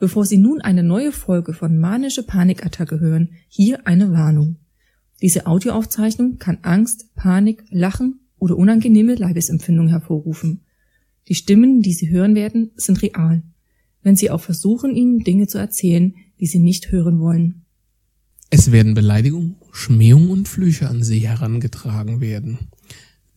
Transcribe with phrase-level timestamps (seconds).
[0.00, 4.56] Bevor Sie nun eine neue Folge von Manische Panikattacke hören, hier eine Warnung.
[5.20, 10.62] Diese Audioaufzeichnung kann Angst, Panik, Lachen oder unangenehme Leibesempfindungen hervorrufen.
[11.28, 13.42] Die Stimmen, die Sie hören werden, sind real.
[14.02, 17.66] Wenn Sie auch versuchen, Ihnen Dinge zu erzählen, die Sie nicht hören wollen.
[18.48, 22.70] Es werden Beleidigungen, Schmähungen und Flüche an Sie herangetragen werden.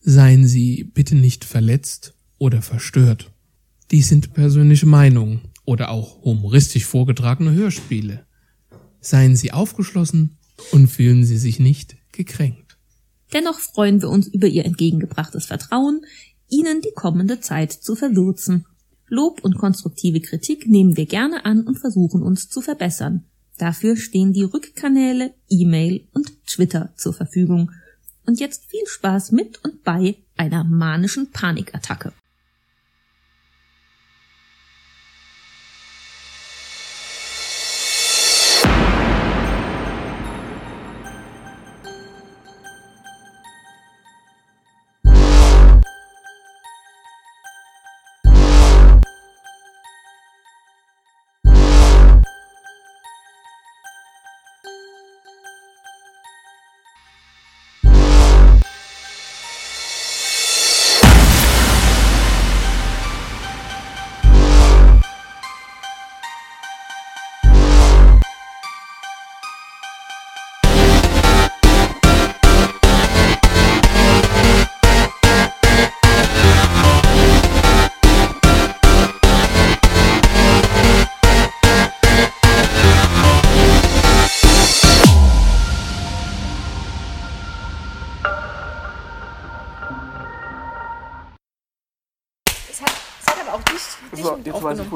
[0.00, 3.30] Seien Sie bitte nicht verletzt oder verstört.
[3.90, 8.26] Dies sind persönliche Meinungen oder auch humoristisch vorgetragene Hörspiele.
[9.00, 10.38] Seien Sie aufgeschlossen
[10.72, 12.78] und fühlen Sie sich nicht gekränkt.
[13.32, 16.02] Dennoch freuen wir uns über Ihr entgegengebrachtes Vertrauen,
[16.48, 18.66] Ihnen die kommende Zeit zu verwürzen.
[19.08, 23.24] Lob und konstruktive Kritik nehmen wir gerne an und versuchen uns zu verbessern.
[23.58, 27.70] Dafür stehen die Rückkanäle, E-Mail und Twitter zur Verfügung.
[28.26, 32.12] Und jetzt viel Spaß mit und bei einer manischen Panikattacke.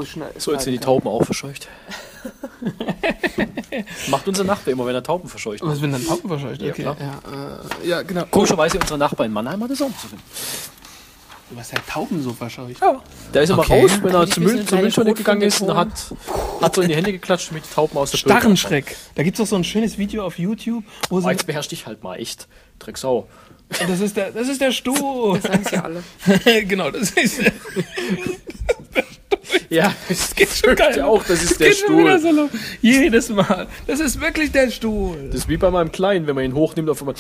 [0.07, 0.31] Schnell.
[0.39, 1.69] So, jetzt sind die Tauben auch verscheucht.
[4.11, 5.61] Macht unser Nachbar immer, wenn er Tauben verscheucht.
[5.63, 6.61] Was, wenn dann Tauben verscheucht?
[6.63, 6.97] Ja, Okay, klar.
[7.01, 8.25] ja, äh, ja, genau.
[8.31, 10.09] Komischerweise unser Nachbar in Mannheim hat es auch so.
[11.51, 12.79] Du hast ja Tauben so verscheucht.
[12.81, 13.01] Ja.
[13.33, 13.81] Der ist immer Okay.
[13.83, 15.89] raus, wenn er zum Müll, zur Mülltonne gegangen ist und hat,
[16.61, 18.31] hat so in die Hände geklatscht mit Tauben aus der Böden.
[18.39, 18.97] Starrenschreck.
[19.15, 21.31] Da gibt's doch so ein schönes Video auf YouTube, wo Oh, sie.
[21.31, 22.49] jetzt beherrsch dich halt mal echt.
[22.79, 23.29] Drecksau.
[23.71, 25.39] Das ist der, das ist der Stuhl.
[25.41, 26.03] Das sagen sie alle.
[26.65, 27.53] genau, das ist der.
[29.71, 31.03] Ja, das geht schon geil.
[31.03, 32.19] auch, das ist Das der Stuhl.
[32.21, 32.49] so.
[32.81, 33.67] Jedes Mal.
[33.87, 35.29] Das ist wirklich der Stuhl.
[35.31, 37.15] Das ist wie bei meinem Kleinen, wenn man ihn hochnimmt, auf einmal.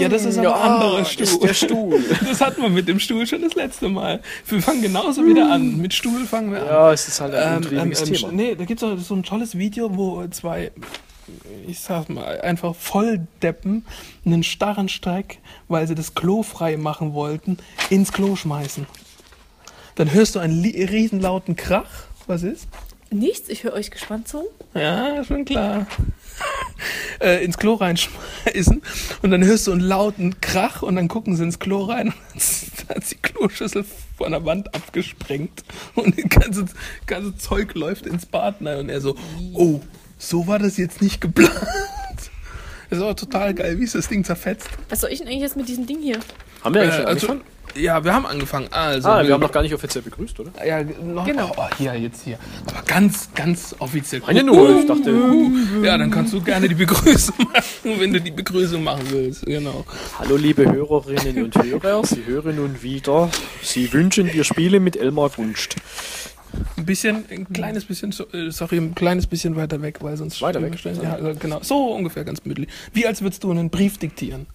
[0.00, 1.22] Ja, das ist aber Ja, anderer Stuhl.
[1.24, 2.02] ist der Stuhl.
[2.28, 4.20] Das hatten wir mit dem Stuhl schon das letzte Mal.
[4.46, 5.76] Wir fangen genauso wieder an.
[5.78, 6.66] Mit Stuhl fangen wir an.
[6.66, 8.32] Ja, es ist halt ein Ähm, ähm, ähm, Thema.
[8.32, 10.70] Nee, da gibt's auch so ein tolles Video, wo zwei,
[11.66, 13.84] ich sag mal, einfach Volldeppen
[14.24, 17.58] einen starren Streck, weil sie das Klo frei machen wollten,
[17.90, 18.86] ins Klo schmeißen.
[19.96, 21.88] Dann hörst du einen riesenlauten Krach.
[22.26, 22.68] Was ist?
[23.10, 24.48] Nichts, ich höre euch gespannt zu.
[24.74, 25.86] Ja, schon klar.
[27.20, 28.82] äh, ins Klo reinschmeißen
[29.22, 32.88] und dann hörst du einen lauten Krach und dann gucken sie ins Klo rein und
[32.88, 33.84] dann hat die Kloschüssel
[34.18, 35.62] von der Wand abgesprengt
[35.94, 36.64] und das ganze,
[37.06, 39.16] ganze Zeug läuft ins Bad rein und er so,
[39.54, 39.80] oh,
[40.18, 41.52] so war das jetzt nicht geplant.
[41.54, 42.28] Das
[42.98, 44.68] ist aber total geil, wie ist das Ding zerfetzt.
[44.88, 46.18] Was soll ich denn eigentlich jetzt mit diesem Ding hier?
[46.62, 47.55] Haben wir eigentlich Äh, schon also, angefangen?
[47.78, 48.68] Ja, wir haben angefangen.
[48.70, 50.50] Also, Ah, wir haben noch gar nicht offiziell begrüßt, oder?
[50.66, 51.52] ja, noch, Genau.
[51.56, 52.38] oh, hier, jetzt hier.
[52.66, 54.22] Aber ganz, ganz offiziell.
[54.26, 55.10] Meine nur, ich dachte.
[55.82, 59.44] Ja, dann kannst du gerne die Begrüßung machen, wenn du die Begrüßung machen willst.
[59.46, 59.84] Genau.
[60.18, 63.28] Hallo liebe Hörerinnen und Hörer, Sie hören nun wieder.
[63.62, 65.76] Sie wünschen dir Spiele mit Elmar Wünscht.
[66.78, 70.40] Ein bisschen, ein kleines bisschen, so- äh, sorry, ein kleines bisschen weiter weg, weil sonst
[70.40, 70.72] Weiter weg?
[71.02, 71.58] Ja, genau.
[71.62, 72.68] So ungefähr ganz mündlich.
[72.94, 74.46] Wie als würdest du einen Brief diktieren.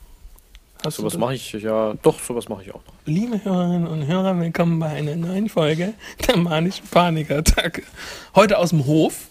[0.83, 2.93] Hast Sowas mache ich ja, doch, sowas mache ich auch noch.
[3.05, 5.93] Liebe Hörerinnen und Hörer, willkommen bei einer neuen Folge
[6.27, 7.83] der manischen Panikattacke.
[8.33, 9.27] Heute aus dem Hof.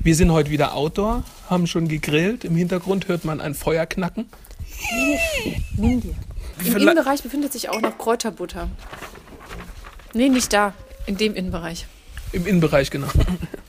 [0.00, 2.44] Wir sind heute wieder Outdoor, haben schon gegrillt.
[2.44, 4.26] Im Hintergrund hört man ein Feuer knacken.
[5.76, 6.14] Nimm dir.
[6.64, 8.68] Im Innenbereich befindet sich auch noch Kräuterbutter.
[10.12, 10.74] Nee, nicht da.
[11.06, 11.86] In dem Innenbereich.
[12.32, 13.06] Im Innenbereich, genau.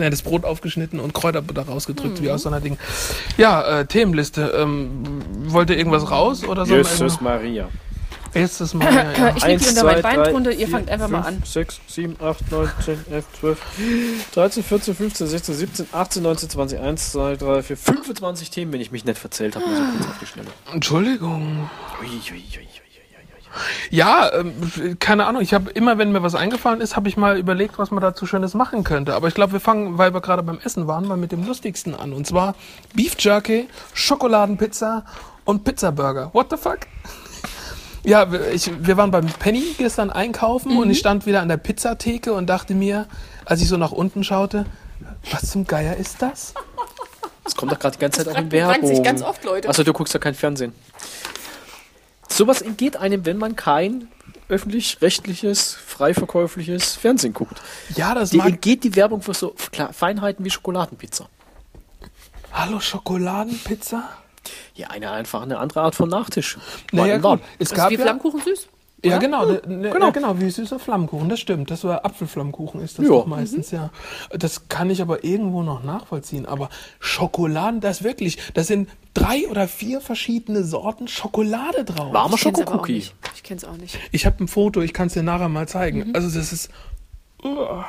[0.00, 2.78] Ja, das Brot aufgeschnitten und Kräuterbutter rausgedrückt, wie aus so einer Ding.
[3.36, 4.52] Ja, äh, Themenliste.
[4.56, 6.74] Ähm, wollt ihr irgendwas raus oder so?
[6.74, 7.68] Jesus Maria.
[8.36, 8.92] Jesus mal.
[8.92, 9.36] Ja, ja.
[9.36, 11.42] Ich leg die unter mein Bein drunter, ihr fangt einfach mal an.
[11.44, 13.58] 6, 7, 8, 9, 10, 11, 12,
[14.34, 18.80] 13, 14, 15, 16, 17, 18, 19, 20, 1, 2, 3, 4, 25 Themen, wenn
[18.80, 20.48] ich mich nicht verzählt habe, mal so kurz auf die Schnelle.
[20.72, 21.70] Entschuldigung.
[22.00, 22.85] Ui, ui, ui, ui.
[23.90, 25.42] Ja, ähm, keine Ahnung.
[25.42, 28.26] Ich habe immer, wenn mir was eingefallen ist, habe ich mal überlegt, was man dazu
[28.26, 29.14] Schönes machen könnte.
[29.14, 31.94] Aber ich glaube, wir fangen, weil wir gerade beim Essen waren, mal mit dem Lustigsten
[31.94, 32.12] an.
[32.12, 32.54] Und zwar
[32.94, 35.04] Beef Jerky, Schokoladenpizza
[35.44, 36.30] und Pizzaburger.
[36.32, 36.78] What the fuck?
[38.04, 41.56] Ja, wir- ich, wir waren beim Penny gestern einkaufen und ich stand wieder an der
[41.56, 43.06] Pizzatheke und dachte mir,
[43.44, 44.64] als ich so nach unten schaute,
[45.32, 46.54] was zum Geier ist das?
[47.42, 48.86] Das kommt doch gerade die ganze Zeit auch in Werbung.
[48.86, 49.66] sich ganz oft Leute.
[49.66, 50.72] Also du guckst ja kein Fernsehen.
[52.28, 54.08] Sowas entgeht einem, wenn man kein
[54.48, 57.60] öffentlich-rechtliches, freiverkäufliches Fernsehen guckt.
[57.96, 58.46] Ja, das Die mag.
[58.48, 59.54] entgeht die Werbung für so
[59.92, 61.28] Feinheiten wie Schokoladenpizza.
[62.52, 64.08] Hallo, Schokoladenpizza?
[64.74, 66.58] Ja, eine einfach eine andere Art von Nachtisch.
[66.92, 67.40] Naja, gut.
[67.58, 68.68] Es Das ist gab wie ja, Flammkuchen süß.
[69.04, 70.06] Ja, genau, ne, ne, genau.
[70.06, 71.70] Ja, genau, wie süßer Flammkuchen, das stimmt.
[71.70, 73.90] Das war Apfelflammkuchen ist das doch meistens, ja.
[74.30, 76.46] Das kann ich aber irgendwo noch nachvollziehen.
[76.46, 82.12] Aber Schokoladen, das wirklich, das sind drei oder vier verschiedene Sorten Schokolade drauf.
[82.12, 82.94] Warmer Ich kenn's aber auch Schokocookie.
[82.94, 83.14] nicht.
[83.34, 83.98] Ich kenn's auch nicht.
[84.12, 86.14] Ich habe ein Foto, ich kann es dir nachher mal zeigen.
[86.14, 86.70] Also das ist.
[87.44, 87.86] Uah.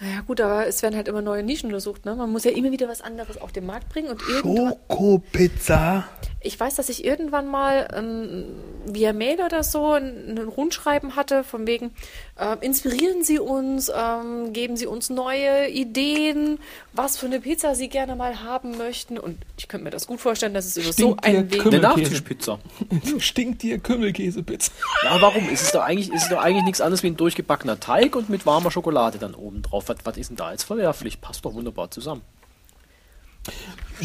[0.00, 2.04] Naja gut, aber es werden halt immer neue Nischen untersucht.
[2.04, 2.16] Ne?
[2.16, 4.08] Man muss ja immer wieder was anderes auf den Markt bringen.
[4.08, 6.04] Und Schokopizza.
[6.40, 8.46] ich weiß, dass ich irgendwann mal ähm,
[8.86, 11.92] via Mail oder so ein, ein Rundschreiben hatte, von wegen,
[12.36, 16.58] ähm, inspirieren Sie uns, ähm, geben Sie uns neue Ideen,
[16.92, 19.18] was für eine Pizza Sie gerne mal haben möchten.
[19.18, 21.64] Und ich könnte mir das gut vorstellen, dass es über so einen Weg...
[21.64, 21.78] Eine.
[21.78, 22.58] Nachtischpizza.
[23.18, 24.72] Stinkt dir Kümmelkäsepizza.
[25.04, 25.48] Ja, warum?
[25.52, 28.28] Es ist doch eigentlich, es ist doch eigentlich nichts anderes wie ein durchgebackener Teig und
[28.28, 29.84] mit warmer Schokolade dann oben drauf.
[29.88, 31.20] Was, was ist denn da jetzt verwerflich?
[31.20, 32.22] Passt doch wunderbar zusammen.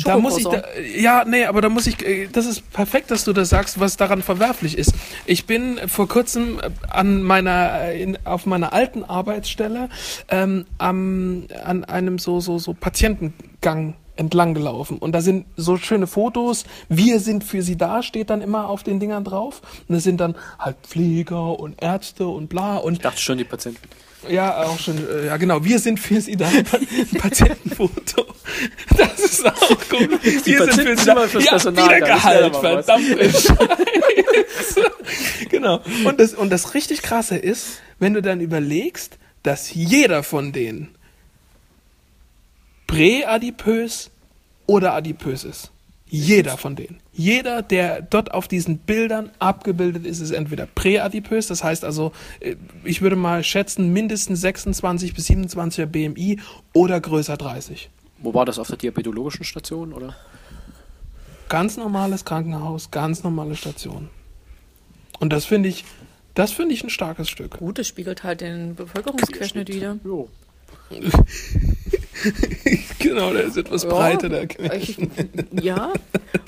[0.03, 0.61] Da muss ich, da,
[0.95, 3.97] ja, nee, aber da muss ich, äh, das ist perfekt, dass du das sagst, was
[3.97, 4.93] daran verwerflich ist.
[5.25, 9.89] Ich bin vor kurzem äh, an meiner, äh, in, auf meiner alten Arbeitsstelle
[10.29, 16.05] ähm, am, an einem so, so, so Patientengang entlang gelaufen und da sind so schöne
[16.05, 16.65] Fotos.
[16.89, 19.61] Wir sind für sie da, steht dann immer auf den Dingern drauf.
[19.87, 23.45] Und das sind dann halt Pfleger und Ärzte und bla und Ich dachte schon, die
[23.45, 23.79] Patienten.
[24.27, 26.65] Ja, auch schon, äh, ja genau, wir sind für Sie da, ein
[27.17, 28.25] Patientenfoto.
[28.97, 30.23] Das ist auch gut.
[30.23, 31.27] Wir sind da.
[31.27, 32.85] fürs ja, Personal wieder da, das Gehalt, wäre mal was.
[32.85, 34.91] verdammte Scheiße.
[35.49, 35.81] genau.
[36.05, 40.95] Und das, und das richtig krasse ist, wenn du dann überlegst, dass jeder von denen
[42.87, 44.09] präadipös
[44.65, 45.71] oder adipös ist.
[46.07, 46.99] Jeder von denen.
[47.19, 52.55] Jeder, der dort auf diesen Bildern abgebildet ist, ist entweder präadipös, das heißt also, äh,
[52.85, 56.39] ich würde mal schätzen, mindestens 26 bis 27er BMI
[56.71, 57.89] oder größer 30.
[58.19, 58.57] Wo war das?
[58.57, 60.15] Auf der diabetologischen Station, oder?
[61.49, 64.07] Ganz normales Krankenhaus, ganz normale Station.
[65.19, 65.83] Und das finde ich,
[66.35, 67.57] das finde ich ein starkes Stück.
[67.57, 69.97] Gut, das spiegelt halt den Bevölkerungsquerschnitt wieder.
[70.05, 70.29] Jo.
[72.99, 74.97] genau, der ist etwas breiter, der ich,
[75.61, 75.93] ja,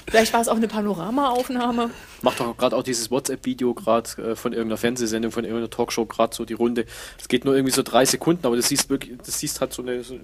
[0.10, 1.92] vielleicht war es auch eine Panoramaaufnahme.
[2.22, 6.36] Macht doch gerade auch dieses WhatsApp-Video gerade äh, von irgendeiner Fernsehsendung, von irgendeiner Talkshow gerade
[6.36, 6.86] so die Runde.
[7.18, 9.82] Das geht nur irgendwie so drei Sekunden, aber das siehst wirklich, das siehst halt so
[9.82, 10.20] eine, so,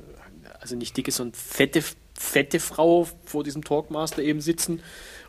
[0.60, 1.84] also nicht dicke, sondern fette,
[2.14, 4.82] fette Frau vor diesem Talkmaster eben sitzen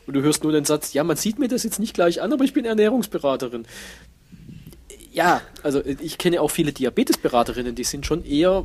[0.09, 2.33] und du hörst nur den Satz, ja, man sieht mir das jetzt nicht gleich an,
[2.33, 3.67] aber ich bin Ernährungsberaterin.
[5.13, 8.63] Ja, also ich kenne auch viele Diabetesberaterinnen, die sind schon eher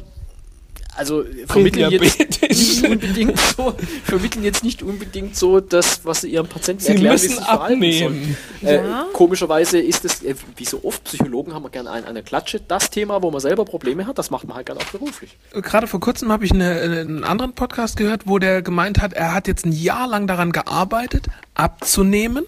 [0.96, 6.48] also vermitteln jetzt nicht unbedingt so, vermitteln jetzt nicht unbedingt so das, was sie ihren
[6.48, 8.00] Patienten Sie erklären, müssen wie sie abnehmen.
[8.00, 8.38] sollen.
[8.62, 9.02] Ja.
[9.02, 12.60] Äh, komischerweise ist es, äh, wie so oft, Psychologen haben wir gerne ein, eine Klatsche,
[12.60, 15.36] das Thema, wo man selber Probleme hat, das macht man halt gerne auch beruflich.
[15.54, 19.34] Gerade vor kurzem habe ich eine, einen anderen Podcast gehört, wo der gemeint hat, er
[19.34, 21.26] hat jetzt ein Jahr lang daran gearbeitet,
[21.56, 22.46] abzunehmen.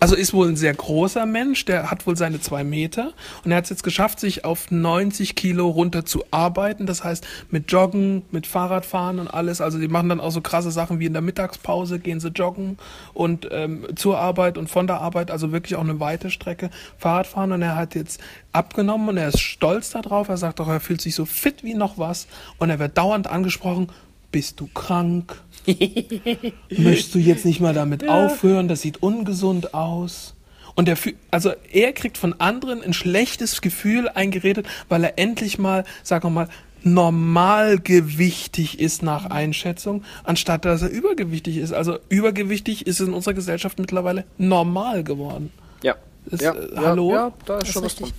[0.00, 3.12] Also ist wohl ein sehr großer Mensch, der hat wohl seine zwei Meter
[3.44, 6.86] und er hat es jetzt geschafft, sich auf 90 Kilo runter zu arbeiten.
[6.86, 9.60] Das heißt, mit Joggen, mit Fahrradfahren und alles.
[9.60, 12.78] Also die machen dann auch so krasse Sachen wie in der Mittagspause gehen sie joggen
[13.14, 17.52] und ähm, zur Arbeit und von der Arbeit, also wirklich auch eine weite Strecke Fahrradfahren
[17.52, 18.20] und er hat jetzt
[18.52, 20.28] abgenommen und er ist stolz darauf.
[20.28, 22.26] Er sagt auch, er fühlt sich so fit wie noch was
[22.58, 23.88] und er wird dauernd angesprochen,
[24.30, 25.42] bist du krank?
[26.70, 28.68] Möchtest du jetzt nicht mal damit aufhören?
[28.68, 30.34] Das sieht ungesund aus.
[30.74, 30.96] Und er,
[31.30, 36.30] also er kriegt von anderen ein schlechtes Gefühl eingeredet, weil er endlich mal, sagen wir
[36.30, 36.48] mal,
[36.84, 41.72] normalgewichtig ist nach Einschätzung, anstatt dass er übergewichtig ist.
[41.72, 45.52] Also übergewichtig ist in unserer Gesellschaft mittlerweile normal geworden.
[45.82, 45.96] Ja.
[46.26, 47.12] Das, ja, äh, ja, hallo?
[47.12, 48.14] Ja, da ist Das schon ist richtig.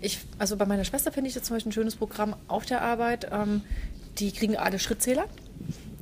[0.00, 2.82] Ich, also bei meiner Schwester finde ich das zum Beispiel ein schönes Programm auf der
[2.82, 3.28] Arbeit.
[3.32, 3.62] Ähm,
[4.18, 5.24] die kriegen alle Schrittzähler.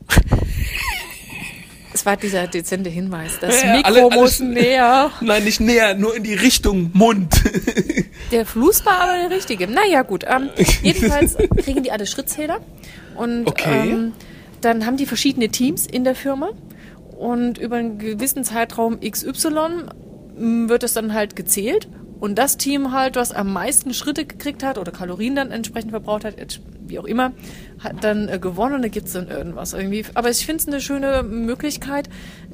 [1.92, 3.38] Es war dieser dezente Hinweis.
[3.40, 5.10] Das Ja, Mikro alle- alles- muss näher.
[5.22, 7.34] Nein, nicht näher, nur in die Richtung Mund.
[8.32, 9.66] Der Fluss war aber der richtige.
[9.68, 10.24] Naja, gut.
[10.28, 10.50] Ähm,
[10.82, 12.60] jedenfalls kriegen die alle Schrittzähler.
[13.16, 13.90] Und Okay.
[13.90, 14.12] ähm,
[14.60, 16.50] dann haben die verschiedene Teams in der Firma.
[17.16, 19.84] Und über einen gewissen Zeitraum XY
[20.68, 21.88] wird es dann halt gezählt.
[22.18, 26.24] Und das Team halt, was am meisten Schritte gekriegt hat oder Kalorien dann entsprechend verbraucht
[26.24, 26.34] hat,
[26.86, 27.32] wie auch immer,
[27.78, 30.04] hat dann äh, gewonnen und da gibt's dann irgendwas irgendwie.
[30.14, 32.08] Aber ich finde es eine schöne Möglichkeit,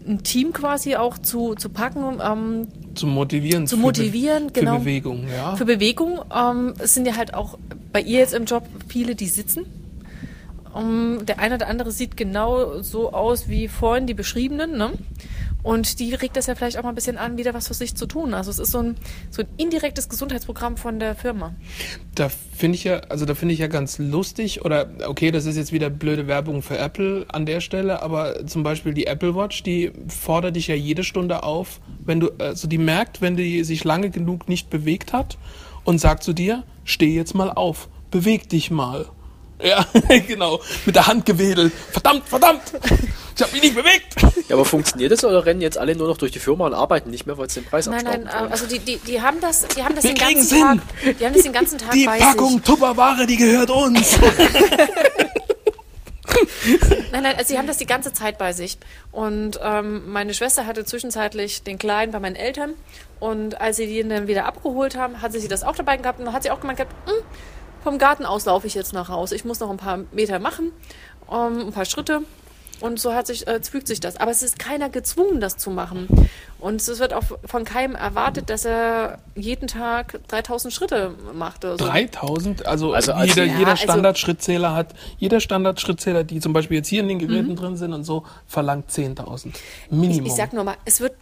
[0.06, 3.66] ein Team quasi auch zu, zu packen, ähm, Zu motivieren.
[3.66, 4.74] Zu für motivieren, genau.
[4.74, 5.56] Für Bewegung, ja.
[5.56, 6.20] für Bewegung.
[6.34, 7.58] Ähm, es sind ja halt auch
[7.92, 9.66] bei ihr jetzt im Job viele, die sitzen.
[10.74, 14.92] Um, der eine oder andere sieht genau so aus wie vorhin die beschriebenen, ne?
[15.62, 17.94] Und die regt das ja vielleicht auch mal ein bisschen an, wieder was für sich
[17.94, 18.34] zu tun.
[18.34, 18.96] Also es ist so ein,
[19.30, 21.54] so ein indirektes Gesundheitsprogramm von der Firma.
[22.14, 25.56] Da finde ich ja, also da finde ich ja ganz lustig, oder okay, das ist
[25.56, 29.62] jetzt wieder blöde Werbung für Apple an der Stelle, aber zum Beispiel die Apple Watch,
[29.62, 33.84] die fordert dich ja jede Stunde auf, wenn du, also die merkt, wenn die sich
[33.84, 35.38] lange genug nicht bewegt hat
[35.84, 39.06] und sagt zu dir, steh jetzt mal auf, beweg dich mal.
[39.62, 39.86] Ja,
[40.26, 40.60] genau.
[40.86, 41.72] Mit der Hand gewedelt.
[41.92, 42.62] Verdammt, verdammt!
[43.36, 44.14] Ich habe mich nicht bewegt!
[44.48, 47.10] Ja, aber funktioniert das oder rennen jetzt alle nur noch durch die Firma und arbeiten
[47.10, 48.48] nicht mehr, weil es den Preis Nein, nein, abstauben?
[48.48, 51.16] äh, also die, die, die haben das, die haben das Wir den ganzen Tag, hin.
[51.18, 52.62] die haben das den ganzen Tag Die bei Packung sich.
[52.62, 54.18] Tupperware, die gehört uns.
[57.12, 58.78] Nein, nein, also sie haben das die ganze Zeit bei sich.
[59.10, 62.74] Und ähm, meine Schwester hatte zwischenzeitlich den Kleinen bei meinen Eltern.
[63.20, 66.18] Und als sie den dann wieder abgeholt haben, hatte sie das auch dabei gehabt.
[66.20, 67.14] Und dann hat sie auch gemeint gehabt, "Hm,
[67.82, 69.34] vom Garten aus laufe ich jetzt nach Hause.
[69.34, 70.72] Ich muss noch ein paar Meter machen,
[71.30, 72.20] ähm, ein paar Schritte.
[72.80, 74.16] Und so hat sich, äh, fügt sich das.
[74.16, 76.08] Aber es ist keiner gezwungen, das zu machen.
[76.58, 81.62] Und es wird auch von keinem erwartet, dass er jeden Tag 3000 Schritte macht.
[81.62, 81.76] So.
[81.76, 86.78] 3000, also, Also als- jeder, Ja, jeder also- Standardschrittzähler hat, jeder Standardschrittzähler, die zum Beispiel
[86.78, 87.28] jetzt hier in den Mhm.
[87.28, 89.54] Geräten drin sind und so, verlangt 10.000.
[89.86, 90.26] Ich, Minimum.
[90.26, 91.14] ich sag nur mal, es wird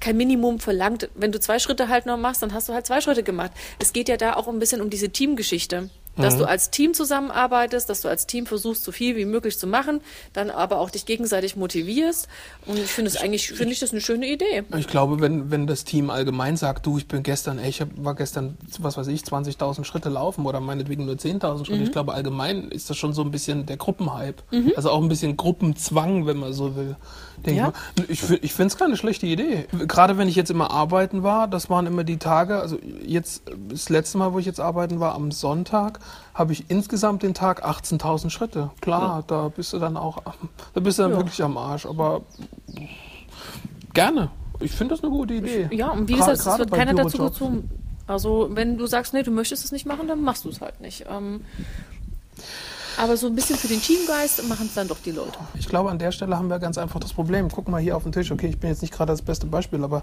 [0.00, 1.08] kein Minimum verlangt.
[1.14, 3.52] Wenn du zwei Schritte halt noch machst, dann hast du halt zwei Schritte gemacht.
[3.78, 5.88] Es geht ja da auch ein bisschen um diese Teamgeschichte.
[6.16, 6.38] Dass Mhm.
[6.38, 10.00] du als Team zusammenarbeitest, dass du als Team versuchst, so viel wie möglich zu machen,
[10.32, 12.28] dann aber auch dich gegenseitig motivierst.
[12.66, 14.64] Und ich finde es eigentlich, finde ich das eine schöne Idee.
[14.78, 17.88] Ich glaube, wenn, wenn das Team allgemein sagt, du, ich bin gestern, ey, ich hab,
[17.96, 21.84] war gestern, was weiß ich, 20.000 Schritte laufen oder meinetwegen nur 10.000 Schritte, Mhm.
[21.84, 24.42] ich glaube, allgemein ist das schon so ein bisschen der Gruppenhype.
[24.76, 26.96] Also auch ein bisschen Gruppenzwang, wenn man so will.
[27.44, 27.72] Denk Ja.
[27.94, 28.06] Ich, mal.
[28.08, 29.66] ich, fi- ich finde es keine schlechte Idee.
[29.86, 33.88] Gerade wenn ich jetzt immer arbeiten war, das waren immer die Tage, also jetzt, das
[33.88, 36.00] letzte Mal, wo ich jetzt arbeiten war, am Sonntag,
[36.34, 38.70] habe ich insgesamt den Tag 18.000 Schritte.
[38.80, 40.22] Klar, da bist du dann auch,
[40.74, 41.16] da bist du dann Ja.
[41.18, 42.22] wirklich am Arsch, aber
[43.94, 44.30] gerne.
[44.60, 45.68] Ich finde das eine gute Idee.
[45.72, 47.70] Ja, und wie gesagt, es wird keiner dazu gezwungen.
[48.06, 50.80] Also, wenn du sagst, nee, du möchtest es nicht machen, dann machst du es halt
[50.80, 51.04] nicht.
[51.10, 51.40] Ähm,
[52.98, 55.38] aber so ein bisschen für den Teamgeist machen es dann doch die Leute.
[55.58, 57.48] Ich glaube, an der Stelle haben wir ganz einfach das Problem.
[57.50, 58.30] Guck mal hier auf den Tisch.
[58.30, 60.02] Okay, ich bin jetzt nicht gerade das beste Beispiel, aber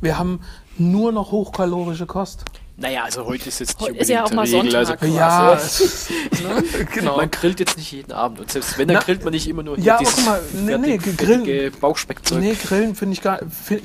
[0.00, 0.40] wir haben
[0.78, 2.44] nur noch hochkalorische Kost.
[2.76, 5.08] Naja, also heute ist jetzt nicht ist ja auch mal Regel, also Sonntag.
[5.10, 6.14] Ja, quasi.
[6.94, 7.18] genau.
[7.18, 8.40] Man grillt jetzt nicht jeden Abend.
[8.40, 10.78] Und selbst wenn, dann Na, grillt man nicht immer nur ja, dieses guck mal, nee,
[10.78, 12.40] nee, grillen- Bauchspeckzeug.
[12.40, 13.40] Nee, Grillen finde ich, gar-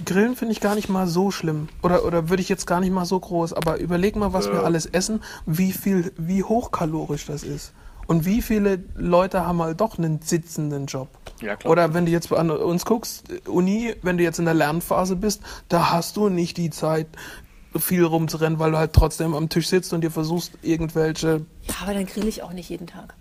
[0.05, 1.67] Grillen finde ich gar nicht mal so schlimm.
[1.83, 3.51] Oder, oder würde ich jetzt gar nicht mal so groß.
[3.51, 7.73] Aber überleg mal, was wir alles essen, wie viel, wie hochkalorisch das ist.
[8.07, 11.09] Und wie viele Leute haben halt doch einen sitzenden Job.
[11.41, 11.71] Ja, klar.
[11.71, 15.41] Oder wenn du jetzt an uns guckst, Uni, wenn du jetzt in der Lernphase bist,
[15.69, 17.07] da hast du nicht die Zeit,
[17.77, 21.45] viel rumzurennen, weil du halt trotzdem am Tisch sitzt und dir versuchst, irgendwelche.
[21.81, 23.15] Aber dann grill ich auch nicht jeden Tag.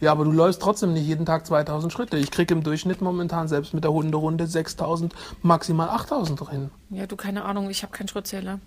[0.00, 2.18] Ja, aber du läufst trotzdem nicht jeden Tag 2000 Schritte.
[2.18, 5.12] Ich krieg im Durchschnitt momentan selbst mit der Hunderunde 6000,
[5.42, 6.70] maximal 8000 drin.
[6.90, 8.60] Ja, du, keine Ahnung, ich habe keinen Schrittzähler.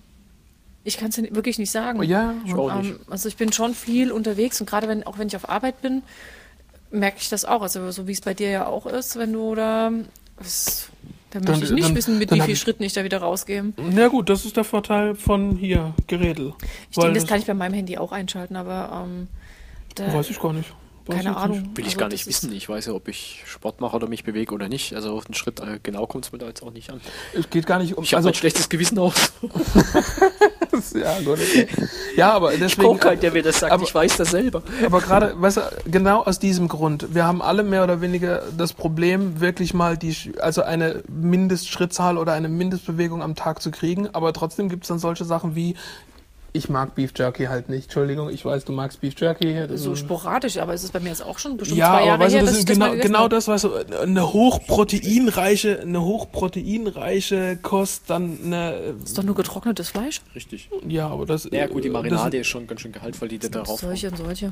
[0.83, 2.01] Ich kann es wirklich nicht sagen.
[2.03, 2.89] Ja, Ich auch nicht.
[2.91, 5.81] Ähm, also ich bin schon viel unterwegs und gerade wenn, auch wenn ich auf Arbeit
[5.81, 6.01] bin,
[6.89, 7.61] merke ich das auch.
[7.61, 9.91] Also so wie es bei dir ja auch ist, wenn du da,
[10.39, 10.89] es,
[11.29, 13.73] da möchte Dann- ich nicht dann- wissen, mit wie vielen Schritten ich da wieder rausgehe.
[13.95, 16.53] Ja gut, das ist der Vorteil von hier, Gerädel.
[16.89, 19.27] Ich denke, das kann ich bei meinem Handy auch einschalten, aber ähm,
[19.95, 20.73] da, Weiß ich gar nicht.
[21.07, 21.61] Weiß keine Ahnung.
[21.61, 21.77] nicht.
[21.77, 22.51] Will ich Also gar nicht wissen.
[22.53, 24.93] Ich weiß ja, ob ich Sport mache oder mich bewege oder nicht.
[24.93, 27.01] Also auf den Schritt äh, genau kommt es mir da jetzt auch nicht an.
[27.33, 28.03] Es geht gar nicht um.
[28.03, 29.13] Ich habe Also, ein schlechtes Gewissen auch.
[30.93, 31.67] ja, gut, okay.
[32.15, 32.87] ja, aber Ich deswegen.
[32.87, 33.71] brauche keinen, der mir das sagt.
[33.71, 34.61] aber- ich weiß das selber.
[34.85, 38.73] Aber gerade, weißt du, genau aus diesem Grund, wir haben alle mehr oder weniger das
[38.73, 44.33] Problem, wirklich mal die, also eine Mindestschrittzahl oder eine Mindestbewegung am Tag zu kriegen, aber
[44.33, 45.75] trotzdem gibt es dann solche Sachen wie,
[46.53, 47.83] ich mag Beef Jerky halt nicht.
[47.85, 49.67] Entschuldigung, ich weiß, du magst Beef Jerky.
[49.77, 52.19] So sporadisch, aber es ist bei mir jetzt auch schon bestimmt ja, zwei aber Jahre
[52.19, 55.79] weißt du, her, das dass ist ich das genau, genau das, weißt du, eine hochproteinreiche,
[55.81, 60.21] eine hochproteinreiche Kost, dann eine, ist doch nur getrocknetes Fleisch.
[60.35, 60.69] Richtig.
[60.87, 63.47] ja, aber das, Ja gut, die das- Marinade ist schon ganz schön gehaltvoll, die da
[63.49, 64.51] darauf Solche und solche.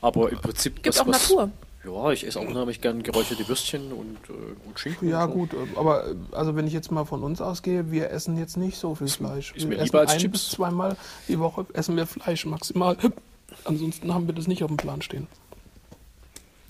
[0.00, 0.74] Aber im Prinzip...
[0.82, 1.50] Gibt das, auch was- Natur.
[1.84, 4.32] Ja, ich esse auch unheimlich gern geräucherte Würstchen und, äh,
[4.66, 5.08] und Schinken.
[5.08, 5.38] Ja und so.
[5.38, 8.76] gut, aber äh, also wenn ich jetzt mal von uns ausgehe, wir essen jetzt nicht
[8.78, 9.52] so viel Fleisch.
[9.52, 10.32] ist wir mir essen lieber als ein Chips.
[10.32, 10.96] bis zweimal
[11.28, 12.96] die Woche essen wir Fleisch maximal.
[13.64, 15.26] Ansonsten haben wir das nicht auf dem Plan stehen.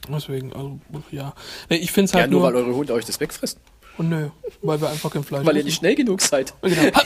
[0.08, 0.78] Deswegen, also
[1.10, 1.34] ja.
[1.68, 2.48] Nee, ich finde es Ja, halt nur nur.
[2.48, 3.60] weil eure Hunde euch das wegfressen.
[3.98, 4.30] oh, nö,
[4.62, 6.54] weil wir einfach kein Fleisch Weil ihr nicht schnell genug seid.
[6.62, 6.98] Genau.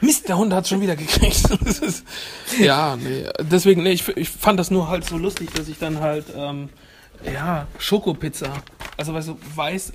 [0.00, 1.50] Mist, der Hund hat schon wieder gekriegt.
[1.64, 2.04] Ist,
[2.60, 3.24] ja, nee.
[3.40, 6.68] Deswegen, nee, ich, ich fand das nur halt so lustig, dass ich dann halt, ähm,
[7.24, 8.52] ja, Schokopizza.
[8.96, 9.92] Also weißt du, Weiß,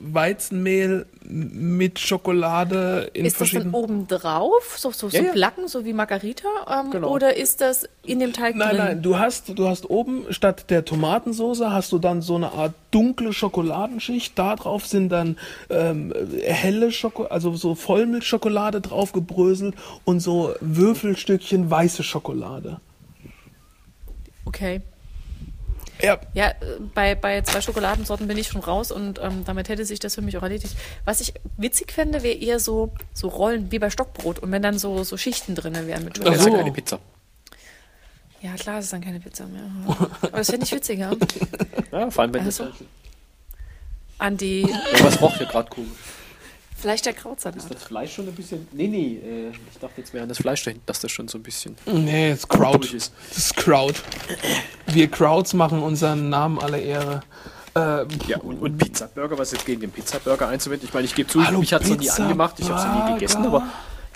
[0.00, 5.32] Weizenmehl mit Schokolade in Ist das dann oben drauf, so, so, so Ja, ja.
[5.32, 6.48] Placken, so wie Margarita?
[6.68, 7.10] Ähm, Genau.
[7.10, 8.78] Oder ist das in dem Teig Nein, drin?
[8.78, 12.74] nein, du hast, du hast oben statt der Tomatensoße hast du dann so eine Art
[12.92, 14.38] dunkle Schokoladenschicht.
[14.38, 15.36] Da drauf sind dann
[15.68, 16.12] ähm,
[16.44, 22.80] helle Schokolade, also so Vollmilchschokolade drauf gebröselt und so Würfelstückchen weiße Schokolade.
[24.44, 24.82] Okay.
[26.02, 26.52] Ja, Ja,
[26.94, 30.22] bei, bei zwei Schokoladensorten bin ich schon raus und ähm, damit hätte sich das für
[30.22, 30.76] mich auch erledigt.
[31.04, 34.78] Was ich witzig fände, wäre eher so, so Rollen wie bei Stockbrot und wenn dann
[34.78, 36.98] so, so Schichten drin wären mit Ach Das ist ja keine Pizza.
[38.42, 39.62] Ja, klar, es ist dann keine Pizza mehr.
[40.22, 41.16] Aber das fände ich witziger.
[41.92, 42.74] Ja, vor allem, wenn Also, das.
[44.18, 45.90] An die, Ja, was roch hier gerade komisch?
[46.78, 47.56] Vielleicht der Krautsalat.
[47.56, 48.66] Ist das Fleisch schon ein bisschen.
[48.72, 51.38] Nee, nee, äh, ich dachte jetzt mehr an das Fleisch dahinter, dass das schon so
[51.38, 51.76] ein bisschen.
[51.86, 52.92] nee, das ist Kraut.
[52.92, 53.12] ist.
[53.28, 54.02] Das ist Kraut.
[54.86, 57.22] Wir Krauts machen unseren Namen alle Ehre.
[57.74, 60.88] Äh, Ja, und, und Pizzaburger, was ist jetzt gegen den Pizzaburger einzuwenden?
[60.88, 63.06] Ich meine, ich gebe zu, Hallo, mich hat es noch nie angemacht, ich habe es
[63.08, 63.62] nie gegessen, aber.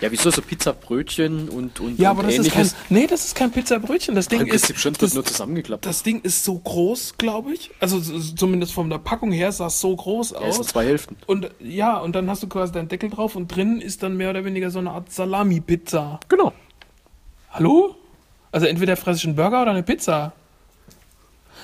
[0.00, 2.76] Ja, wieso so Pizzabrötchen und, und, ja, und aber das ist kein, ähnliches?
[2.88, 4.14] nee, das ist kein Pizzabrötchen.
[4.14, 5.84] Das Ding Im ist, Prinzip schon, es das, nur zusammengeklappt.
[5.84, 7.70] das Ding ist so groß, glaube ich.
[7.80, 10.62] Also zumindest von der Packung her sah es so groß ja, aus.
[10.68, 11.16] zwei Hälften.
[11.26, 14.30] Und ja, und dann hast du quasi deinen Deckel drauf und drinnen ist dann mehr
[14.30, 16.20] oder weniger so eine Art Salami-Pizza.
[16.28, 16.52] Genau.
[17.50, 17.96] Hallo?
[18.52, 20.32] Also entweder fresse ich einen Burger oder eine Pizza.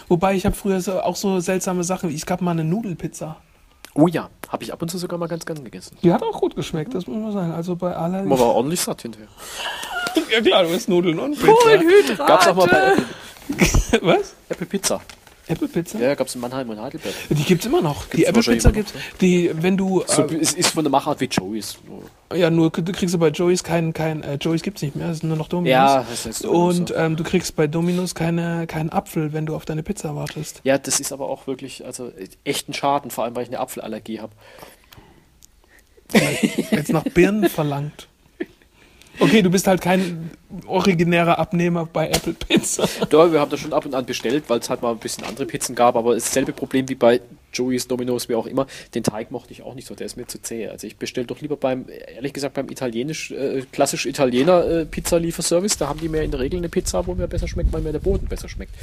[0.09, 2.13] Wobei ich habe früher so, auch so seltsame Sachen.
[2.15, 3.39] Es gab mal eine Nudelpizza.
[3.99, 5.97] Oh ja, habe ich ab und zu sogar mal ganz gern gegessen.
[6.03, 7.53] Die hat auch gut geschmeckt, das muss man sagen.
[7.53, 8.23] Also bei aller.
[8.25, 9.29] Man war ordentlich satt hinterher.
[10.33, 12.25] Ja klar, du isst Nudeln und Pizza.
[12.27, 14.35] Gab's auch mal bei Apple, Was?
[14.49, 15.01] Apple Pizza.
[15.49, 15.99] Apple Pizza?
[16.01, 17.15] Ja, gab's in Mannheim und Heidelberg.
[17.31, 18.07] Die gibt's immer noch.
[18.07, 19.21] die Gibt's Apple wahrscheinlich Pizza noch, gibt's.
[19.21, 20.03] Die, wenn du.
[20.07, 21.79] So, äh, es ist von der Machart wie Joey's.
[22.35, 25.19] ja, nur du kriegst du bei Joey's keinen, kein, äh, Joey's gibt's nicht mehr, es
[25.21, 25.71] sind nur noch Dominos.
[25.71, 26.95] Ja, das heißt Und so.
[26.97, 30.61] ähm, du kriegst bei Dominos keine, keinen Apfel, wenn du auf deine Pizza wartest.
[30.65, 32.11] Ja, das ist aber auch wirklich, also
[32.45, 34.33] echt ein Schaden, vor allem weil ich eine Apfelallergie habe.
[36.71, 38.09] Jetzt nach Birnen verlangt.
[39.19, 40.31] Okay, du bist halt kein
[40.67, 42.89] originärer Abnehmer bei Apple Pizza.
[43.11, 45.25] Doch, wir haben das schon ab und an bestellt, weil es halt mal ein bisschen
[45.25, 47.21] andere Pizzen gab, aber dasselbe Problem wie bei
[47.53, 48.67] Joey's, Domino's, wie auch immer.
[48.95, 50.69] Den Teig mochte ich auch nicht so, der ist mir zu zäh.
[50.69, 55.79] Also ich bestelle doch lieber beim, ehrlich gesagt, beim italienisch, äh, klassisch Italiener äh, Pizza-Lieferservice,
[55.79, 57.93] da haben die mir in der Regel eine Pizza, wo mir besser schmeckt, weil mir
[57.93, 58.75] der Boden besser schmeckt.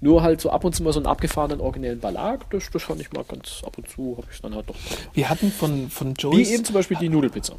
[0.00, 3.00] Nur halt so ab und zu mal so einen abgefahrenen originellen Ballag, das, das fand
[3.00, 4.76] ich mal ganz ab und zu, habe ich dann halt doch.
[5.12, 6.50] Wir hatten von, von Wie Joey's.
[6.50, 7.54] eben zum Beispiel die Nudelpizza.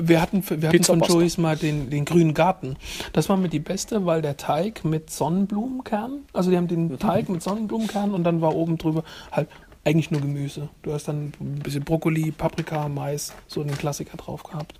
[0.00, 1.00] Wir hatten, wir hatten von.
[1.00, 2.76] Joey's mal den, den grünen Garten.
[3.12, 6.98] Das war mir die beste, weil der Teig mit Sonnenblumenkern, also die haben den.
[6.98, 9.48] Teig mit Sonnenblumenkern und dann war oben drüber halt
[9.84, 10.68] eigentlich nur Gemüse.
[10.82, 14.74] Du hast dann ein bisschen Brokkoli, Paprika, Mais, so den Klassiker drauf gehabt.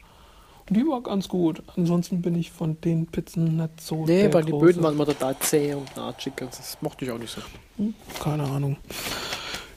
[0.68, 1.62] Und die war ganz gut.
[1.76, 5.36] Ansonsten bin ich von den Pizzen nicht so Nee, weil die Böden waren immer total
[5.40, 7.40] zäh und natschig, das mochte ich auch nicht so.
[8.22, 8.76] Keine Ahnung.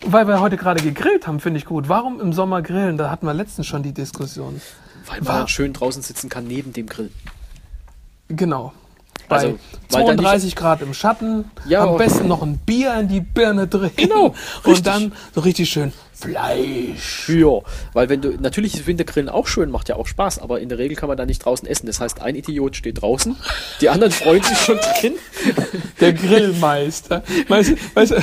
[0.06, 1.90] Weil wir heute gerade gegrillt haben, finde ich gut.
[1.90, 2.98] Warum im Sommer grillen?
[2.98, 4.62] Da hatten wir letztens schon die Diskussion.
[5.08, 7.12] Weil man dann schön draußen sitzen kann neben dem Grill.
[8.28, 8.74] Genau.
[9.28, 9.48] Bei Also,
[9.92, 13.68] weil dann 32 Grad im Schatten, Ja, am besten noch ein Bier in die Birne
[13.68, 13.92] drehen.
[13.96, 14.36] Genau, Und
[14.66, 14.84] richtig.
[14.84, 17.28] dann so richtig schön Fleisch.
[17.30, 17.60] Ja,
[17.94, 20.78] weil wenn du, natürlich ist Wintergrillen auch schön, macht ja auch Spaß, aber in der
[20.78, 21.88] Regel kann man da nicht draußen essen.
[21.88, 23.36] Das heißt, ein Idiot steht draußen,
[23.82, 25.14] die anderen freuen sich schon drin,
[26.00, 27.22] Der Grillmeister.
[27.50, 28.14] Weißt, weißt,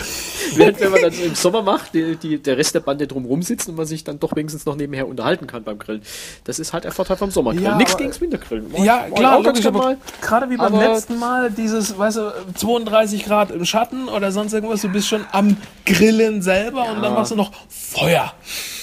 [0.57, 3.43] während wenn man dann so im Sommer macht, die, die, der Rest der Bande drumrum
[3.43, 6.03] sitzt und man sich dann doch wenigstens noch nebenher unterhalten kann beim Grillen.
[6.45, 7.73] Das ist halt der Vorteil vom Sommergrillen.
[7.73, 8.67] Ja, Nichts aber- gegens Wintergrillen.
[8.73, 13.25] Mach ja, klar, logisch, aber gerade wie beim Aber- letzten Mal, dieses, weißt du, 32
[13.25, 17.33] Grad im Schatten oder sonst irgendwas, du bist schon am Grillen selber und dann machst
[17.33, 18.33] du noch Feuer.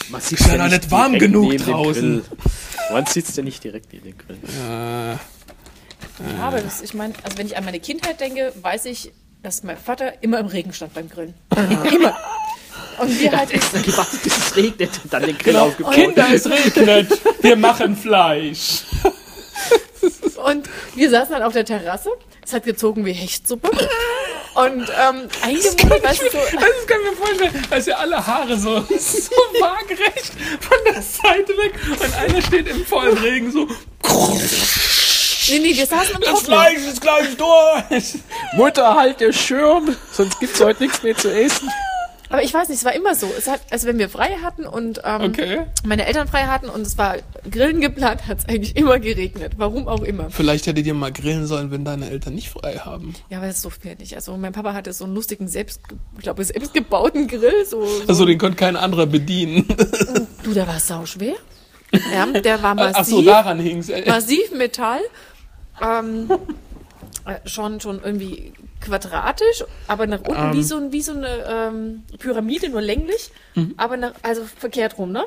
[0.09, 2.23] Man sieht Ist ja noch nicht warm genug draußen.
[2.91, 4.37] Man sitzt ja nicht direkt neben dem Grill.
[6.37, 9.11] Ja, aber das, ich meine, also wenn ich an meine Kindheit denke, weiß ich,
[9.43, 11.33] dass mein Vater immer im Regen stand beim Grillen.
[11.91, 12.17] immer.
[12.99, 15.67] Und wir halt Extra gewartet, bis es regnet und dann den Grill Genau.
[15.67, 15.93] aufgebaut.
[15.93, 17.19] Kinder, es regnet.
[17.41, 18.83] Wir machen Fleisch.
[20.45, 22.09] Und wir saßen dann auf der Terrasse.
[22.45, 23.69] Es hat gezogen wie Hechtsuppe.
[24.55, 28.57] Und ähm, eingemummelt, weißt du, so, Das kann ich mir vorstellen, als ja alle Haare
[28.57, 33.67] so, so waagerecht von der Seite weg und einer steht im vollen Regen so,
[35.49, 36.41] nee, nee, wir saßen im das.
[36.41, 38.15] Fleisch ist gleich durch.
[38.53, 41.69] Mutter, halt der Schirm, sonst gibt's heute nichts mehr zu essen.
[42.29, 43.27] Aber ich weiß nicht, es war immer so.
[43.37, 45.61] Es hat, also wenn wir frei hatten und ähm, Okay.
[45.83, 47.15] meine Eltern frei hatten und es war
[47.49, 49.53] Grillen geplant, hat es eigentlich immer geregnet.
[49.57, 50.29] Warum auch immer.
[50.29, 53.15] Vielleicht hättet ihr mal grillen sollen, wenn deine Eltern nicht frei haben.
[53.29, 54.13] Ja, aber das durften wir nicht.
[54.15, 55.81] Also mein Papa hatte so einen lustigen, selbst,
[56.17, 57.65] ich glaube, selbstgebauten Grill.
[57.65, 59.65] So, so Also den konnte kein anderer bedienen.
[60.43, 61.33] Du, der war sau schwer.
[62.13, 62.95] Ja, der war massiv.
[62.99, 63.89] Ach so, daran hing's.
[64.05, 65.01] massiv Metall.
[65.81, 66.29] Ähm,
[67.25, 70.53] äh, schon, schon irgendwie quadratisch, aber nach unten Ähm.
[70.53, 73.31] wie so, ein, wie so eine ähm, Pyramide, nur länglich,
[73.77, 75.25] aber nach, also verkehrt rum, ne?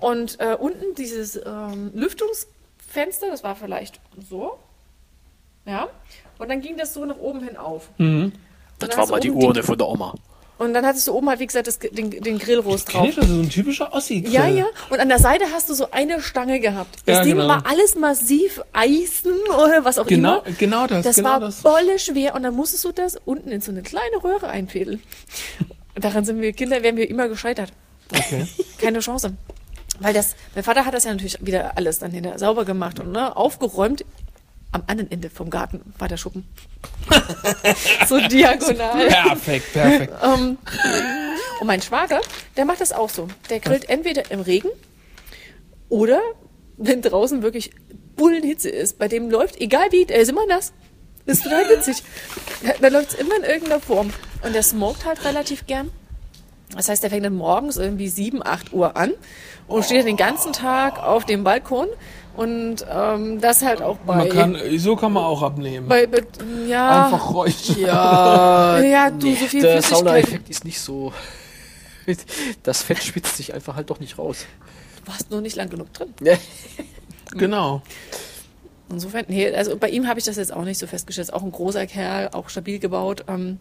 [0.00, 4.58] Und äh, unten dieses ähm, Lüftungsfenster, das war vielleicht so.
[5.66, 5.88] Ja.
[6.38, 7.88] Und dann ging das so nach oben hin auf.
[8.78, 10.14] Das dann war mal die Urne von der Oma.
[10.62, 13.08] Und dann hattest du oben halt, wie gesagt, das, den, den Grillrost drauf.
[13.08, 14.66] ist so ein typischer ossi Ja, ja.
[14.90, 16.96] Und an der Seite hast du so eine Stange gehabt.
[17.06, 17.48] Das Ja, Ding genau.
[17.48, 20.56] war alles massiv Eisen oder was auch Genau, immer.
[20.56, 21.62] genau das, Das genau war das.
[21.62, 25.02] bolle schwer und dann musstest du das unten in so eine kleine Röhre einfädeln.
[25.94, 27.72] Daran sind wir Kinder, wären wir immer gescheitert.
[28.14, 28.46] Okay.
[28.78, 29.34] Keine Chance.
[30.00, 33.12] Weil das, mein Vater hat das ja natürlich wieder alles dann hinterher sauber gemacht und
[33.12, 34.04] ne, aufgeräumt.
[34.72, 36.46] Am anderen Ende vom Garten war der Schuppen.
[38.08, 39.06] so diagonal.
[39.06, 40.12] Perfekt, perfekt.
[40.22, 40.58] Ähm,
[41.60, 42.20] und mein Schwager,
[42.56, 43.28] der macht das auch so.
[43.50, 44.70] Der grillt entweder im Regen
[45.88, 46.20] oder
[46.76, 47.72] wenn draußen wirklich
[48.16, 48.98] Bullenhitze ist.
[48.98, 50.72] Bei dem läuft, egal wie, er ist immer nass.
[51.26, 52.02] Das ist total witzig.
[52.62, 54.10] Da, da läuft es immer in irgendeiner Form.
[54.42, 55.90] Und der smoked halt relativ gern.
[56.74, 59.12] Das heißt, der fängt dann morgens irgendwie 7, 8 Uhr an
[59.68, 61.88] und steht dann den ganzen Tag auf dem Balkon.
[62.36, 64.16] Und ähm, das halt auch bei...
[64.16, 65.86] Man kann, so kann man auch abnehmen.
[65.88, 66.22] bei, bei
[66.66, 67.80] ja, Einfach räuchern.
[67.80, 69.82] Ja, Ja, du, so viel der.
[69.82, 71.12] Sauna-Effekt ist nicht so.
[72.64, 74.46] Das Fett spitzt sich einfach halt doch nicht raus.
[75.04, 76.12] du warst nur nicht lang genug drin.
[77.34, 77.80] Genau.
[78.92, 81.32] Insofern, nee, also bei ihm habe ich das jetzt auch nicht so festgestellt.
[81.32, 83.24] Auch ein großer Kerl, auch stabil gebaut.
[83.28, 83.58] Ähm,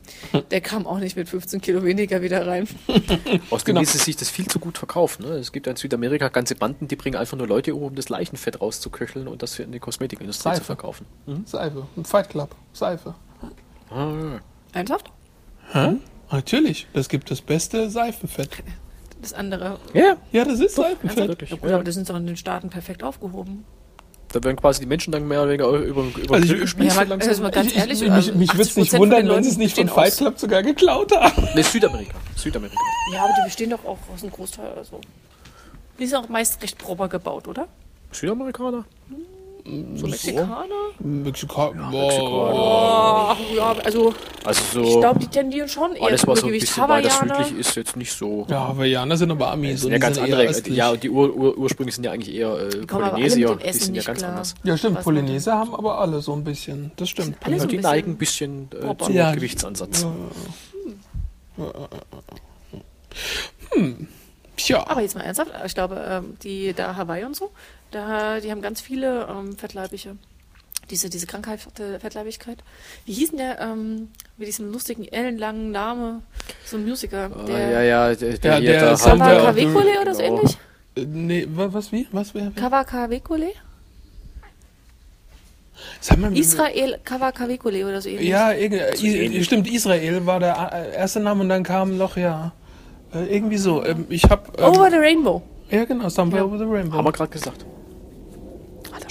[0.51, 2.67] der kam auch nicht mit 15 Kilo weniger wieder rein.
[3.49, 3.79] Außerdem Genau.
[3.79, 5.23] ließe sich das viel zu gut verkaufen.
[5.25, 5.31] Ne?
[5.35, 8.09] Es gibt ja in Südamerika ganze Banden, die bringen einfach nur Leute um, um das
[8.09, 10.59] Leichenfett rauszuköcheln und das für in die Kosmetikindustrie Seife.
[10.59, 11.05] zu verkaufen.
[11.45, 11.87] Seife.
[11.95, 12.55] Ein Fight Club.
[12.73, 13.15] Seife.
[13.89, 14.39] Ah,
[14.73, 15.11] Ernsthaft?
[15.73, 15.93] Hä?
[16.31, 16.87] Natürlich.
[16.93, 18.49] Das gibt das beste Seifenfett.
[19.21, 19.77] Das andere.
[19.93, 21.17] ja, Ja, das ist Seifenfett.
[21.49, 21.75] Ja, gut, Ja.
[21.75, 23.65] aber das sind doch in den Staaten perfekt aufgehoben.
[24.31, 26.95] Da werden quasi die Menschen dann mehr oder weniger über, über Also ich- Grill gespießt
[26.95, 27.29] Ja, langsam.
[27.29, 29.43] also mal ganz Ich- ehrlich, ich, mich also mich würde es 80% nicht wundern, wenn
[29.43, 31.47] sie es nicht von Fight aus- Club sogar geklaut haben.
[31.55, 32.13] Nee, Südamerika.
[32.35, 32.77] Südamerika.
[33.13, 34.71] Ja, aber die bestehen doch auch aus einem Großteil.
[34.77, 34.99] Also.
[35.99, 37.67] Die sind auch meist recht proper gebaut, oder?
[38.11, 38.85] Südamerikaner?
[39.95, 40.65] So Mexikaner?
[40.99, 41.91] Mexikaner.
[41.93, 46.47] Oh, ja, also Also so ich glaube, die tendieren schon eher alles, zum was so
[46.47, 48.45] ein bisschen weiter südlich ist, jetzt nicht so.
[48.49, 49.83] Ja, Hawaiianer sind aber Amis.
[49.83, 50.51] ja die ganz sind andere.
[50.73, 53.49] Ja, und die Ur, Ur, Ursprünge sind ja eigentlich eher äh, kommen aber alle Polynesier.
[53.49, 54.31] mit dem Die Essen sind ja ganz klar.
[54.31, 54.55] anders.
[54.63, 54.97] Ja, stimmt.
[54.97, 56.91] Was Polyneser haben aber alle so ein bisschen.
[56.95, 57.37] Das stimmt.
[57.41, 59.31] alle so Ja, ein die bisschen neigen ein bisschen äh, zum Ja.
[59.33, 60.05] Gewichtsansatz.
[64.57, 64.85] Tja.
[64.87, 67.51] Aber jetzt mal ernsthaft, ich glaube, ähm, die da Hawaii und so,
[67.91, 70.15] da, die haben ganz viele ähm, Fettleibige.
[70.89, 72.57] Diese, diese Krankheit, äh, Fettleibigkeit.
[73.05, 76.21] Wie hieß denn der, ähm, mit diesem lustigen, ellenlangen Name,
[76.65, 79.53] so ein Musiker, Ah, der ja, ja, der, der, Ja, der Samba- halt, Kawa äh,
[79.53, 80.37] Kawekule oder so genau.
[80.39, 80.57] ähnlich?
[80.95, 82.07] Äh, Nee, wa- was, wie?
[82.11, 83.51] Was, Kawekule?
[85.99, 88.27] Sag mal, Israel Kawa Kawekule oder so ähnlich.
[88.27, 89.45] Ja, ähnlich.
[89.45, 92.51] stimmt, Israel war der äh, erste Name und dann kam noch, ja,
[93.13, 93.83] irgendwie so.
[93.85, 95.41] Ähm, Ich hab, ähm, Over the Rainbow.
[95.69, 96.45] ja genau, Stumble Ja.
[96.45, 96.97] Over the Rainbow.
[96.97, 97.65] Haben wir gerade gesagt.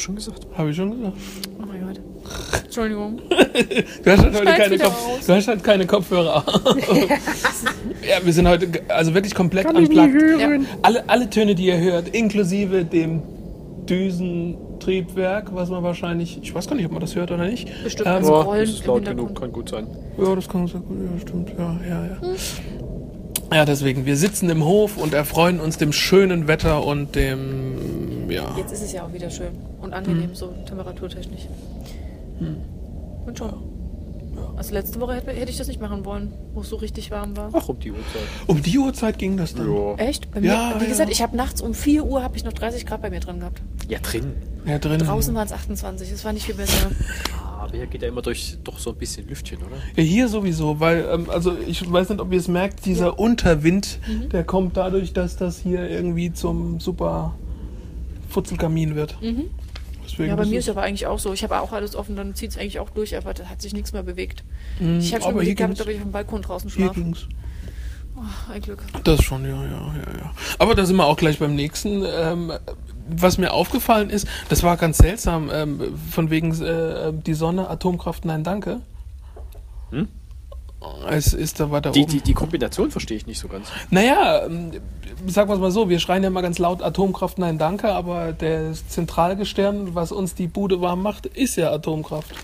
[0.00, 0.46] Schon gesagt?
[0.56, 1.14] Habe ich schon gesagt.
[1.60, 2.00] Oh mein Gott.
[2.64, 3.20] Entschuldigung.
[4.04, 5.26] Du hast halt heute keine, Kopf, raus.
[5.26, 6.44] du hast halt keine Kopfhörer.
[8.08, 10.40] ja, wir sind heute also wirklich komplett unplugged.
[10.40, 10.48] Ja.
[10.82, 13.22] Alle, alle Töne, die ihr hört, inklusive dem
[13.88, 17.68] Düsentriebwerk, was man wahrscheinlich, ich weiß gar nicht, ob man das hört oder nicht.
[17.84, 18.06] Bestimmt.
[18.08, 19.86] Ähm, Also- Ja, Rollen das ist laut genug, kann gut sein.
[20.18, 22.18] Ja, das kann sehr gut, ja, stimmt, ja, ja, ja.
[23.52, 28.54] Ja, deswegen, wir sitzen im Hof und erfreuen uns dem schönen Wetter und dem, ja.
[28.56, 30.34] Jetzt ist es ja auch wieder schön und angenehm, Hm.
[30.34, 31.42] so temperaturtechnisch.
[33.26, 33.52] Und schon.
[34.56, 37.36] Also letzte Woche hätte, hätte ich das nicht machen wollen, wo es so richtig warm
[37.36, 37.50] war.
[37.52, 38.22] Ach, um die Uhrzeit.
[38.46, 39.70] Um die Uhrzeit ging das dann.
[39.72, 39.94] Ja.
[39.96, 40.30] Echt?
[40.30, 40.90] Bei Ja, mir, wie ja.
[40.90, 43.40] gesagt, ich habe nachts um 4 Uhr habe ich noch 30 Grad bei mir drin
[43.40, 43.60] gehabt.
[43.88, 44.32] Ja, drin.
[44.66, 44.98] Ja, drin.
[44.98, 46.90] Draußen waren es 28, das war nicht viel besser.
[47.60, 49.76] Aber hier geht ja immer durch doch so ein bisschen Lüftchen, oder?
[49.96, 53.98] Ja, hier sowieso, weil, ähm, also ich weiß nicht, ob ihr es merkt, dieser Unterwind,
[54.08, 54.28] Mhm.
[54.30, 57.34] der kommt dadurch, dass das hier irgendwie zum super
[58.30, 59.16] Futzelkamin wird.
[59.20, 59.44] Deswegen
[60.24, 60.28] Mhm.
[60.28, 61.32] Ja, bei mir ist aber eigentlich auch so.
[61.32, 63.72] Ich habe auch alles offen, dann zieht es eigentlich auch durch, aber da hat sich
[63.72, 64.42] nichts mehr bewegt.
[64.80, 67.00] Mhm, Ich habe schon überlegt gehabt, ich auf dem Balkon draußen Hier schlafe.
[67.00, 67.26] ging's.
[68.16, 68.82] Oh, ein Glück.
[69.04, 70.32] Das schon, ja, ja, ja, ja.
[70.58, 72.04] Aber da sind wir auch gleich beim nächsten.
[72.04, 72.52] Ähm,
[73.12, 78.24] was mir aufgefallen ist, das war ganz seltsam, ähm, von wegen äh, die Sonne, Atomkraft,
[78.24, 78.82] nein, danke.
[79.90, 80.06] Hm?
[81.08, 82.10] Es ist da weiter Die, oben.
[82.12, 83.68] die, die Kombination verstehe ich nicht so ganz.
[83.90, 84.70] Naja, ähm,
[85.26, 88.32] sagen wir es mal so, wir schreien ja mal ganz laut Atomkraft, nein, danke, aber
[88.32, 92.34] der Zentralgestirn, was uns die Bude warm macht, ist ja Atomkraft.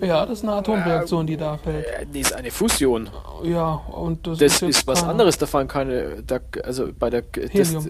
[0.00, 1.84] Ja, das ist eine Atomreaktion, die da fällt.
[1.86, 3.10] Äh, Die ist eine Fusion.
[3.44, 5.36] Ja, und das, Das jetzt ist was anderes.
[5.38, 6.22] Da fallen keine.
[6.26, 7.22] Da, also bei der.
[7.22, 7.88] Das, Helium.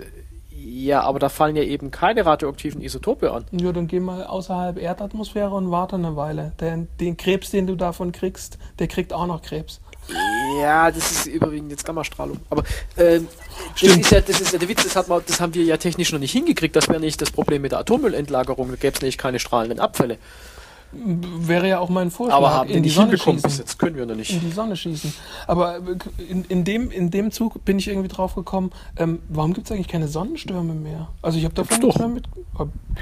[0.71, 3.47] Ja, aber da fallen ja eben keine radioaktiven Isotope an.
[3.53, 6.53] Ja, dann geh mal außerhalb Erdatmosphäre und warte eine Weile.
[6.61, 9.81] Den, den Krebs, den du davon kriegst, der kriegt auch noch Krebs.
[10.61, 12.39] Ja, das ist überwiegend jetzt Gammastrahlung.
[12.51, 12.65] Aber
[12.99, 13.29] ähm,
[13.71, 14.01] das, Stimmt.
[14.01, 16.13] ist ja, das ist ja der Witz, das, hat man, das haben wir ja technisch
[16.13, 16.77] noch nicht hingekriegt.
[16.77, 18.69] Das wäre nicht das Problem mit der Atommüllentlagerung.
[18.69, 20.19] Da gäbe es nämlich keine strahlenden Abfälle.
[20.93, 22.37] Wäre ja auch mein Vorschlag.
[22.37, 23.51] Aber haben wir in die Sonne hinbekommen schießen.
[23.51, 23.79] bis jetzt.
[23.79, 24.33] Können wir noch nicht.
[24.33, 25.13] In die Sonne schießen.
[25.47, 25.81] Aber äh,
[26.31, 29.73] in, in, dem, in dem Zug bin ich irgendwie drauf gekommen, ähm, warum gibt es
[29.73, 31.09] eigentlich keine Sonnenstürme mehr?
[31.21, 32.25] Also ich habe davon Gibt's nichts mehr mit...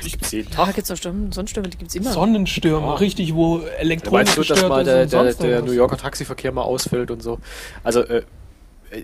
[0.05, 0.75] Ich jeden Da Tag.
[0.75, 2.13] gibt's doch Stimmen, Sonnenstürme, die gibt's immer.
[2.13, 2.95] Sonnenstürme, Ja.
[2.95, 5.63] richtig, wo Elektronik meinst du, dass mal der, der, der?
[5.63, 7.39] New Yorker Taxiverkehr mal ausfällt und so.
[7.85, 8.23] Also, äh,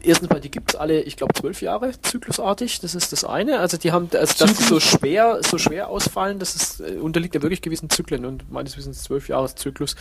[0.04, 2.80] erstens mal, die gibt es alle, ich glaube, zwölf Jahre zyklusartig.
[2.80, 3.58] Das ist das eine.
[3.60, 7.34] Also, die haben, also, dass die so schwer, so schwer ausfallen, das ist, äh, unterliegt
[7.34, 9.96] ja wirklich gewissen Zyklen und meines Wissens zwölf Jahreszyklus.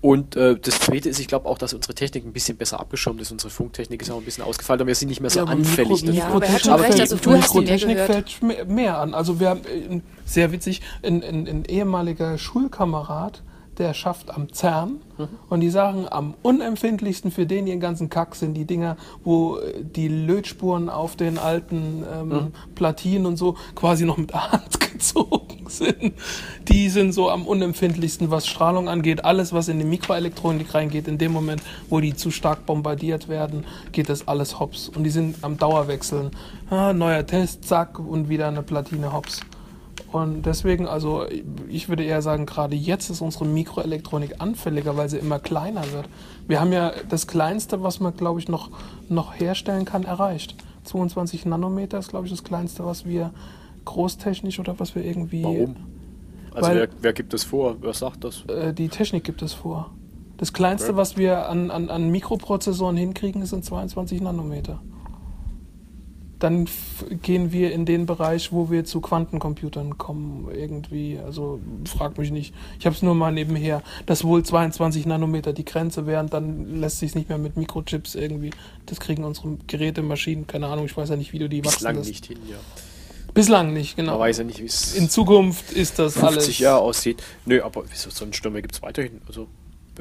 [0.00, 3.20] Und äh, das zweite ist, ich glaube auch, dass unsere Technik ein bisschen besser abgeschirmt
[3.20, 3.30] ist.
[3.32, 5.52] Unsere Funktechnik ist auch ein bisschen ausgefallen, aber wir sind nicht mehr so Ja, aber
[5.52, 6.02] anfällig.
[6.02, 9.14] Mikro, Ja, aber er hat Mikrotechnik schon recht, fällt- also ja Mikrotechnik fällt mehr an.
[9.14, 13.42] Also wir haben, äh, sehr witzig, ein, ein, ein ehemaliger Schulkamerad,
[13.78, 15.28] der schafft am CERN Mhm.
[15.48, 19.82] und die sagen, am unempfindlichsten für den ihren ganzen Kack sind die Dinger, wo äh,
[19.82, 22.52] die Lötspuren auf den alten ähm, Mhm.
[22.74, 26.14] Platinen und so quasi noch mit der Hand gezogen sind.
[26.68, 29.24] Die sind so am unempfindlichsten, was Strahlung angeht.
[29.24, 33.64] Alles, was in die Mikroelektronik reingeht, in dem Moment, wo die zu stark bombardiert werden,
[33.92, 34.88] geht das alles hops.
[34.88, 36.30] Und die sind am Dauerwechseln.
[36.70, 39.40] Ah, neuer Test, zack, und wieder eine Platine hops.
[40.10, 41.26] Und deswegen, also
[41.68, 46.08] ich würde eher sagen, gerade jetzt ist unsere Mikroelektronik anfälliger, weil sie immer kleiner wird.
[46.46, 48.70] Wir haben ja das Kleinste, was man, glaube ich, noch,
[49.08, 50.56] noch herstellen kann, erreicht.
[50.84, 53.32] 22 Nanometer ist, glaube ich, das Kleinste, was wir
[53.84, 55.42] großtechnisch oder was wir irgendwie...
[55.44, 55.76] Warum?
[56.54, 57.76] Also, wer, wer gibt das vor?
[57.80, 58.44] Wer sagt das?
[58.46, 59.90] Äh, die Technik gibt es vor.
[60.38, 60.96] Das Kleinste, Okay.
[60.96, 64.80] was wir an, an, an Mikroprozessoren hinkriegen, sind 22 Nanometer.
[66.38, 66.68] Dann
[67.22, 71.18] gehen wir in den Bereich, wo wir zu Quantencomputern kommen, irgendwie.
[71.18, 72.54] Also frag mich nicht.
[72.78, 77.00] Ich habe es nur mal nebenher, dass wohl 22 Nanometer die Grenze wären, dann lässt
[77.00, 78.50] sich nicht mehr mit Mikrochips irgendwie.
[78.86, 81.76] Das kriegen unsere Geräte, Maschinen, keine Ahnung, ich weiß ja nicht, wie du die wachsen
[81.78, 82.08] Bislang lässt.
[82.08, 82.56] nicht hin, ja.
[83.34, 84.18] Bislang nicht, Man genau.
[84.18, 86.58] weiß ja nicht, wie es In Zukunft ist das 50 alles.
[86.60, 87.22] Jahre aussieht.
[87.46, 89.20] Nö, aber wieso Sonnenstürme gibt es weiterhin?
[89.26, 89.48] Also,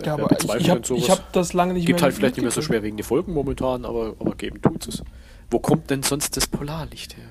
[0.04, 2.62] Ja, aber ich, habe hab das lange nicht gibt mehr halt vielleicht nicht mehr so
[2.62, 5.04] schwer wegen der Folgen momentan, aber, aber geben tut es.
[5.50, 7.26] Wo kommt denn sonst das Polarlicht her?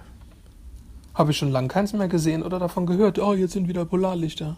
[1.14, 3.18] Habe ich schon lange keins mehr gesehen oder davon gehört.
[3.18, 4.56] Oh, jetzt sind wieder Polarlichter.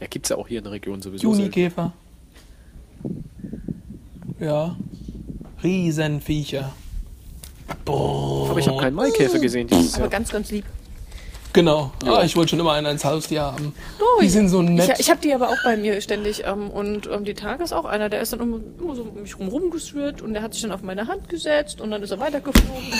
[0.00, 1.22] Ja, gibt es ja auch hier in der Region sowieso.
[1.32, 1.92] Junikäfer.
[4.40, 4.76] Ja.
[5.62, 6.72] Riesenviecher.
[7.84, 8.50] Boah.
[8.50, 10.10] Aber ich habe keinen Maikäfer gesehen dieses Aber Jahr.
[10.10, 10.64] ganz, ganz lieb.
[11.54, 11.92] Genau.
[12.04, 12.14] Ja.
[12.16, 13.72] Ah, ich wollte schon immer einen ins Haustier haben.
[14.00, 14.90] Oh, die ich- sind so nett.
[14.94, 16.42] Ich, ich habe die aber auch bei mir ständig.
[16.44, 19.22] Ähm, und ähm, die Tage ist auch einer, der ist dann immer, immer so um
[19.22, 22.10] mich rum rumgeschwirrt und der hat sich dann auf meine Hand gesetzt und dann ist
[22.10, 22.82] er weitergeflogen.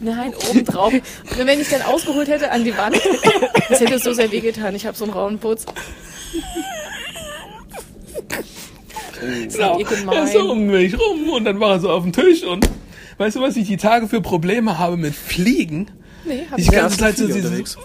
[0.00, 0.92] Nein, oben drauf.
[0.92, 3.00] Und wenn ich dann ausgeholt hätte an die Wand,
[3.68, 4.76] das hätte so sehr wehgetan.
[4.76, 5.66] Ich habe so einen rauen Putz.
[9.18, 10.16] gemein.
[10.16, 12.68] er ist so um mich rum und dann war er so auf dem Tisch und
[13.18, 15.90] weißt du, was ich die Tage für Probleme habe mit Fliegen?
[16.26, 17.76] Nee, hab Die ich Ja, ganze Zeit so unterwegs.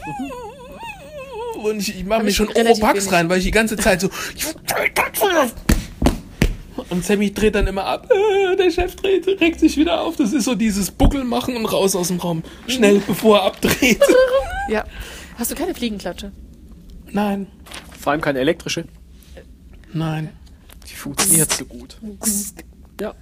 [1.63, 4.09] und ich, ich mache mir schon Oropax rein, weil ich die ganze Zeit so
[6.89, 8.09] und Sammy dreht dann immer ab.
[8.11, 10.15] Äh, der Chef dreht, regt sich wieder auf.
[10.15, 12.43] Das ist so dieses Buckel machen und raus aus dem Raum.
[12.67, 14.01] Schnell, bevor er abdreht.
[14.69, 14.85] Ja.
[15.35, 16.31] Hast du keine Fliegenklatsche?
[17.09, 17.47] Nein,
[17.99, 18.85] Vor allem keine elektrische.
[19.93, 20.29] nein.
[20.87, 21.97] Die funktioniert so gut.
[23.01, 23.15] Ja.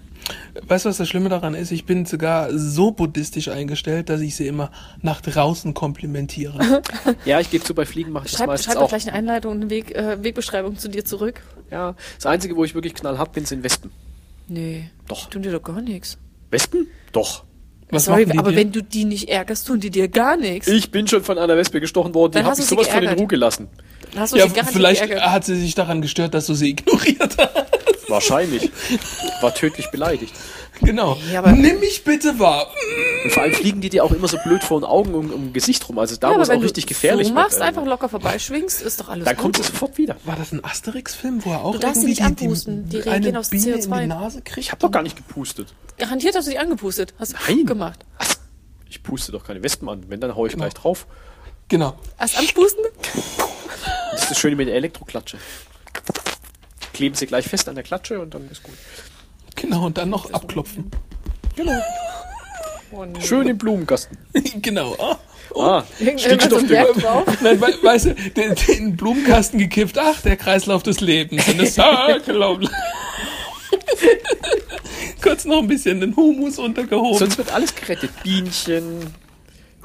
[0.68, 1.72] Weißt du, was das Schlimme daran ist?
[1.72, 6.82] Ich bin sogar so buddhistisch eingestellt, dass ich sie immer nach draußen komplimentiere.
[7.26, 8.90] Ja, ich gebe zu, bei Fliegen mache ich das Schreib, meistens schreib doch auch.
[8.90, 11.42] gleich eine Einleitung und eine Weg, äh, Wegbeschreibung zu dir zurück.
[11.72, 13.92] Ja, das Einzige, wo ich wirklich knallhart bin, sind Wespen.
[14.48, 14.90] Nee.
[15.08, 15.30] Doch.
[15.30, 16.18] Tun dir doch gar nichts.
[16.52, 16.88] Wespen?
[17.12, 17.44] Doch.
[17.90, 18.58] Was Sorry, machen die aber dir?
[18.58, 20.68] wenn du die nicht ärgerst, tun die dir gar nichts.
[20.68, 22.82] Ich bin schon von einer Wespe gestochen worden, die Dann hat hast mich du sie
[22.84, 23.18] sowas von in.
[23.18, 23.68] Ruhe gelassen.
[24.12, 25.32] Dann hast du ja, sie garantiert vielleicht geärgert.
[25.32, 28.10] hat sie sich daran gestört, dass du sie ignoriert hast.
[28.10, 28.72] Wahrscheinlich.
[29.42, 30.34] War tödlich beleidigt.
[30.82, 31.18] Genau.
[31.32, 32.68] Ja, aber- Nimm mich bitte wahr.
[33.24, 35.52] Und vor allem fliegen die dir auch immer so blöd vor den Augen um, um
[35.54, 35.98] Gesicht rum.
[36.00, 37.64] Also da, ja, wo es auch richtig gefährlich so machst, wird.
[37.64, 39.42] einfach locker vorbeischwingst, ist doch alles dann gut.
[39.44, 40.16] kommt es sofort wieder.
[40.26, 42.90] War das ein Asterix-Film, wo er auch Du darfst sie irgendwie nicht anpusten.
[42.90, 44.02] Die eine reagieren aufs Biene in CO2.
[44.02, 44.58] die Nase kriegt?
[44.60, 45.74] Ich habe doch gar nicht gepustet.
[45.98, 47.14] Garantiert hast du die angepustet.
[47.18, 47.66] Hast du Nein.
[47.66, 48.06] gemacht.
[48.90, 50.06] Ich puste doch keine Wespen an.
[50.08, 51.08] Wenn, dann hau ich gleich drauf.
[51.70, 51.98] Genau.
[52.20, 52.84] Erst anpusten?
[54.12, 55.38] Das ist das Schöne mit der Elektroklatsche.
[56.94, 58.74] Kleben sie gleich fest an der Klatsche und dann ist gut.
[59.58, 60.90] Genau, und dann noch abklopfen.
[62.92, 64.18] Und Schön im Blumenkasten.
[64.62, 64.96] genau.
[65.00, 65.18] Ah.
[65.56, 66.86] Ah, so ein Berg Stickstoffdünger.
[66.94, 67.26] drauf.
[67.42, 69.98] Nein, we weißt du, den, den Blumenkasten gekippt.
[69.98, 71.48] Ach, der Kreislauf des Lebens.
[71.48, 72.74] In a circle of life.
[75.22, 77.18] kurz noch ein bisschen den Humus untergehoben.
[77.18, 78.12] Sonst wird alles gerettet.
[78.24, 79.14] Bienchen,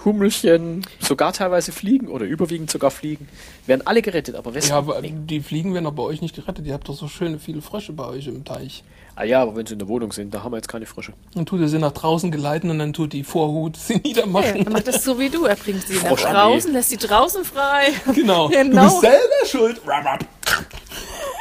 [0.04, 3.28] Hummelchen, sogar teilweise Fliegen oder überwiegend sogar Fliegen.
[3.66, 4.88] Werden alle gerettet, aber ja, weshalb?
[4.88, 6.66] aber die Fliegen werden doch bei euch nicht gerettet.
[6.66, 8.82] Ihr habt doch so schöne viele Frösche bei euch im Teich.
[9.14, 11.12] Ah ja, aber wenn sie in der Wohnung sind, da haben wir jetzt keine Frösche.
[11.34, 14.64] Dann tut er sie nach draußen geleiten und dann tut die Vorhut sie Ja, niedermachen.
[14.66, 15.44] er macht das so wie du.
[15.44, 17.88] Er bringt sie nach draußen, lässt sie draußen frei.
[18.14, 18.48] Genau.
[18.52, 18.84] Du Genau.
[18.84, 19.80] bist selber schuld.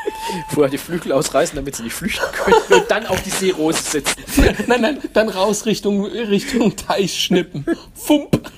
[0.50, 4.24] Vorher die Flügel ausreißen, damit sie nicht flüchten können und dann auf die Seerose setzen.
[4.38, 4.56] rap.
[4.68, 7.66] Nein, nein, dann raus Richtung, Richtung Teich schnippen.
[7.94, 8.52] Fump.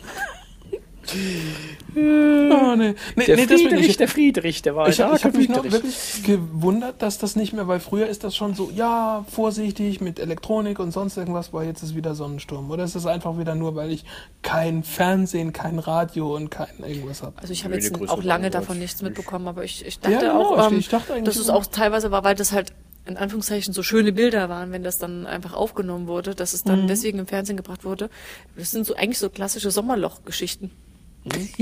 [1.96, 2.96] Oh, nee.
[3.16, 5.64] Nee, Der nee, Friedrich, ich, der Friedrich, der war ich, ein ich habe mich noch
[5.64, 10.20] wirklich gewundert, dass das nicht mehr, weil früher ist das schon so, ja, vorsichtig mit
[10.20, 12.72] Elektronik und sonst irgendwas, weil jetzt ist wieder Sonnensturm.
[12.72, 14.06] Oder ist es einfach wieder nur, weil ich
[14.42, 17.38] kein Fernsehen, kein Radio und kein irgendwas habe?
[17.42, 19.10] Also ich habe jetzt auch lange davon nichts nicht.
[19.10, 22.12] mitbekommen, aber ich, ich Ja, dachte genau, auch, ähm, ich dachte dass es auch teilweise
[22.12, 22.74] war, weil das halt
[23.06, 26.84] in Anführungszeichen so schöne Bilder waren, wenn das dann einfach aufgenommen wurde, dass es dann
[26.84, 26.88] Mhm.
[26.88, 28.10] deswegen im Fernsehen gebracht wurde.
[28.56, 30.72] Das sind so eigentlich so klassische Sommerloch-Geschichten.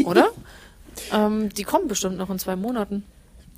[0.06, 0.30] Oder?
[1.14, 3.04] ähm, die kommen bestimmt noch in zwei Monaten.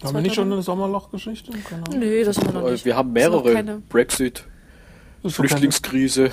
[0.04, 1.52] Haben wir nicht schon eine Sommerlochgeschichte?
[1.52, 1.98] Genau.
[1.98, 2.84] Nee, das haben wir noch nicht.
[2.84, 3.54] Wir haben mehrere.
[3.54, 4.44] keine- Brexit,
[5.26, 6.30] Flüchtlingskrise,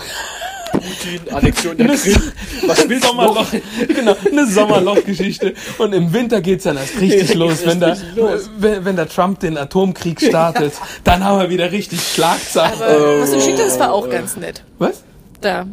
[0.72, 2.20] Putin, Annexion der Krim.
[2.66, 3.46] Was willst du Sommerloch,
[3.86, 5.54] genau, eine Sommerlochgeschichte.
[5.78, 8.50] Und im Winter geht's dann erst richtig Ja, los, wenn der, richtig los.
[8.58, 10.72] wenn, wenn der Trump den Atomkrieg startet.
[11.04, 12.80] Dann haben wir wieder richtig Schlagzeilen.
[12.82, 14.64] Aber was du geschickt hast, war auch ganz nett.
[14.78, 15.04] Was?
[15.40, 15.66] Da,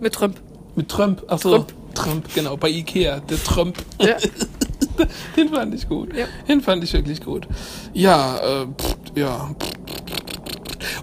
[0.00, 0.40] mit Trump.
[0.74, 1.22] Mit Trump?
[1.28, 1.72] Ach so, Trump.
[1.94, 3.78] Trump, genau, bei Ikea, der Trump.
[4.00, 4.16] Ja.
[5.36, 6.14] Den fand ich gut.
[6.14, 6.26] Ja.
[6.48, 7.48] Den fand ich wirklich gut.
[7.92, 9.50] Ja, äh, pff, ja.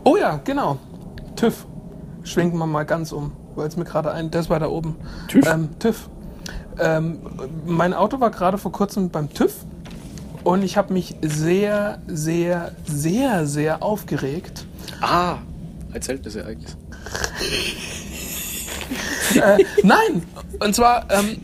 [0.03, 0.77] Oh ja, genau.
[1.35, 1.65] TÜV.
[2.23, 4.95] Schwenken wir mal ganz um, weil es mir gerade ein, das war da oben.
[5.27, 5.47] TÜV?
[5.47, 6.09] Ähm, TÜV.
[6.79, 7.19] Ähm,
[7.65, 9.53] mein Auto war gerade vor kurzem beim TÜV
[10.43, 14.65] und ich habe mich sehr, sehr, sehr, sehr aufgeregt.
[15.01, 15.37] Ah,
[15.93, 16.77] erzählt das Ereignis.
[19.35, 20.23] äh, nein,
[20.59, 21.37] und zwar, ähm,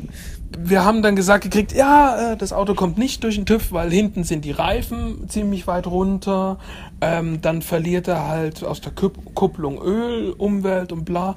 [0.58, 3.92] wir haben dann gesagt gekriegt, ja, äh, das Auto kommt nicht durch den TÜV, weil
[3.92, 6.60] hinten sind die Reifen ziemlich weit runter.
[7.02, 11.36] Ähm, dann verliert er halt aus der Kupp Kupplung Öl, Umwelt und bla.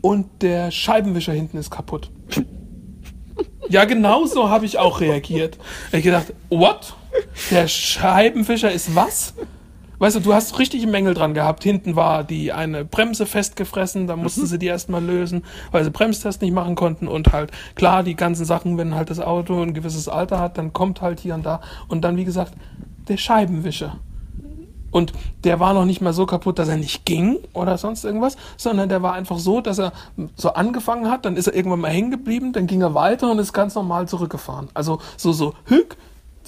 [0.00, 2.10] Und der Scheibenwischer hinten ist kaputt.
[3.68, 5.58] Ja, genau so habe ich auch reagiert.
[5.92, 6.94] Ich gedacht, what?
[7.50, 9.34] Der Scheibenwischer ist was?
[9.98, 11.64] Weißt du, du hast richtige Mängel dran gehabt.
[11.64, 16.40] Hinten war die eine Bremse festgefressen, da mussten sie die erstmal lösen, weil sie Bremstest
[16.40, 20.08] nicht machen konnten und halt, klar, die ganzen Sachen, wenn halt das Auto ein gewisses
[20.08, 22.54] Alter hat, dann kommt halt hier und da und dann, wie gesagt,
[23.08, 23.98] der Scheibenwischer.
[24.90, 25.12] Und
[25.44, 28.88] der war noch nicht mal so kaputt, dass er nicht ging oder sonst irgendwas, sondern
[28.88, 29.92] der war einfach so, dass er
[30.34, 33.38] so angefangen hat, dann ist er irgendwann mal hängen geblieben, dann ging er weiter und
[33.38, 34.68] ist ganz normal zurückgefahren.
[34.72, 35.96] Also so, so, hück,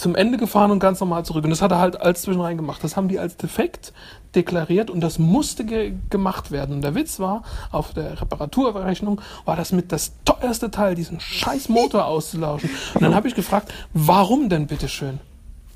[0.01, 1.45] zum Ende gefahren und ganz normal zurück.
[1.45, 2.83] Und das hat er halt als zwischenrein gemacht.
[2.83, 3.93] Das haben die als defekt
[4.35, 6.77] deklariert und das musste ge gemacht werden.
[6.77, 11.69] Und der Witz war, auf der Reparaturrechnung war das mit das teuerste Teil, diesen scheiß
[11.69, 12.71] Motor auszulauschen.
[12.95, 15.21] Und dann habe ich gefragt, warum denn bitteschön?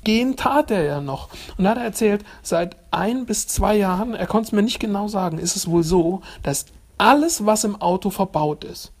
[0.03, 1.29] Gehen tat er ja noch.
[1.57, 4.79] Und da hat er erzählt, seit ein bis zwei Jahren, er konnte es mir nicht
[4.79, 6.65] genau sagen, ist es wohl so, dass
[6.97, 8.91] alles, was im Auto verbaut ist,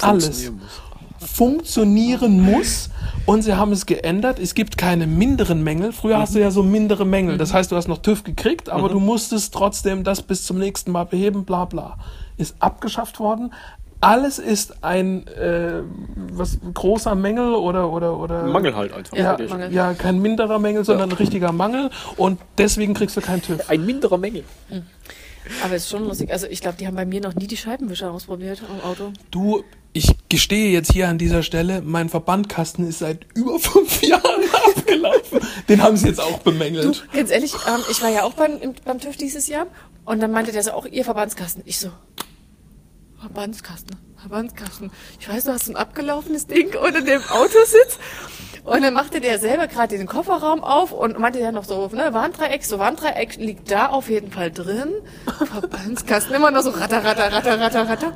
[0.00, 0.50] alles
[1.18, 2.90] Funktionieren muss.
[3.26, 4.38] und sie haben es geändert.
[4.38, 5.92] Es gibt keine minderen Mängel.
[5.92, 7.38] Früher hast du ja so mindere Mängel.
[7.38, 10.92] Das heißt, du hast noch TÜV gekriegt, aber du musstest trotzdem das bis zum nächsten
[10.92, 11.98] Mal beheben, bla bla.
[12.36, 13.52] Ist abgeschafft worden.
[14.00, 15.80] Alles ist ein äh,
[16.32, 19.16] was großer Mängel oder oder oder Mangel halt einfach.
[19.16, 19.38] Ja.
[19.48, 19.72] Mangel.
[19.72, 23.68] ja, kein minderer Mängel, sondern ein richtiger Mangel und deswegen kriegst du keinen TÜV.
[23.70, 24.44] Ein minderer Mängel.
[25.64, 26.30] Aber es ist schon lustig.
[26.30, 29.12] Also ich glaube, die haben bei mir noch nie die Scheibenwischer ausprobiert im Auto.
[29.30, 29.62] Du,
[29.96, 34.42] ich gestehe jetzt hier an dieser Stelle, mein Verbandkasten ist seit über fünf Jahren
[34.76, 35.40] abgelaufen.
[35.68, 37.06] Den haben sie jetzt auch bemängelt.
[37.12, 39.66] Ganz ehrlich, ähm, ich war ja auch beim, im, beim TÜV dieses Jahr
[40.04, 41.62] und dann meinte der so auch, ihr Verbandskasten.
[41.64, 41.90] Ich so,
[43.18, 44.90] Verbandskasten, Verbandskasten.
[45.20, 47.98] Ich weiß, du hast so ein abgelaufenes Ding unter dem Autositz.
[48.64, 52.12] Und dann machte der selber gerade den Kofferraum auf und meinte ja noch so, ne,
[52.12, 54.88] Warndreieck, so Warndreieck liegt da auf jeden Fall drin.
[55.38, 58.12] Verbandskasten, immer noch so ratter, ratter, ratter, ratter, ratter.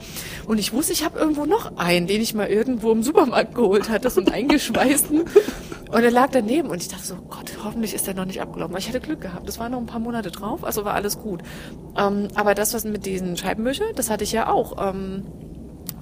[0.47, 3.89] Und ich wusste, ich habe irgendwo noch einen, den ich mal irgendwo im Supermarkt geholt
[3.89, 5.21] hatte, so einen eingeschweißten.
[5.21, 8.77] Und er lag daneben und ich dachte so, Gott, hoffentlich ist der noch nicht abgelaufen.
[8.77, 9.47] Ich hatte Glück gehabt.
[9.47, 11.43] Das waren noch ein paar Monate drauf, also war alles gut.
[11.97, 15.25] Ähm, aber das, was mit diesen Scheibenwischer, das hatte ich ja auch ähm,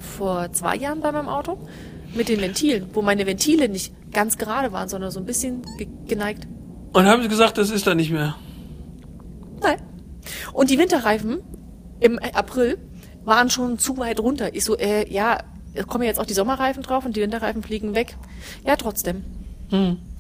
[0.01, 1.59] vor zwei Jahren bei meinem Auto
[2.15, 5.87] mit den Ventilen, wo meine Ventile nicht ganz gerade waren, sondern so ein bisschen ge
[6.07, 6.47] geneigt.
[6.93, 8.35] Und haben sie gesagt, das ist da nicht mehr.
[9.63, 9.77] Nein.
[10.53, 11.39] Und die Winterreifen
[12.01, 12.79] im April
[13.25, 14.55] waren schon zu weit runter.
[14.55, 15.39] Ich so, äh, ja,
[15.75, 18.17] es kommen jetzt auch die Sommerreifen drauf und die Winterreifen fliegen weg.
[18.67, 19.25] Ja, trotzdem.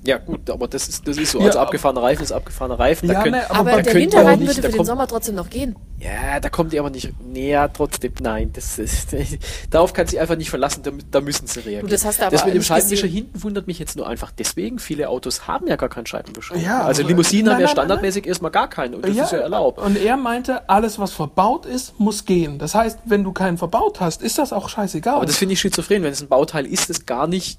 [0.04, 1.38] Ja, gut, aber das ist, das ist so.
[1.40, 3.08] Ja, also abgefahrener Reifen ist abgefahrener Reifen.
[3.08, 5.06] Da Ja, könnt, ne, Aber, aber da der Winterreifen nicht- würde da für den Sommer
[5.06, 5.74] trotzdem noch gehen.
[6.00, 9.08] Ja, da kommt die aber nicht näher, trotzdem, nein, das ist,
[9.70, 11.86] darauf kann sie einfach nicht verlassen, da, da müssen sie reagieren.
[11.86, 13.24] Du, das hast du aber das mit dem Scheibenwischer gesehen.
[13.24, 16.56] hinten wundert mich jetzt nur einfach deswegen, viele Autos haben ja gar keinen Scheibenwischer.
[16.56, 19.16] Ja, also aber- Limousinen Nein, haben ja nein, nein, standardmäßig erstmal gar keinen und das
[19.16, 19.78] ist ja erlaubt.
[19.80, 22.58] Und er meinte, alles, was verbaut ist, muss gehen.
[22.58, 25.16] Das heißt, wenn du keinen verbaut hast, ist das auch scheißegal.
[25.16, 27.58] Aber das finde ich schizophren, wenn es ein Bauteil ist, das gar nicht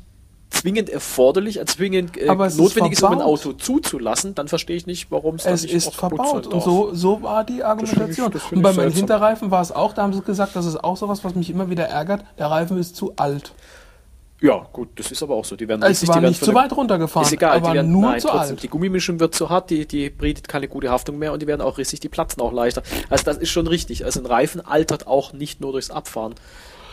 [0.50, 3.22] zwingend erforderlich, äh, zwingend äh, Aber es ist notwendig ist, um ein.
[3.22, 6.48] Auto zuzulassen, dann verstehe ich nicht, warum es dann es nicht ist verbaut.
[6.48, 8.32] Und so, so war die Argumentation.
[8.32, 8.92] finde ich- das und bei meinen.
[8.92, 11.70] Hinterreifen war es auch, da haben sie gesagt, das ist auch sowas, was mich immer
[11.70, 12.24] wieder ärgert.
[12.38, 13.54] Der Reifen ist zu alt.
[14.42, 15.58] Ja, gut, das ist aber auch so.
[15.58, 18.04] Die werden Es richtig, war nicht zu weit runtergefahren, Ist egal, aber die werden, nur
[18.04, 18.64] nein, zu trotzdem, alt.
[18.64, 21.60] Die Gummimischung wird zu hart, die, die bietet keine gute Haftung mehr und die werden
[21.60, 22.82] auch richtig, die platzen auch leichter.
[23.10, 24.06] Also das ist schon richtig.
[24.06, 26.36] Also ein Reifen altert auch nicht nur durchs Abfahren.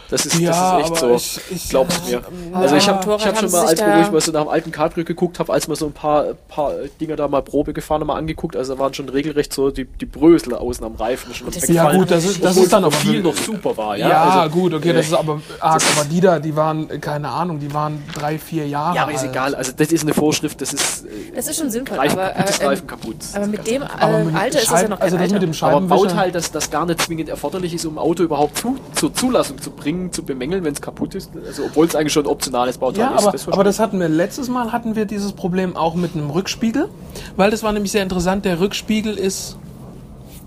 [0.08, 1.14] Das ist, Ja, das ist echt so.
[1.14, 2.22] ich- ich- Glaub's mir.
[2.52, 4.48] Aber Also ich habe ich hab schon mal, als wir ruhig mal so nach dem
[4.48, 8.00] alten Cabrio geguckt habe, als man so ein paar, paar Dinger da mal Probe gefahren
[8.00, 11.34] haben, mal angeguckt, also da waren schon regelrecht so die, die Brösel außen am Reifen
[11.34, 11.98] schon Das- Ja, weggefallen.
[12.00, 13.96] gut, das ist- das ist dann aber- viel noch super war.
[13.96, 15.82] Ja, Ja, Also, gut, okay, äh, das ist aber arg.
[15.96, 19.12] Aber die da, die waren, äh, keine Ahnung, die waren drei, vier Jahre ja, aber
[19.12, 19.30] ist alt.
[19.30, 19.54] egal.
[19.54, 21.98] Also das ist eine Vorschrift, das ist äh, Das ist schon sinnvoll.
[21.98, 23.16] Reifen aber, äh, ähm, Reifen kaputt.
[23.34, 25.22] aber mit dem äh, Aber mit dem Alter ist das ja noch kein Also das
[25.22, 25.32] Alter.
[25.34, 25.96] mit dem Aber Scheibenwischer...
[26.08, 29.60] Bauteil, das, das gar nicht zwingend erforderlich ist, um ein Auto überhaupt zu, zur Zulassung
[29.60, 31.30] zu bringen, zu bemängeln, wenn es kaputt ist.
[31.46, 33.22] Also obwohl es eigentlich schon ein optionales Bauteil Ja, ist.
[33.22, 36.30] aber, verstehe aber das hatten wir letztes Mal hatten wir dieses Problem auch mit einem
[36.30, 36.88] Rückspiegel,
[37.36, 38.44] weil das war nämlich sehr interessant.
[38.44, 39.56] Der Rückspiegel ist,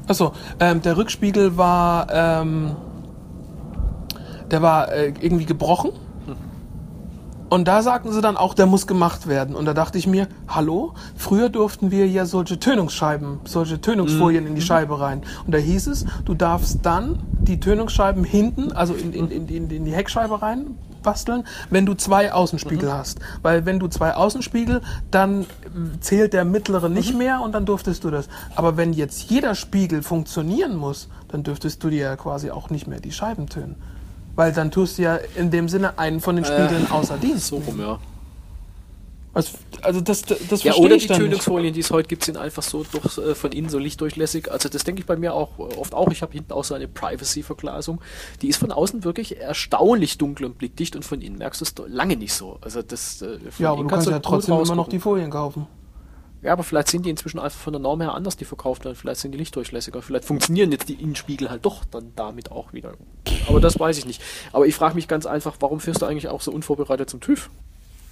[0.07, 2.75] achso, ähm, der Rückspiegel war, ähm,
[4.51, 5.91] der war äh, irgendwie gebrochen.
[7.49, 9.55] Und da sagten sie dann auch, der muss gemacht werden.
[9.55, 14.55] Und da dachte ich mir, hallo, früher durften wir ja solche Tönungsscheiben, solche Tönungsfolien in
[14.55, 15.23] die Scheibe rein.
[15.45, 19.85] Und da hieß es, du darfst dann die Tönungsscheiben hinten, also in, in, in, in,
[19.85, 23.19] die Heckscheibe rein basteln, wenn du zwei Außenspiegel hast.
[23.41, 24.81] Weil wenn du zwei Außenspiegel,
[25.11, 25.45] dann äh,
[26.01, 28.27] zählt der mittlere nicht mehr und dann durftest du das.
[28.55, 32.87] Aber wenn jetzt jeder Spiegel funktionieren muss, dann dürftest du dir ja quasi auch nicht
[32.87, 33.75] mehr die Scheiben tönen.
[34.39, 37.47] Weil dann tust du ja in dem Sinne einen von den Spiegeln außer Dienst.
[37.47, 37.99] So rum, ja.
[39.33, 41.07] Also, also das, das, das Ja, oder die.
[41.07, 44.49] Tönungsfolien, die es heute gibt, sind einfach so durch, äh, von innen so lichtdurchlässig.
[44.49, 46.09] Also das denke ich bei mir auch äh, oft auch.
[46.13, 47.99] Ich habe hinten auch so eine Privacy-Verglasung.
[48.41, 51.73] Die ist von außen wirklich erstaunlich dunkel und blickdicht und von innen merkst du es
[51.89, 52.59] lange nicht so.
[52.61, 55.31] Also das, äh, von Ja, aber du kannst ja gut trotzdem immer noch die Folien
[55.31, 55.67] kaufen.
[56.41, 58.95] Ja, aber vielleicht sind die inzwischen einfach von der Norm her anders, die verkauft werden.
[58.95, 60.01] Vielleicht sind die lichtdurchlässiger.
[60.01, 62.93] Vielleicht funktionieren jetzt die Innenspiegel halt doch dann damit auch wieder.
[63.47, 64.21] Aber das weiß ich nicht.
[64.53, 67.49] Aber ich frage mich ganz einfach, warum fährst du eigentlich auch so unvorbereitet zum TÜV?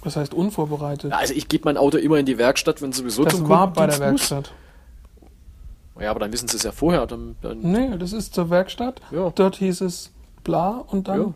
[0.04, 1.10] Das heißt unvorbereitet.
[1.10, 3.72] Ja, Also ich gebe mein Auto immer in die Werkstatt, wenn sowieso das zum war
[3.72, 4.52] bei der Werkstatt.
[5.94, 6.02] Muss.
[6.02, 7.06] Ja, aber dann wissen sie es ja vorher.
[7.06, 9.00] Dann, dann, Nee, das ist zur Werkstatt.
[9.10, 9.30] Ja.
[9.34, 10.12] Dort hieß es
[10.44, 11.20] bla und dann.
[11.20, 11.34] ja.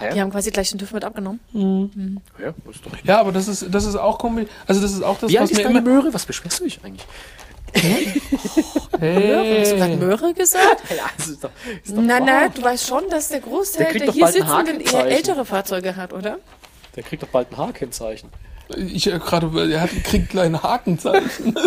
[0.00, 1.40] Ah, Die haben quasi gleich den TÜV mit abgenommen.
[1.52, 2.92] ja, ist doch.
[3.04, 4.48] Ja, aber das ist, das ist auch komisch.
[4.66, 5.88] Also das ist auch das, Wie was ist mir deine immer.
[5.88, 6.12] Möhre?
[6.14, 7.06] Was beschwerst du dich eigentlich?
[9.00, 9.60] Möhre?
[9.60, 9.96] Hast du gerade Hey.
[9.96, 10.82] Möhre gesagt?
[10.90, 11.50] Ja, ist doch,
[11.84, 12.24] ist doch Na, wahr.
[12.24, 15.08] na, du weißt schon, dass der Großteil Der der, hier ein sitzenden eher Hakenzeichen.
[15.08, 16.38] ältere Fahrzeuge hat, oder?
[16.96, 18.30] Der kriegt doch bald ein H-Kennzeichen.
[18.76, 21.54] Ich äh, gerade, er hat kriegt kleine Hakenzeichen.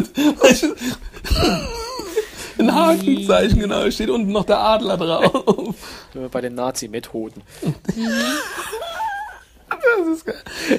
[2.58, 3.84] Ein Hakenzeichen, genau.
[3.84, 5.76] Da steht unten noch der Adler drauf.
[6.32, 7.42] Bei den Nazi-Methoden.
[9.70, 10.36] Das ist geil.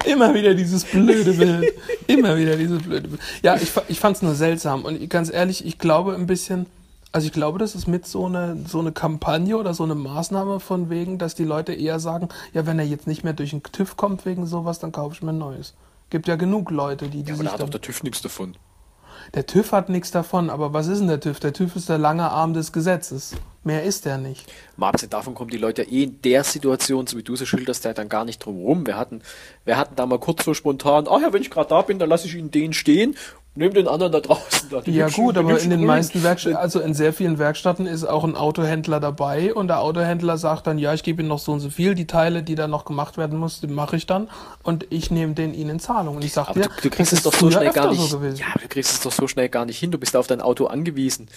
[0.07, 1.75] Immer wieder dieses blöde Bild.
[2.07, 3.21] Immer wieder dieses blöde Bild.
[3.43, 4.85] Ja, ich, ich fand es nur seltsam.
[4.85, 6.67] Und ganz ehrlich, ich glaube ein bisschen,
[7.13, 10.61] also ich glaube, das ist mit so eine, so eine Kampagne oder so eine Maßnahme
[10.61, 13.63] von wegen, dass die Leute eher sagen, ja, wenn er jetzt nicht mehr durch den
[13.63, 15.75] TÜV kommt wegen sowas, dann kaufe ich mir ein neues.
[16.11, 18.23] Gibt ja genug Leute, die, die Ja, aber sich da hat doch der TÜV nichts
[18.23, 18.57] davon.
[19.35, 21.41] Der TÜV hat nichts davon, aber was ist denn der TÜV?
[21.41, 23.35] Der TÜV ist der lange Arm des Gesetzes.
[23.69, 24.51] Mehr ist er nicht.
[24.79, 27.45] Mal abgesehen davon kommen die Leute ja eh in der Situation, so wie du sie
[27.45, 28.87] schilderst, ja dann gar nicht drum rum.
[28.87, 29.21] Wir hatten,
[29.67, 32.09] wir hatten da mal kurz so spontan, ach ja, wenn ich gerade da bin, dann
[32.09, 33.15] lasse ich ihn den stehen,
[33.55, 34.71] nehme den anderen da draußen.
[34.71, 38.25] Da, Ja gut, aber in den meisten Werkstätten, also in sehr vielen Werkstätten ist auch
[38.25, 41.61] ein Autohändler dabei und der Autohändler sagt dann, ja, ich gebe Ihnen noch so und
[41.61, 44.31] so viel, die Teile, die da noch gemacht werden muss, die mache ich dann
[44.63, 46.17] und ich nehme den Ihnen in Zahlung.
[46.17, 48.01] Und ich sage dir, du, du kriegst es doch so schnell gar nicht.
[48.01, 49.91] so ja, du kriegst es doch so schnell gar nicht hin.
[49.91, 51.29] Du bist auf dein Auto angewiesen.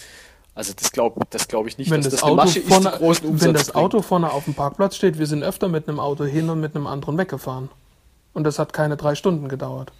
[0.54, 2.98] Also das glaube das glaub ich nicht, wenn das, das Auto Masche ist, vorne, die
[2.98, 3.76] großen Umsatz wenn das bringt.
[3.76, 6.76] Auto vorne auf dem Parkplatz steht, wir sind öfter mit einem Auto hin und mit
[6.76, 7.70] einem anderen weggefahren.
[8.34, 9.92] Und das hat keine drei Stunden gedauert.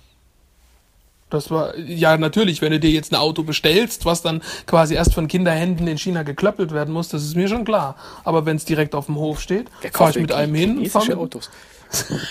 [1.31, 5.15] Das war, ja, natürlich, wenn du dir jetzt ein Auto bestellst, was dann quasi erst
[5.15, 7.97] von Kinderhänden in China geklöppelt werden muss, das ist mir schon klar.
[8.23, 11.49] Aber wenn es direkt auf dem Hof steht, fahre ich mit einem hin und Autos.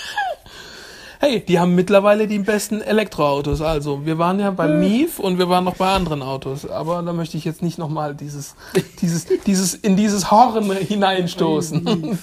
[1.23, 3.61] Hey, die haben mittlerweile die besten Elektroautos.
[3.61, 6.67] Also, wir waren ja bei Mief und wir waren noch bei anderen Autos.
[6.67, 8.55] Aber da möchte ich jetzt nicht nochmal dieses,
[9.01, 12.17] dieses, dieses, in dieses Horn hineinstoßen.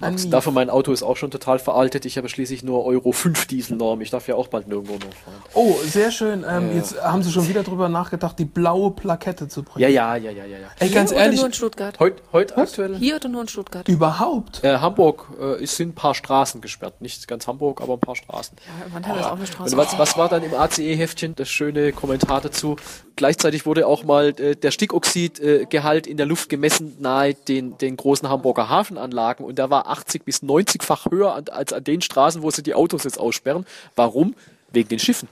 [0.00, 0.30] Mief.
[0.30, 2.04] Dafür mein Auto ist auch schon total veraltet.
[2.04, 4.00] Ich habe schließlich nur Euro 5 Dieselnorm.
[4.00, 5.42] Ich darf ja auch bald nirgendwo mehr fahren.
[5.54, 6.44] Oh, sehr schön.
[6.48, 9.82] Ähm, Jetzt haben Sie schon wieder drüber nachgedacht, die blaue Plakette zu bringen.
[9.82, 10.68] Ja, ja, ja, ja, ja, ja.
[10.78, 11.98] Ey, ganz Hier oder ehrlich, nur in Stuttgart?
[12.00, 12.96] Heute heut aktuell.
[12.96, 13.88] Hier oder nur in Stuttgart?
[13.88, 14.62] überhaupt.
[14.62, 17.00] Äh, Hamburg äh, es sind ein paar Straßen gesperrt.
[17.00, 18.56] Nicht ganz Hamburg, aber ein paar Straßen.
[18.66, 19.74] Ja, man hat das auch eine Straße.
[19.74, 22.76] Und was, was war dann im ACE-Heftchen das schöne Kommentar dazu?
[23.16, 28.28] Gleichzeitig wurde auch mal äh, der Stickoxidgehalt in der Luft gemessen nahe den, den großen
[28.28, 32.62] Hamburger Hafenanlagen und der war 80 bis 90-fach höher als an den Straßen, wo sie
[32.62, 33.66] die Autos jetzt aussperren.
[33.96, 34.34] Warum?
[34.72, 35.28] Wegen den Schiffen.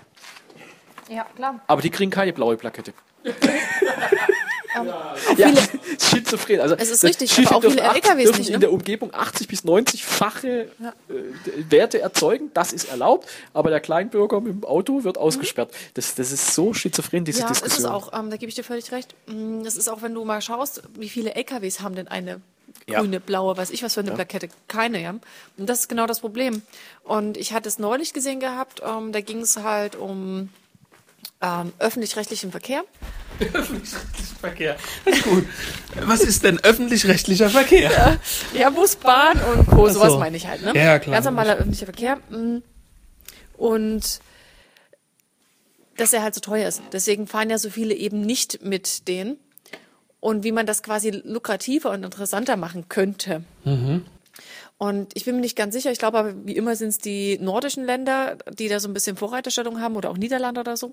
[1.09, 1.61] Ja, klar.
[1.67, 2.93] Aber die kriegen keine blaue Plakette.
[4.75, 5.61] Auch Ja, viele,
[6.01, 6.61] schizophren.
[6.61, 8.59] Also Es ist richtig, Schiffe aber auch dürfen viele 80 LKWs nicht, in ne?
[8.61, 10.67] der Umgebung 80 bis 90-fache äh,
[11.11, 12.51] d- Werte erzeugen.
[12.55, 15.73] Das ist erlaubt, aber der Kleinbürger mit dem Auto wird ausgesperrt.
[15.93, 17.93] Das, das ist so schizophren, diese ja, ist es Diskussion.
[17.93, 18.19] auch.
[18.19, 19.15] Ähm, da gebe ich dir völlig recht.
[19.27, 22.41] Mm, Das ist auch, wenn du mal schaust, wie viele LKWs haben denn eine
[22.89, 23.01] Ja.
[23.01, 24.49] grüne, blaue, weiß ich was für eine Plakette.
[24.67, 25.11] Keine, ja.
[25.11, 25.23] Und
[25.57, 26.63] das ist genau das Problem.
[27.05, 30.49] Und ich hatte es neulich gesehen gehabt, ähm, da ging es halt um
[31.41, 32.85] ähm, öffentlich-rechtlichen Verkehr.
[34.41, 34.77] Verkehr.
[35.25, 35.47] Gut.
[36.01, 38.19] Was ist denn öffentlich-rechtlicher Verkehr?
[38.53, 39.87] Ja, Bus, Bahn und Co.
[39.87, 40.19] Ach Sowas so.
[40.19, 40.73] meine ich halt, ne?
[40.75, 41.15] Ja, ja, klar.
[41.15, 42.17] Ganz normaler öffentlicher Verkehr.
[42.31, 42.63] mm.
[43.57, 44.21] Und
[45.97, 46.83] dass er halt so teuer ist.
[46.93, 49.39] Deswegen fahren ja so viele eben nicht mit denen.
[50.23, 53.43] Und wie man das quasi lukrativer und interessanter machen könnte.
[53.65, 54.07] Mhm.
[54.79, 55.91] Und ich bin mir nicht ganz sicher.
[55.91, 59.17] Ich glaube aber, wie immer sind es die nordischen Länder, die da so ein bisschen
[59.17, 60.93] Vorreiterstellung haben oder auch Niederlande oder so.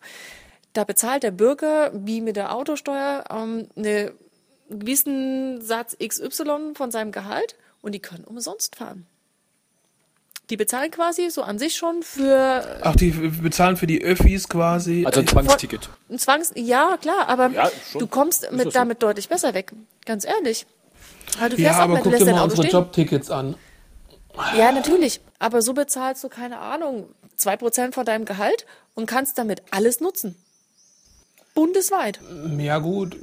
[0.73, 4.11] Da bezahlt der Bürger, wie mit der Autosteuer, ähm, einen
[4.67, 9.05] gewissen Satz XY von seinem Gehalt und die können umsonst fahren.
[10.49, 15.05] Die bezahlen quasi so an sich schon für Ach, die bezahlen für die Öffis quasi.
[15.05, 15.89] also ein Zwangsticket.
[16.09, 16.51] ein Zwangs...
[16.55, 18.69] Ja, klar, aber Ja, du kommst mit, so?
[18.71, 19.71] damit deutlich besser weg.
[20.05, 20.65] Ganz ehrlich.
[21.39, 22.67] Weil du ja, fährst auch aber du guck dir mal unsere.
[22.67, 23.55] Jobtickets an.
[24.57, 25.21] Ja, natürlich.
[25.37, 29.99] Aber so bezahlst du, keine Ahnung, zwei Prozent von deinem Gehalt und kannst damit alles
[29.99, 30.35] nutzen.
[31.55, 32.19] Bundesweit.
[32.57, 33.17] Ja gut,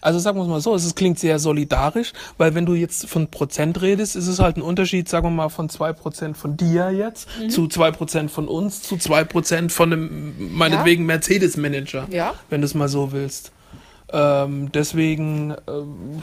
[0.00, 3.28] also sagen wir es mal so, es klingt sehr solidarisch, weil wenn du jetzt von
[3.30, 6.90] Prozent redest, ist es halt ein Unterschied, sagen wir mal, von zwei Prozent von dir
[6.90, 7.50] jetzt Mhm.
[7.50, 12.34] zu zwei Prozent von uns zu zwei Prozent von einem, meinetwegen Mercedes-Manager, Ja.
[12.50, 13.52] wenn du es mal so willst.
[14.12, 16.22] Ähm, deswegen, ähm,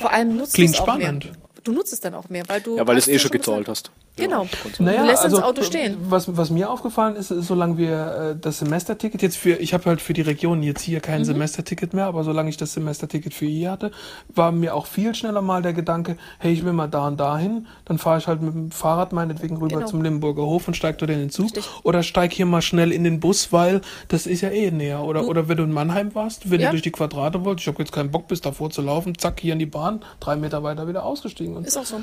[0.00, 1.24] vor allem nutzt Klingt spannend.
[1.26, 1.34] mehr.
[1.66, 2.76] Du nutzt es dann auch mehr, weil du.
[2.76, 3.90] Ja, weil du es eh schon gezahlt hast.
[4.18, 4.46] Genau.
[4.78, 5.96] Naja, Du lässt also, das Auto stehen.
[6.08, 9.84] Was, was mir aufgefallen ist, ist, solange wir äh, das Semesterticket jetzt für, ich habe
[9.84, 11.24] halt für die Region jetzt hier kein Mhm.
[11.26, 13.90] Semesterticket mehr, aber solange ich das Semesterticket für hier hatte,
[14.34, 17.66] war mir auch viel schneller mal der Gedanke, hey, ich will mal da und dahin,
[17.84, 19.86] dann fahre ich halt mit dem Fahrrad meinetwegen rüber Genau.
[19.86, 21.68] zum Limburger Hof und steig dort in den Zug Richtig.
[21.82, 25.02] oder steig hier mal schnell in den Bus, weil das ist ja eh näher.
[25.02, 26.68] Oder, oder wenn du in Mannheim warst, wenn Ja.
[26.68, 29.40] du durch die Quadrate wolltest, ich habe jetzt keinen Bock bis davor zu laufen, zack,
[29.40, 31.55] hier in die Bahn, drei Meter weiter wieder ausgestiegen.
[31.56, 32.00] Und Ist auch so.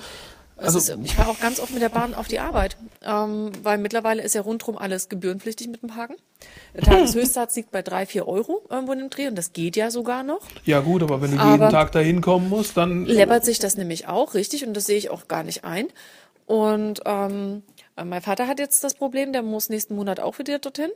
[0.56, 3.80] Also- ist, ich fahre auch ganz oft mit der Bahn auf die Arbeit, ähm, weil
[3.80, 6.16] mittlerweile ist ja rundherum alles gebührenpflichtig mit dem Parken.
[6.76, 9.90] Der Tageshöchstsatz liegt bei drei, vier Euro irgendwo in dem Dreh und das geht ja
[9.90, 10.42] sogar noch.
[10.64, 13.78] ja gut, aber wenn du Aber- jeden Tag dahin kommen musst, dann läppert sich das
[13.78, 15.88] nämlich auch, richtig, und das sehe ich auch gar nicht ein.
[16.46, 17.64] Und ähm,
[18.02, 20.92] mein Vater hat jetzt das Problem, der muss nächsten Monat auch wieder dorthin.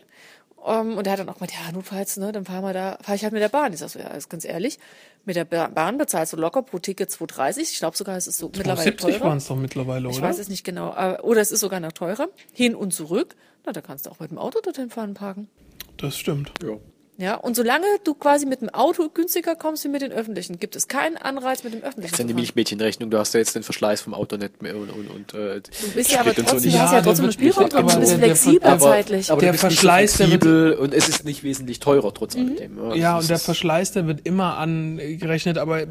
[0.66, 3.16] Ähm, und er hat dann auch mal, ja, notfalls, ne, dann fahren wir da, fahre
[3.16, 3.72] ich halt mit der Bahn.
[3.74, 4.80] Ich sag so, ja, ist ganz ehrlich,
[5.26, 7.60] mit der Ba- Bahn bezahlst du locker pro Ticket 2,30.
[7.62, 9.26] Ich glaube sogar, es ist so mittlerweile 70 teurer.
[9.30, 10.28] waren es doch mittlerweile, Ich oder?
[10.28, 10.92] weiß es nicht genau.
[10.94, 12.28] aber- Oder es ist sogar noch teurer.
[12.54, 13.36] Hin und zurück.
[13.66, 15.50] Na, da kannst du auch mit dem Auto dorthin fahren, parken.
[15.98, 16.52] Das stimmt.
[16.64, 16.78] Ja.
[17.20, 20.76] Ja, und solange du quasi mit dem Auto günstiger kommst wie mit den öffentlichen, gibt
[20.76, 22.12] es keinen Anreiz mit dem öffentlichen.
[22.12, 22.36] Das ist ja fahren.
[22.36, 25.62] Milchmädchenrechnung, du hast ja jetzt den Verschleiß vom Auto nicht mehr und, und, und äh,
[25.62, 26.76] Du bist ja aber so trotzdem, nicht.
[26.76, 28.80] du hast Ja, ja der trotzdem einen Spielraum drin, du bist der- der- flexibler aber,
[28.82, 29.32] zeitlich.
[29.32, 32.36] aber Der bist Verschleiß, so der wird- flexibel und es ist nicht wesentlich teurer trotz
[32.36, 32.42] Mhm.
[32.50, 32.78] alledem.
[32.96, 35.88] Ja, das und der Verschleiß, der wird immer angerechnet, aber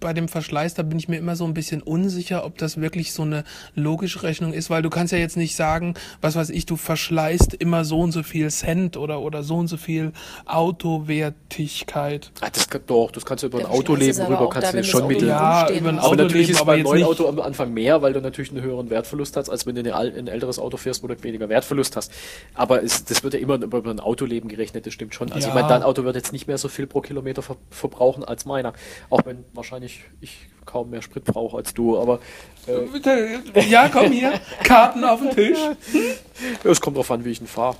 [0.00, 3.14] bei dem Verschleiß, da bin ich mir immer so ein bisschen unsicher, ob das wirklich
[3.14, 6.66] so eine logische Rechnung ist, weil du kannst ja jetzt nicht sagen, was weiß ich,
[6.66, 10.12] du verschleißt immer so und so viel Cent oder, oder so und so viel
[10.46, 12.30] Autowertigkeit.
[12.40, 14.40] Ah, das kann, doch, das kannst du über ein Der Auto Verschleiß ist leben, aber
[14.42, 15.28] rüber kannst da, du schon mitteln.
[15.28, 15.98] Ja, über ein.
[15.98, 17.04] Auto Aber natürlich ist aber beim neuen.
[17.04, 20.26] Auto am Anfang mehr, weil du natürlich einen höheren Wertverlust hast, als wenn du ein
[20.28, 22.12] älteres Auto fährst, wo du weniger Wertverlust hast.
[22.54, 25.32] Aber es, das wird ja immer über ein Autoleben gerechnet, das stimmt schon.
[25.32, 25.48] Also Ja.
[25.48, 28.44] ich meine, dein Auto wird jetzt nicht mehr so viel pro Kilometer ver verbrauchen als
[28.44, 28.72] meiner.
[29.10, 31.98] Auch wenn wahrscheinlich ich kaum mehr Sprit brauche als du.
[31.98, 32.18] Aber
[32.66, 34.32] äh, Ja, komm hier,
[34.64, 35.58] Karten auf den Tisch.
[36.64, 37.76] es kommt drauf an, wie ich ihn fahre.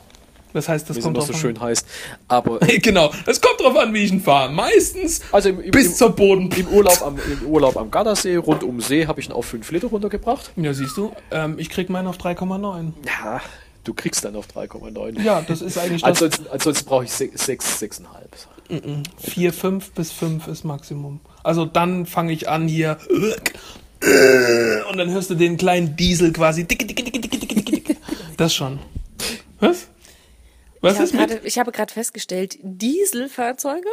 [0.56, 1.38] Das heißt, das kommt drauf so an.
[1.38, 1.86] schön heißt.
[2.28, 4.50] Aber Genau, es kommt drauf an, wie ich ihn fahre.
[4.50, 6.50] Meistens also im, im, bis im, zur Boden.
[6.56, 9.70] im, Urlaub am, im Urlaub am Gardasee, rund um See, habe ich ihn auf 5
[9.70, 10.52] Liter runtergebracht.
[10.56, 12.92] Ja, siehst du, ähm, ich krieg meinen auf 3,9.
[13.06, 13.42] Ja,
[13.84, 15.20] du kriegst dann auf 3,9.
[15.20, 16.22] Ja, das ist eigentlich das.
[16.22, 19.04] Ansonsten, ansonsten brauche ich 6, 6, 6,5.
[19.18, 21.20] 4, 5 bis 5 ist Maximum.
[21.42, 22.96] Also dann fange ich an hier
[24.90, 26.66] und dann hörst du den kleinen Diesel quasi.
[28.38, 28.78] Das schon.
[29.60, 29.88] Was?
[30.86, 31.28] Was ich, ist mit?
[31.28, 33.88] gerade, ich habe gerade festgestellt, Dieselfahrzeuge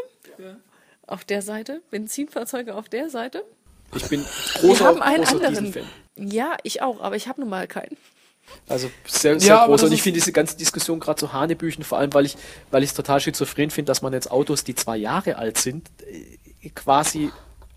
[1.08, 3.44] auf der Seite, Benzinfahrzeuge auf der Seite.
[3.96, 5.74] Ich bin Wir großer, haben einen großer anderen.
[6.16, 7.98] Ja, ich auch, aber ich habe nun mal keinen.
[8.68, 9.84] Also sehr, sehr Ja, groß.
[9.84, 12.36] Und ich finde diese ganze Diskussion gerade so Hanebüchen, vor allem weil ich
[12.72, 15.90] weil ich es total schizophren finde, dass man jetzt Autos, die zwei Jahre alt sind,
[16.62, 17.32] äh, quasi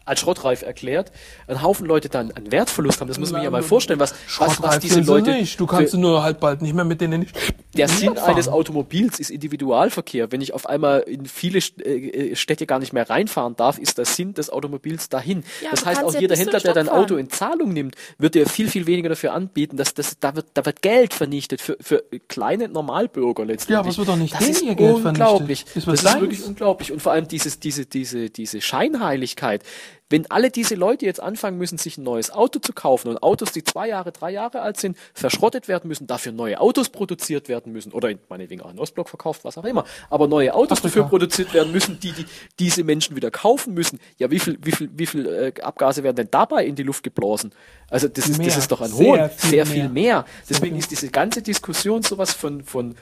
[0.05, 1.11] als schrottreif erklärt,
[1.49, 3.09] ein Haufen Leute dann einen Wertverlust haben.
[3.09, 5.33] Das muss man sich ja mal vorstellen, was, was, was Schrottreif diese Leute.
[5.33, 5.59] nicht.
[5.59, 7.37] Du kannst für- nur halt bald nicht mehr mit denen nicht.
[7.77, 8.31] Der Sinn fahren.
[8.31, 10.33] eines Automobils ist Individualverkehr.
[10.33, 13.99] Wenn ich auf einmal in viele äh, äh, Städte gar nicht mehr reinfahren darf, ist
[13.99, 15.45] der Sinn des Automobils dahin.
[15.63, 17.05] Ja, das heißt, auch ja jeder Händler, der dein fahren.
[17.05, 19.77] Auto in Zahlung nimmt, wird dir viel, viel weniger dafür anbieten.
[19.77, 23.75] Dass das, da, wird, da wird Geld vernichtet für, für kleine Normalbürger letztendlich.
[23.75, 25.65] Ja, aber es wird doch nicht das ist weniger Geld unglaublich.
[25.65, 25.77] vernichtet.
[25.77, 26.93] Das wird ist wirklich unglaublich.
[26.93, 29.63] Und vor allem dieses, diese, diese, diese Scheinheiligkeit.
[30.09, 33.51] Wenn alle diese Leute jetzt anfangen müssen, sich ein neues Auto zu kaufen und Autos,
[33.51, 37.73] die zwei Jahre, drei Jahre alt sind, verschrottet werden müssen, dafür neue Autos produziert werden
[37.73, 40.89] müssen oder in, meinetwegen auch in Ostblock verkauft, was auch immer, aber neue Autos Afrika.
[40.89, 42.25] dafür produziert werden müssen, die, die
[42.61, 43.99] diese Menschen wieder kaufen müssen.
[44.19, 47.03] Ja, wie viel, wie viel, wie viel äh, Abgase werden denn dabei in die Luft
[47.03, 47.53] geblasen?
[47.91, 48.59] Also das ist, das Mehr.
[48.59, 49.91] ist doch ein Sehr Hohn, viel sehr viel mehr.
[49.91, 50.25] mehr.
[50.49, 50.79] Deswegen viel.
[50.79, 52.95] ist diese ganze Diskussion sowas von, von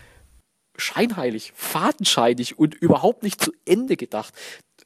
[0.77, 4.33] scheinheilig, fadenscheinig und überhaupt nicht zu Ende gedacht.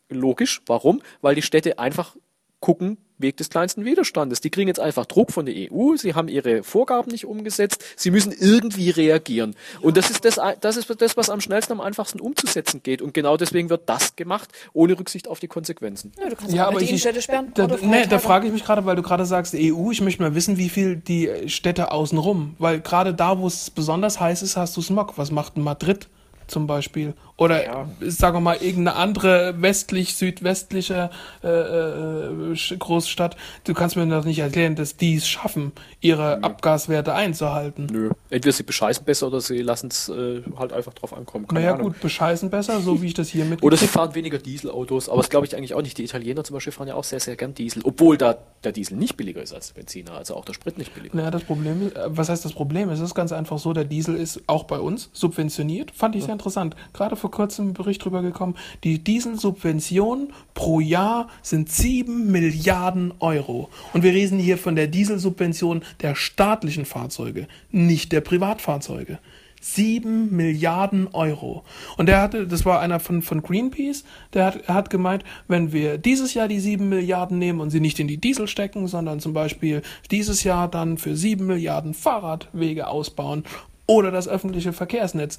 [0.09, 1.03] Logisch, warum?
[1.21, 2.17] Weil die Städte einfach
[2.61, 4.41] gucken, Weg des kleinsten Widerstandes.
[4.41, 8.11] Die kriegen jetzt einfach Druck von der EU, sie haben ihre Vorgaben nicht umgesetzt, sie
[8.11, 9.57] müssen irgendwie reagieren.
[9.81, 13.03] Und das ist das, das ist das, was am schnellsten, am einfachsten umzusetzen geht.
[13.03, 16.13] Und genau deswegen wird das gemacht, ohne Rücksicht auf die Konsequenzen.
[16.21, 17.53] Ja, du kannst Ja, auch aber mit ich, die Innenstädte sperren.
[17.55, 20.35] da, nee, da frage ich mich gerade, weil du gerade sagst EU, ich möchte mal
[20.35, 24.77] wissen, wie viel die Städte außenrum, weil gerade da, wo es besonders heiß ist, hast
[24.77, 25.19] du Smog.
[25.19, 26.09] Was macht Madrid
[26.47, 27.15] zum Beispiel?
[27.39, 27.89] Oder Ja.
[28.01, 31.09] sagen wir mal irgendeine andere westlich, südwestliche
[31.43, 33.37] äh, äh, Großstadt.
[33.65, 37.87] Du kannst mir das nicht erklären, dass die es schaffen, ihre Abgaswerte einzuhalten.
[37.91, 38.11] Nö.
[38.29, 41.47] Entweder sie bescheißen besser oder sie lassen es äh, halt einfach drauf ankommen.
[41.47, 41.89] Keine Naja Ahnung.
[41.93, 43.63] gut, bescheißen besser, so wie ich das hier mit.
[43.69, 45.97] Oder sie fahren weniger Dieselautos, aber das glaube ich eigentlich auch nicht.
[45.99, 48.97] Die Italiener zum Beispiel fahren ja auch sehr, sehr gern Diesel, obwohl da der Diesel
[48.97, 51.17] nicht billiger ist als Benziner, also auch der Sprit nicht billiger.
[51.17, 52.89] Naja, das Problem ist, äh, was heißt das Problem?
[52.91, 55.93] Es ist ganz einfach so, der Diesel ist auch bei uns subventioniert.
[55.93, 56.75] Fand ich sehr interessant.
[56.93, 58.55] Gerade vor kurzem ein Bericht drüber gekommen.
[58.85, 63.69] Die Dieselsubventionen pro Jahr sind 7 Milliarden Euro.
[63.93, 69.19] Und wir reden hier von der Dieselsubvention der staatlichen Fahrzeuge, nicht der Privatfahrzeuge.
[69.61, 71.65] 7 Milliarden Euro.
[71.99, 75.99] Und der hatte, das war einer von, von Greenpeace, der hat, hat gemeint, wenn wir
[75.99, 79.35] dieses Jahr die 7 Milliarden nehmen und sie nicht in die Diesel stecken, sondern zum
[79.35, 83.43] Beispiel dieses Jahr dann für 7 Milliarden Fahrradwege ausbauen
[83.89, 85.39] oder das öffentliche Verkehrsnetz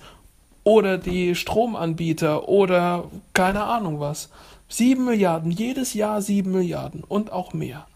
[0.69, 4.29] oder die Stromanbieter oder keine Ahnung was.
[4.67, 7.87] 7 Milliarden, jedes Jahr 7 Milliarden und auch mehr.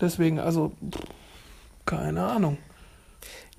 [0.00, 0.72] Deswegen, also,
[1.84, 2.56] keine Ahnung.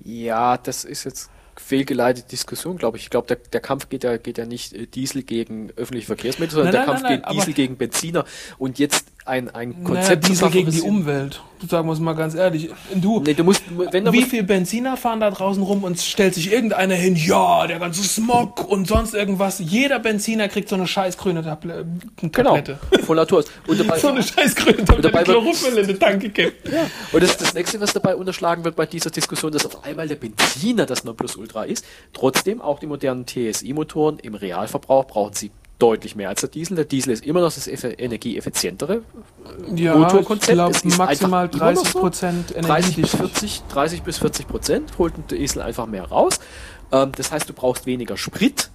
[0.00, 3.04] Ja, das ist jetzt fehlgeleitete Diskussion, glaube ich.
[3.04, 6.56] Ich glaube, der, der Kampf geht ja, geht ja nicht äh, Diesel gegen öffentliche Verkehrsmittel,
[6.56, 8.24] sondern Nein, der nein, Kampf nein, geht Diesel gegen Benziner.
[8.58, 10.80] Und jetzt ein, ein Naja, Konzept zu Diesel gegen die.
[10.80, 11.42] Umwelt.
[11.68, 12.70] Sagen wir es mal ganz ehrlich.
[12.94, 15.98] Du, Nee, du musst, wenn du wie musst, viel Benziner fahren da draußen rum und
[15.98, 19.58] stellt sich irgendeiner hin, ja, der ganze Smog und sonst irgendwas.
[19.58, 21.84] Jeder Benziner kriegt so eine scheiß grüne Table
[22.22, 22.78] äh, genau, Tablette.
[23.04, 23.46] von Natur aus.
[23.66, 26.68] Und dabei, So eine scheiß grüne Tablette, dabei Chlorophyll in den Tank gekippt.
[27.12, 30.16] Und das, das nächste, was dabei unterschlagen wird bei dieser Diskussion, dass auf einmal der
[30.16, 31.84] Benziner das Nonplusultra ist.
[32.12, 36.76] Trotzdem, auch die modernen TSI-Motoren im Realverbrauch brauchen sie deutlich mehr als der Diesel.
[36.76, 39.02] Der Diesel ist immer noch das energieeffizientere
[39.74, 40.48] Ja, Motorkonzept.
[40.48, 41.98] ich glaube maximal einfach immer noch 30 so.
[42.00, 43.16] Prozent 30 bis Energiedichte.
[43.16, 46.40] 40, 30 bis 40 Prozent holt ein Diesel einfach mehr raus.
[46.90, 48.70] Ähm, das heißt, du brauchst weniger Sprit.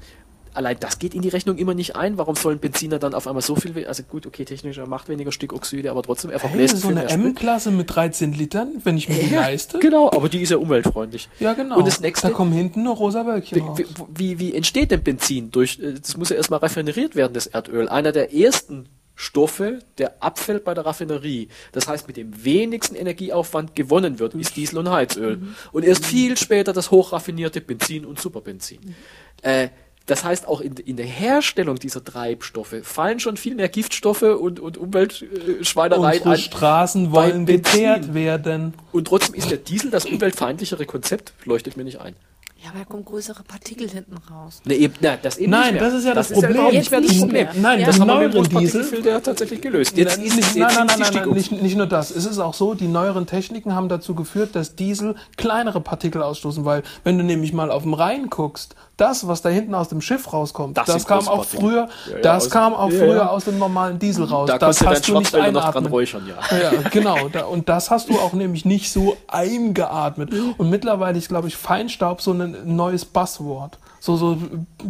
[0.54, 2.18] Allein das geht in die Rechnung immer nicht ein.
[2.18, 5.32] Warum sollen Benziner dann auf einmal so viel, also gut, okay, technisch er macht weniger
[5.32, 7.10] Stickoxide, aber trotzdem, er Hey, verbläst so viel eine.
[7.10, 9.80] M-Klasse mit 13 Litern, wenn ich mir die Ja, leiste.
[9.80, 11.30] Genau, aber die ist ja umweltfreundlich.
[11.40, 11.78] Ja, genau.
[11.78, 13.80] Und das nächste, da kommen hinten nur rosa Wölkchen raus.
[13.80, 13.86] wie,
[14.16, 15.52] wie, wie entsteht denn Benzin?
[15.52, 17.90] Durch, äh, das muss ja erstmal raffineriert werden, das Erdöl.
[17.90, 21.48] Einer der ersten Stoffe, der abfällt bei der Raffinerie.
[21.72, 25.40] Das heißt, mit dem wenigsten Energieaufwand gewonnen wird, ist Diesel und Heizöl.
[25.72, 28.96] Und erst viel später das hochraffinierte Benzin und Superbenzin.
[29.44, 29.70] Äh,
[30.06, 34.60] das heißt, auch in, in der Herstellung dieser Treibstoffe fallen schon viel mehr Giftstoffe und,
[34.60, 36.38] und Umweltschweinereien Unsere an.
[36.38, 38.74] Straßen wollen geteert werden.
[38.92, 42.16] Und trotzdem ist der Diesel das umweltfeindlichere Konzept, leuchtet mir nicht ein.
[42.62, 44.62] Ja, aber da kommen größere Partikel hinten raus.
[44.64, 45.84] Ne, eben, na, das eben Nein, nicht mehr.
[45.84, 46.52] das ist ja das Problem.
[46.52, 47.46] überhaupt nicht mehr das Jetzt Problem.
[47.48, 47.62] nicht mehr.
[47.62, 47.86] Nein, Ja.
[47.88, 49.98] das Das haben wir mit dem Großpartikelfilter tatsächlich gelöst.
[49.98, 52.10] Jetzt Nein, ist, nicht, jetzt nein, nein, ist nein, nein, nicht, nicht nur das.
[52.12, 56.64] Es ist auch so, die neueren Techniken haben dazu geführt, dass Diesel kleinere Partikel ausstoßen,
[56.64, 60.02] weil wenn du nämlich mal auf dem Rhein guckst, das, was da hinten aus dem
[60.02, 63.32] Schiff rauskommt, Das das, kam auch früher, Ja, ja, das aus- kam auch ja, früher
[63.32, 64.48] aus dem normalen Diesel raus.
[64.48, 65.92] Da das hast du nicht Schwarzwälder noch dran einatmen.
[65.92, 66.58] räuchern, ja.
[66.72, 67.28] Ja, genau.
[67.30, 70.32] Da, und das hast du auch nämlich nicht so eingeatmet.
[70.58, 73.78] Und mittlerweile ist, glaube ich, Feinstaub so ein neues Buzzword.
[74.04, 74.38] So, so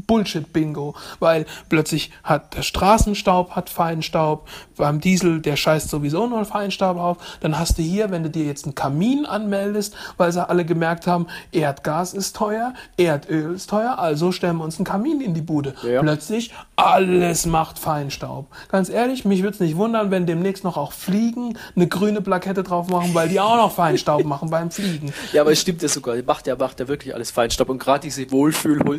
[0.07, 0.95] Bullshit-Bingo.
[1.20, 7.18] Weil plötzlich hat der Straßenstaub hat Feinstaub, beim Diesel, der scheißt sowieso nur Feinstaub auf.
[7.41, 11.05] Dann hast du hier, wenn du dir jetzt einen Kamin anmeldest, weil sie alle gemerkt
[11.05, 15.41] haben, Erdgas ist teuer, Erdöl ist teuer, also stellen wir uns einen Kamin in die
[15.41, 15.76] Bude.
[15.84, 16.01] Ja.
[16.01, 18.47] Plötzlich alles macht Feinstaub.
[18.70, 22.64] Ganz ehrlich, mich würde es nicht wundern, wenn demnächst noch auch Fliegen eine grüne Plakette
[22.64, 25.14] drauf machen, weil die auch noch Feinstaub machen beim Fliegen.
[25.34, 26.16] Ja, aber es stimmt ja sogar.
[26.26, 27.70] Macht ja, macht ja wirklich alles Feinstaub.
[27.70, 28.32] Und gerade diese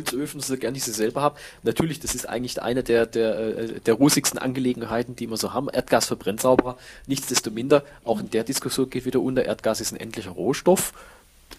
[0.05, 3.79] Wohlfühlholzöfen, so gern ich sie selber habe, natürlich, das ist eigentlich eine der, der, äh,
[3.79, 5.69] der rußigsten Angelegenheiten, die wir so haben.
[5.69, 6.77] Erdgas verbrennt sauberer.
[7.07, 10.93] Nichtsdestominder, auch in der Diskussion geht wieder unter, Erdgas ist ein endlicher Rohstoff.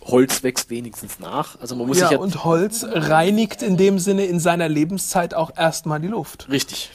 [0.02, 1.60] Holz wächst wenigstens nach.
[1.60, 2.22] Also man muss Ja, sich ja.
[2.22, 6.48] und Holz reinigt in dem Sinne in seiner Lebenszeit auch erstmal die Luft.
[6.48, 6.90] richtig.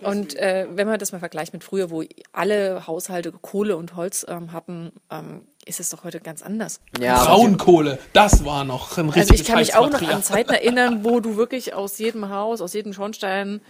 [0.00, 4.26] Und äh, wenn man das mal vergleicht mit früher, wo alle Haushalte Kohle und Holz
[4.28, 6.80] ähm, hatten, ähm, ist es doch heute ganz anders.
[7.00, 10.50] Ja, Braunkohle, das war noch ein richtiges Also ich kann mich auch noch an Zeiten
[10.52, 13.60] erinnern, wo du wirklich aus jedem Haus, aus jedem Schornstein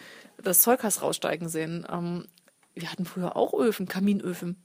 [0.42, 1.86] das Zeug hast raussteigen sehen.
[1.90, 2.26] Ähm,
[2.74, 4.62] wir hatten früher auch Öfen, Kaminöfen.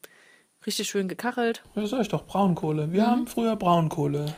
[0.66, 1.64] Richtig schön gekachelt.
[1.76, 2.88] Ja, sag ich doch, Braunkohle.
[2.88, 2.92] Mhm.
[2.94, 4.34] Wir haben früher Braunkohle.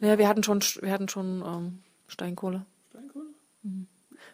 [0.00, 2.66] Ja, wir hatten schon, wir hatten schon ähm, Steinkohle.
[2.90, 3.26] Steinkohle?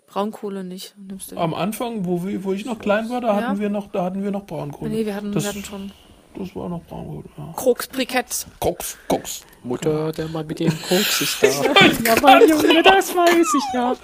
[0.06, 0.94] Braunkohle nicht.
[0.96, 3.60] Nimmst du Am Anfang, wo, wir, wo ich noch klein war, da hatten Ja.
[3.60, 4.90] wir noch, da hatten wir noch Braunkohle.
[4.90, 5.92] Nee, wir hatten, das, wir hatten schon
[6.38, 7.24] das war noch Braunkohle.
[7.36, 7.52] Ja.
[7.56, 8.46] Koksbriketts.
[8.60, 9.42] Koks, Koks.
[9.64, 11.46] Mutter, der Mann mit dem Koks ist da.
[12.14, 13.96] ja, Mann, Junge, das weiß ich ja.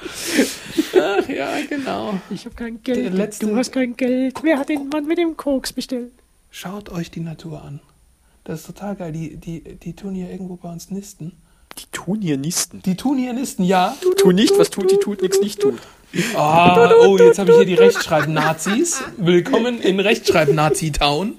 [1.01, 2.15] Ach ja, genau.
[2.31, 3.15] Ich habe kein Der Geld.
[3.15, 4.43] letzte- Du hast kein Geld.
[4.43, 6.13] Wer hat den Mann mit dem Koks bestellt?
[6.51, 7.81] Schaut euch die Natur an.
[8.45, 9.13] Das ist total geil.
[9.13, 11.33] Die, die, die tun hier irgendwo bei uns nisten.
[11.79, 12.83] Die tun hier Nisten.
[12.83, 13.97] Die tun hier nisten, ja.
[14.19, 15.75] Tu nicht, was tut, die tut, nichts nicht tut.
[16.37, 19.03] Ah, oh, jetzt habe ich hier die Rechtschreib-Nazis.
[19.17, 21.37] Willkommen in Rechtschreib-Nazi-Town.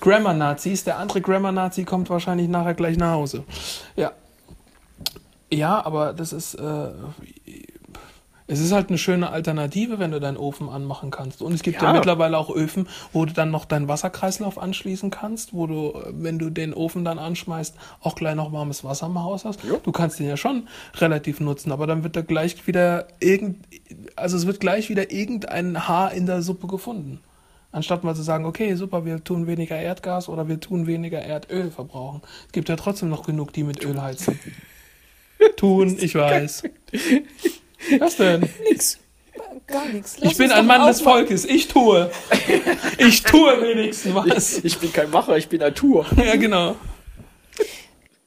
[0.00, 0.84] Grammar-Nazis.
[0.84, 3.44] Der andere Grammar-Nazi kommt wahrscheinlich nachher gleich nach Hause.
[3.96, 4.12] Ja.
[5.50, 6.88] Ja, aber das ist, äh,
[8.50, 11.42] es ist halt eine schöne Alternative, wenn du deinen Ofen anmachen kannst.
[11.42, 11.92] Und es gibt ja, Ja.
[11.94, 16.38] mittlerweile auch Öfen, wo du dann noch deinen Wasserkreislauf anschließen kannst, wo du, äh, wenn
[16.38, 19.60] du den Ofen dann anschmeißt, auch gleich noch warmes Wasser im Haus hast.
[19.82, 23.66] Du kannst den ja schon relativ nutzen, aber dann wird da gleich wieder irgend,
[24.16, 27.20] also es wird gleich wieder irgendein Haar in der Suppe gefunden.
[27.70, 31.70] Anstatt mal zu sagen, okay, super, wir tun weniger Erdgas oder wir tun weniger Erdöl
[31.70, 32.22] verbrauchen.
[32.46, 34.38] Es gibt ja trotzdem noch genug, die mit Öl heizen.
[35.56, 36.62] tun, ich weiß.
[37.98, 38.48] Was denn?
[38.68, 38.98] Nix.
[39.66, 40.16] Gar nichts.
[40.22, 41.44] Ich bin ein Mann des Volkes.
[41.44, 42.10] Ich tue.
[42.96, 44.64] Ich tue wenigstens was.
[44.64, 46.06] Ich bin kein Macher, ich bin ein Tour.
[46.16, 46.76] Ja, genau.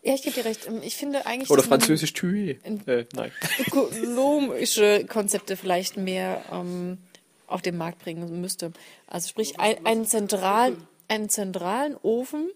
[0.03, 0.67] Ja, ich gebe dir recht.
[0.83, 2.55] Ich finde eigentlich, Oder französisch Tuer.
[2.63, 3.31] Äh, nein.
[3.59, 6.97] ökologische Konzepte vielleicht mehr ähm,
[7.51, 8.71] auf den Markt bringen müsste.
[9.07, 12.49] Also sprich, ein, einen, zentralen, einen zentralen Ofen,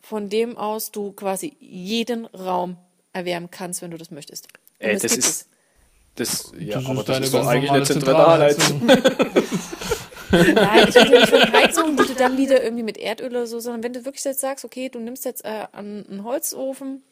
[0.00, 2.76] von dem aus du quasi jeden Raum
[3.12, 4.48] erwärmen kannst, wenn du das möchtest.
[4.78, 5.48] Äh, das das ist.
[6.16, 8.86] Das, ja, Das aber ist das ist doch eigentlich eine Zentralheizung.
[10.30, 13.60] Nein, ich rede nicht von Heizung, die du dann wieder irgendwie mit Erdöl oder so,
[13.60, 17.02] sondern wenn du wirklich jetzt sagst, okay, du nimmst jetzt äh, einen Holzofen,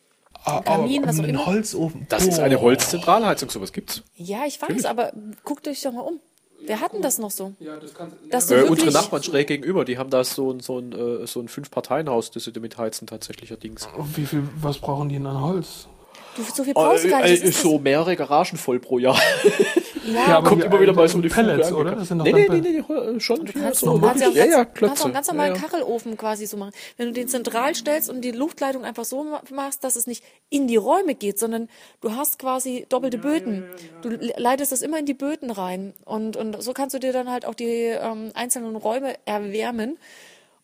[0.47, 1.47] Ah, Kamin, was auch ein immer.
[1.47, 2.07] Holzofen.
[2.11, 2.45] Das ist Boah.
[2.45, 4.03] eine Holzzentralheizung, sowas gibt's.
[4.17, 5.13] ja, ich weiß, aber
[5.45, 6.21] guckt euch doch mal um.
[6.67, 7.55] Wer hatten das noch so?
[7.61, 10.79] Ja, das kannst, Dass Äh, unsere Nachbarn schräg gegenüber, die haben da so ein, so
[10.79, 13.89] ein, äh, so ein Fünf-Parteien-Haus, das sie damit heizen, tatsächlich allerdings.
[14.15, 15.89] Wie viel, was brauchen die denn an Holz?
[16.37, 17.43] du, so viel brauchst du gar nicht.
[17.43, 19.19] Äh, ist so mehrere Garagen voll pro Jahr.
[20.07, 21.93] ja, Ja, die- immer wieder mal so die Pellets, Fuge oder?
[21.97, 24.29] Das sind doch nee, nee, nee, nee, äh, schon Du kannst, so du kannst ja
[24.29, 25.67] auch ja, ja, kannst auch einen ganz normalen ja, ja.
[25.69, 26.73] Kachelofen quasi so machen.
[26.97, 30.23] Wenn du den zentral stellst und die Luftleitung einfach so ma- machst, dass es nicht
[30.51, 31.69] in die Räume geht, sondern
[32.01, 33.65] du hast quasi doppelte Böden.
[34.03, 35.95] Du le- leitest das immer in die Böden rein.
[36.05, 39.99] Und, und so kannst du dir dann halt auch die ähm, einzelnen Räume erwärmen.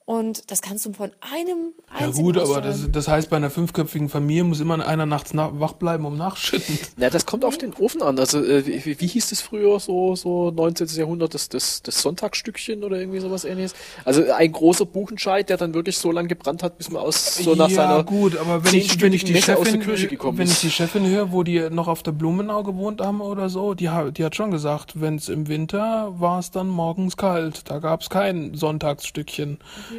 [0.07, 3.49] Und das kannst du von einem Ja einzigen gut, aber das, das heißt, bei einer
[3.51, 6.79] fünfköpfigen Familie muss immer einer nachts nach, wach bleiben, um nachschütten.
[6.97, 8.19] Na, das kommt auf den Ofen an.
[8.19, 10.89] Also, äh, wie, wie hieß das früher, so, so 19.
[10.97, 13.75] Jahrhundert, das, das, das Sonntagsstückchen oder irgendwie sowas ähnliches?
[14.05, 17.55] Also, ein großer Buchenscheit, der dann wirklich so lange gebrannt hat, bis man aus so
[17.55, 18.03] nach ja, seiner.
[18.03, 20.55] gut, aber wenn ich, wenn ich die Messe aus der Chefin, Kirche gekommen wenn ich
[20.55, 20.63] ist.
[20.65, 24.11] die Chefin höre, wo die noch auf der Blumenau gewohnt haben oder so, die, ha-
[24.11, 27.63] die hat schon gesagt, wenn es im Winter war es dann morgens kalt.
[27.71, 29.59] Da gab es kein Sonntagsstückchen.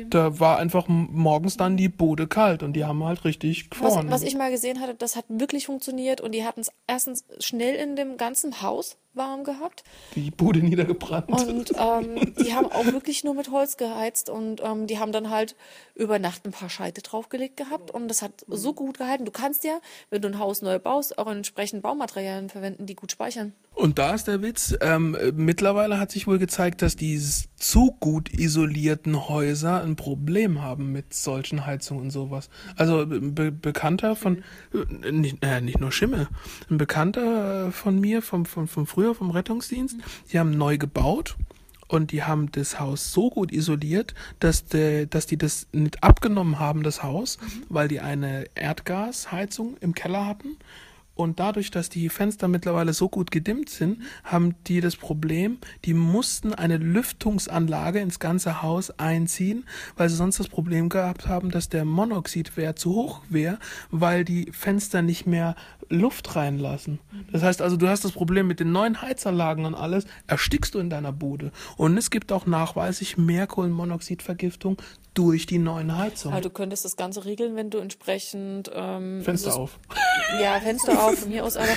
[0.09, 4.11] Da war einfach morgens dann die Bude kalt und die haben halt richtig Was, gefroren.
[4.11, 7.75] was ich mal gesehen hatte, das hat wirklich funktioniert und die hatten es erstens schnell
[7.75, 9.83] in dem ganzen Haus warm gehabt
[10.15, 11.29] die Bude niedergebrannt.
[11.29, 15.29] und ähm, die haben auch wirklich nur mit Holz geheizt und ähm, die haben dann
[15.29, 15.55] halt
[15.95, 19.25] über Nacht ein paar Scheite draufgelegt gehabt und das hat so gut gehalten.
[19.25, 23.11] Du kannst ja, wenn du ein Haus neu baust, auch entsprechend Baumaterialien verwenden, die gut
[23.11, 23.53] speichern.
[23.73, 27.19] Und da ist der Witz, ähm, äh, mittlerweile hat sich wohl gezeigt, dass die
[27.55, 32.49] zu gut isolierten Häuser ein Problem haben mit solchen Heizungen und sowas.
[32.75, 34.43] Also ein be Bekannter von,
[34.73, 36.27] äh, nicht, äh, nicht nur Schimmel,
[36.69, 39.97] ein Bekannter äh, von mir, vom, vom, vom früher, vom Rettungsdienst,
[40.31, 41.35] die haben neu gebaut
[41.87, 46.59] und die haben das Haus so gut isoliert, dass, de, dass die das nicht abgenommen
[46.59, 50.57] haben, das Haus, weil die eine Erdgasheizung im Keller hatten.
[51.21, 55.93] Und dadurch, dass die Fenster mittlerweile so gut gedimmt sind, haben die das Problem, die
[55.93, 59.65] mussten eine Lüftungsanlage ins ganze Haus einziehen,
[59.97, 63.59] weil sie sonst das Problem gehabt haben, dass der Monoxidwert zu hoch wäre,
[63.91, 65.55] weil die Fenster nicht mehr
[65.89, 66.99] Luft reinlassen.
[67.31, 70.79] Das heißt also, du hast das Problem mit den neuen Heizanlagen und alles, erstickst du
[70.79, 71.51] in deiner Bude.
[71.77, 74.77] Und es gibt auch nachweislich mehr Kohlenmonoxidvergiftung
[75.13, 76.33] durch die neuen Heizungen.
[76.33, 79.79] Aber du könntest das Ganze regeln, wenn du entsprechend ähm, Fenster Sys- auf.
[80.41, 81.67] Ja, Fenster auf, von mir aus, aber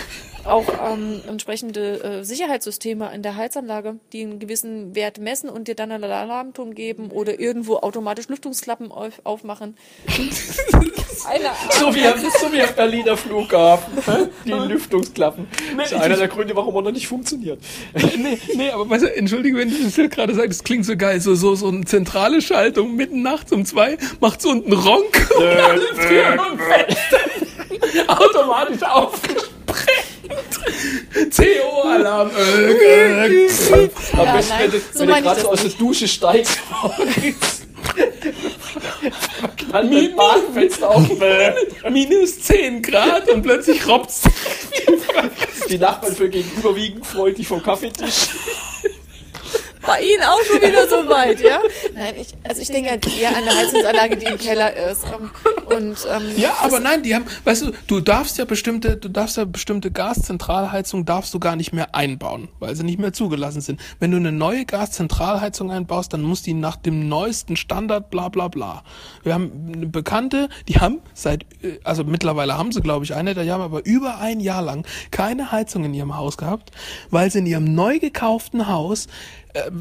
[0.44, 5.74] auch ähm, entsprechende äh, Sicherheitssysteme in der Heizanlage, die einen gewissen Wert messen und dir
[5.74, 9.76] dann einen Alarmton geben oder irgendwo automatisch Lüftungsklappen auf, aufmachen.
[11.70, 13.92] So wie, am- so wie am Berliner Flughafen.
[14.44, 15.46] Die Lüftungsklappen.
[15.76, 17.58] Das ist einer der Gründe, warum er noch nicht funktioniert.
[18.16, 20.96] nee, nee, aber weißt du, entschuldige, wenn du das jetzt gerade sagst, das klingt so
[20.96, 25.28] geil, so, so, so eine zentrale Schaltung mitten nachts um zwei, macht so unten Ronk
[25.36, 27.18] und alle Türen und Fenster
[28.08, 29.50] automatisch aufgesprengt.
[31.36, 32.30] CO-Alarm.
[34.16, 35.70] Am besten, wenn du, so wenn du ich gerade so aus der.
[35.70, 36.58] Dusche steigst.
[39.70, 41.08] Dann mit Badfenster auf.
[41.90, 44.22] minus 10 Grad und plötzlich robt's.
[45.68, 48.28] Die Nachbarn für gegenüberwiegend freundlich vom Kaffeetisch.
[49.86, 51.60] Bei Ihnen auch schon wieder so weit, ja?
[51.94, 52.88] Nein, ich, also ich denke
[53.20, 55.04] eher an eine Heizungsanlage, die im Keller ist.
[55.04, 55.30] Ähm,
[55.66, 59.36] und, ähm, Ja, aber nein, die haben, weißt du, du darfst ja bestimmte, du darfst
[59.36, 63.80] ja bestimmte Gaszentralheizungen darfst du gar nicht mehr einbauen, weil sie nicht mehr zugelassen sind.
[64.00, 68.48] Wenn du eine neue Gaszentralheizung einbaust, dann muss die nach dem neuesten Standard bla bla
[68.48, 68.82] bla.
[69.22, 73.34] Wir haben eine Bekannte, die haben seit, äh, also mittlerweile haben sie glaube ich eine,
[73.34, 76.70] die haben aber über ein Jahr lang keine Heizung in ihrem Haus gehabt,
[77.10, 79.08] weil sie in ihrem neu gekauften Haus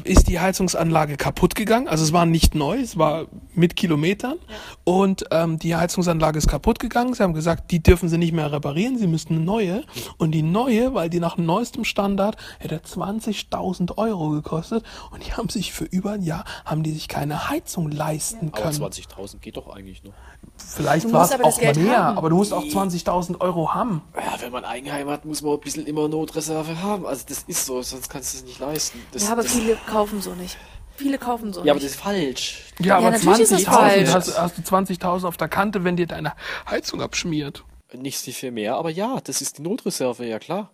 [0.04, 1.88] ist die Heizungsanlage kaputt gegangen.
[1.88, 4.38] Also es war nicht neu, es war mit Kilometern.
[4.84, 7.14] Und ähm, die Heizungsanlage ist kaputt gegangen.
[7.14, 9.84] Sie haben gesagt, die dürfen sie nicht mehr reparieren, sie müssten eine neue.
[10.16, 14.84] Und die neue, weil die nach neuestem Standard hätte 20.000 Euro gekostet.
[15.10, 18.62] Und die haben sich für über ein Jahr, haben die sich keine Heizung leisten Aber
[18.62, 18.82] können.
[18.84, 20.12] 20.000 geht doch eigentlich noch.
[20.56, 22.18] Vielleicht war es aber das auch Geld mehr, haben.
[22.18, 24.02] aber du musst auch 20.000 Euro haben.
[24.14, 27.06] Ja, wenn man Eigenheim hat, muss man ein bisschen immer Notreserve haben.
[27.06, 29.00] Also das ist so, sonst kannst du es nicht leisten.
[29.12, 30.56] Das, ja, aber das, viele kaufen so nicht.
[30.96, 32.62] Viele kaufen so ja, aber das ist falsch.
[32.78, 34.14] Ja, aber natürlich ist das 20.000 falsch.
[34.14, 36.34] hast, hast du 20.000 auf der Kante, wenn dir deine
[36.70, 37.64] Heizung abschmiert.
[37.92, 40.70] Nicht so viel mehr, aber ja, das ist die Notreserve, ja klar.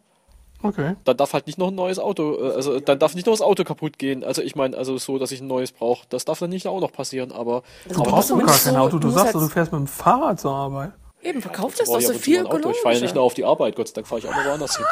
[0.63, 0.95] Okay.
[1.05, 3.41] Dann darf halt nicht noch ein neues Auto, äh, also dann darf nicht noch das
[3.41, 4.23] Auto kaputt gehen.
[4.25, 6.07] Also ich meine, also so, dass ich ein neues brauche.
[6.11, 8.77] Das darf dann nicht auch noch passieren, aber Also Du Aber brauchst doch gar kein
[8.77, 8.99] Auto.
[8.99, 10.93] Du du sagst doch, du halt- fährst mit dem Fahrrad zur Arbeit.
[11.23, 12.71] Eben, verkauft das doch so viel mal Auto.
[12.71, 14.45] Ich fahre ja nicht nur auf die Arbeit, Gott sei Dank fahre ich auch noch
[14.45, 14.87] woanders hin.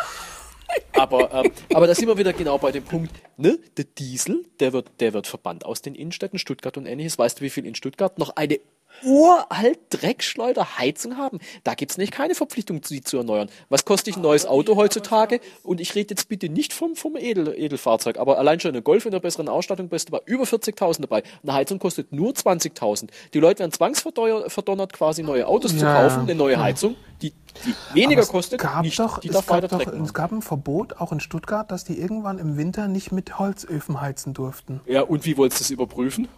[0.93, 3.59] Aber, ähm, aber da sind wir wieder genau bei dem Punkt, ne?
[3.77, 7.19] Der Diesel, der wird, der wird verbannt aus den Innenstädten, Stuttgart und ähnliches.
[7.19, 8.59] Weißt du, wie viel in Stuttgart noch eine
[9.05, 11.39] uralt Dreckschleuder-Heizung haben?
[11.65, 13.49] Da gibt's nicht keine Verpflichtung, sie zu erneuern.
[13.69, 15.41] Was kostet ein neues Auto heutzutage?
[15.63, 19.05] Und ich rede jetzt bitte nicht vom, vom Edel, Edelfahrzeug, aber allein schon eine Golf
[19.05, 21.23] in der besseren Ausstattung bist du bei über 40.000 dabei.
[21.43, 23.09] Eine Heizung kostet nur 20.000.
[23.35, 26.23] Die Leute werden zwangsverdonnert, quasi neue Autos zu Ja, kaufen, ja.
[26.23, 27.33] eine neue Heizung, die,
[27.65, 30.99] die weniger es kostet, gab nicht, doch, die es, gab doch es gab ein Verbot,
[30.99, 34.81] auch in Stuttgart, dass die irgendwann im Winter nicht mit Holzöfen heizen durften.
[34.87, 36.29] Ja, und wie wolltest du das überprüfen?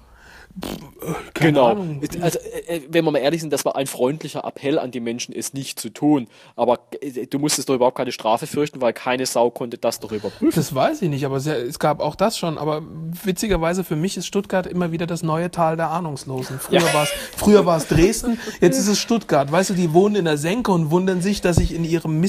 [1.34, 1.66] Keine genau.
[1.68, 2.03] Ahnung.
[2.20, 5.01] Also, äh, äh, wenn wir mal ehrlich sind, das war ein freundlicher Appell an die
[5.01, 6.26] Menschen, es nicht zu tun.
[6.57, 10.12] Aber äh, du musstest doch überhaupt keine Strafe fürchten, weil keine Sau konnte das doch
[10.12, 10.53] überprüfen.
[10.55, 12.59] Das weiß ich nicht, aber es, gab auch das schon.
[12.59, 12.82] Aber
[13.24, 16.59] witzigerweise für mich ist Stuttgart immer wieder das neue Tal der Ahnungslosen.
[16.59, 16.94] Früher Ja.
[16.94, 19.51] war es früher war es Dresden, jetzt ist es Stuttgart.
[19.51, 22.20] Weißt du, die wohnen in der Senke und wundern sich, dass sich in ihrem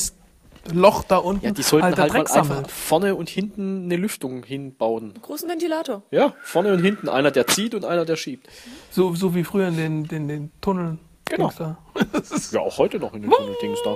[0.64, 3.96] Mistloch da unten Ja, die sollten halt halt, mal Dreck einfach vorne und hinten eine
[3.96, 5.14] Lüftung hinbauen.
[5.22, 6.04] Großen Ventilator.
[6.12, 7.10] Ja, vorne und hinten.
[7.10, 8.48] Einer, der zieht und einer, der schiebt.
[8.92, 11.00] So, so wie früher in den, den, den Tunneln.
[11.26, 11.48] Genau.
[11.48, 11.78] Dings Da.
[12.14, 13.96] Das ist, Ja, auch heute noch in den Tunnel-Dings da.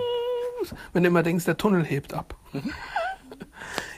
[0.94, 2.36] wenn du immer denkst, der Tunnel hebt ab.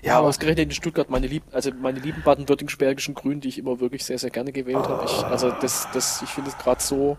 [0.08, 3.80] Ja, aber ausgerechnet in Stuttgart meine lieben, also meine lieben baden-württembergischen Grünen, die ich immer
[3.80, 5.06] wirklich sehr, sehr gerne gewählt habe.
[5.06, 7.18] Ich, also das, das, ich finde es gerade so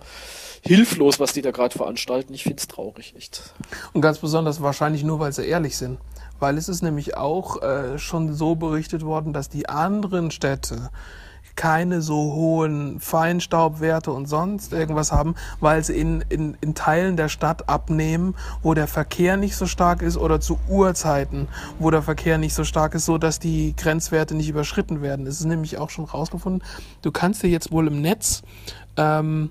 [0.62, 2.34] hilflos, was die da gerade veranstalten.
[2.34, 3.55] Ich finde es traurig, echt.
[3.93, 5.99] Und ganz besonders wahrscheinlich nur, weil sie ehrlich sind.
[6.41, 10.91] Weil es ist nämlich auch äh, schon so berichtet worden, dass die anderen Städte
[11.59, 17.28] keine so hohen Feinstaubwerte und sonst irgendwas haben, weil sie in, in, in Teilen der
[17.28, 21.48] Stadt abnehmen, wo der Verkehr nicht so stark ist oder zu Uhrzeiten,
[21.80, 25.26] wo der Verkehr nicht so stark ist, so dass die Grenzwerte nicht überschritten werden.
[25.26, 26.62] Es ist nämlich auch schon rausgefunden,
[27.02, 28.42] du kannst dir jetzt wohl im Netz
[28.96, 29.50] ähm,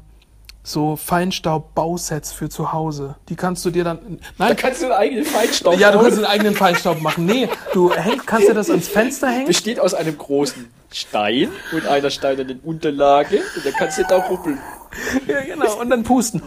[0.63, 3.15] so Feinstaub-Bausets für zu Hause.
[3.27, 3.99] Die kannst du dir dann.
[4.37, 7.25] Da Nein, kannst du einen eigenen Feinstaub ja, du kannst einen eigenen Feinstaub machen.
[7.25, 9.47] Nee, du häng, kannst dir das ans Fenster hängen.
[9.47, 14.59] Besteht aus einem großen Stein und einer steinernen Unterlage und dann kannst du da ruppeln.
[15.27, 15.79] Ja, genau.
[15.79, 16.41] Und dann pusten.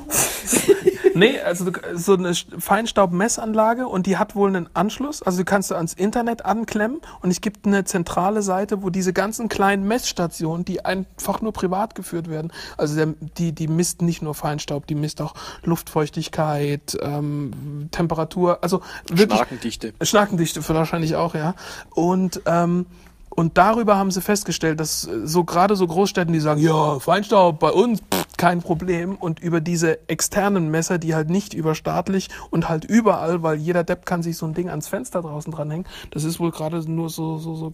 [1.15, 5.23] nee, also so eine Feinstaubmessanlage und die hat wohl einen Anschluss.
[5.23, 9.13] Also du kannst du ans Internet anklemmen und es gibt eine zentrale Seite, wo diese
[9.13, 14.23] ganzen kleinen Messstationen, die einfach nur privat geführt werden, also der, die, die misst nicht
[14.23, 18.81] nur Feinstaub, die misst auch Luftfeuchtigkeit, ähm, Temperatur, also
[19.11, 19.93] wirklich Schnakendichte.
[20.03, 21.55] Schnakendichte wahrscheinlich auch, ja.
[21.91, 22.87] Und ähm,
[23.31, 27.61] und darüber haben sie festgestellt, dass äh, so gerade so Großstädten, die sagen, ja, Feinstaub
[27.61, 29.15] bei uns, pff, kein Problem.
[29.15, 34.05] Und über diese externen Messer, die halt nicht überstaatlich und halt überall, weil jeder Depp
[34.05, 35.87] kann sich so ein Ding ans Fenster draußen dranhängen.
[36.11, 37.73] Das ist wohl gerade nur so, so, so,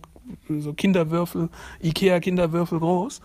[0.48, 1.48] so Kinderwürfel,
[1.82, 3.20] Ikea-Kinderwürfel groß.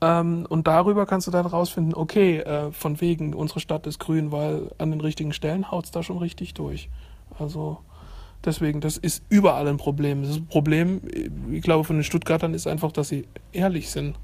[0.00, 4.32] Ähm, und darüber kannst du dann rausfinden, okay, äh, von wegen, unsere Stadt ist grün,
[4.32, 6.88] weil an den richtigen Stellen haut's da schon richtig durch.
[7.38, 7.78] Also
[8.46, 10.22] deswegen, das ist überall ein Problem.
[10.22, 11.00] Das Problem,
[11.50, 14.16] ich glaube, von den Stuttgartern ist einfach, dass sie ehrlich sind.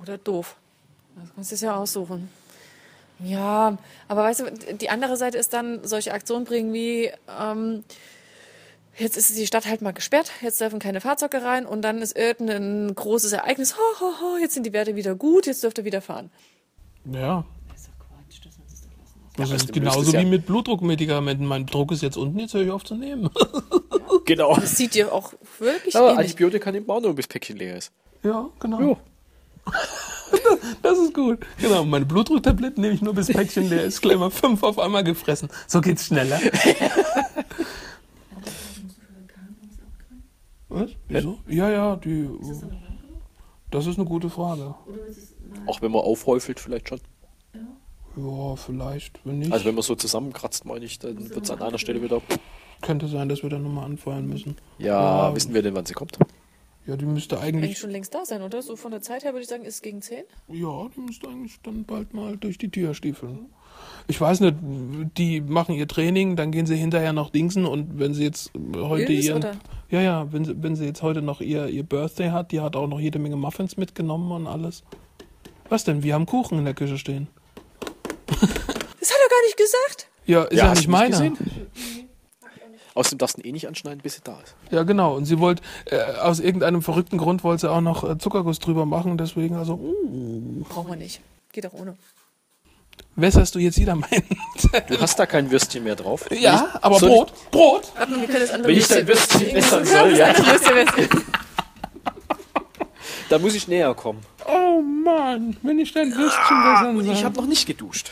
[0.00, 0.56] Oder doof.
[1.16, 2.28] Das kannst du es ja aussuchen.
[3.20, 7.82] Ja, aber weißt du, die andere Seite ist dann solche Aktionen bringen wie, ähm,
[8.96, 12.16] jetzt ist die Stadt halt mal gesperrt, jetzt dürfen keine Fahrzeuge rein und dann ist
[12.16, 15.84] irgendein großes Ereignis, ho, ho, ho, jetzt sind die Werte wieder gut, jetzt dürft ihr
[15.84, 16.30] wieder fahren.
[17.10, 17.44] Ja.
[19.38, 21.46] Das aber ist genauso müsstest ja- wie mit Blutdruckmedikamenten.
[21.46, 23.30] Mein Druck ist jetzt unten, jetzt höre ich auf zu nehmen.
[24.24, 24.54] Genau.
[24.56, 26.26] Das sieht dir auch wirklich Aber ähnlich.
[26.26, 27.92] Antibiotika nimmt man auch nur, bis Päckchen leer ist.
[28.22, 28.80] ja, genau.
[28.80, 28.96] Jo.
[30.82, 31.38] Das ist gut.
[31.60, 34.00] Genau, meine Blutdrucktabletten nehme ich nur bis Päckchen leer ist.
[34.02, 35.48] Gleich mal fünf auf einmal gefressen.
[35.66, 36.38] So geht's schneller.
[40.68, 40.90] Was?
[41.08, 41.38] Wieso?
[41.48, 42.28] Ja, ja, die.
[43.70, 44.74] Das ist eine gute Frage.
[45.66, 47.00] Auch wenn man aufhäufelt, vielleicht schon.
[48.18, 49.20] Ja, vielleicht.
[49.24, 52.02] Wenn nicht, Also wenn man so zusammenkratzt, meine ich, dann wird es an einer Stelle
[52.02, 52.20] wieder.
[52.80, 54.56] könnte sein, dass wir dann nochmal anfeuern müssen.
[54.78, 55.34] Ja, Ja.
[55.36, 56.18] wissen wir denn, wann sie kommt?
[56.86, 57.78] Ja, die müsste Eigentlich eigentlich.
[57.78, 58.62] schon längst da sein, oder?
[58.62, 60.24] So von der Zeit her würde ich sagen, ist es gegen 10.
[60.48, 63.46] Ja, die müsste eigentlich dann bald mal durch die Tür stiefeln.
[64.06, 64.56] Ich weiß nicht,
[65.18, 69.12] die machen ihr Training, dann gehen sie hinterher noch dingsen und wenn sie jetzt heute
[69.12, 69.38] Ilse, ihren.
[69.38, 69.52] oder?
[69.90, 72.74] Ja, ja, wenn sie, wenn sie jetzt heute noch ihr, ihr Birthday hat, die hat
[72.74, 74.82] auch noch jede Menge Muffins mitgenommen und alles.
[75.68, 76.02] Was denn?
[76.02, 77.28] Wir haben Kuchen in der Küche stehen.
[79.00, 80.06] Das hat er gar nicht gesagt.
[80.26, 81.08] Ja, ist ja, hast nicht du meiner.
[81.10, 81.38] gesehen?
[82.94, 84.54] Außerdem darfst du ihn eh nicht anschneiden, bis sie da ist.
[84.72, 85.14] Ja, genau.
[85.14, 88.86] Und sie wollte, äh, aus irgendeinem verrückten Grund wollte sie auch noch äh, Zuckerguss drüber
[88.86, 91.20] machen, deswegen also, uh, Brauchen wir nicht.
[91.52, 91.96] Geht auch ohne.
[93.14, 94.24] wässerst du jetzt wieder meinen?
[94.88, 96.26] Du hast da kein Würstchen mehr drauf.
[96.32, 97.92] ja, aber Brot, Brot.
[97.96, 100.34] Warte mal, wir können das andere Wenn ich dein Würstchen so- soll, ja.
[103.28, 104.20] Da muss ich näher kommen.
[104.46, 108.10] Oh Mann, wenn ich dein Würstchen bessern Und ich habe noch nicht geduscht.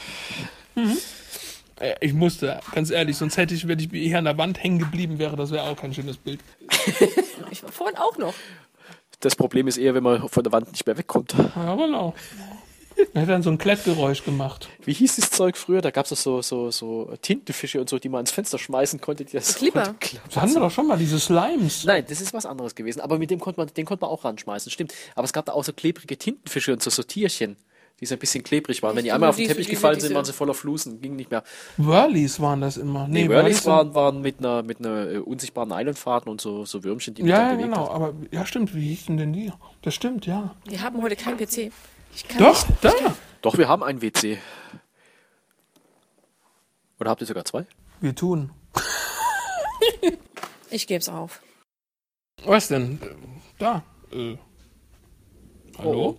[1.81, 4.79] Äh, Ich musste, ganz ehrlich, sonst hätte ich, wenn ich hier an der Wand hängen
[4.79, 6.41] geblieben wäre, das wäre auch kein schönes Bild.
[7.51, 8.35] Ich war vorhin auch noch.
[9.21, 11.35] Das Problem ist eher, wenn man von der Wand nicht mehr wegkommt.
[11.55, 12.15] Ja, genau.
[13.15, 14.69] Er hat dann so ein Klettgeräusch gemacht.
[14.85, 15.81] Wie hieß das Zeug früher?
[15.83, 19.25] Da gab es so, so, so Tintenfische und so, die man ans Fenster schmeißen konnte.
[19.25, 19.95] Die das Clipper.
[20.27, 21.85] Das hatten wir doch schon mal, diese Slimes.
[21.85, 23.01] Nein, das ist was anderes gewesen.
[23.01, 24.95] Aber mit dem konnte man, den konnte man auch ranschmeißen, stimmt.
[25.15, 27.57] Aber es gab da auch so klebrige Tintenfische und so, so Tierchen,
[28.01, 28.95] die so ein bisschen klebrig waren.
[28.97, 31.01] Wenn die Ich einmal auf den diese- Teppich diese- gefallen sind, waren sie voller Flusen,
[31.01, 31.43] ging nicht mehr.
[31.79, 33.09] Whirlies waren das immer.
[33.09, 36.85] Nee, Nee, Whirlies waren, waren mit einer, mit einer äh, unsichtbaren Nylonfaden und so, so
[36.85, 37.85] Würmchen, die man Ja, dann ja, bewegt genau.
[37.89, 37.95] hat.
[37.95, 38.75] Aber, ja, stimmt.
[38.75, 39.53] Wie hießen denn die?
[39.83, 40.55] Das stimmt, ja.
[40.69, 41.73] Wir haben heute keinen PC.
[42.17, 42.83] Ich kann Doch, nicht.
[42.83, 42.93] da.
[43.43, 44.39] Doch, wir haben ein WC.
[46.99, 47.67] Oder habt ihr sogar zwei?
[48.01, 48.53] Wir tun.
[50.71, 51.43] Ich gebe es auf.
[52.45, 52.99] Was denn?
[53.59, 53.83] Da.
[54.11, 54.39] Äh.
[55.79, 56.19] Hallo?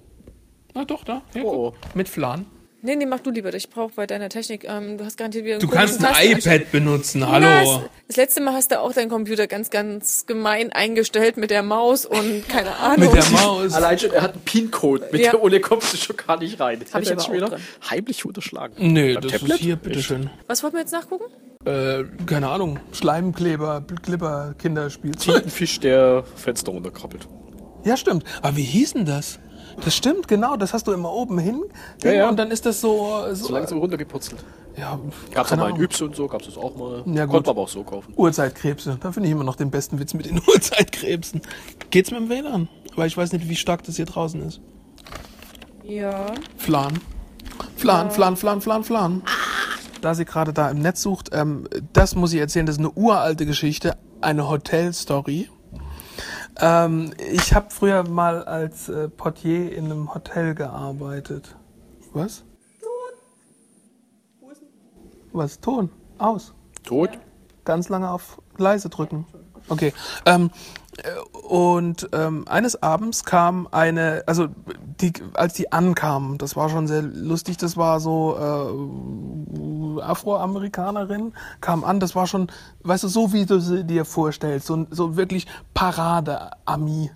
[0.76, 1.24] Na doch, da.
[1.34, 1.96] Hier, Oh, guck.
[1.96, 2.46] Mit Flan.
[2.84, 3.52] Nee, nee, mach du lieber.
[3.54, 6.32] Ich brauche bei deiner Technik, ähm, du hast garantiert wieder einen Du kannst ein Tasten-
[6.38, 7.48] iPad benutzen, Na, hallo.
[7.80, 11.64] Das, das letzte Mal hast du auch deinen Computer ganz, ganz gemein eingestellt mit der
[11.64, 13.12] Maus und keine Ahnung.
[13.14, 13.74] Mit der Maus.
[13.74, 15.32] Allein schon, er hat einen PIN-Code, mit Ja.
[15.32, 16.80] der ohne kommst du schon gar nicht rein.
[16.80, 17.62] Das Hab ich jetzt schon wieder drin.
[17.90, 18.76] heimlich unterschlagen.
[18.78, 19.52] Nee, Beim das Tablet?
[19.54, 20.30] ist hier, bitteschön.
[20.46, 21.26] Was wollten wir jetzt nachgucken?
[21.66, 25.36] äh, keine Ahnung, Schleimkleber, Glibber, Kinderspielzeug.
[25.36, 27.28] Tintenfisch, der Fenster runterkrabbelt.
[27.84, 28.24] Ja, stimmt.
[28.42, 29.40] Aber wie hieß denn das?
[29.84, 30.56] Das stimmt, genau.
[30.58, 31.64] Das hast du immer oben hin.
[32.04, 32.30] Ja, ja.
[32.30, 33.24] Und dann ist das so.
[33.30, 34.44] so So langsam runtergepurzelt.
[34.76, 35.00] ja,
[35.34, 35.82] Gab's auch mal in.
[35.82, 37.04] Yps und so, gab's das auch mal.
[37.06, 37.34] Ja, gut.
[37.36, 38.14] Konnte man aber auch so kaufen.
[38.16, 38.98] Urzeitkrebse.
[39.00, 41.42] Da finde ich immer noch den besten Witz mit den Urzeitkrebsen.
[41.92, 42.68] Geht's mit dem WLAN?
[42.96, 44.60] Weil ich weiß nicht, wie stark das hier draußen ist.
[45.84, 46.26] Ja.
[46.58, 46.94] Flan.
[47.76, 49.22] Flan, Flan, Flan, Flan, Flan.
[50.02, 52.92] Da sie gerade da im Netz sucht, ähm, das muss ich erzählen, das ist eine
[52.92, 55.50] uralte Geschichte, eine Hotelstory.
[56.60, 61.56] Ähm, ich habe früher mal als äh, Portier in einem Hotel gearbeitet.
[62.14, 62.44] Was?
[65.32, 65.60] Was?
[65.60, 65.90] Ton?
[66.18, 66.54] Aus.
[66.84, 67.20] Tot?
[67.68, 69.28] ganz lange auf leise drücken.
[69.68, 69.94] Okay.
[70.26, 70.87] Ähm, äh,
[71.48, 74.48] und ähm, eines Abends kam eine, also
[75.00, 81.84] die, als die ankamen, das war schon sehr lustig, das war so äh, Afroamerikanerin, kam
[81.84, 82.48] an, das war schon,
[82.84, 87.12] weißt du, so wie du sie dir vorstellst, so, so wirklich Parade-Ami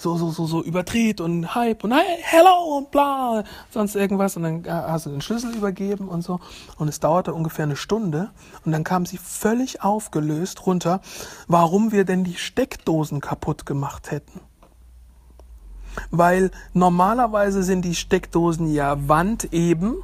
[0.00, 4.34] so, so, so, so überdreht und Hype und hey, hello und bla, sonst irgendwas.
[4.34, 6.40] Und dann äh, hast du den Schlüssel übergeben und so.
[6.78, 8.30] Und es dauerte ungefähr eine Stunde.
[8.64, 11.02] Und dann kam sie völlig aufgelöst runter,
[11.48, 14.40] warum wir denn die Steckdosen kaputt gemacht hätten.
[16.10, 19.96] Weil normalerweise sind die Steckdosen ja wandeben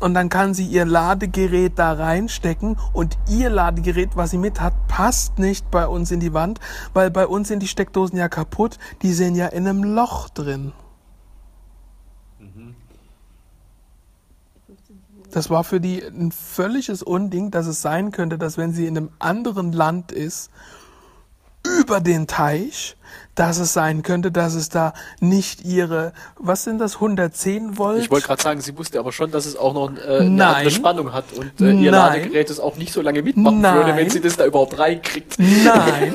[0.00, 4.74] und dann kann sie ihr Ladegerät da reinstecken und ihr Ladegerät, was sie mit hat,
[4.88, 6.60] passt nicht bei uns in die Wand,
[6.94, 10.72] weil bei uns sind die Steckdosen ja kaputt, die sind ja in einem Loch drin.
[15.30, 18.96] Das war für die ein völliges Unding, dass es sein könnte, dass wenn sie in
[18.96, 20.50] einem anderen Land ist,
[21.62, 22.96] über den Teich,
[23.34, 28.00] dass es sein könnte, dass es da nicht ihre, was sind das, 110 Volt?
[28.02, 30.70] Ich wollte gerade sagen, sie wusste aber schon, dass es auch noch äh, eine andere
[30.70, 32.22] Spannung hat und äh, ihr Nein.
[32.22, 33.76] Ladegerät es auch nicht so lange mitmachen Nein.
[33.76, 35.36] würde, wenn sie das da überhaupt reinkriegt.
[35.38, 36.14] Nein.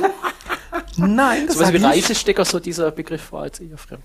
[0.97, 1.77] Nein, das So was wie.
[1.77, 4.03] Reisestecker, so dieser Begriff war jetzt eher fremd.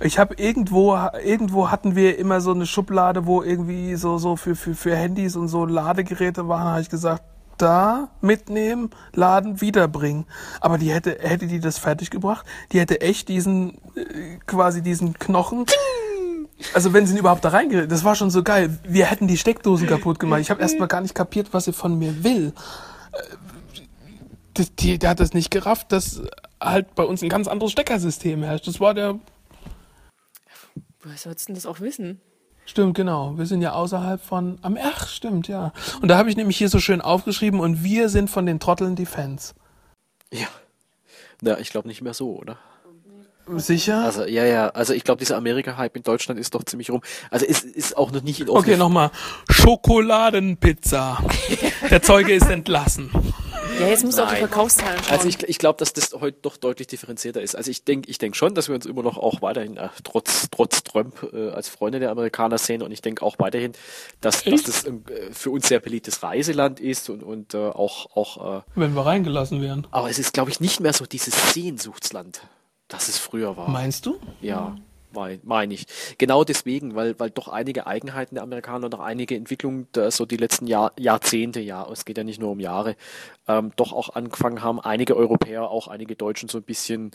[0.00, 4.56] Ich habe irgendwo, irgendwo hatten wir immer so eine Schublade, wo irgendwie so, so für,
[4.56, 7.22] für, für Handys und so Ladegeräte waren, habe ich gesagt,
[7.58, 10.26] da mitnehmen, laden, wiederbringen.
[10.60, 15.18] Aber die hätte, hätte die das fertig gebracht, die hätte echt diesen, äh, quasi diesen
[15.18, 15.66] Knochen.
[16.72, 18.78] Also wenn sie ihn überhaupt da reingerät, das war schon so geil.
[18.84, 20.40] Wir hätten die Steckdosen kaputt gemacht.
[20.40, 22.52] Ich habe erstmal gar nicht kapiert, was sie von mir will.
[23.12, 23.36] Äh,
[24.56, 26.22] Die, die, der hat das nicht gerafft, dass
[26.60, 28.68] halt bei uns ein ganz anderes Steckersystem herrscht.
[28.68, 29.18] Das war der
[31.02, 32.20] Woher sollst du denn das auch wissen?
[32.66, 33.36] Stimmt, genau.
[33.36, 34.58] Wir sind ja außerhalb von.
[34.62, 35.72] Am Ach, stimmt, ja.
[36.00, 38.96] Und da habe ich nämlich hier so schön aufgeschrieben und wir sind von den Trotteln
[38.96, 39.54] die Fans.
[40.32, 40.46] Ja.
[41.42, 42.56] Na, ich glaube nicht mehr so, oder?
[43.56, 44.02] Sicher?
[44.02, 44.68] Also, ja, ja.
[44.68, 47.02] Also, ich glaube, dieser Amerika-Hype in Deutschland ist doch ziemlich rum.
[47.30, 49.10] Also, es ist auch noch nicht in okay, offene- nochmal.
[49.50, 51.18] Schokoladenpizza.
[51.90, 53.10] Der Zeuge ist entlassen.
[53.80, 54.36] Ja, jetzt musst du auf die.
[54.36, 55.12] Verkaufszahlen schauen.
[55.12, 57.56] Also ich, ich glaube, dass das heute doch deutlich differenzierter ist.
[57.56, 60.48] Also ich denke ich denk schon, dass wir uns immer noch auch weiterhin, äh, trotz,
[60.50, 63.72] trotz Trump, äh, als Freunde der Amerikaner sehen und ich denke auch weiterhin,
[64.20, 64.92] dass, dass das äh,
[65.32, 69.60] für uns sehr beliebtes Reiseland ist und, und äh, auch, auch äh, Wenn wir reingelassen
[69.60, 69.86] werden.
[69.90, 72.42] aber es ist, glaube ich, nicht mehr so dieses Sehnsuchtsland,
[72.88, 73.68] das es früher war.
[73.68, 74.18] Meinst du?
[74.40, 74.76] Ja,
[75.14, 75.86] meine mein ich.
[76.18, 80.36] Genau deswegen, weil, weil doch einige Eigenheiten der Amerikaner und auch einige Entwicklungen, so die
[80.36, 82.96] letzten Jahr, Jahrzehnte, ja, es geht ja nicht nur um Jahre,
[83.48, 87.12] ähm, doch auch angefangen haben, einige Europäer, auch einige Deutschen so ein bisschen,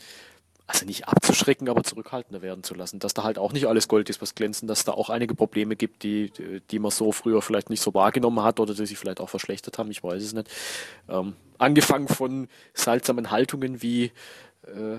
[0.66, 2.98] also nicht abzuschrecken, aber zurückhaltender werden zu lassen.
[3.00, 5.76] Dass da halt auch nicht alles Gold ist, was glänzen, dass da auch einige Probleme
[5.76, 6.32] gibt, die,
[6.70, 9.78] die man so früher vielleicht nicht so wahrgenommen hat oder die sich vielleicht auch verschlechtert
[9.78, 10.48] haben, ich weiß es nicht.
[11.08, 14.12] Ähm, angefangen von seltsamen Haltungen wie,
[14.66, 14.98] äh,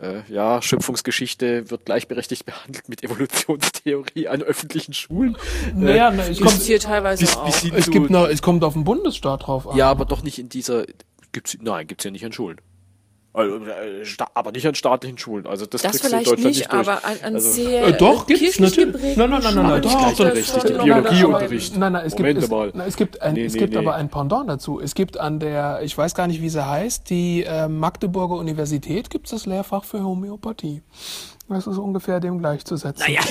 [0.00, 5.36] äh, ja, Schöpfungsgeschichte wird gleichberechtigt behandelt mit Evolutionstheorie an öffentlichen Schulen.
[5.74, 7.44] Naja, na, es, Kommt hier teilweise bis- auch.
[7.46, 9.76] bis hin es, gibt noch, es kommt auf den Bundesstaat drauf an.
[9.76, 10.84] Ja, aber doch nicht in dieser.
[11.32, 12.58] Gibt's, nein, gibt's ja nicht an Schulen.
[13.34, 14.04] Also, äh,
[14.34, 15.46] aber nicht an staatlichen Schulen.
[15.46, 16.80] Also das, Das kriegst du in Deutschland nicht, durch.
[16.80, 19.16] aber an, an Also- sehr Äh, doch, äh, gibt's natürlich.
[19.16, 20.26] Nein, nein, nein, nein, nein, doch, gibt doch.
[20.26, 21.76] es Richtig, den Biologieunterricht.
[21.76, 22.70] Nein, nein, es gibt, es, mal.
[22.74, 23.78] nein, es gibt, ein, Nee, es nee, gibt nee.
[23.78, 24.80] aber ein Pendant dazu.
[24.80, 29.10] Es gibt an der, ich weiß gar nicht, wie sie heißt, die äh, Magdeburger Universität
[29.10, 30.82] gibt es das Lehrfach für Homöopathie.
[31.48, 33.04] Das ist ungefähr dem gleichzusetzen.
[33.06, 33.20] Naja.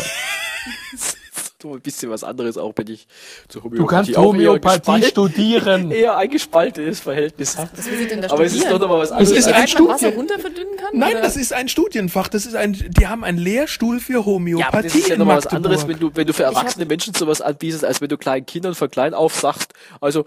[1.59, 3.07] das ist so ein bisschen was anderes, auch wenn ich
[3.47, 5.91] zur Du kannst Homöopathie eher Homöopathie studieren.
[5.97, 7.57] Eher ein gespaltenes Verhältnis.
[7.57, 8.81] Was will sie denn da Aber es ist doch studieren?
[8.81, 9.31] noch mal was Es anderes.
[9.37, 10.89] ist Die ein Wasser Studien- runter verdünnen kann?
[10.99, 11.21] Nein, oder?
[11.21, 12.27] das ist ein Studienfach.
[12.27, 15.37] Das ist ein, die haben einen Lehrstuhl für Homöopathie Ja, aber das ist ja nochmal
[15.37, 18.45] was anderes, wenn du, wenn du für erwachsene Menschen sowas anbietest, als wenn du kleinen
[18.45, 20.25] Kindern von klein auf sagst, also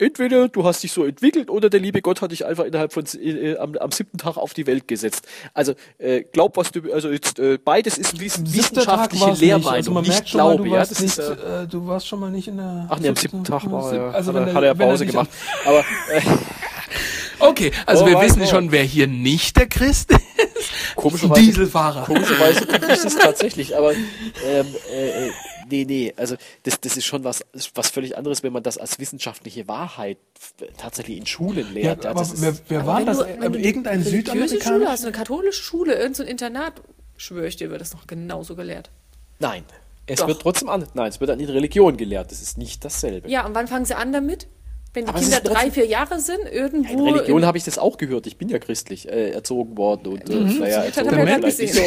[0.00, 3.04] entweder du hast dich so entwickelt oder der liebe Gott hat dich einfach innerhalb von
[3.22, 5.26] äh, am, am siebten Tag auf die Welt gesetzt.
[5.54, 9.46] Also äh, glaub was du also jetzt äh, beides ist wiss, Siebter Tag wissenschaftliche.
[9.46, 10.64] Lehrmeinung, Also man nicht merkt schon mal, Glaube.
[10.64, 12.86] du ja, warst nicht, ist, äh, äh, du warst schon mal nicht in der.
[12.88, 15.28] ach nee, am siebten Tag war er, also hat, er, hat er er Pause gemacht.
[15.64, 16.20] Aber äh,
[17.40, 20.20] Okay, also Oh, wir wissen schon, wer hier nicht der Christ ist.
[20.94, 22.04] komischerweise Dieselfahrer.
[22.04, 25.30] Komischerweise ich das tatsächlich, aber ähm, äh, äh,
[25.70, 27.44] nee, nee, also das, das ist schon was,
[27.74, 30.18] was völlig anderes, wenn man das als wissenschaftliche Wahrheit
[30.76, 32.06] tatsächlich in Schulen Ja, lehrt.
[32.06, 33.18] aber das ist, wer, wer war das?
[33.18, 34.90] du, Äh, wenn Irgendein eine religiöse Schule Südamerikaner?
[34.90, 36.82] hast, eine katholische Schule, irgendein so Internat,
[37.16, 38.90] schwöre ich dir, wird das noch genauso gelehrt.
[39.38, 39.64] nein,
[40.06, 40.26] es Doch.
[40.26, 43.28] wird trotzdem an, nein, es wird an die Religion gelehrt, das ist nicht dasselbe.
[43.30, 44.48] Ja, und wann fangen sie an damit?
[44.92, 47.04] Wenn die Aber Kinder drei, vier Jahre sind, In irgendwo.
[47.06, 48.26] Religion habe ich das auch gehört.
[48.26, 51.74] Ich bin ja christlich äh, erzogen worden und äh, naja, Das hat erzogen er nicht
[51.74, 51.80] so,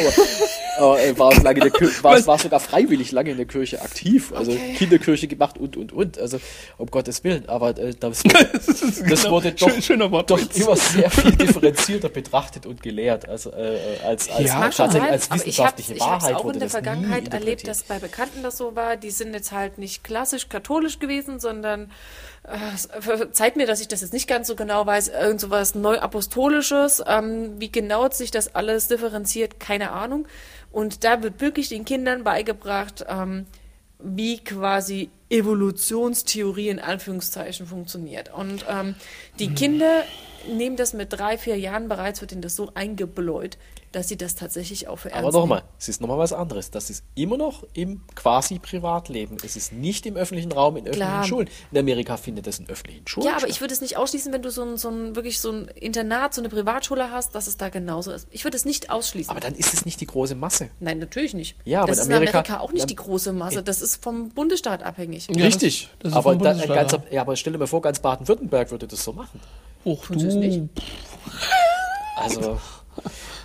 [0.78, 3.82] aber, äh, war, lange in der Kirche, war, war sogar freiwillig lange in der Kirche
[3.82, 4.32] aktiv.
[4.34, 4.74] Also Okay.
[4.74, 6.18] Kinderkirche gemacht und und und.
[6.18, 6.38] Also
[6.78, 7.48] um Gottes Willen.
[7.48, 9.30] Aber äh, das, wurde, das genau.
[9.30, 13.28] wurde doch, Schön- doch immer sehr viel differenzierter betraftet und gelehrt.
[13.28, 16.44] Also äh, als, als, Ja, als tatsächlich als ich habe wissenschaftliche ich Wahrheit hab's auch
[16.44, 18.96] wurde in der das Vergangenheit erlebt, dass bei Bekannten das so war.
[18.96, 21.86] Die sind jetzt halt nicht klassisch katholisch gewesen, sondern äh,
[23.00, 27.02] verzeiht mir, dass ich das jetzt nicht ganz so genau weiß, irgend so was Neuapostolisches.
[27.06, 30.26] Ähm, wie genau sich das alles differenziert, keine Ahnung.
[30.70, 33.46] Und da wird wirklich den Kindern beigebracht, ähm,
[33.98, 38.32] wie quasi Evolutionstheorie in Anführungszeichen funktioniert.
[38.34, 38.94] Und ähm,
[39.38, 39.54] die Mhm.
[39.54, 40.02] Kinder
[40.46, 43.56] nehmen das mit drei, vier Jahren bereits, wird ihnen das so eingebläut,
[43.94, 46.70] dass sie das tatsächlich auch für ernst Aber nochmal, es ist nochmal was anderes.
[46.70, 49.36] Das ist immer noch im quasi Privatleben.
[49.44, 51.24] Es ist nicht im öffentlichen Raum, in öffentlichen Klar.
[51.24, 51.48] Schulen.
[51.70, 53.50] In Amerika findet das in öffentlichen Schulen Ja, aber statt.
[53.50, 56.34] ich würde es nicht ausschließen, wenn du so ein, so ein wirklich so ein Internat,
[56.34, 58.26] so eine Privatschule hast, dass es da genauso ist.
[58.30, 59.30] Ich würde es nicht ausschließen.
[59.30, 60.70] Aber dann ist es nicht die große Masse.
[60.80, 61.56] Nein, natürlich nicht.
[61.64, 63.62] Ja, aber das in ist in Amerika- auch nicht die große Masse.
[63.62, 65.28] Das ist vom Bundesstaat abhängig.
[65.28, 65.88] Ja, Richtig.
[65.90, 68.70] das- das ist aber, vom da, ganz, ja, aber stell dir mal vor, ganz Baden-Württemberg
[68.70, 69.40] würde das so machen.
[69.84, 70.62] Sie es nicht?
[72.16, 72.58] Also,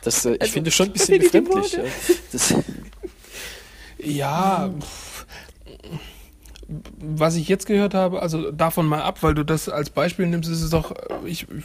[0.04, 1.78] das, äh, ich finde schon ein bisschen befremdlich.
[1.78, 1.86] Äh,
[2.32, 2.54] Das,
[4.02, 5.26] Ja, pff,
[7.00, 10.50] was ich jetzt gehört habe, also davon mal ab, weil du das als Beispiel nimmst,
[10.50, 11.64] ist es doch, äh, ich, ich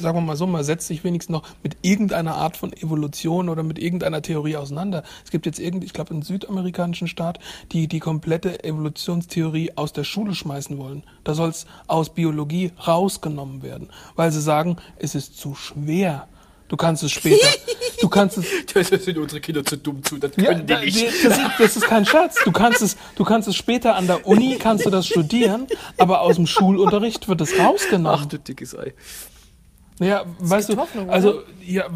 [0.00, 3.64] sagen wir mal so, man setzt sich wenigstens noch mit irgendeiner Art von Evolution oder
[3.64, 5.02] mit irgendeiner Theorie auseinander.
[5.24, 7.40] Es gibt jetzt irgend, ich glaube, einen südamerikanischen Staat,
[7.72, 11.02] die die komplette Evolutionstheorie aus der Schule schmeißen wollen.
[11.24, 16.28] Da soll es aus Biologie rausgenommen werden, weil sie sagen, es ist zu schwer.
[16.70, 17.46] Du kannst es später,
[18.00, 20.86] du kannst es das sind unsere Kinder zu dumm zu, das ja, können da, die
[20.86, 21.24] nicht.
[21.24, 22.36] das, ist, das ist kein Scherz.
[22.44, 25.66] Du kannst es, du kannst es später an der Uni, kannst du das studieren,
[25.98, 28.28] aber aus dem Schulunterricht wird es Ach rausgenommen.
[28.28, 28.94] du dickes Ei.
[29.98, 31.12] Ja, weißt du, gibt Hoffnung, oder?
[31.12, 31.86] also, ja,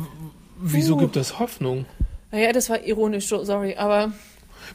[0.59, 0.99] wieso Uh.
[0.99, 1.87] gibt es Hoffnung?
[2.33, 4.13] Naja, das war ironisch, so- sorry, aber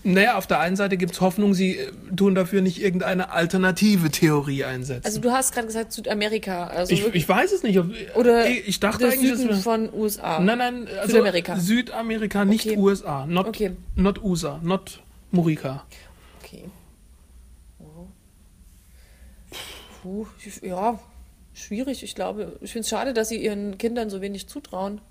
[0.03, 4.09] Naja, auf der einen Seite gibt es Hoffnung, sie äh, tun dafür nicht irgendeine alternative
[4.09, 5.05] Theorie einsetzen.
[5.05, 7.79] also du hast gerade gesagt Südamerika, also ich, ich weiß es nicht.
[7.79, 10.39] Ob, oder ich, ich dachte der eigentlich, dass Süden wir, von USA.
[10.39, 11.57] Nein, nein, also Südamerika.
[11.57, 12.77] Südamerika, nicht Okay.
[12.77, 13.25] USA.
[13.25, 13.71] Not, Okay.
[13.95, 15.01] not USA, not
[15.31, 15.85] Murika.
[16.43, 16.65] Okay.
[20.01, 20.25] Puh,
[20.61, 20.99] ja,
[21.53, 22.03] schwierig.
[22.03, 25.01] Ich glaube, ich finde es schade, dass sie ihren Kindern so wenig zutrauen.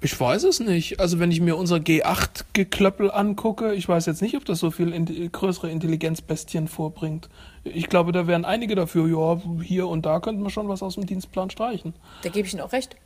[0.00, 1.00] Ich weiß es nicht.
[1.00, 4.92] Also wenn ich mir unser G8-Geklöppel angucke, ich weiß jetzt nicht, ob das so viel
[4.92, 7.28] in, größere Intelligenzbestien vorbringt.
[7.64, 10.94] Ich glaube, da wären einige dafür, ja, hier und da könnte man schon was aus
[10.94, 11.94] dem Dienstplan streichen.
[12.22, 12.96] Da gebe ich Ihnen auch recht.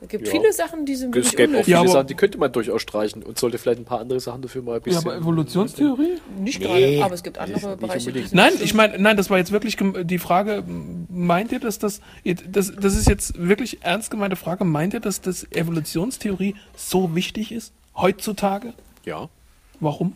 [0.00, 0.32] Es gibt Ja.
[0.32, 2.82] viele Sachen, die sind Es wirklich gäbe auch viele Ja, Sachen, die könnte man durchaus
[2.82, 5.08] streichen und sollte vielleicht ein paar andere Sachen dafür mal ein Ja, bisschen.
[5.10, 6.18] aber Evolutionstheorie?
[6.38, 8.12] Nicht Nee, gerade, aber es gibt nicht- andere nicht Bereiche.
[8.12, 10.62] sind Nein, nicht ich meine, nein, das war jetzt wirklich die Frage,
[11.08, 15.20] meint ihr, dass das, das, das ist jetzt wirklich ernst gemeinte Frage, meint ihr, dass
[15.20, 18.74] das Evolutionstheorie so wichtig ist, heutzutage?
[19.04, 19.28] ja.
[19.80, 20.14] Warum?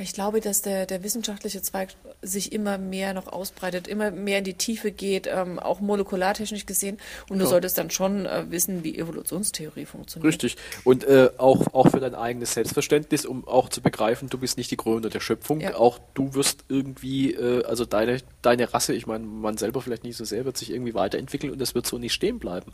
[0.00, 1.90] Ich glaube, dass der, der wissenschaftliche Zweig
[2.22, 6.98] sich immer mehr noch ausbreitet, immer mehr in die Tiefe geht, ähm, auch molekulartechnisch gesehen.
[7.28, 7.50] Und du Ja.
[7.50, 10.26] solltest dann schon äh, wissen, wie Evolutionstheorie funktioniert.
[10.32, 10.56] Richtig.
[10.84, 14.70] Und äh, auch, auch für dein eigenes Selbstverständnis, um auch zu begreifen, du bist nicht
[14.70, 15.60] die Krone der Schöpfung.
[15.60, 15.76] Ja.
[15.76, 20.16] Auch du wirst irgendwie, äh, also deine, deine Rasse, ich meine, man selber vielleicht nicht
[20.16, 22.72] so sehr, wird sich irgendwie weiterentwickeln und das wird so nicht stehen bleiben.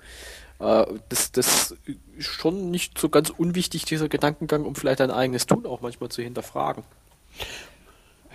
[0.63, 1.75] Äh, das, das
[2.17, 6.11] ist schon nicht so ganz unwichtig, dieser Gedankengang, um vielleicht dein eigenes Tun auch manchmal
[6.11, 6.85] zu hinterfragen.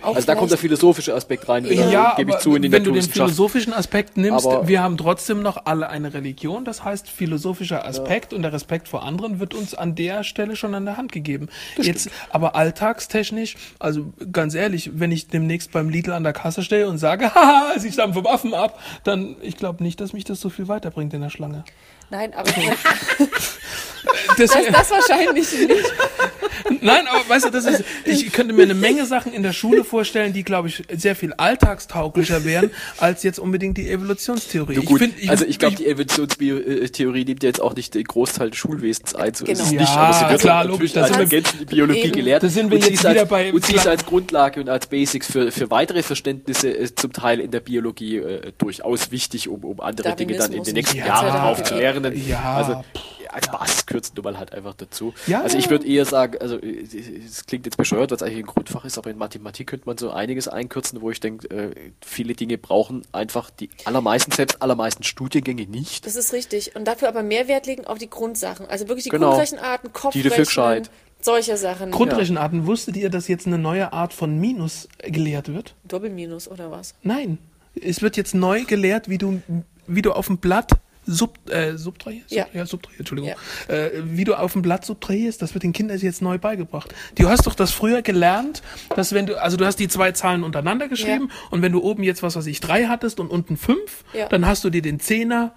[0.00, 2.70] Auch Also da kommt der philosophische Aspekt rein, äh, Ja, gebe ich zu, in die
[2.70, 6.84] wenn du den philosophischen Aspekt nimmst, Aber- wir haben trotzdem noch alle eine Religion, das
[6.84, 10.84] heißt philosophischer Aspekt und der Respekt vor anderen wird uns an der Stelle schon an
[10.84, 11.48] der Hand gegeben.
[11.82, 16.88] Jetzt aber alltagstechnisch, also ganz ehrlich, wenn ich demnächst beim Lidl an der Kasse stehe
[16.88, 20.40] und sage, haha, sie stammen vom Affen ab, dann ich glaube nicht, dass mich das
[20.40, 21.64] so viel weiterbringt in der Schlange.
[22.10, 22.50] Nein, aber
[24.36, 26.82] Das, Das, das wahrscheinlich nicht.
[26.82, 29.84] nein, aber weißt du, das ist, ich könnte mir eine Menge Sachen in der Schule
[29.84, 34.74] vorstellen, die, glaube ich, sehr viel alltagstauglicher wären, als jetzt unbedingt die Evolutionstheorie.
[34.74, 38.50] Du, gut, find- also ich glaube, die Evolutionstheorie nimmt ja jetzt auch nicht den Großteil
[38.50, 39.34] des Schulwesens ein.
[39.34, 39.80] So ist es Genau.
[39.82, 42.12] nicht, Ja, aber sie wird klar, logisch, da als sind wir- ergänzende Biologie Eben.
[42.12, 42.42] gelehrt.
[42.42, 44.60] Da sind wir und sie jetzt ist wieder als, bei- Und sie ist als Grundlage
[44.60, 49.10] und als Basics für, für weitere Verständnisse äh, zum Teil in der Biologie äh, durchaus
[49.10, 51.38] wichtig, um, um andere Dinge dann in Darwinismus den nächsten und Jahren etc.
[51.38, 52.22] drauf zu lernen.
[52.28, 52.54] Ja.
[52.54, 52.84] Also
[53.32, 55.14] als Basis kürzt nun mal halt einfach dazu.
[55.26, 55.70] Ja, also ich ja.
[55.70, 56.86] würde eher sagen, also äh,
[57.24, 59.98] es klingt jetzt bescheuert, weil es eigentlich ein Grundfach ist, aber in Mathematik könnte man
[59.98, 65.02] so einiges einkürzen, wo ich denke, äh, viele Dinge brauchen einfach die allermeisten, selbst allermeisten
[65.02, 66.06] Studiengänge nicht.
[66.06, 66.74] Das ist richtig.
[66.76, 68.66] Und dafür aber mehr Wert legen auf die Grundsachen.
[68.66, 69.30] Also wirklich die Genau.
[69.30, 70.88] Grundrechenarten, Kopfrechnen,
[71.20, 71.90] solche Sachen.
[71.90, 75.74] Grundrechenarten, wusstet ihr, dass jetzt eine neue Art von Minus gelehrt wird?
[75.84, 76.94] Doppelminus oder was?
[77.02, 77.38] Nein.
[77.80, 79.40] Es wird jetzt neu gelehrt, wie du,
[79.86, 80.72] wie du auf dem Blatt
[81.08, 82.30] sub, äh, subtrahierst?
[82.30, 82.46] Ja.
[82.52, 83.32] ja subtrahierst, Entschuldigung.
[83.68, 86.94] Äh, wie du auf dem Blatt subtrahierst, das wird den Kindern jetzt neu beigebracht.
[87.16, 88.62] Du hast doch das früher gelernt,
[88.94, 92.02] dass wenn du, also du hast die zwei Zahlen untereinander geschrieben und wenn du oben
[92.02, 94.28] jetzt, was weiß ich, drei hattest und unten fünf, Ja.
[94.28, 95.52] dann hast du dir den Zehner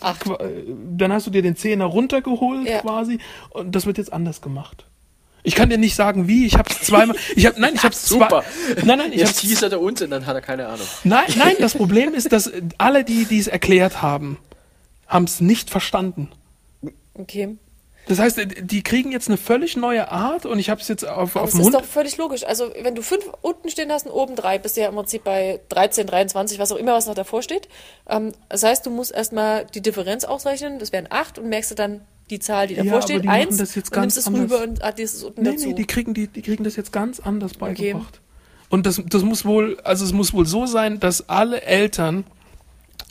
[0.00, 0.24] Acht.
[0.24, 0.64] Qua- äh,
[0.96, 2.80] dann hast du dir den Zehner runtergeholt Ja.
[2.80, 3.18] quasi
[3.50, 4.86] und das wird jetzt anders gemacht.
[5.44, 6.46] Ich kann dir nicht sagen, wie.
[6.46, 7.16] Ich habe es zweimal.
[7.36, 8.28] Ich habe nein, ich habe Super.
[8.74, 8.84] zwei.
[8.84, 10.86] Nein, nein, ich Jetzt teasert er uns und dann hat er keine Ahnung.
[11.04, 11.54] Nein, nein.
[11.60, 14.36] Das Problem ist, dass alle, die die es erklärt haben,
[15.12, 16.28] haben es nicht verstanden.
[17.14, 17.56] Okay.
[18.08, 21.36] Das heißt, die kriegen jetzt eine völlig neue Art und ich habe es jetzt auf,
[21.36, 21.74] auf dem ist Hund.
[21.76, 22.42] doch völlig logisch.
[22.44, 25.22] Also wenn du fünf unten stehen hast und oben drei, bist du ja im Prinzip
[25.22, 27.68] bei 13, 23, was auch immer, was noch davor steht.
[28.08, 31.74] Ähm, das heißt, du musst erstmal die Differenz ausrechnen, das wären acht und merkst du
[31.76, 34.36] dann die Zahl, die Ja, davor aber steht, eins das jetzt und nimmst es ganz
[34.36, 34.68] rüber anders.
[34.80, 35.68] und addierst es unten Nee, dazu.
[35.68, 38.20] nee, die kriegen, die, die kriegen das jetzt ganz anders beigebracht.
[38.68, 42.24] Und das, das muss wohl, also es muss wohl so sein, dass alle Eltern,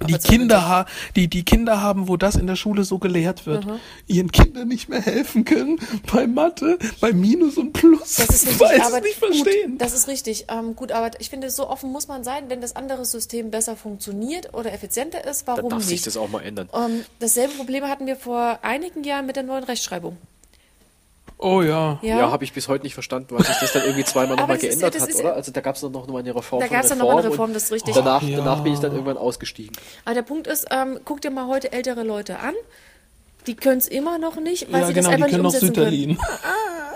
[0.08, 3.66] die Kinder, ha die, die Kinder haben, wo das in der Schule so gelehrt wird,
[4.08, 5.80] ihren Kindern nicht mehr helfen können
[6.12, 9.78] bei Mathe, bei Minus und Plus, Das ist richtig, weil aber es nicht gut, verstehen.
[9.78, 10.46] das ist richtig.
[10.50, 13.76] Ähm, gut, aber ich finde, so offen muss man sein, wenn das andere System besser
[13.76, 16.08] funktioniert oder effizienter ist, Dann warum darf sich nicht?
[16.08, 16.70] das auch mal ändern.
[16.74, 20.18] Ähm, dasselbe Problem hatten wir vor einigen Jahren mit der neuen Rechtschreibung.
[21.44, 22.00] Oh ja.
[22.04, 24.58] Ja, Ja, habe ich bis heute nicht verstanden, weil sich das dann irgendwie zweimal nochmal
[24.58, 25.34] ist- geändert das hat, ist- oder?
[25.34, 27.32] Also da gab es noch mal eine Reform Da von gab's dann noch mal eine
[27.32, 27.96] Reform, das ist richtig.
[27.96, 28.38] Danach, Ja.
[28.38, 29.76] danach bin ich dann irgendwann ausgestiegen.
[30.06, 32.54] aber der Punkt ist, ähm, guck dir mal heute ältere Leute an.
[33.48, 35.52] Die können es immer noch nicht, weil Ja, sie genau, das die einfach können noch
[35.52, 36.20] nicht umsetzen können.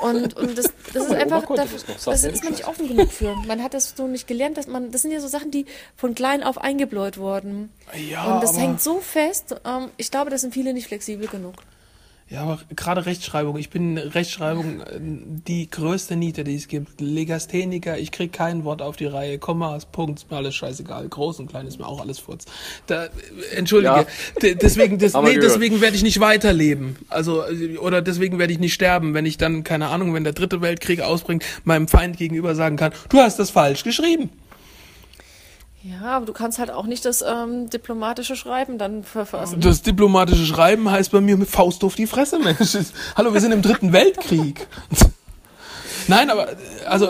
[0.01, 2.87] Und, und das, das ist Meine Oma einfach, dafür, das das ist man nicht offen
[2.87, 3.33] genug für.
[3.47, 5.65] Man hat das so nicht gelernt, dass man, das sind ja so Sachen, die
[5.97, 7.71] von klein auf eingebläut wurden.
[8.11, 9.55] Ja, und das hängt so fest.
[9.65, 11.55] Ähm, ich glaube, das sind viele nicht flexibel genug.
[12.27, 13.55] Ja, aber gerade Rechtschreibung.
[13.57, 16.99] Ich bin Rechtschreibung äh, die größte Niete, die es gibt.
[16.99, 19.37] Legastheniker, ich krieg kein Wort auf die Reihe.
[19.37, 21.07] Kommas, Punkt, ist mir alles scheißegal.
[21.07, 22.45] Groß und klein ist mir auch alles Furz.
[22.87, 23.09] Da, äh,
[23.55, 24.07] entschuldige.
[24.41, 24.53] Ja.
[24.55, 26.95] Deswegen, des, nee, deswegen werde ich nicht weiterleben.
[27.09, 30.33] Also, äh, oder deswegen werde ich nicht sterben, wenn ich dann, keine Ahnung, wenn der
[30.33, 34.31] dritte Weltkrieg ausbringt, meinem Feind gegenüber sagen kann, du hast das falsch geschrieben.
[35.87, 39.61] Ja, aber du kannst halt auch nicht das ähm, diplomatische Schreiben dann verfassen.
[39.61, 42.75] Das diplomatische Schreiben heißt bei mir mit Faust auf die Fresse, Mensch.
[43.15, 44.65] Hallo, wir sind im dritten Weltkrieg.
[46.07, 46.49] Nein, aber
[46.87, 47.09] also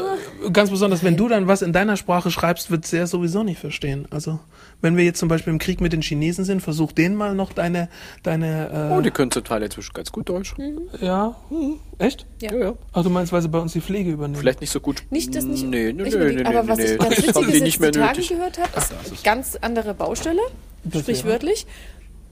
[0.52, 4.10] ganz besonders, wenn du dann was in deiner Sprache schreibst, wird er sowieso nicht verstehen.
[4.10, 4.40] Also
[4.86, 7.52] wenn wir jetzt zum Beispiel im Krieg mit den Chinesen sind, versuch denen mal noch
[7.52, 7.90] deine
[8.22, 10.53] deine Oh, äh, die können zum Teil inzwischen ganz gut Deutsch.
[11.02, 12.28] ja hm, echt?
[12.40, 12.53] Ja.
[12.53, 12.74] Ja, ja.
[12.94, 14.40] Ach du meinst, weil sie bei uns die Pflege übernehmen?
[14.40, 15.03] Vielleicht nicht so gut.
[15.10, 16.94] Nicht das nicht, Nee, nee, nee, nee, nee, aber was nee.
[16.94, 18.30] ich ganz die jetzt nicht mehr die Tage nötig.
[18.30, 20.41] gehört habe, ist ganz andere Baustelle,
[20.84, 21.66] Das sprichwörtlich.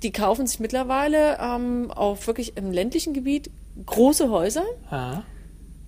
[0.03, 3.49] Die kaufen sich mittlerweile ähm, auf wirklich im ländlichen Gebiet
[3.83, 4.63] große Häuser.
[4.91, 5.23] Ja,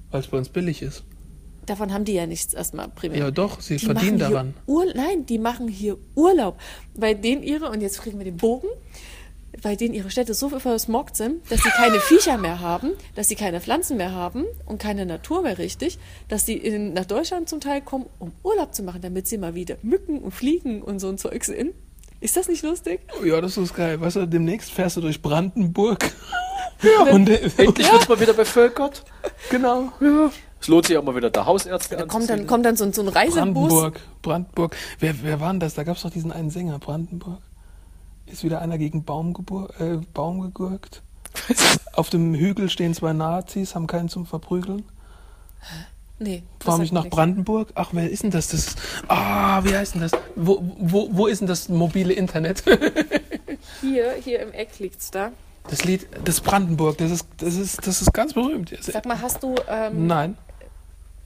[0.09, 1.03] weil es bei uns billig ist.
[1.65, 3.19] Davon haben die ja nichts erstmal primär.
[3.19, 4.53] Ja, doch, sie die verdienen daran.
[4.67, 6.59] Ur Nein, die machen hier Urlaub.
[6.95, 8.67] Bei denen ihre, und jetzt kriegen wir den Bogen,
[9.61, 13.35] bei denen ihre Städte so versmoggt sind, dass sie keine Viecher mehr haben, dass sie
[13.35, 15.97] keine Pflanzen mehr haben und keine Natur mehr richtig,
[16.27, 19.55] dass sie in, nach Deutschland zum Teil kommen, um Urlaub zu machen, damit sie mal
[19.55, 21.73] wieder Mücken und Fliegen und so ein Zeug sehen.
[22.21, 23.01] Ist das nicht lustig?
[23.23, 23.99] Ja, das ist geil.
[23.99, 26.11] Weißt du, demnächst fährst du durch Brandenburg.
[26.81, 27.13] Ja.
[27.13, 29.05] Und, äh, Endlich wird's mal wieder bevölkert.
[29.49, 29.93] genau.
[30.65, 32.91] Es lohnt sich auch mal wieder da Hausärzte Da kommt dann, kommt dann so, ein-
[32.91, 33.35] so ein Reisebus.
[33.35, 34.75] Brandenburg, Brandenburg.
[34.97, 35.75] Wer, wer war denn das?
[35.75, 37.37] Da gab es doch diesen einen Sänger, Brandenburg.
[38.25, 41.03] Ist wieder einer gegen Baum, gebur äh, Baum gegurkt.
[41.93, 44.85] Auf dem Hügel stehen zwei Nazis, haben keinen zum Verprügeln.
[46.17, 46.41] Nee.
[46.57, 47.15] das Fahr sagt mich nach nichts.
[47.15, 47.69] Brandenburg.
[47.75, 48.47] Ach, wer ist denn das?
[48.47, 48.77] das ist,
[49.07, 50.13] ah, wie heißt denn das?
[50.35, 52.63] Wo, wo, wo ist denn das mobile Internet?
[53.81, 55.31] Hier, hier im Eck liegt's da.
[55.69, 58.73] Das Lied, das Brandenburg, das ist, das ist, das ist ganz berühmt.
[58.81, 60.37] Sag mal, hast du ähm, Nein.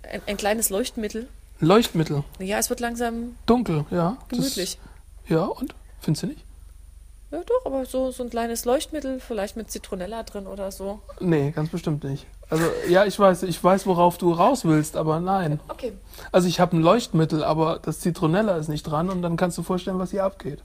[0.09, 1.27] Ein, ein kleines Leuchtmittel?
[1.59, 2.23] Leuchtmittel.
[2.39, 4.17] Ja, es wird langsam Dunkel, ja.
[4.29, 4.79] Das- gemütlich.
[5.27, 5.75] Ja, und?
[5.99, 6.45] Findest du nicht?
[7.31, 10.99] Ja, doch, aber so, so ein kleines Leuchtmittel, vielleicht mit Zitronella drin oder so.
[11.19, 12.25] Nee, ganz bestimmt nicht.
[12.49, 15.59] Also, ja, ich weiß, ich weiß, worauf du raus willst, aber nein.
[15.67, 15.93] Okay.
[16.31, 19.61] Also, ich habe ein Leuchtmittel, aber das Zitronella ist nicht dran und dann kannst du
[19.63, 20.63] vorstellen, was hier abgeht.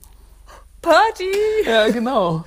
[0.81, 1.31] Party!
[1.67, 2.45] Ja, genau.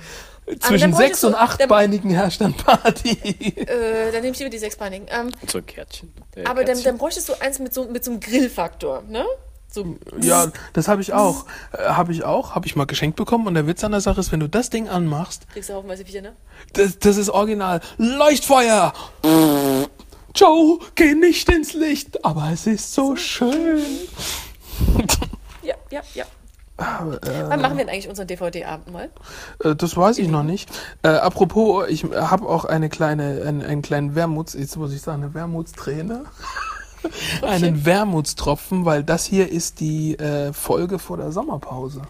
[0.60, 3.18] Zwischen dann sechs und achtbeinigen herrscht dann Party.
[3.58, 5.06] Äh, dann nehme ich lieber die sechsbeinigen.
[5.10, 6.12] Ähm, so ein Kärtchen.
[6.34, 9.24] Äh, aber dann, dann bräuchtest du eins mit so, mit so einem Grillfaktor, ne?
[9.70, 11.44] So, Ja, das habe ich auch.
[11.72, 14.20] Äh, habe ich auch, habe ich mal geschenkt bekommen und der Witz an der Sache
[14.20, 16.32] ist, wenn du das Ding anmachst, kriegst du haufenweise Viecher, ne?
[16.72, 17.80] das, das ist original.
[17.98, 18.94] Leuchtfeuer!
[20.34, 23.82] Joe, geh nicht ins Licht, aber es ist so schön.
[25.62, 26.24] Ja, ja, ja.
[26.78, 29.10] Wann machen wir denn eigentlich unseren DVD-Abend mal?
[29.64, 30.70] Äh, Das weiß ich noch nicht.
[31.02, 35.24] Äh, apropos, ich habe auch eine kleine, einen, einen kleinen Wermuts, jetzt muss ich sagen,
[35.24, 36.24] eine Wermutsträne.
[37.42, 42.02] Einen Wermutstropfen, weil das hier ist die äh, Folge vor der Sommerpause.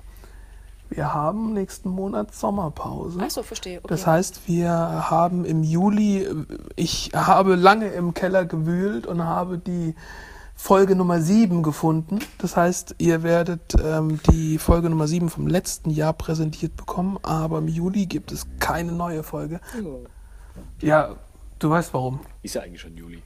[0.88, 3.20] Wir haben nächsten Monat Sommerpause.
[3.22, 3.78] Ach so, verstehe.
[3.78, 3.88] Okay.
[3.88, 6.34] Das heißt, wir haben im Juli, äh,
[6.76, 9.94] ich habe lange im Keller gewühlt und habe die
[10.60, 12.18] Folge Nummer 7 gefunden.
[12.38, 17.58] Das heißt, ihr werdet ähm, die Folge Nummer 7 vom letzten Jahr präsentiert bekommen, aber
[17.58, 19.60] im Juli gibt es keine neue Folge.
[20.80, 21.14] Ja,
[21.60, 22.20] du weißt warum.
[22.42, 23.22] Ist ja eigentlich schon Juli.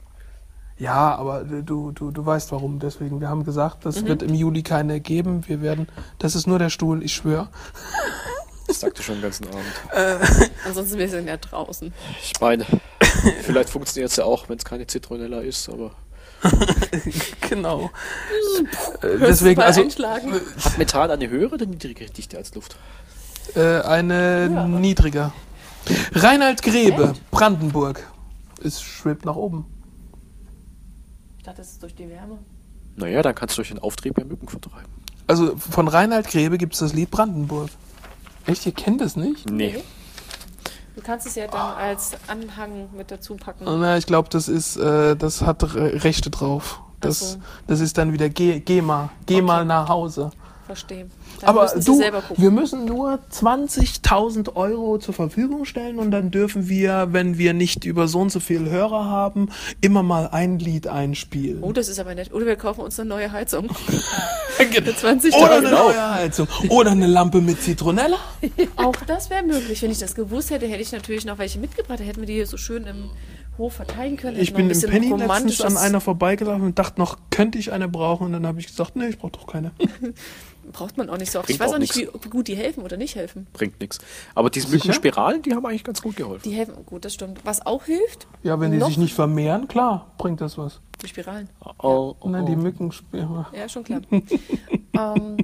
[0.77, 2.77] Ja, aber du, du, du weißt warum.
[2.77, 5.47] Deswegen, wir haben gesagt, das wird im Juli keine geben.
[5.47, 5.87] Wir werden,
[6.19, 7.49] das ist nur der Stuhl, ich schwöre.
[8.67, 10.51] Das sagte schon den ganzen Abend.
[10.65, 11.91] Ansonsten wir sind ja draußen.
[12.21, 12.65] Ich meine,
[13.41, 15.91] vielleicht funktioniert es ja auch, wenn es keine Zitronella ist, aber
[17.49, 17.91] Genau.
[19.01, 20.33] Äh, deswegen, also einschlagen.
[20.33, 22.77] hat Methan eine höhere oder niedrigere Dichte als Luft?
[23.55, 24.49] Äh, eine
[24.79, 25.33] niedriger.
[26.13, 28.07] Reinhard Grebe, Brandenburg.
[28.63, 29.65] Es schwebt nach oben.
[31.37, 32.39] Ich dachte, das ist durch die Wärme.
[32.95, 34.89] Naja, dann kannst du durch den Auftrieb ja Mücken vertreiben.
[35.27, 37.69] Also von Reinhard Grebe gibt es das Lied Brandenburg.
[38.45, 39.49] Echt, ihr kennt es nicht?
[39.49, 39.83] Nee.
[40.95, 43.65] Du kannst es ja dann als Anhang mit dazu packen.
[43.65, 46.81] Na, ich glaube, das ist, äh, das hat Re Rechte drauf.
[46.99, 47.37] Das, so.
[47.67, 50.31] das ist dann wieder geh, geh mal, geh mal nach Hause.
[50.65, 51.07] Verstehe.
[51.41, 52.01] Dann Aber du,
[52.37, 57.83] wir müssen nur 20.000 Euro zur Verfügung stellen und dann dürfen wir, wenn wir nicht
[57.85, 59.49] über so und so viel Hörer haben,
[59.81, 61.61] immer mal ein Lied einspielen.
[61.61, 62.33] Oh, das ist aber nett.
[62.33, 63.69] Oder wir kaufen uns eine neue Heizung.
[64.71, 64.91] Genau.
[64.91, 65.35] 20.000.
[65.35, 65.87] Oder eine Genau.
[65.89, 66.47] neue Heizung.
[66.69, 68.17] Oder eine Lampe mit Zitronella.
[68.77, 69.81] Auch das wäre möglich.
[69.81, 71.99] Wenn ich das gewusst hätte, hätte ich natürlich noch welche mitgebracht.
[71.99, 73.09] Da hätten wir die hier so schön im
[73.57, 74.39] Hof verteilen können.
[74.39, 78.27] Ich bin im Penny letztens an einer vorbeigelaufen und dachte noch, könnte ich eine brauchen?
[78.27, 79.71] Und dann habe ich gesagt, nee, ich brauche doch keine.
[80.71, 81.47] Braucht man auch nicht so oft.
[81.47, 82.13] Bringt Ich weiß auch auch nicht, wie, nix.
[82.25, 83.47] wie gut die helfen oder nicht helfen.
[83.53, 83.99] Bringt nichts.
[84.35, 84.69] Aber diese?
[84.69, 86.49] Mückenspiralen, die haben eigentlich ganz gut geholfen.
[86.49, 87.39] Die helfen, gut, das stimmt.
[87.43, 90.79] Was auch hilft, Ja, wenn die sich nicht vermehren, klar, bringt das was.
[91.01, 91.49] die Spiralen.
[91.79, 92.57] Oh, oh, Nein, die oh.
[92.57, 92.91] Mücken.
[93.11, 93.69] ja.
[93.69, 94.01] Schon klar.
[94.11, 95.37] ähm,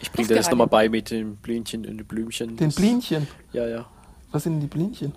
[0.00, 2.56] Ich bringe dir das nochmal bei mit den Blümchen und den Blümchen.
[2.56, 3.26] Den Das- Blinchen.
[3.52, 3.86] Ja, ja.
[4.30, 5.12] Was sind denn die Blinchen?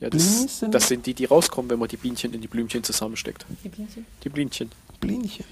[0.00, 2.82] ja das, sind- das sind die, die rauskommen, wenn man die Bienchen in die Blümchen
[2.84, 3.44] zusammensteckt.
[3.64, 4.06] die Bienchen.
[4.24, 4.70] Die Blinchen.
[5.00, 5.44] Blinchen.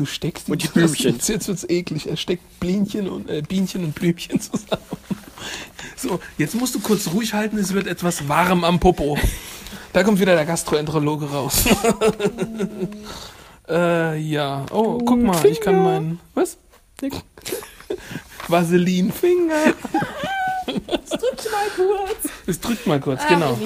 [0.00, 1.12] Du steckst die, Und die Blümchen.
[1.12, 2.08] Jetzt, jetzt wird's eklig.
[2.08, 4.80] Er steckt Blinchen und äh, Bienchen und Blümchen zusammen.
[5.94, 9.18] So, jetzt musst du kurz ruhig halten, es wird etwas warm am Popo.
[9.92, 11.66] Da kommt wieder der Gastroenterologe raus.
[13.68, 14.64] äh, ja.
[14.70, 16.20] Oh, guck mal, ich kann meinen.
[16.32, 16.56] Was?
[18.48, 19.74] Vaselinfinger.
[20.64, 22.32] Drückt mal kurz.
[22.46, 23.58] Es drückt mal kurz, Ah, genau.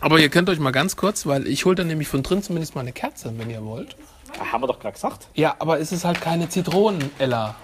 [0.00, 2.76] Aber ihr könnt euch mal ganz kurz, weil ich hole dann nämlich von drin zumindest
[2.76, 3.96] mal eine Kerze, wenn ihr wollt.
[4.38, 5.28] Haben wir doch gerade gesagt.
[5.34, 7.54] Ja, aber es ist halt keine Zitronen, Ella.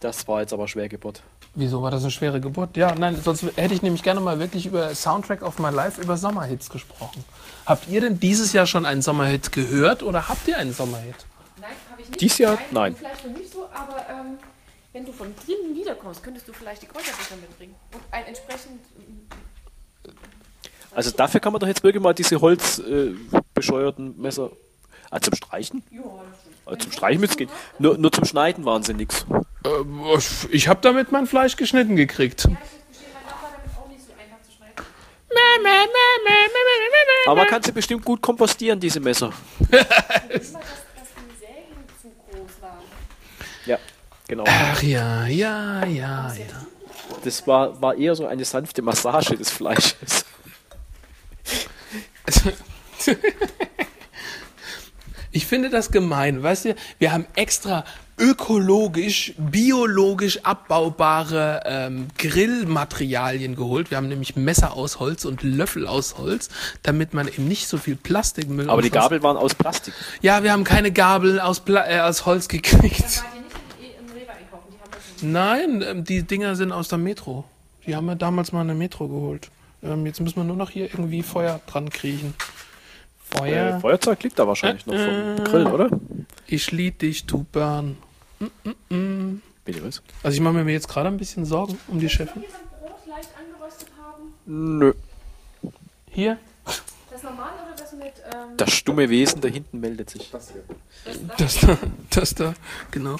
[0.00, 1.22] Das war jetzt aber schwer Geburt.
[1.54, 2.76] Wieso war das eine schwere Geburt?
[2.76, 6.18] Ja, nein, sonst hätte ich nämlich gerne mal wirklich über Soundtrack of My Life über
[6.18, 7.24] Sommerhits gesprochen.
[7.64, 11.14] Habt ihr denn dieses Jahr schon einen Sommerhit gehört oder habt ihr einen Sommerhit?
[11.58, 12.20] Nein, habe ich nicht.
[12.20, 12.58] Dies Jahr?
[12.70, 14.36] Nein, Vielleicht noch nicht so, aber ähm,
[14.92, 17.74] wenn du von drinnen wiederkommst, könntest du vielleicht die Kräuterbücher mitbringen.
[17.92, 18.80] Und ein entsprechend.
[20.94, 24.50] Also dafür kann man doch jetzt wirklich mal diese holzbescheuerten äh, Messer.
[25.10, 25.82] Ah, zum Streichen?
[25.90, 26.02] Ja,
[26.66, 27.50] Ah, zum Streichen müsste gehen.
[27.78, 29.24] Nur, nur zum Schneiden waren sie nix.
[29.64, 29.68] Äh,
[30.50, 32.48] ich habe damit mein Fleisch geschnitten gekriegt.
[37.26, 39.32] Aber man kann sie bestimmt gut kompostieren, diese Messer.
[43.64, 43.78] Ja,
[44.26, 44.44] genau.
[44.46, 46.66] Ach ja, ja, ja, ja.
[47.24, 50.24] Das war, war eher so eine sanfte Massage des Fleisches.
[55.36, 57.84] Ich finde das gemein, weißt du, wir haben extra
[58.16, 63.90] ökologisch, biologisch abbaubare ähm, Grillmaterialien geholt.
[63.90, 66.48] Wir haben nämlich Messer aus Holz und Löffel aus Holz,
[66.82, 68.88] damit man eben nicht so viel Plastikmüll Aber die.
[68.88, 69.92] Gabeln waren aus Plastik.
[70.22, 73.22] Ja, wir haben keine Gabel aus, Pla äh, aus Holz gekriegt.
[75.20, 77.44] Nein, die Dinger sind aus der Metro.
[77.86, 79.50] Die haben wir damals mal in der Metro geholt.
[79.82, 82.32] Ähm, jetzt müssen wir nur noch hier irgendwie Feuer dran kriechen.
[83.30, 83.76] Feuer.
[83.76, 85.90] Äh, Feuerzeug liegt da wahrscheinlich noch vom Grill, oder?
[86.46, 87.96] Ich lieb dich, du Burn.
[89.64, 90.02] Bitte was?
[90.22, 92.44] Also ich mache mir jetzt gerade ein bisschen Sorgen um die Chefin.
[94.46, 94.92] Nö.
[96.10, 96.38] Hier,
[97.10, 98.12] Das normal oder das mit.
[98.32, 100.30] Ähm, Das stumme Wesen da hinten meldet sich.
[101.36, 101.76] das da,
[102.10, 102.54] das da,
[102.90, 103.16] genau.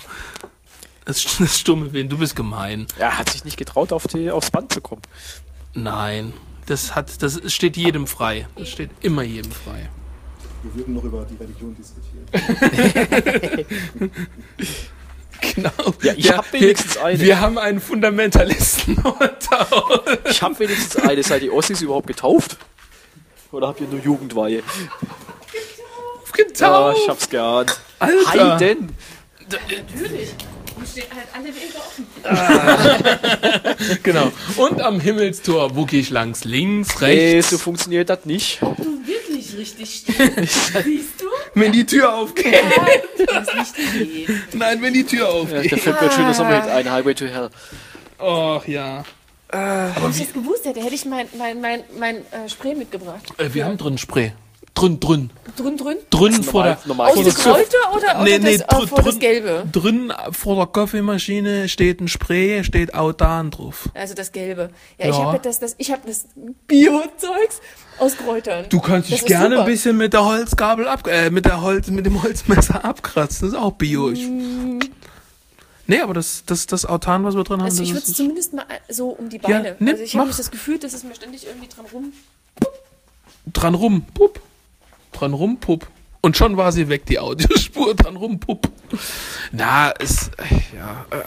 [1.05, 2.87] Das, das stumme Wehen, du bist gemein.
[2.99, 5.03] Er hat sich nicht getraut, auf die, aufs Band zu kommen.
[5.75, 6.33] Nein,
[6.67, 8.47] das hat, das steht jedem frei.
[8.57, 9.89] Das steht immer jedem frei.
[10.63, 12.27] Wir würden noch über die Religion diskutieren.
[15.55, 15.71] Genau.
[16.03, 17.21] Ja, ich Ja, hab wenigstens wir, eine.
[17.21, 20.31] Wir haben einen Fundamentalisten unter uns.
[20.31, 21.23] Ich habe wenigstens eine.
[21.23, 22.57] Seid die Ossis überhaupt getauft?
[23.53, 24.59] Oder habt ihr nur Jugendweihe?
[24.59, 24.63] Ja,
[26.33, 26.99] Getauft.
[27.03, 27.79] ich hab's geahnt.
[27.99, 28.31] Alter.
[28.59, 28.95] Heiden!
[29.51, 30.35] natürlich.
[30.77, 32.07] Und stehen halt alle Wege offen.
[34.03, 34.31] Genau.
[34.57, 36.45] Und am Himmelstor, wo gehe ich langs?
[36.45, 37.51] Links, Nee, rechts?
[37.51, 38.61] so funktioniert das nicht.
[38.63, 40.33] Wirklich richtig stehen.
[40.85, 41.27] Siehst du?
[41.55, 42.55] Wenn die Tür aufgeht.
[43.95, 44.27] Idee.
[44.53, 45.73] Nein, wenn die Tür Ja, aufgeht.
[45.73, 47.51] da fällt mir ein schöner Sommerhit ein, Highway to Hell.
[48.19, 49.05] Ach ja.
[49.51, 53.23] Wenn ich das gewusst hätte, hätte ich mein, mein, mein, mein äh, Spray mitgebracht.
[53.39, 54.33] Äh, wir haben drin Spray.
[54.77, 55.31] Drün, drün.
[55.57, 55.97] Drün, drün.
[56.11, 58.65] Drün vor der, normal Aus vor das der Rote oder, Nee, oder nee, das, äh,
[58.79, 59.65] drün- vor das Gelbe?
[59.73, 63.89] Drün vor der Kaffeemaschine steht ein Spray, steht Autan drauf.
[63.95, 64.69] Also das Gelbe.
[64.99, 65.25] Ja, ich Ja.
[65.25, 66.27] habe das, das, ich habe das
[66.67, 67.61] Bio-Zeugs
[67.99, 68.67] aus Kräutern.
[68.69, 69.61] Du kannst dich gerne super.
[69.63, 73.49] ein bisschen mit der Holzgabel ab, äh, mit der Holz, mit dem Holzmesser abkratzen.
[73.49, 74.11] Das ist auch bio.
[74.11, 74.29] Ich,
[75.87, 78.17] nee, aber das, das, das Autan, was wir drin haben, Also ich würde es ist,
[78.19, 79.77] zumindest mal so um die Ja, Beine.
[79.79, 82.13] nimm, also ich habe das Gefühl, dass es mir ständig irgendwie dran rum.
[83.51, 84.41] dran rum, pup.
[85.19, 85.87] Dran rum, pup.
[86.21, 88.69] Und schon war sie weg, die Audiospur, dran rum, pup.
[89.53, 90.31] Na, ist,
[90.77, 91.23] ja, äh,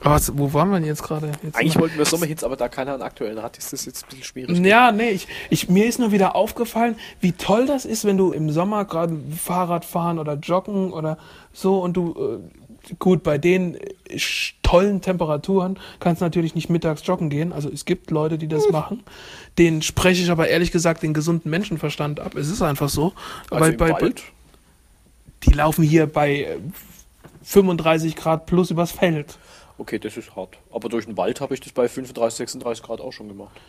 [0.00, 1.32] aber was, wo waren wir denn jetzt gerade?
[1.54, 4.08] Eigentlich mal- wollten wir Sommerhits, aber da keiner einen aktuellen hat, ist das jetzt ein
[4.10, 4.58] bisschen schwierig.
[4.66, 8.32] Ja, nee, ich, ich, mir ist nur wieder aufgefallen, wie toll das ist, wenn du
[8.32, 11.16] im Sommer gerade Fahrrad fahren oder joggen oder
[11.54, 12.63] so und du, äh,
[12.98, 14.18] gut, bei den äh,
[14.62, 17.52] tollen Temperaturen kannst du natürlich nicht mittags joggen gehen.
[17.52, 19.02] Also es gibt Leute, die das machen.
[19.58, 22.34] Den spreche ich aber ehrlich gesagt den gesunden Menschenverstand ab.
[22.34, 23.12] Es ist einfach so.
[23.50, 24.22] Also im bei, Wald?
[25.44, 26.58] die laufen hier bei äh,
[27.42, 29.38] 35 Grad plus übers Feld.
[29.76, 30.58] Okay, das ist hart.
[30.72, 33.60] Aber durch den Wald habe ich das bei 35, 36 Grad auch schon gemacht.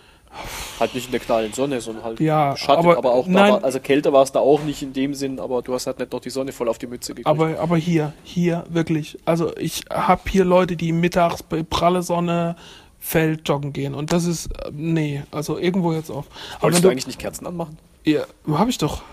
[0.79, 3.53] Halt nicht in der knallen Sonne, sondern halt Ja, beschattet, aber- aber, auch da nein.
[3.53, 5.99] war, also kälter war es da auch nicht in dem Sinn, aber du hast halt
[5.99, 7.27] nicht noch die Sonne voll auf die Mütze gekriegt.
[7.27, 9.17] Aber, aber hier, hier, wirklich.
[9.25, 12.55] Also ich habe hier Leute, die mittags bei pralle Sonne
[12.99, 13.93] Feld joggen gehen.
[13.93, 16.25] Und das ist, äh, nee, also irgendwo jetzt auf.
[16.55, 17.77] Aber Wolltest du du, eigentlich nicht Kerzen anmachen?
[18.03, 19.03] ja, habe ich doch.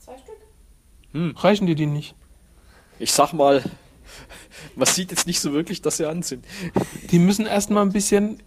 [0.00, 1.42] Zwei Stück?
[1.42, 2.14] Reichen dir die nicht?
[2.98, 3.62] Ich sag mal,
[4.76, 6.44] man sieht jetzt nicht so wirklich, dass sie an sind.
[7.10, 8.42] Die müssen erstmal ein bisschen,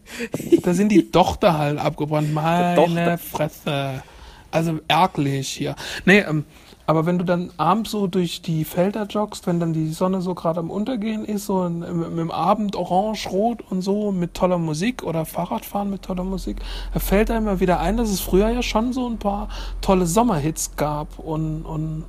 [0.64, 2.34] da sind die Dochter halt abgebrannt.
[2.34, 3.18] Meine.
[3.18, 4.04] Fresse.
[4.50, 5.76] Also ärgerlich hier.
[6.06, 6.46] Nee, ähm,
[6.86, 10.34] aber wenn du dann abends so durch die Felder joggst, wenn dann die Sonne so
[10.34, 11.84] gerade am Untergehen ist, so im,
[12.18, 16.62] im Abend orange, rot und so mit toller Musik oder Fahrradfahren mit toller Musik,
[16.94, 19.50] da fällt einem mal wieder ein, dass es früher ja schon so ein paar
[19.82, 22.06] tolle Sommerhits gab und, und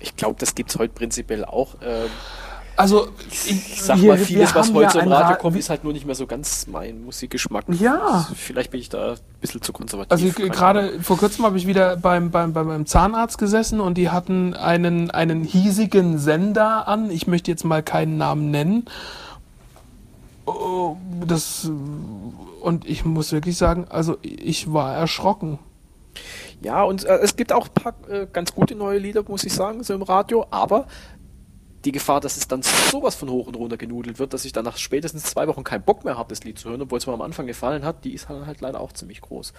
[0.00, 1.74] Ich glaube, das gibt's heute prinzipiell auch.
[1.82, 2.08] Ähm,
[2.80, 3.08] also
[3.46, 6.06] ich sag mal, vieles, was heute ja im Radio Ra- kommt, ist halt nur nicht
[6.06, 7.64] mehr so ganz mein Musikgeschmack.
[7.78, 8.26] Ja.
[8.34, 10.10] Vielleicht bin ich da ein bisschen zu konservativ.
[10.10, 14.10] Also gerade vor kurzem habe ich wieder beim, beim, beim, beim Zahnarzt gesessen und die
[14.10, 17.10] hatten einen, einen hiesigen Sender an.
[17.10, 18.84] Ich möchte jetzt mal keinen Namen nennen.
[20.46, 20.96] Oh,
[21.26, 21.70] Das,
[22.60, 25.58] und ich muss wirklich sagen, also ich war erschrocken.
[26.62, 29.52] Ja, und äh, es gibt auch ein paar äh, ganz gute neue Lieder, muss ich
[29.54, 30.86] sagen, so im Radio, aber
[31.84, 34.64] die Gefahr, dass es dann sowas von hoch und runter genudelt wird, dass ich dann
[34.64, 37.12] nach spätestens zwei Wochen keinen Bock mehr habe, das Lied zu hören, obwohl es mir
[37.12, 39.52] am Anfang gefallen hat, die ist halt, halt leider auch ziemlich groß.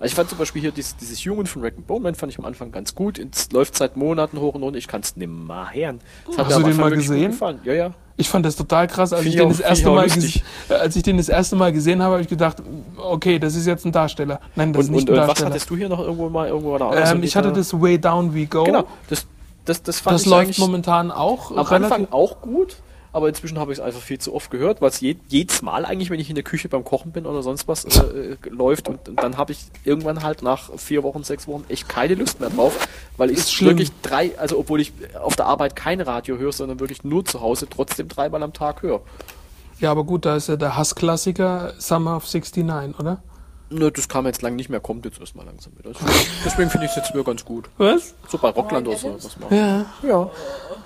[0.00, 2.44] Also ich fand zum Beispiel hier dieses, dieses Human von Rack Bowman fand ich am
[2.44, 3.18] Anfang ganz gut.
[3.18, 6.00] Es läuft seit Monaten hoch und runter, ich kann es nimmer hören.
[6.26, 7.36] Das Hast du den mal gesehen?
[7.64, 7.94] Ja, ja.
[8.16, 11.18] Ich fand das total krass, als ich, den das erste Mal äh, als ich den
[11.18, 12.56] das erste Mal gesehen habe, habe ich gedacht,
[12.96, 14.40] okay, das ist jetzt ein Darsteller.
[14.56, 15.50] Nein, das Und, ist nicht und, ein was Darsteller.
[15.50, 17.12] hattest du hier noch irgendwo mal irgendwo oder anders?
[17.12, 18.64] ähm, ich hatte das Way Down We Go.
[18.64, 19.24] Genau, das,
[19.68, 22.76] das, das fand Das ich läuft momentan auch am Anfang auch gut,
[23.12, 25.84] aber inzwischen habe ich es einfach viel zu oft gehört, weil es je, jedes Mal
[25.84, 28.88] eigentlich, wenn ich in der Küche beim Kochen bin oder sonst was, äh, äh, läuft
[28.88, 32.40] und, und dann habe ich irgendwann halt nach vier Wochen, sechs Wochen echt keine Lust
[32.40, 33.70] mehr drauf, weil ich schlimm.
[33.70, 34.92] wirklich drei, also obwohl ich
[35.22, 38.82] auf der Arbeit kein Radio höre, sondern wirklich nur zu Hause trotzdem dreimal am Tag
[38.82, 39.00] höre.
[39.80, 43.22] Ja, aber gut, da ist ja der Hassklassiker Summer of 69, oder?
[43.70, 45.90] Ne, das kam jetzt lang nicht mehr, kommt jetzt erstmal langsam wieder.
[45.92, 46.02] Das-
[46.44, 47.68] Deswegen finde ich es jetzt wieder ganz gut.
[47.76, 48.14] Was?
[48.28, 49.54] So bei Rockland oder so was machen.
[49.54, 49.84] Ja.
[50.02, 50.30] Ja.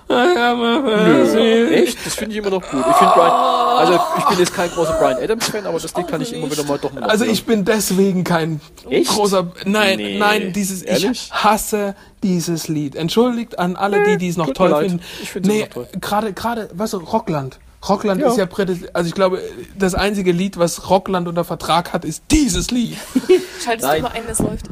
[0.09, 1.71] Nö.
[1.71, 2.05] Echt?
[2.05, 2.81] Das finde ich immer noch gut.
[2.91, 6.09] Ich finde Brian, also ich bin jetzt kein großer Brian Adams Fan, aber das Lied
[6.09, 8.61] kann ich immer wieder mal doch mal Also ich bin deswegen kein
[8.91, 9.11] Echt?
[9.11, 9.53] großer.
[9.65, 10.19] Nein, Nee.
[10.19, 10.83] nein, dieses.
[10.83, 11.11] Ehrlich?
[11.29, 12.97] Ich hasse dieses Lied.
[12.97, 15.01] Entschuldigt an alle, die, die es noch tut toll finden.
[15.23, 15.89] Ich find's immer nee, noch toll.
[16.01, 17.59] gerade, gerade, weißt du, Rockland.
[17.89, 18.29] Rockland Ja.
[18.29, 19.41] ist ja prädest also ich glaube,
[19.77, 22.97] das einzige Lied, was Rockland unter Vertrag hat, ist dieses Lied.
[23.65, 24.03] Schaltest Nein.
[24.03, 24.67] du mal ein, es läuft.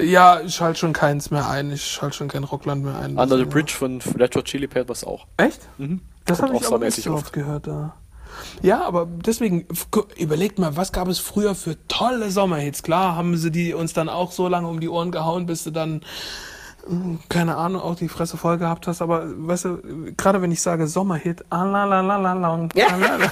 [0.00, 1.70] ja, ich schalte schon keins mehr ein.
[1.72, 3.18] Ich schalte schon kein Rockland mehr ein.
[3.18, 5.26] Under the Bridge von Red Hot Chili Peppers auch.
[5.36, 5.60] Echt?
[5.78, 6.00] Mhm.
[6.24, 7.24] Das habe ich auch nicht so oft.
[7.26, 7.94] oft gehört da.
[8.60, 9.66] Ja, aber deswegen,
[10.18, 12.82] überlegt mal, was gab es früher für tolle Sommerhits?
[12.82, 15.70] Klar haben sie die uns dann auch so lange um die Ohren gehauen, bis du
[15.70, 16.02] dann,
[17.28, 19.02] keine Ahnung, auch die Fresse voll gehabt hast.
[19.02, 19.78] Aber weißt du,
[20.16, 23.30] gerade wenn ich sage Sommerhit, alalalalala, alala.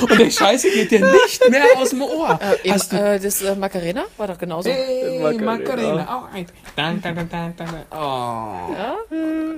[0.00, 2.38] und der Scheiße geht dir nicht mehr aus dem Ohr.
[2.64, 4.70] Äh, Hast du äh, das äh, Macarena war doch genauso.
[4.70, 5.44] Hey, Macarena.
[5.44, 6.46] Macarena, auch ein.
[6.74, 7.68] Dan, dan, dan, dan, dan.
[7.90, 8.74] Oh.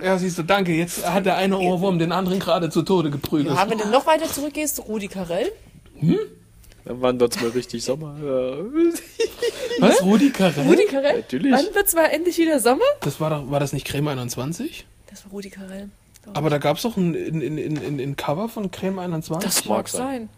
[0.03, 0.19] Ja?
[0.19, 0.73] siehst du, danke.
[0.73, 3.57] Jetzt hat der eine Ohrwurm den anderen gerade zu Tode geprügelt.
[3.57, 5.51] Ja, wenn du noch weiter zurückgehst, Rudi Carell.
[6.89, 8.17] Dann wandert's mal richtig Sommer.
[9.79, 10.03] Was?
[10.03, 10.67] Rudi Carell?
[10.67, 11.19] Rudi Carell?
[11.19, 11.53] Natürlich.
[11.53, 12.85] Wann wird's mal endlich wieder Sommer?
[13.03, 14.87] Das war doch, war das nicht Creme 21?
[15.11, 15.91] Das war Rudi Carell.
[16.33, 19.45] Aber da gab es doch ein, in, in, in, in, in Cover von Creme 21.
[19.47, 20.31] Das mag mag sein.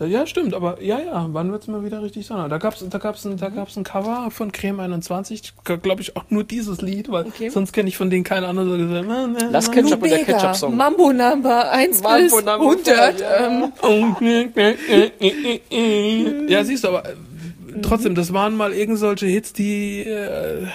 [0.00, 2.48] Ja, stimmt, aber ja, ja, wann wird's mal wieder richtig Sonne?
[2.48, 6.24] Da gab's da gab's ein, da gab's ein Cover von Creme 21, glaube ich auch
[6.28, 7.50] nur dieses Lied, weil Okay.
[7.50, 9.06] sonst kenne ich von denen keinen anderen so gesagt.
[9.06, 10.76] na, na, Lass na, Ketchup und der Ketchup-Song.
[10.76, 13.20] Mambo Number 1 Mambo bis Number 100.
[13.20, 13.46] ja.
[13.46, 13.72] Ähm,
[16.48, 17.12] Ja, siehst du, aber äh,
[17.82, 20.66] trotzdem, das waren mal irgend solche Hits, die äh,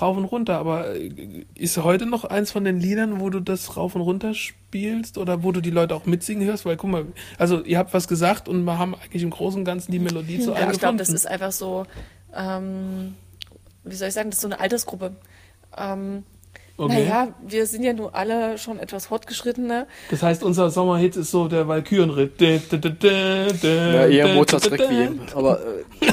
[0.00, 3.76] rauf und runter, aber äh, ist heute noch eins von den Liedern, wo du das
[3.76, 6.64] rauf und runter spielst oder wo du die Leute auch mitsingen hörst?
[6.64, 7.06] Weil guck mal,
[7.38, 10.40] also ihr habt was gesagt und wir haben eigentlich im Großen und Ganzen die Melodie
[10.40, 11.86] zu ja, einem ich glaube, das ist einfach so,
[12.34, 13.14] ähm,
[13.84, 15.16] wie soll ich sagen, das ist so eine Altersgruppe.
[15.76, 16.24] Ähm,
[16.80, 17.04] Okay.
[17.04, 19.86] Naja, wir sind ja nur alle schon etwas fortgeschrittener.
[20.10, 22.40] Das heißt, unser Sommerhit ist so der Walkürenritt.
[22.40, 22.56] Ja,
[23.62, 25.20] Ja, eher Mozarts Requiem.
[25.34, 25.84] Aber äh,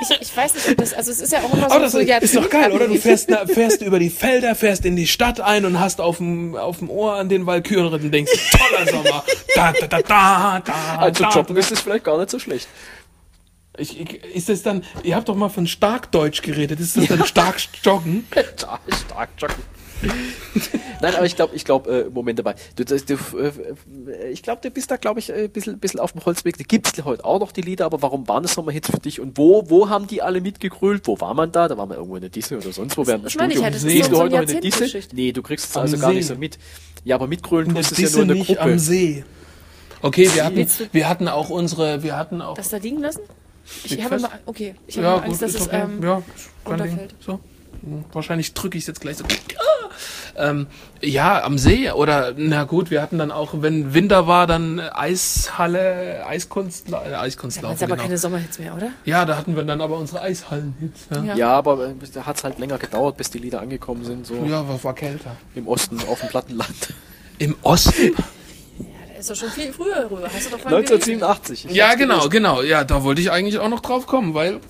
[0.00, 1.92] Ich, ich weiß nicht, ob das, also es ist ja auch immer so, Aber das
[1.92, 2.88] so ist, ist doch geil, oder?
[2.88, 6.18] Du fährst, na, fährst über die Felder, fährst in die Stadt ein und hast auf
[6.18, 9.24] dem, auf dem Ohr an den Walkürenritt und denkst, toller Sommer.
[9.54, 11.58] Da, da, da, da, da, also da.
[11.58, 12.68] ist es vielleicht gar nicht so schlecht.
[13.76, 17.24] Ich, ich, ist das dann, ihr habt doch mal von Starkdeutsch geredet, ist das dann
[17.26, 18.26] stark joggen?
[18.56, 19.73] Stark, stark joggen.
[21.00, 22.54] Nein, aber ich glaube, ich glaube, äh, Moment dabei.
[22.76, 26.12] Du, du, du, äh, ich glaube, du bist da, glaube ich, ein bisschen, bisschen auf
[26.12, 26.56] dem Holzweg.
[26.58, 29.20] Da gibt es heute auch noch die Lieder, aber warum waren das Sommerhits für dich?
[29.20, 31.06] Und wo, wo haben die alle mitgegrölt?
[31.06, 31.68] Wo war man da?
[31.68, 33.74] Da war man irgendwo in der Disney oder sonst wo während das meine ich halt,
[33.74, 35.02] das ist Gehst so- heute noch in der Disney?
[35.12, 36.16] Nee, du kriegst es also gar See.
[36.16, 36.58] nicht so mit.
[37.04, 38.60] Ja, aber mitgrölen tust du es ja nur in der nicht Gruppe.
[38.62, 39.24] am See.
[40.02, 42.56] Okay, wir hatten, wir hatten auch unsere, wir hatten auch.
[42.56, 43.20] Das da liegen lassen?
[43.84, 45.82] Ich Liegt habe mal, okay, ich habe ja, mal gut, Angst, dass ist es, okay.
[45.82, 46.22] ähm, ja,
[46.64, 46.86] kein Ding.
[46.88, 47.14] runterfällt.
[47.20, 47.40] So.
[48.12, 49.24] Wahrscheinlich drücke ich es jetzt gleich so.
[50.36, 50.66] Ähm,
[51.00, 56.26] ja, am See oder na gut, wir hatten dann auch, wenn Winter war, dann Eishalle,
[56.26, 57.72] Eiskunst, äh, Eiskunstlauf.
[57.72, 58.02] Jetzt aber genau.
[58.02, 58.88] keine Sommerhits mehr, oder?
[59.04, 61.06] Ja, da hatten wir dann aber unsere Eishallen-Hits.
[61.10, 61.36] Ja, ja.
[61.36, 64.34] Ja, aber äh, da hat es halt länger gedauert, bis die Lieder angekommen sind, so
[64.50, 65.36] war, war kälter.
[65.54, 66.94] im Osten, auf dem Plattenland.
[67.38, 68.14] Im Osten?
[69.18, 70.28] Ist doch schon viel früher rüber.
[70.30, 71.66] Hast du doch vorhin 1987.
[71.66, 72.30] Ich Ja, genau, gelesen.
[72.30, 72.62] genau.
[72.62, 74.60] Ja, da wollte ich eigentlich auch noch drauf kommen, weil.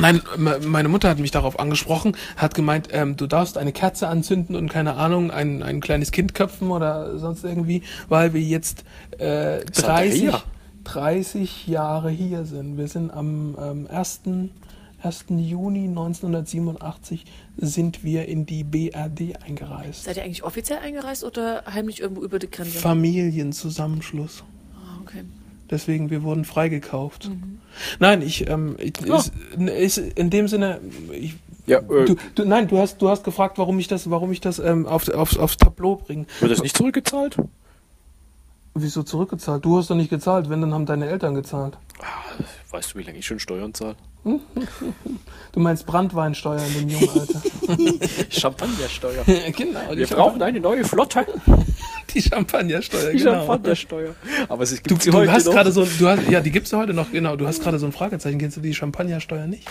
[0.00, 4.08] Nein, me- meine Mutter hat mich darauf angesprochen, hat gemeint, ähm, du darfst eine Kerze
[4.08, 8.84] anzünden und keine Ahnung, ein, ein kleines Kind köpfen oder sonst irgendwie, weil wir jetzt
[9.18, 10.42] äh, Seid ihr 30, hier?
[10.84, 12.78] 30 Jahre hier sind.
[12.78, 14.20] Wir sind am ähm, 1.
[15.02, 15.24] 1.
[15.30, 17.24] Juni 1987
[17.56, 20.04] sind wir in die BRD eingereist.
[20.04, 22.78] Seid ihr eigentlich offiziell eingereist oder heimlich irgendwo über die Grenze?
[22.78, 24.44] Familienzusammenschluss.
[24.74, 25.24] Ah, okay.
[25.70, 27.30] Deswegen, wir wurden freigekauft.
[27.98, 30.80] Nein, ich, ähm, ich ist, ist in dem Sinne,
[31.12, 31.36] ich,
[31.66, 34.40] Ja, äh, du, du, nein, du hast, du hast gefragt, warum ich das, warum ich
[34.40, 36.26] das ähm, auf, aufs, aufs Tableau bringe.
[36.40, 37.36] wird das nicht zurückgezahlt?
[38.82, 39.64] Wieso zurückgezahlt?
[39.64, 41.76] Du hast doch nicht gezahlt, wenn, dann haben deine Eltern gezahlt.
[42.70, 43.96] Weißt du, wie lange ich schon Steuern zahle?
[44.22, 47.42] Du meinst Brandweinsteuer in dem jungen Alter.
[48.30, 49.24] Champagnersteuer.
[49.56, 51.26] genau, die, Wir brauchen eine neue Flotte.
[52.14, 53.32] die Champagnersteuer, Die genau.
[53.32, 54.14] Champagnersteuer.
[54.48, 56.70] Aber es gibt Du, sie du heute hast gerade so, du hast, ja, die gibt's
[56.70, 57.36] ja heute noch, genau.
[57.36, 58.38] Du hast gerade so ein Fragezeichen.
[58.38, 59.66] Kennst du die Champagnersteuer nicht?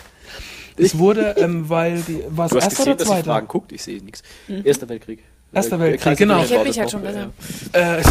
[0.78, 3.32] Es wurde, ähm, weil die, hast erster oder dass ich zweiter?
[3.32, 4.24] Fragen guckt, ich sehe nichts.
[4.48, 5.24] Erster Weltkrieg.
[5.52, 6.44] Erster Äh, Weltkrieg, genau.
[6.44, 7.98] Ich das mich halt schon ja.
[7.98, 8.02] Äh,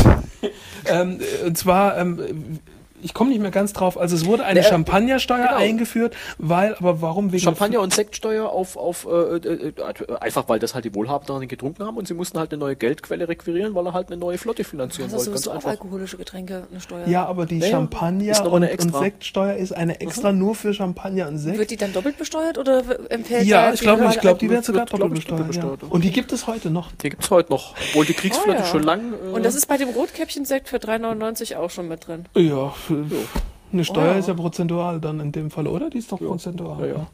[0.87, 2.59] ähm, und zwar ähm,
[3.03, 3.99] ich komme nicht mehr ganz drauf.
[3.99, 5.57] Also es wurde eine Ne, äh, Champagnersteuer genau.
[5.57, 10.59] eingeführt, weil, aber warum wegen Champagner und Sektsteuer auf, auf äh, äh, äh, einfach weil
[10.59, 13.87] das halt die Wohlhabenden getrunken haben und sie mussten halt eine neue Geldquelle requirieren, weil
[13.87, 15.31] er halt eine neue Flotte finanzieren Also wollte.
[15.31, 15.71] Ganz sowieso auf einfach.
[15.83, 17.07] alkoholische Getränke eine Steuer.
[17.07, 18.95] Ja, aber die Naja, Champagner und, und.
[18.97, 21.59] Sektsteuer ist eine extra nur für Champagner und Sekt.
[21.59, 24.63] Wird die dann doppelt besteuert oder empfällt ja, ich die glaube, ich glaube, die werden
[24.63, 25.41] sogar doppelt doppelt besteuert.
[25.41, 25.47] Ja.
[25.47, 25.83] besteuert.
[25.85, 26.91] Und die gibt es heute noch.
[27.03, 28.67] Die gibt's heute noch, obwohl die Kriegsflotte Oh, ja.
[28.67, 29.13] schon lang.
[29.13, 32.25] Äh, Und das ist bei dem Rotkäppchen-Sekt für 3,99 auch schon mit drin.
[32.37, 34.19] Ja, eine Steuer Wow.
[34.19, 35.91] ist ja prozentual dann in dem Fall, oder?
[35.91, 36.81] Die ist doch prozentual.
[36.81, 36.93] Ja, ja.
[36.95, 37.07] Ja.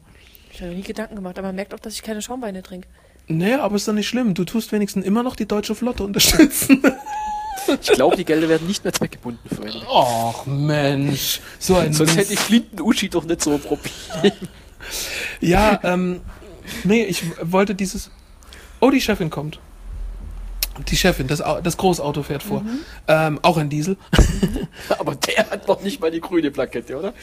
[0.51, 2.87] Ich habe mir nie Gedanken gemacht, aber man merkt auch, dass ich keine Schaumweine trinke.
[3.27, 4.33] Naja, aber ist doch nicht schlimm.
[4.35, 6.81] Du tust wenigstens immer noch die deutsche Flotte unterstützen.
[7.81, 9.83] ich glaube, die Gelder werden nicht mehr zweckgebunden verwendet.
[9.89, 11.41] Och, Mensch.
[11.59, 12.29] So ein Sonst Mist.
[12.29, 13.91] hätte Flinten Uschi doch nicht so ein Problem.
[15.41, 16.21] Ja, ähm,
[16.83, 18.09] nee, ich wollte dieses.
[18.79, 19.59] Oh, die Chefin kommt.
[20.89, 22.63] Die Chefin, das, das Großauto fährt vor.
[23.07, 23.95] Ähm, auch ein Diesel.
[24.99, 27.13] Aber der hat noch nicht mal die grüne Plakette, oder?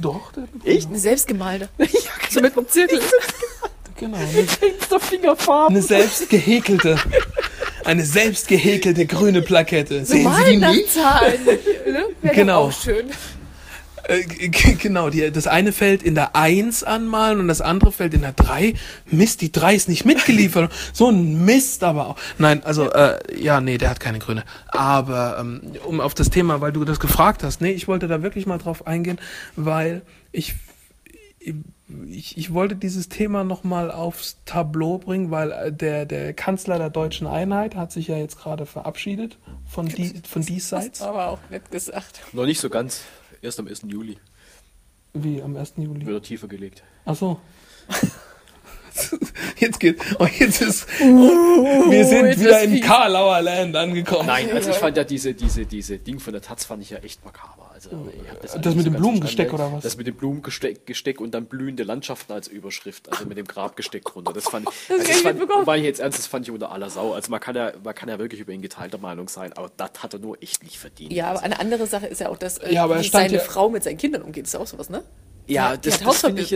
[0.00, 0.88] Doch, der, Echt?
[0.88, 1.68] Eine selbstgemalte.
[2.30, 3.00] so mit einem Zirkel.
[3.96, 4.18] genau.
[4.90, 5.70] Eine, Fingerfarbe.
[5.70, 6.96] eine selbst gehäkelte.
[7.84, 10.04] Eine selbst gehäkelte grüne Plakette.
[10.04, 10.60] So Sehen Sie die?
[10.60, 11.44] Weihnachtszahlen.
[11.44, 12.04] ne?
[12.22, 12.66] Wäre Genau.
[12.68, 13.06] doch auch schön.
[14.08, 18.22] Äh, genau, die, das eine fällt in der 1 anmalen und das andere fällt in
[18.22, 18.74] der 3.
[19.06, 20.72] Mist, die 3 ist nicht mitgeliefert.
[20.92, 22.16] so ein Mist aber auch.
[22.38, 24.44] Nein, also, äh, ja, nee, der hat keine Grüne.
[24.68, 28.22] Aber, ähm, um auf das Thema, weil du das gefragt hast, nee, ich wollte da
[28.22, 29.20] wirklich mal drauf eingehen,
[29.56, 30.02] weil
[30.32, 30.54] ich,
[32.08, 36.90] ich, ich wollte dieses Thema nochmal aufs Tableau bringen, weil äh, der, der Kanzler der
[36.90, 41.02] deutschen Einheit hat sich ja jetzt gerade verabschiedet von, die, von diesseits.
[41.02, 42.22] Aber auch nett gesagt.
[42.32, 43.02] Noch nicht so ganz.
[43.42, 43.82] Erst am 1.
[43.86, 44.18] Juli
[45.14, 45.74] Wie, am 1.
[45.76, 46.06] Juli?
[46.06, 46.82] wird er tiefer gelegt.
[47.04, 47.40] Ach so.
[49.58, 52.80] Jetzt geht, oh, jetzt ist, wir sind jetzt wieder in.
[52.80, 54.26] Karlauer Land angekommen.
[54.26, 56.98] Nein, also ich fand ja diese, diese, diese Ding von der Taz fand ich ja
[56.98, 57.70] echt makaber.
[57.74, 57.90] Also,
[58.42, 59.82] Das alles mit dem so ganz Blumengesteck oder was?
[59.84, 64.04] Das mit dem Blumengesteck Gesteck und dann blühende Landschaften als Überschrift, also mit dem Grabgesteck
[64.04, 64.32] drunter.
[64.32, 66.70] Das fand ich, also das ich fand, war ich jetzt ernst, das fand ich unter
[66.72, 67.12] aller Sau.
[67.12, 69.90] Also man kann ja, man kann ja wirklich über ihn geteilter Meinung sein, aber das
[70.02, 71.12] hat er nur echt nicht verdient.
[71.12, 73.68] Ja, aber eine andere Sache ist ja auch, dass äh, Ja, wie seine ja- Frau
[73.68, 74.44] mit seinen Kindern umgeht.
[74.44, 75.02] Das ist auch sowas, ne?
[75.48, 76.48] Ja die das, das finde ich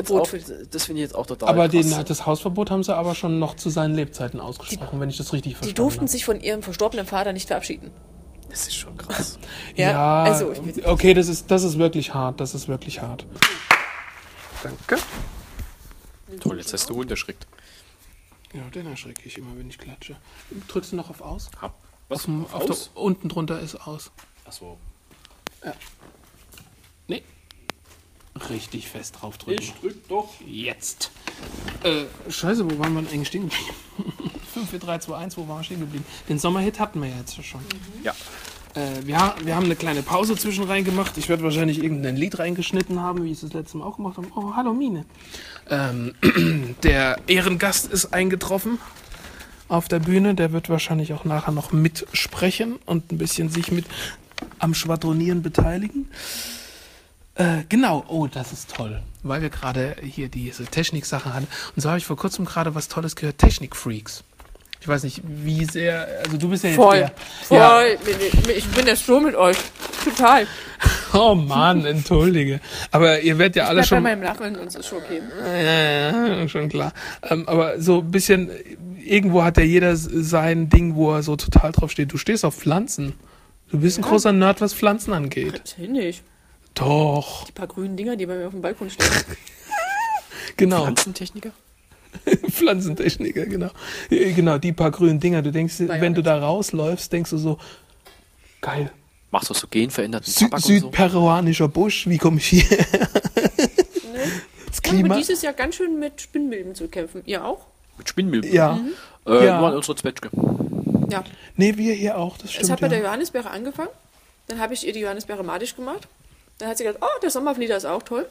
[0.85, 1.89] finde ich jetzt auch total Aber krass.
[1.91, 5.33] den, das Hausverbot haben sie aber schon noch zu seinen Lebzeiten ausgesprochen, wenn ich das
[5.33, 6.09] richtig Die verstanden durften habe.
[6.11, 7.91] sich von ihrem verstorbenen Vater nicht verabschieden.
[8.51, 9.39] das ist schon krass.
[9.77, 13.25] Ja, Ja, also, ich- okay, das ist, das ist wirklich hart, das ist wirklich hart.
[14.63, 14.97] Danke.
[16.41, 17.47] Toll, jetzt hast du Hund erschreckt.
[18.55, 20.17] Ja, den erschrecke ich immer, wenn ich klatsche.
[20.69, 21.51] Drückst du noch auf Aus?
[21.61, 21.75] Hab.
[22.09, 22.27] Was?
[22.29, 24.11] Auf auf der, unten drunter ist Aus.
[24.45, 24.77] Achso.
[25.65, 25.71] Nee.
[28.51, 29.63] Richtig fest drauf drücken.
[29.63, 30.29] Ich drück doch.
[30.47, 31.11] Jetzt.
[31.83, 33.75] Äh, scheiße, wo waren wir denn eigentlich stehen geblieben?
[34.53, 36.05] 5, 4, 3, 2, 1, wo waren wir stehen geblieben?
[36.29, 37.61] Den Sommerhit hatten wir ja jetzt schon.
[38.03, 38.15] Ja.
[38.75, 41.17] Äh, wir, wir haben eine kleine Pause zwischen rein gemacht.
[41.17, 44.17] Ich werde wahrscheinlich irgendein Lied reingeschnitten haben, wie ich es das letzte Mal auch gemacht
[44.17, 44.29] habe.
[44.35, 45.05] Oh, hallo Mine.
[45.71, 46.15] Ähm,
[46.83, 48.79] der Ehrengast ist eingetroffen
[49.69, 50.35] auf der Bühne.
[50.35, 53.87] Der wird wahrscheinlich auch nachher noch mitsprechen und ein bisschen sich mit
[54.59, 56.09] am Schwadronieren beteiligen.
[57.35, 61.49] Äh, genau, oh, das ist toll, weil wir gerade hier diese Technik-Sachen hatten.
[61.75, 64.25] Und so habe ich vor kurzem gerade was Tolles gehört, Technik-Freaks.
[64.83, 66.99] Ich weiß nicht, wie sehr, also du bist ja jetzt Voll.
[66.99, 67.13] der,
[67.45, 67.59] Voll.
[67.59, 67.83] Ja,
[68.57, 69.57] Ich bin der Sturm mit euch.
[70.05, 70.45] Total.
[71.13, 72.61] oh Mann, entschuldige.
[72.91, 75.23] Aber ihr werdet ja alle Bleib bei schon, meinem Lachen und es ist schon okay.
[75.41, 76.93] ja, ja, schon klar.
[77.23, 78.51] Ähm, aber so ein bisschen,
[78.99, 82.13] irgendwo hat ja jeder sein Ding, wo er so total drauf steht.
[82.13, 83.15] Du stehst auf Pflanzen.
[83.71, 85.77] Du bist ein großer Nerd, was Pflanzen angeht.
[85.79, 86.25] Nicht.
[86.75, 89.07] Doch, Die paar grünen Dinger, die bei mir auf dem Balkon stehen.
[90.57, 90.85] genau.
[90.85, 91.51] Pflanzentechniker?
[92.51, 93.71] Pflanzentechniker, genau.
[94.11, 95.43] Äh, Genau, die paar grünen Dinger.
[95.43, 97.59] Du denkst, ja wenn du da rausläufst, denkst du so,
[98.61, 98.91] geil.
[99.31, 100.69] Machst du so genveränderten Sü Tabak und so?
[100.69, 102.65] südperuanischer Busch, wie komme ich hier?
[102.69, 105.17] Das Ich habe Klima.
[105.17, 107.23] dieses Jahr ganz schön mit Spinnmilben zu kämpfen.
[107.25, 107.67] Ihr auch?
[107.99, 108.53] Mit Spinnmilben?
[108.53, 108.79] Ja.
[109.27, 109.59] Äh, Ja.
[109.59, 110.29] Nur an unserer Zwetschge.
[111.11, 111.25] Ja.
[111.57, 112.71] Nee, wir hier auch, das Es stimmt.
[112.73, 113.05] hat bei der Ja.
[113.05, 113.91] Johannisbeere angefangen.
[114.49, 116.09] Dann habe ich ihr die Johannisbeere madisch gemacht.
[116.63, 118.25] Dann hat sie gesagt, oh, der Sommerflieder ist auch toll.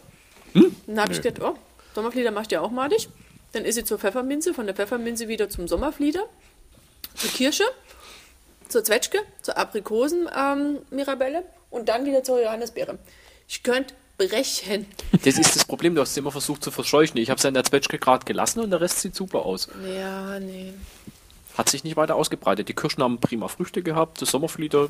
[0.53, 1.59] Dann habe ich gedacht, oh,
[1.93, 3.09] Sommerflieder macht ihr auch madig.
[3.51, 6.23] Dann ist sie zur Pfefferminze, von der Pfefferminze wieder zum Sommerflieder,
[7.13, 7.65] zur Kirsche,
[8.69, 12.99] zur Zwetschge, zur Aprikosen-Mirabelle und dann wieder zur Johannisbeere.
[13.49, 14.85] Ich könnte brechen.
[15.25, 17.17] Das ist das Problem, du hast es immer versucht zu verscheuchen.
[17.17, 19.67] Ich habe es ja in der Zwetschge gerade gelassen und der Rest sieht super aus.
[19.93, 20.71] Ja, nee.
[21.57, 22.69] Hat sich nicht weiter ausgebreitet.
[22.69, 24.87] Die Kirschen haben prima Früchte gehabt, das Sommerflieder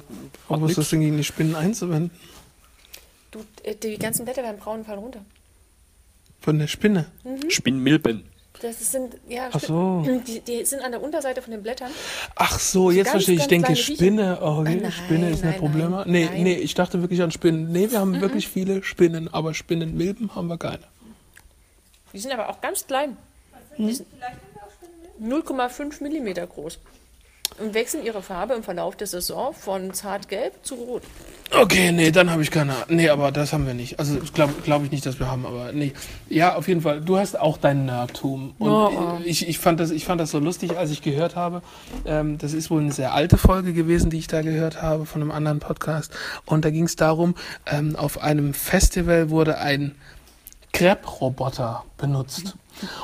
[0.48, 2.12] Warum hat ist das Ding gegen die Spinnen einzuwenden?
[3.32, 5.26] Du, äh, die ganzen Blätter werden braun und fallen runter.
[6.41, 7.06] Von der Spinne.
[7.49, 8.26] Spinnmilben.
[8.62, 10.06] Das sind, ja, Ach so.
[10.28, 11.91] die, die sind an der Unterseite von den Blättern.
[12.36, 13.41] Ach so, jetzt Ganz, verstehe ich.
[13.41, 13.76] Ich denke.
[13.76, 14.40] Spinne.
[14.41, 14.80] Oh, okay.
[14.82, 15.91] Nein, Spinne ist ein nein, Problem.
[15.91, 16.38] nein, nee, nein.
[16.38, 16.44] Mhm.
[16.44, 17.72] nee, ich dachte wirklich an Spinnen.
[17.72, 20.84] Nee, wir haben wirklich viele Spinnen, aber Spinnenmilben haben wir keine.
[22.14, 23.18] Die sind aber auch ganz klein.
[23.78, 24.08] Die sind
[25.22, 26.80] 0,5 Millimeter groß.
[27.60, 31.03] Und wechseln ihre Farbe im Verlauf der Saison von zartgelb zu rot.
[31.53, 32.86] Okay, nee, dann habe ich keine Ahnung.
[32.90, 33.99] Nee, aber das haben wir nicht.
[33.99, 35.91] Also glaube glaub ich nicht, dass wir haben, aber nee.
[36.30, 37.02] Ja, auf jeden Fall.
[37.02, 38.56] Du hast auch dein Nerdtum.
[38.57, 39.19] Und Ja.
[39.26, 41.61] ich, ich, fand das, ich fand das so lustig, als ich gehört habe.
[42.06, 45.22] Ähm, das ist wohl eine sehr alte Folge gewesen, die ich da gehört habe von
[45.22, 46.14] einem anderen Podcast.
[46.45, 49.94] Und da ging es darum, ähm, auf einem Festival wurde ein
[50.73, 52.56] Crepe-Roboter benutzt.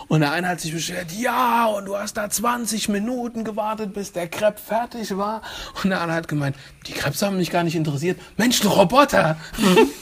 [0.08, 4.12] Und der eine hat sich beschwert, ja, und du hast da 20 Minuten gewartet, bis
[4.12, 5.42] der Crepe fertig war.
[5.84, 6.56] Und der andere hat gemeint,
[6.88, 8.20] die Crepes haben mich gar nicht interessiert.
[8.38, 9.38] Mensch, ein Roboter!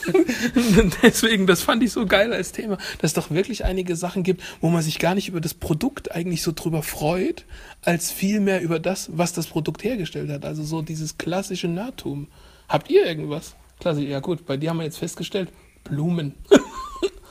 [1.02, 4.42] Deswegen, das fand ich so geil als Thema, dass es doch wirklich einige Sachen gibt,
[4.60, 7.44] wo man sich gar nicht über das Produkt eigentlich so drüber freut,
[7.82, 10.44] als vielmehr über das, was das Produkt hergestellt hat.
[10.44, 12.28] Also so dieses klassische Nerdtum.
[12.68, 13.54] Habt ihr irgendwas?
[13.80, 15.50] Klasse, ja gut, bei dir haben wir jetzt festgestellt,
[15.84, 16.34] Blumen.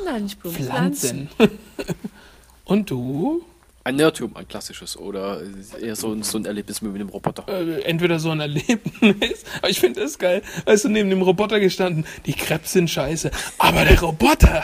[0.03, 0.57] Nein, nicht Blumen.
[0.57, 1.30] Pflanzen.
[2.65, 3.43] Und du?
[3.83, 4.97] Ein Nerdtum, ein klassisches.
[4.97, 5.41] Oder
[5.79, 7.47] eher so ein, so ein Erlebnis mit dem Roboter.
[7.47, 10.41] Äh, entweder so ein Erlebnis, aber ich finde das geil.
[10.65, 12.05] Hast du neben dem Roboter gestanden?
[12.25, 13.29] Die Krebs sind scheiße,
[13.59, 14.63] aber der Roboter.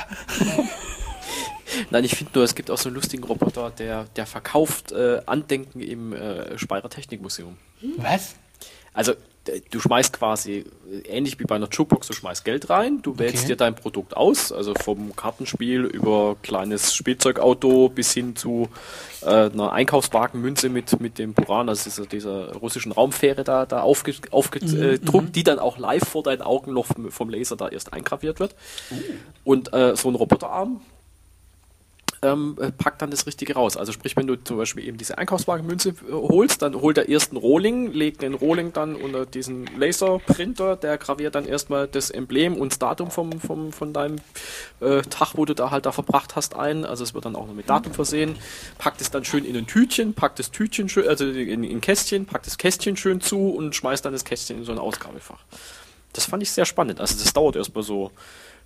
[1.92, 5.22] Nein, ich finde nur, es gibt auch so einen lustigen Roboter, der, der verkauft äh,
[5.28, 7.58] Andenken im äh, Speyerer Technikmuseum.
[7.98, 8.36] Was?
[8.94, 9.14] Also,
[9.72, 13.40] du schmeißt quasi, äh, ähnlich wie bei einer Jukebox, du schmeißt Geld rein, du wählst
[13.40, 13.48] Okay.
[13.48, 18.70] dir dein Produkt aus, also vom Kartenspiel über kleines Spielzeugauto bis hin zu
[19.22, 24.32] äh, einer Einkaufswagenmünze mit, mit dem Buran, also dieser, dieser russischen Raumfähre da, da aufgedruckt,
[24.34, 27.68] aufge, äh, druckt, die dann auch live vor deinen Augen noch vom, vom Laser da
[27.68, 28.56] erst eingraviert wird.
[29.44, 30.82] Und äh, so ein Roboterarm
[32.24, 33.78] ähm, äh, packt dann das Richtige raus.
[33.78, 37.32] Also sprich, wenn du zum Beispiel eben diese Einkaufswagenmünze äh, holst, dann holt er erst
[37.32, 42.56] einen Rohling, legt den Rohling dann unter diesen Laserprinter, der graviert dann erstmal das Emblem
[42.56, 44.18] und das Datum vom, vom, von deinem
[44.82, 46.86] äh, Tag, wo du da halt da verbracht hast, ein.
[46.86, 48.36] Also es wird dann auch noch mit Datum versehen,
[48.78, 51.82] packt es dann schön in ein Tütchen, packt das Tütchen schön, also in, in ein
[51.82, 55.40] Kästchen, packt das Kästchen schön zu und schmeißt dann das Kästchen in so ein Ausgabefach.
[56.14, 57.00] Das fand ich sehr spannend.
[57.00, 58.12] Also das dauert erstmal so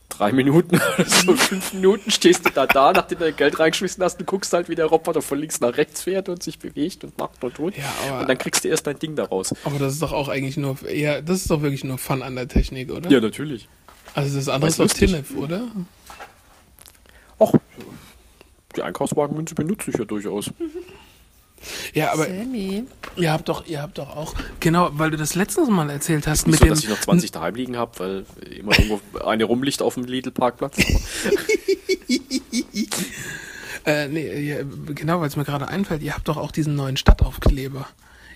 [0.10, 4.04] drei Minuten oder so fünf Minuten stehst du da da, nachdem du dein Geld reingeschmissen
[4.04, 7.04] hast und guckst halt, wie der Roboter von links nach rechts fährt und sich bewegt
[7.04, 7.78] und macht und tut.
[7.78, 9.54] Ja, aber- und dann kriegst du erst dein Ding daraus.
[9.64, 12.36] Aber das ist doch auch eigentlich nur, eher, das ist doch wirklich nur Fun an
[12.36, 13.10] der Technik, oder?
[13.10, 13.68] Ja, natürlich.
[14.14, 15.10] Also das andere ist lustig.
[15.12, 15.68] Tinnef, oder?
[17.40, 17.52] Ach,
[18.76, 20.52] die Einkaufswagenmünze benutze ich ja durchaus.
[21.94, 22.84] Ja, aber Sammy.
[23.16, 26.46] ihr habt doch, ihr habt doch auch, genau, weil du das letztes Mal erzählt hast
[26.48, 28.26] Nicht mit so, dem, dass ich noch 20 daheim liegen habe, weil
[28.56, 30.78] immer irgendwo eine rumliegt auf dem Lidl-Parkplatz.
[33.86, 34.58] Äh, nee, ja,
[34.96, 37.88] genau, weil es mir gerade einfällt, ihr habt doch auch diesen neuen Stadtaufkleber.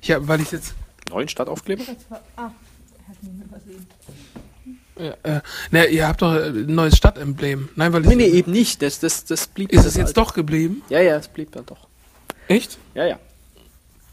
[0.04, 0.76] Ja, weil ich jetzt.
[1.10, 1.84] Neuen Stadtaufkleber?
[5.00, 5.42] Ja, äh,
[5.72, 7.70] ne, ihr habt doch ein neues Stadtemblem.
[7.76, 8.82] Nein, weil Nee, nee, eben nicht.
[8.84, 10.20] Das, das, das blieb ist das es jetzt alte.
[10.22, 10.84] doch geblieben?
[10.90, 11.89] Ja, ja, es blieb dann doch.
[12.50, 12.78] Echt?
[12.96, 13.20] Ja, ja.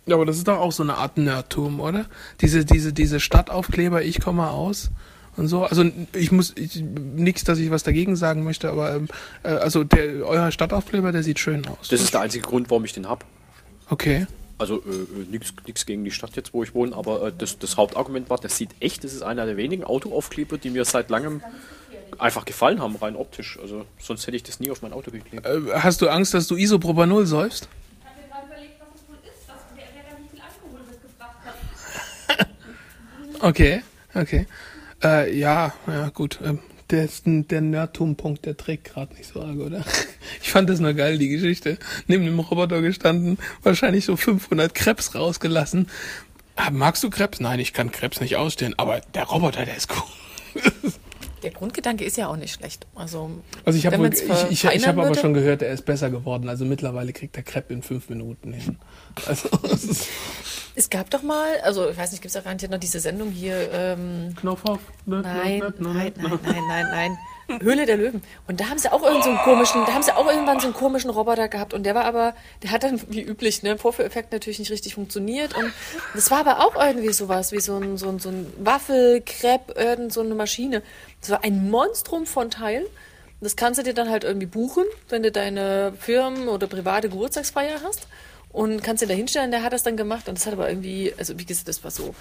[0.07, 2.07] Ja, aber das ist doch auch so eine Art Nerdtum, oder?
[2.41, 4.91] Diese, diese, diese Stadtaufkleber, ich komme aus
[5.37, 5.65] und so.
[5.65, 9.09] Also ich muss ich, nichts, dass ich was dagegen sagen möchte, aber ähm,
[9.43, 11.89] äh, also der, euer Stadtaufkleber, der sieht schön aus.
[11.89, 13.25] Das ist der einzige Grund, warum ich den hab.
[13.91, 14.27] okay.
[14.59, 18.31] Also äh, nichts gegen die Stadt jetzt, wo ich wohne, aber äh, das, das Hauptargument
[18.31, 21.43] war, das sieht echt, das ist einer der wenigen Autoaufkleber, die mir seit langem
[22.19, 23.59] einfach gefallen haben, rein optisch.
[23.61, 25.45] Also sonst hätte ich das nie auf mein Auto geklebt.
[25.45, 27.69] Äh, hast du Angst, dass du Isopropanol säufst?
[33.41, 33.83] Okay,
[34.15, 34.47] okay.
[35.03, 36.39] Äh, ja, ja, gut.
[36.45, 36.61] Ähm,
[36.91, 39.85] der, der Nerdtum-Punkt, der trägt gerade nicht so arg, oder?
[40.43, 41.79] Ich fand das nur geil, die Geschichte.
[42.07, 45.89] Neben dem Roboter gestanden, wahrscheinlich so 500 Krebs rausgelassen.
[46.57, 47.41] Ah, magst du Krebs?
[47.41, 50.26] Nein, ich kann Krebs nicht ausstehen, aber der Roboter, der ist cool.
[51.47, 52.89] Der Grundgedanke ist ja auch nicht schlecht.
[52.97, 53.31] Also,
[53.65, 54.21] Also ich habe ich,
[54.51, 56.49] ich, ich hab aber schon gehört, er ist besser geworden.
[56.49, 58.79] Also mittlerweile kriegt er Crepe in fünf Minuten hin.
[59.27, 59.49] Also
[60.75, 63.31] es gab doch mal, also ich weiß nicht, gibt es da garantiert noch diese Sendung
[63.31, 64.81] hier, ähm, Knopf auf.
[65.05, 67.19] nein, nein, nein, nein, nein, nein.
[67.61, 68.23] Höhle der Löwen.
[68.49, 70.67] Und da haben sie auch irgend so einen komischen, da haben sie auch irgendwann so
[70.67, 74.33] einen komischen Roboter gehabt und der war aber, der hat dann wie üblich, ne, Vorführeffekt
[74.33, 75.73] natürlich nicht richtig funktioniert und
[76.15, 79.73] das war aber auch irgendwie sowas, wie so ein, so ein, so ein Waffel, Crepe,
[79.75, 80.83] irgend so eine Maschine.
[81.21, 82.87] Das war ein Monstrum von Teil.
[83.41, 87.83] Das kannst du dir dann halt irgendwie buchen, wenn du deine Firmen- oder private Geburtstagsfeier
[87.83, 88.09] hast.
[88.51, 90.29] Und kannst dir da hinstellen, der hat das dann gemacht.
[90.29, 92.15] Und das hat aber irgendwie, also wie gesagt, das war so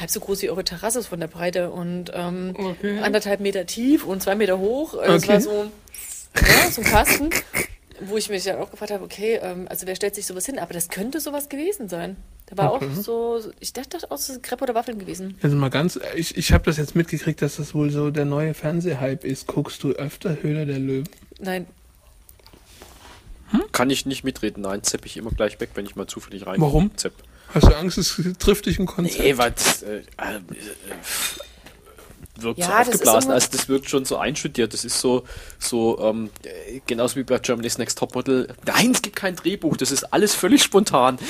[0.00, 2.54] halb so groß wie eure Terrasse von der Breite und ähm,
[3.02, 4.94] anderthalb Meter tief und zwei Meter hoch.
[4.98, 5.32] Also Es Okay.
[5.34, 5.70] war so,
[6.36, 7.30] ja, so ein Kasten.
[8.02, 10.58] wo ich mich dann auch gefragt habe, okay, ähm, also wer stellt sich sowas hin?
[10.58, 12.16] Aber das könnte sowas gewesen sein.
[12.46, 15.38] Da war auch so, ich dachte auch, es ist Crepe oder Waffeln gewesen.
[15.42, 18.54] Also mal ganz, ich, ich habe das jetzt mitgekriegt, dass das wohl so der neue
[18.54, 19.46] Fernsehhype ist.
[19.46, 21.08] Guckst du öfter Höhle der Löwen?
[21.40, 21.66] Nein,
[23.72, 24.62] Kann ich nicht mitreden.
[24.62, 26.60] Nein, zepp ich immer gleich weg, wenn ich mal zufällig rein.
[26.60, 26.96] Warum?
[26.96, 27.12] Zepp.
[27.54, 29.18] Hast du Angst, es trifft dich ein Konzept?
[29.20, 30.02] Nee, weil das äh, äh,
[32.36, 33.22] wirkt Ja, so das aufgeblasen.
[33.28, 34.72] immer- Also das wirkt schon so einstudiert.
[34.72, 35.24] Das ist so,
[35.58, 38.48] so ähm, äh, genauso wie bei Germany's Next Topmodel.
[38.66, 39.76] Nein, es gibt kein Drehbuch.
[39.76, 41.18] Das ist alles völlig spontan.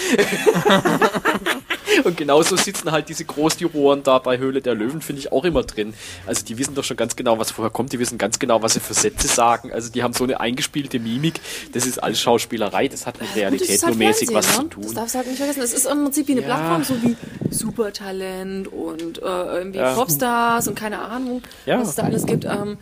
[2.04, 5.62] Und genauso sitzen halt diese Großjuroren da bei Höhle der Löwen, finde ich auch immer
[5.62, 5.94] drin.
[6.26, 7.92] Also die wissen doch schon ganz genau, was vorher kommt.
[7.92, 9.72] Die wissen ganz genau, was sie für Sätze sagen.
[9.72, 11.40] Also die haben so eine eingespielte Mimik.
[11.72, 12.88] Das ist alles Schauspielerei.
[12.88, 14.62] Das hat mit das Realität ist nur halt mäßig Fernsehen, was ne?
[14.64, 14.82] zu tun.
[14.84, 15.62] Das darfst du halt nicht vergessen.
[15.62, 16.46] Es ist im Prinzip wie eine Ja.
[16.46, 17.16] Plattform, so wie
[17.50, 19.94] Supertalent und äh, irgendwie Ja.
[19.94, 21.80] Popstars und keine Ahnung, Ja.
[21.80, 22.44] was es da alles gibt.
[22.44, 22.78] Ähm,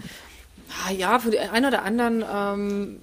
[0.87, 2.97] ah, ja, für die einen oder anderen ähm,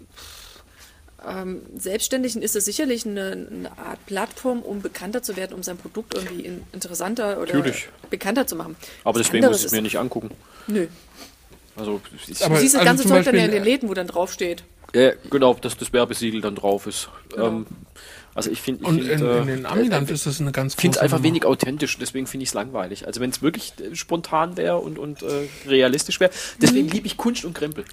[1.28, 5.78] ähm, Selbstständigen ist es sicherlich eine, eine Art Plattform, um bekannter zu werden, um sein
[5.78, 7.90] Produkt irgendwie in, interessanter oder Natürlich.
[8.10, 8.76] bekannter zu machen.
[9.04, 10.32] Aber Was deswegen muss ich es mir nicht angucken.
[10.68, 10.88] Nö.
[11.76, 13.94] Also, es- Aber- Du siehst das also ganze Zeug dann ja in den Läden, wo
[13.94, 14.64] dann draufsteht.
[14.94, 17.10] Ja, genau, dass das Werbesiegel dann drauf ist.
[17.30, 17.48] Genau.
[17.48, 17.66] Ähm,
[18.34, 20.76] also ich finde, ich Und find, in, äh, in den Amiland ist das eine ganz
[20.76, 21.28] ich finde es einfach Nummer.
[21.28, 23.06] wenig authentisch, deswegen finde ich es langweilig.
[23.08, 26.60] Also wenn es wirklich äh, spontan wäre und, und äh, realistisch wäre, Mhm.
[26.62, 27.84] deswegen liebe ich Kunst und Krempel.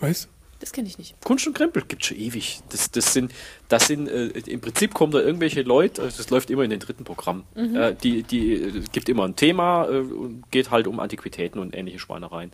[0.00, 0.28] Weißt
[0.60, 1.16] Das kenne ich nicht.
[1.24, 2.60] Kunst und Krempel gibt schon ewig.
[2.68, 3.32] Das, das sind,
[3.68, 6.80] das sind äh, im Prinzip kommen da irgendwelche Leute, also das läuft immer in den
[6.80, 7.44] dritten Programm.
[7.54, 7.76] Mhm.
[7.76, 11.74] Äh, die, die äh, gibt immer ein Thema äh, und geht halt um Antiquitäten und
[11.74, 12.52] ähnliche Schweinereien.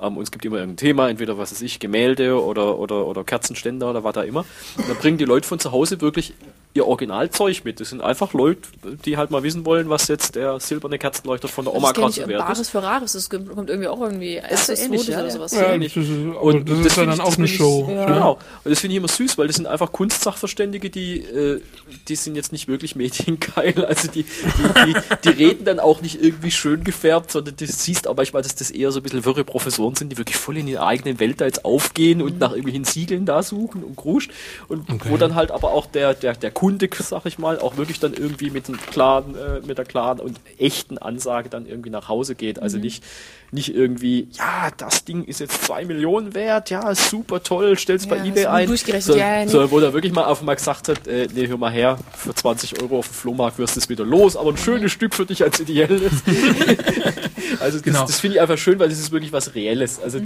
[0.00, 3.24] Ähm, und es gibt immer irgendein Thema, entweder was weiß ich, Gemälde oder, oder, oder
[3.24, 4.44] Kerzenständer oder was da immer.
[4.76, 6.34] Und dann bringen die Leute von zu Hause wirklich
[6.72, 7.80] ihr Originalzeug mit.
[7.80, 8.60] Das sind einfach Leute,
[9.04, 12.28] die halt mal wissen wollen, was jetzt der silberne Kerzenleuchter von der Oma das gerade
[12.28, 12.70] wert Bares ist.
[12.70, 13.12] für Rares.
[13.12, 15.52] Das kommt irgendwie auch irgendwie erstes, ähnlich, ja, oder sowas.
[15.52, 15.96] Ja, das ähnlich.
[15.96, 17.88] ist, aber Und das, ist ja find dann ich- auch das eine ich- Show.
[17.90, 18.06] Ja.
[18.06, 18.32] Genau.
[18.64, 21.60] Und das finde ich immer süß, weil das sind einfach Kunstsachverständige, die, äh,
[22.08, 23.74] die sind jetzt nicht wirklich mediengeil.
[23.90, 24.94] Also die, die, die,
[25.24, 28.70] die reden dann auch nicht irgendwie schön gefärbt, sondern du siehst auch manchmal, dass das
[28.70, 31.46] eher so ein bisschen wirre Professoren sind, die wirklich voll in ihrer eigenen Welt da
[31.46, 34.28] jetzt aufgehen und nach irgendwelchen Siegeln da suchen und Grusch.
[34.68, 38.00] Und wo dann halt aber auch der, der, der Kunde, sag ich mal, auch wirklich
[38.00, 42.08] dann irgendwie mit, einem klaren, äh, mit der klaren und echten Ansage dann irgendwie nach
[42.10, 42.60] Hause geht.
[42.60, 43.02] Also nicht,
[43.50, 48.18] nicht irgendwie, ja, das Ding ist jetzt zwei Millionen wert, ja, super toll, stell's bei
[48.18, 48.66] Ja, Ebay so ein.
[48.66, 49.50] durchgerechnet, So, ja, ja, nee.
[49.50, 52.34] so, wo er wirklich mal auf einmal gesagt hat, äh, nee, hör mal her, für
[52.34, 55.24] 20 Euro auf dem Flohmarkt wirst du es wieder los, aber ein schönes Stück für
[55.24, 56.12] dich als ideelles.
[57.60, 58.06] also das, Genau.
[58.06, 59.98] das finde ich einfach schön, weil das ist wirklich was Reelles.
[60.00, 60.20] Also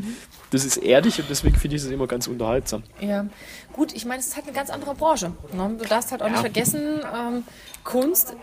[0.50, 2.82] das ist ehrlich und deswegen finde ich es immer ganz unterhaltsam.
[3.00, 3.26] Ja,
[3.74, 5.32] gut, ich meine, es ist halt eine ganz andere Branche.
[5.52, 5.76] Ne?
[5.78, 7.44] Du darfst halt auch nicht vergessen, ähm,
[7.84, 8.34] Kunst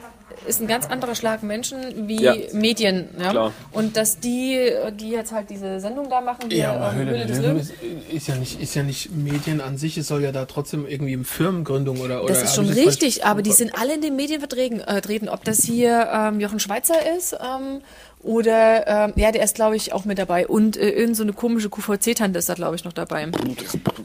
[0.45, 2.35] ist ein ganz anderer Schlag Menschen wie Ja.
[2.53, 3.09] Medien.
[3.19, 3.31] Ja?
[3.31, 3.53] Klar.
[3.71, 7.11] Und dass die, die jetzt halt diese Sendung da machen, hier, Ja, aber ähm, Höhle
[7.11, 7.73] Höhle des Löwen ist,
[8.11, 11.13] ist, ja nicht, ist ja nicht Medien an sich, es soll ja da trotzdem irgendwie
[11.13, 12.23] eine Firmengründung oder.
[12.23, 14.79] oder das ist schon das richtig, aber die sind alle in den Medien vertreten.
[14.79, 15.29] Äh, treten.
[15.29, 17.81] Ob das hier ähm, Jochen Schweizer ist ähm,
[18.23, 20.47] oder, ähm, ja, der ist, glaube ich, auch mit dabei.
[20.47, 23.27] Und äh, irgend so eine komische QVC-Tante ist da, glaube ich, noch dabei.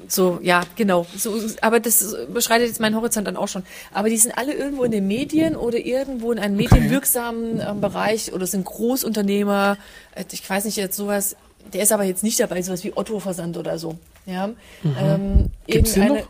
[0.09, 1.06] So, ja, genau.
[1.16, 3.62] So, aber das beschreitet jetzt meinen Horizont dann auch schon.
[3.93, 8.32] Aber die sind alle irgendwo in den Medien oder irgendwo in einem medienwirksamen ähm, Bereich
[8.32, 9.76] oder sind Großunternehmer.
[10.14, 11.36] Äh, Ich weiß nicht, jetzt sowas.
[11.72, 13.98] Der ist aber jetzt nicht dabei, sowas wie Otto-Versand oder so.
[14.24, 14.51] Ja.
[14.84, 16.26] Ähm, Gibt's den irgendeine-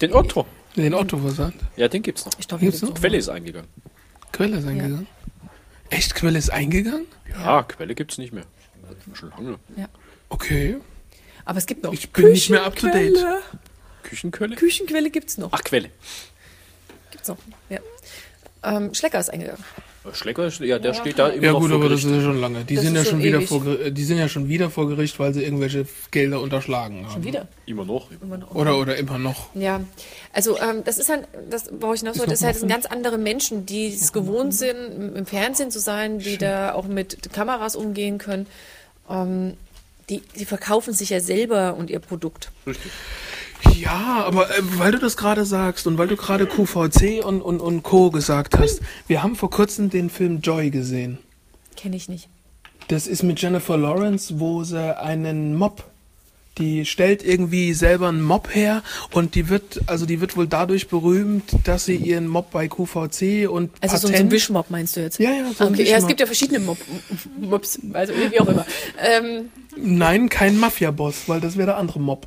[0.00, 0.46] Den Otto.
[0.76, 1.54] Den Otto versand.
[1.76, 2.32] Ja, den gibt's noch.
[2.38, 3.00] Ich glaube, Gibt's gibt's noch?
[3.00, 3.68] Quelle ist eingegangen.
[4.32, 5.06] Quelle ist eingegangen.
[5.90, 7.06] Echt, Quelle ist eingegangen?
[7.30, 8.44] Ja, Quelle gibt's nicht mehr.
[9.14, 9.58] Schon lange.
[10.28, 10.76] Okay.
[11.44, 11.92] Aber es gibt noch.
[11.92, 13.14] Ich bin nicht mehr up to date.
[13.14, 13.42] Küchenquelle.
[14.02, 14.56] Küchenquelle?
[14.56, 15.52] Küchenquelle gibt's noch.
[15.52, 15.90] Ach, Quelle.
[17.10, 17.38] Gibt's noch.
[17.68, 17.78] Ja.
[18.62, 19.62] Ähm, Schlecker ist eingegangen.
[20.12, 22.16] Schlecker, ist- ja, der steht da immer Ja noch gut, vor aber das Gericht.
[22.18, 22.64] ist ja schon lange.
[22.64, 23.48] Die Das sind ist ja schon wieder ewig.
[23.48, 27.12] vor, die sind ja schon wieder vor Gericht, weil sie irgendwelche Gelder unterschlagen haben.
[27.12, 27.48] Schon wieder.
[27.66, 28.10] Immer noch.
[28.22, 28.54] Immer noch.
[28.54, 29.48] Oder oder immer noch.
[29.54, 29.80] Ja,
[30.32, 32.82] also ähm, das ist halt, das brauche ich noch so, das halt sind offen?
[32.82, 37.32] ganz andere Menschen, die es gewohnt sind, im- Fernsehen zu sein, die da auch mit
[37.32, 38.46] Kameras umgehen können.
[39.10, 39.54] Ähm,
[40.08, 42.52] die, die verkaufen sich ja selber und ihr Produkt.
[42.66, 42.92] Richtig.
[43.74, 47.60] Ja, aber äh, weil du das gerade sagst und weil du gerade QVC und, und,
[47.60, 48.10] und Co.
[48.10, 51.18] gesagt hast, wir haben vor kurzem den Film Joy gesehen.
[51.76, 52.28] Kenne ich nicht.
[52.88, 55.84] Das ist mit Jennifer Lawrence, wo sie einen Mob,
[56.58, 60.88] die stellt irgendwie selber einen Mob her und die wird, also die wird wohl dadurch
[60.88, 64.96] berühmt, dass sie ihren Mob bei QVC und Also so, so ein Patent- Wischmob meinst
[64.96, 65.18] du jetzt?
[65.18, 66.78] Ja, ja, so okay, ja, es gibt ja verschiedene Mob
[67.40, 68.64] Mobs, also wie auch immer.
[68.98, 72.26] Ähm, Nein, kein Mafia-Boss, weil das wäre der andere Mob.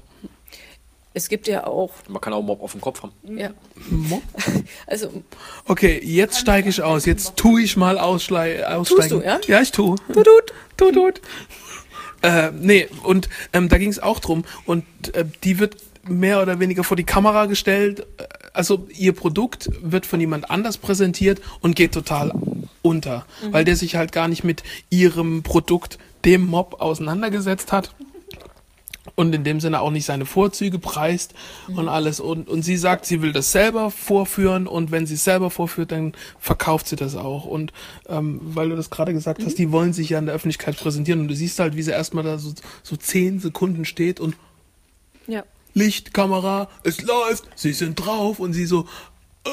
[1.13, 3.13] Es gibt ja auch, Man kann auch Mob auf dem Kopf haben.
[3.37, 3.51] ja,
[3.89, 4.21] Mob?
[4.87, 5.23] also
[5.65, 7.05] Okay, jetzt steige ich aus.
[7.05, 8.63] Jetzt tue ich mal aussteigen.
[9.09, 9.39] du, ja?
[9.47, 9.95] Ja, ich tue.
[10.07, 10.53] Tutut.
[10.77, 11.21] Tutut.
[12.21, 14.43] Äh, nee, und ähm, da ging es auch drum.
[14.65, 15.77] Und äh, die wird
[16.07, 18.05] mehr oder weniger vor die Kamera gestellt.
[18.53, 22.33] Also ihr Produkt wird von jemand anders präsentiert und geht total
[22.81, 27.93] unter, weil der sich halt gar nicht mit ihrem Produkt, dem Mob, auseinandergesetzt hat
[29.19, 31.33] und in dem Sinne auch nicht seine Vorzüge preist
[31.67, 32.21] und alles.
[32.21, 35.91] Und, und sie sagt, sie will das selber vorführen und wenn sie es selber vorführt,
[35.91, 37.43] dann verkauft sie das auch.
[37.43, 37.73] Und
[38.07, 41.19] ähm, weil du das gerade gesagt hast, die wollen sich ja in der Öffentlichkeit präsentieren
[41.19, 44.37] und du siehst halt, wie sie erstmal da so, so zehn Sekunden steht und
[45.27, 45.43] Ja.
[45.73, 48.87] Licht, Kamera, es läuft, sie sind drauf und sie so.
[49.45, 49.49] Äh,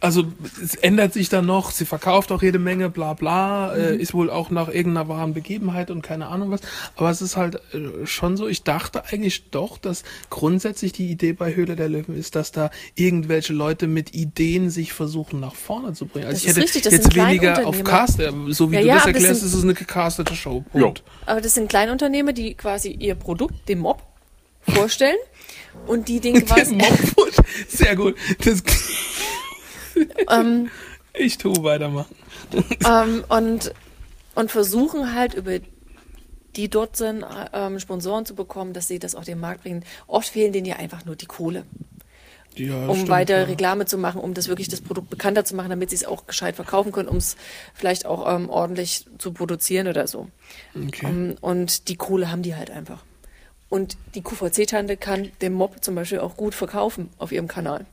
[0.00, 0.24] also
[0.64, 4.30] es ändert sich dann noch, sie verkauft auch jede Menge, bla bla, äh, ist wohl
[4.30, 6.60] auch nach irgendeiner wahren Begebenheit und keine Ahnung was.
[6.96, 11.34] Aber es ist halt äh, schon so, ich dachte eigentlich doch, dass grundsätzlich die Idee
[11.34, 15.92] bei Höhle der Löwen ist, dass da irgendwelche Leute mit Ideen sich versuchen nach vorne
[15.92, 16.26] zu bringen.
[16.26, 17.84] Also Das ich hätte richtig, das jetzt weniger auf.
[17.84, 19.74] Cast, äh, so wie Ja, du ja, das aber das erklärst, sind- ist es eine
[19.74, 20.64] gecastete Show.
[20.72, 21.02] Punkt.
[21.26, 24.02] Aber das sind Kleinunternehmer, die quasi ihr Produkt dem Mob
[24.62, 25.16] vorstellen
[25.86, 26.78] und die den quasi.
[27.68, 28.16] Sehr gut.
[28.44, 28.62] Das,
[30.30, 30.70] ähm,
[31.14, 32.14] ich tue weitermachen.
[32.86, 33.72] ähm, und,
[34.34, 35.58] und versuchen halt über
[36.56, 39.84] die dort sind, ähm, Sponsoren zu bekommen, dass sie das auf den Markt bringen.
[40.06, 41.64] Oft fehlen denen ja einfach nur die Kohle,
[42.56, 43.44] Ja, um stimmt, weiter ja.
[43.44, 46.26] Reklame zu machen, um das wirklich das Produkt bekannter zu machen, damit sie es auch
[46.26, 47.36] gescheit verkaufen können, um es
[47.72, 50.28] vielleicht auch ähm, ordentlich zu produzieren oder so.
[50.74, 51.06] Okay.
[51.06, 53.04] Ähm, und die Kohle haben die halt einfach.
[53.68, 57.86] Und die QVC-Tante kann den Mob zum Beispiel auch gut verkaufen auf ihrem Kanal.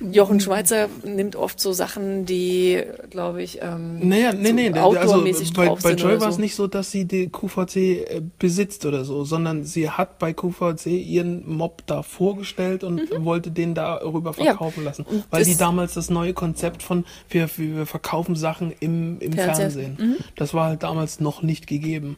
[0.00, 5.22] Jochen Schweizer nimmt oft so Sachen, die, glaube ich, ähm, Naja, nee, so nee, also
[5.54, 6.40] bei, bei Joy war es so.
[6.40, 10.86] nicht so, dass sie die QVC äh, besitzt oder so, sondern sie hat bei QVC
[10.86, 14.38] ihren Mob da vorgestellt und wollte den darüber Mhm.
[14.38, 14.44] Ja.
[14.52, 15.06] verkaufen lassen.
[15.30, 19.54] Weil die das- damals das neue Konzept von wir, wir verkaufen Sachen im, im Fernseher.
[19.70, 20.16] Fernsehen.
[20.36, 22.16] Das war halt damals noch nicht gegeben.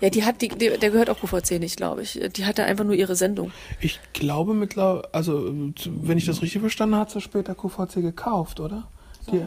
[0.00, 2.18] Ja, die hat, die, die, der gehört auch QVC nicht, glaube ich.
[2.36, 3.52] Die hatte einfach nur ihre Sendung.
[3.80, 5.52] Ich glaube mittlerweile, also
[5.86, 8.88] wenn ich das richtig verstanden hat sie später QVC gekauft, oder?
[9.30, 9.44] Die,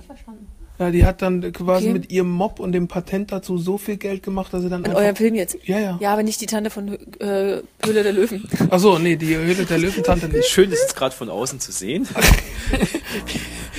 [0.80, 1.93] ja, die hat dann quasi Okay.
[1.93, 4.91] mit ihrem Mob und dem Patent dazu so viel Geld gemacht, dass sie dann An
[4.91, 5.57] einfach eurem Film jetzt.
[5.65, 5.97] Ja, ja.
[5.99, 6.88] Ja, aber nicht die Tante von
[7.19, 8.47] äh, Höhle der Löwen.
[8.69, 10.47] Ach so, nee, die Höhle der Löwentante nicht.
[10.47, 12.07] Schön, das jetzt gerade von außen zu sehen.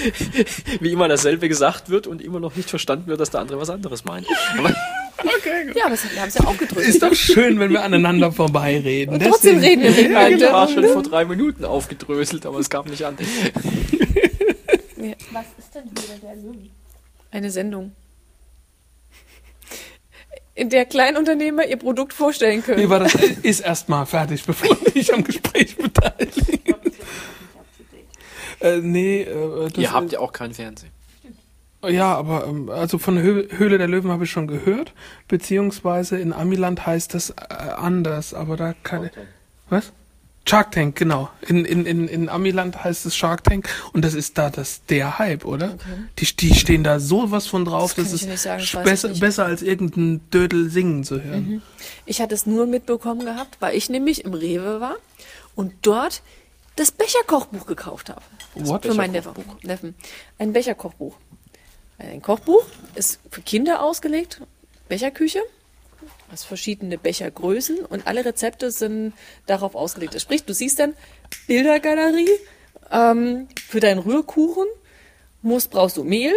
[0.80, 3.70] Wie immer dasselbe gesagt wird und immer noch nicht verstanden wird, dass der andere was
[3.70, 4.26] anderes meint.
[4.58, 4.70] Aber
[5.74, 6.86] Ja, aber wir haben es ja auch gedrückt.
[6.86, 9.14] Ist doch schön, wenn wir aneinander vorbeireden.
[9.14, 10.68] Und trotzdem reden wir das war miteinander.
[10.68, 13.16] schon vor drei Minuten aufgedröselt, aber es kam nicht an.
[15.32, 16.70] Was ist denn Höhle der Löwen?
[17.30, 17.92] Eine Sendung.
[20.54, 22.80] In der Kleinunternehmer ihr Produkt vorstellen können.
[22.80, 26.40] Nee, war das ist erstmal fertig, bevor du dich am Gespräch beteiligst.
[28.60, 30.90] Äh, nee, äh, das Ihr habt ja auch keinen Fernsehen.
[31.84, 34.92] Ja, aber ähm, also von Hö Höhle der Löwen habe ich schon gehört,
[35.28, 37.34] beziehungsweise in Amiland heißt das äh,
[37.76, 39.10] anders, aber da kann
[39.68, 39.92] was?
[40.48, 41.28] Shark Tank, genau.
[41.48, 45.18] In, in, in, in Amiland heißt es Shark Tank und das ist da das der
[45.18, 45.74] Hype, oder?
[46.18, 50.20] Die, die stehen da sowas von drauf, Das das, ist sagen, besser, besser als irgendein
[50.30, 51.62] Dödel singen zu hören.
[52.04, 54.94] Ich hatte es nur mitbekommen gehabt, weil ich nämlich im Rewe war
[55.56, 56.22] und dort
[56.76, 58.22] das Becherkochbuch gekauft habe.
[58.54, 58.84] What?
[58.84, 59.12] Für meinen
[59.62, 59.94] Neffen.
[60.38, 61.16] Ein Becherkochbuch.
[61.98, 64.42] Ein Kochbuch ist für Kinder ausgelegt,
[64.88, 65.42] Becherküche,
[66.30, 69.14] hast verschiedene Bechergrößen und alle Rezepte sind
[69.46, 70.20] darauf ausgelegt.
[70.20, 70.94] Sprich, du siehst dann
[71.46, 72.28] Bildergalerie
[72.90, 74.66] ähm, für deinen Rührkuchen,
[75.40, 76.34] musst, brauchst du Mehl,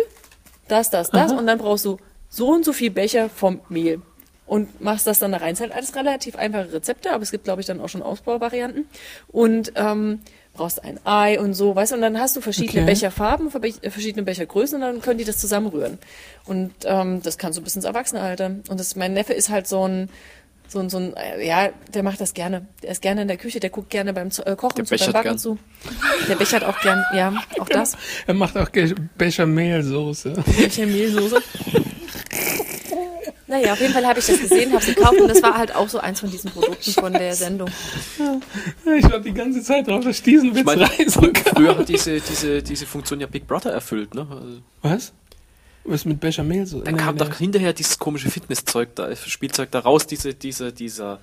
[0.69, 1.97] das, das, das und dann brauchst du
[2.29, 4.01] so und so viel Becher vom Mehl
[4.49, 5.53] und machst das dann da rein.
[5.53, 8.01] Es sind halt alles relativ einfache Rezepte, aber es gibt, glaube ich, dann auch schon
[8.01, 8.85] Ausbauvarianten.
[9.27, 10.21] Und ähm,
[10.53, 12.91] brauchst ein Ei und so, weißt du, und dann hast du verschiedene Okay.
[12.93, 15.99] Becherfarben, äh, verschiedene Bechergrößen und dann können die das zusammenrühren.
[16.45, 18.47] Und ähm, das kannst du bis ins Erwachsenealter.
[18.69, 20.09] Und das, mein Neffe ist halt so ein,
[20.67, 22.65] so ein, so ein, äh, ja, der macht das gerne.
[22.81, 24.97] Der ist gerne in der Küche, der guckt gerne beim zu, äh, Kochen Der zu,
[24.97, 25.37] beim Backen gern.
[25.37, 25.59] zu.
[26.27, 27.95] Der bechert auch gern, ja, auch das.
[28.25, 28.69] Er macht auch
[29.15, 30.33] Bechermehlsoße.
[30.57, 31.39] Bechermehlsoße.
[33.49, 35.75] Naja, auf jeden Fall habe ich das gesehen, habe es gekauft und das war halt
[35.75, 37.67] auch so eins von diesen Produkten von der Sendung.
[38.97, 41.55] Ich war die ganze Zeit drauf, dass ich diesen Witz Ich meine, reißen frü kann.
[41.55, 44.13] früher hat diese, diese, diese Funktion ja Big Brother erfüllt.
[44.13, 44.27] Ne?
[44.29, 45.13] Also, Was?
[45.83, 46.83] Was mit Bechermehlsoße?
[46.83, 51.19] Dann Nee, kam doch hinterher dieses komische Fitnesszeug da, Spielzeug da raus, diese, diese, dieser,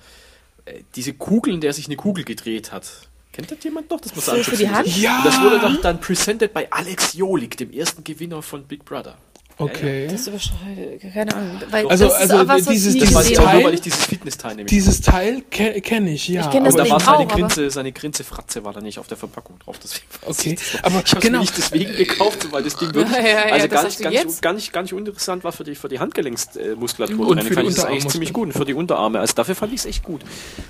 [0.65, 2.89] äh, diese Kugel, in der sich eine Kugel gedreht hat.
[3.31, 4.01] Kennt das jemand noch?
[4.01, 4.87] Das muss So für die Hand?
[4.97, 5.19] Ja!
[5.19, 9.17] Und das wurde doch dann presented bei Alex Jolik, dem ersten Gewinner von Big Brother.
[9.59, 10.07] Okay.
[10.09, 11.59] Das überschreitet, keine Ahnung.
[11.71, 13.55] Weil Also- das ist also was, was dieses- ich nie Das weiß ich auch Teil-
[13.55, 16.41] nur, weil ich dieses Fitness-Teil nämlich Dieses Teil ke kenne ich, ja.
[16.41, 18.81] Ich kenn das aber da war seine auch, aber- Grinse, seine Grinze Fratze war da
[18.81, 19.77] nicht auf der Verpackung drauf.
[19.83, 20.83] Deswegen Okay, ich das.
[20.83, 21.39] aber ich habe genau.
[21.39, 24.41] nicht deswegen gekauft, weil das Ding wirklich Ja, ja, ja, also gar, nicht, gar, nicht,
[24.43, 27.27] gar, nicht, gar nicht uninteressant war für die, für die Handgelenksmuskulatur.
[27.27, 28.47] Und für die fand ich das eigentlich ziemlich gut.
[28.47, 29.19] Und für die Unterarme.
[29.19, 30.21] Also dafür fand ich es echt gut.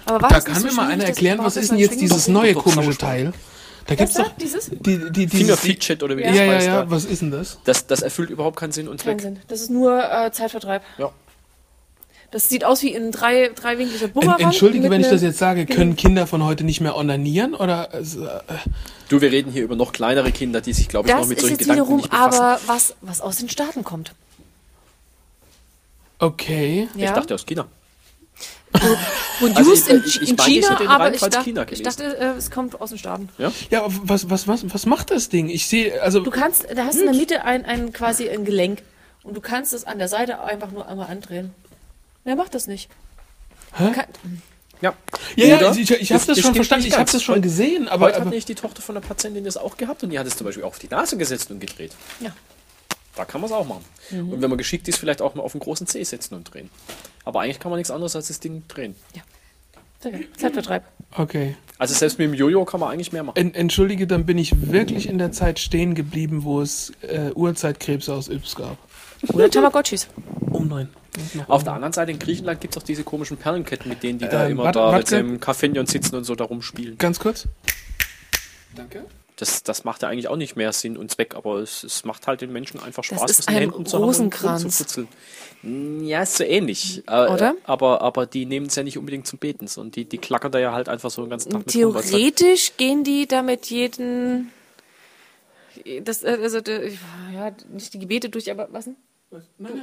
[0.06, 2.98] Aber war Da kann mir mal einer erklären, was ist denn jetzt dieses neue komische.
[2.98, 3.34] Teil?
[3.88, 4.32] Da gibt's Was doch?
[4.38, 4.70] Dieses?
[4.70, 4.80] die,
[5.12, 6.68] die, die, Finger die Fidget oder wie Ja, das ja, heißt.
[6.68, 6.92] ja, da.
[6.92, 7.60] was ist denn das?
[7.64, 9.22] Das, das erfüllt überhaupt keinen Sinn und Kein Zweck.
[9.22, 9.40] Sinn.
[9.48, 10.84] Das ist nur äh, Zeitvertreib.
[10.98, 11.12] Ja.
[12.32, 14.42] Das sieht aus wie ein drei, dreiwinkliger Bumerang.
[14.42, 17.54] entschuldige, mit wenn ich das jetzt sage, können Kinder von heute nicht mehr onanieren?
[17.56, 18.04] Oder äh,
[19.08, 21.38] Du, wir reden hier über noch kleinere Kinder, die sich, glaube ich, noch Das mit
[21.38, 22.40] ist solchen Gedanken wiederum nicht befassen.
[22.42, 24.12] aber was, was aus den Staaten kommt.
[26.20, 26.90] okay.
[26.96, 27.68] Ich dachte aus China.
[28.74, 31.66] Produced Also ich- in, ich- ich in meine, ich China, den aber ich dachte, China
[31.70, 33.30] ich dachte äh, es kommt aus den Staaten.
[33.38, 35.50] Ja, aber was, was, was, was macht das Ding?
[35.50, 38.46] Ich sehe, also, Du kannst, da hast du in der Mitte ein, ein quasi ein
[38.46, 38.82] Gelenk
[39.24, 41.54] und du kannst es an der Seite einfach nur einmal andrehen.
[42.24, 42.90] Wer macht das nicht?
[43.78, 43.92] Hä?
[43.94, 44.06] Kann,
[44.82, 44.94] Ja.
[45.36, 47.42] ja, ja, ich, ich, ich habe Das- das schon verstanden, nicht ich habe das schon
[47.42, 50.10] gesehen, aber, Heute hat aber nämlich die Tochter von der Patientin das auch gehabt und
[50.12, 51.94] die hat es zum Beispiel auch auf die Nase gesetzt und gedreht.
[52.20, 52.32] ja.
[53.16, 53.84] Da kann man es auch machen.
[54.12, 56.70] Und wenn man geschickt ist, vielleicht auch mal auf einen großen Zeh setzen und drehen.
[57.28, 58.96] Aber eigentlich kann man nichts anderes als das Ding drehen.
[60.02, 60.26] Geil.
[60.38, 60.84] Zeitvertreib.
[61.18, 61.56] okay.
[61.80, 63.36] Also selbst mit dem Jojo kann man eigentlich mehr machen.
[63.38, 68.14] En, entschuldige, dann bin ich wirklich in der Zeit stehen geblieben, wo es äh, Urzeitkrebse
[68.14, 68.78] aus Yps gab.
[69.34, 70.08] Oder Tamagotchis.
[70.52, 70.90] Um neun.
[71.48, 74.28] Auf der anderen Seite in Griechenland gibt es auch diese komischen Perlenketten, mit denen die
[74.30, 75.18] da Ähm, immer warte- da, warte.
[75.18, 76.98] im Café sitzen und so da rumspielen.
[76.98, 77.48] Ganz kurz.
[78.76, 79.04] Danke.
[79.36, 82.26] Das, das macht ja eigentlich auch nicht mehr Sinn und Zweck, aber es, es macht
[82.26, 84.98] halt den Menschen einfach Das Spaß, ist in den ein Händen zu haben und Rosenkranz.
[85.68, 87.04] Mm, Ja, ist so ähnlich.
[87.08, 87.56] Äh, Oder?
[87.66, 90.60] Aber, aber die nehmen es ja nicht unbedingt zum Beten, sondern die, die klackern da
[90.60, 93.66] ja halt einfach so den ganzen Tag mit rum, weil's halt- Theoretisch gehen die damit
[93.68, 94.52] jeden.
[96.04, 98.96] Das, äh, also, ja, nicht die Gebete durch, aber was denn?
[99.30, 99.40] Du,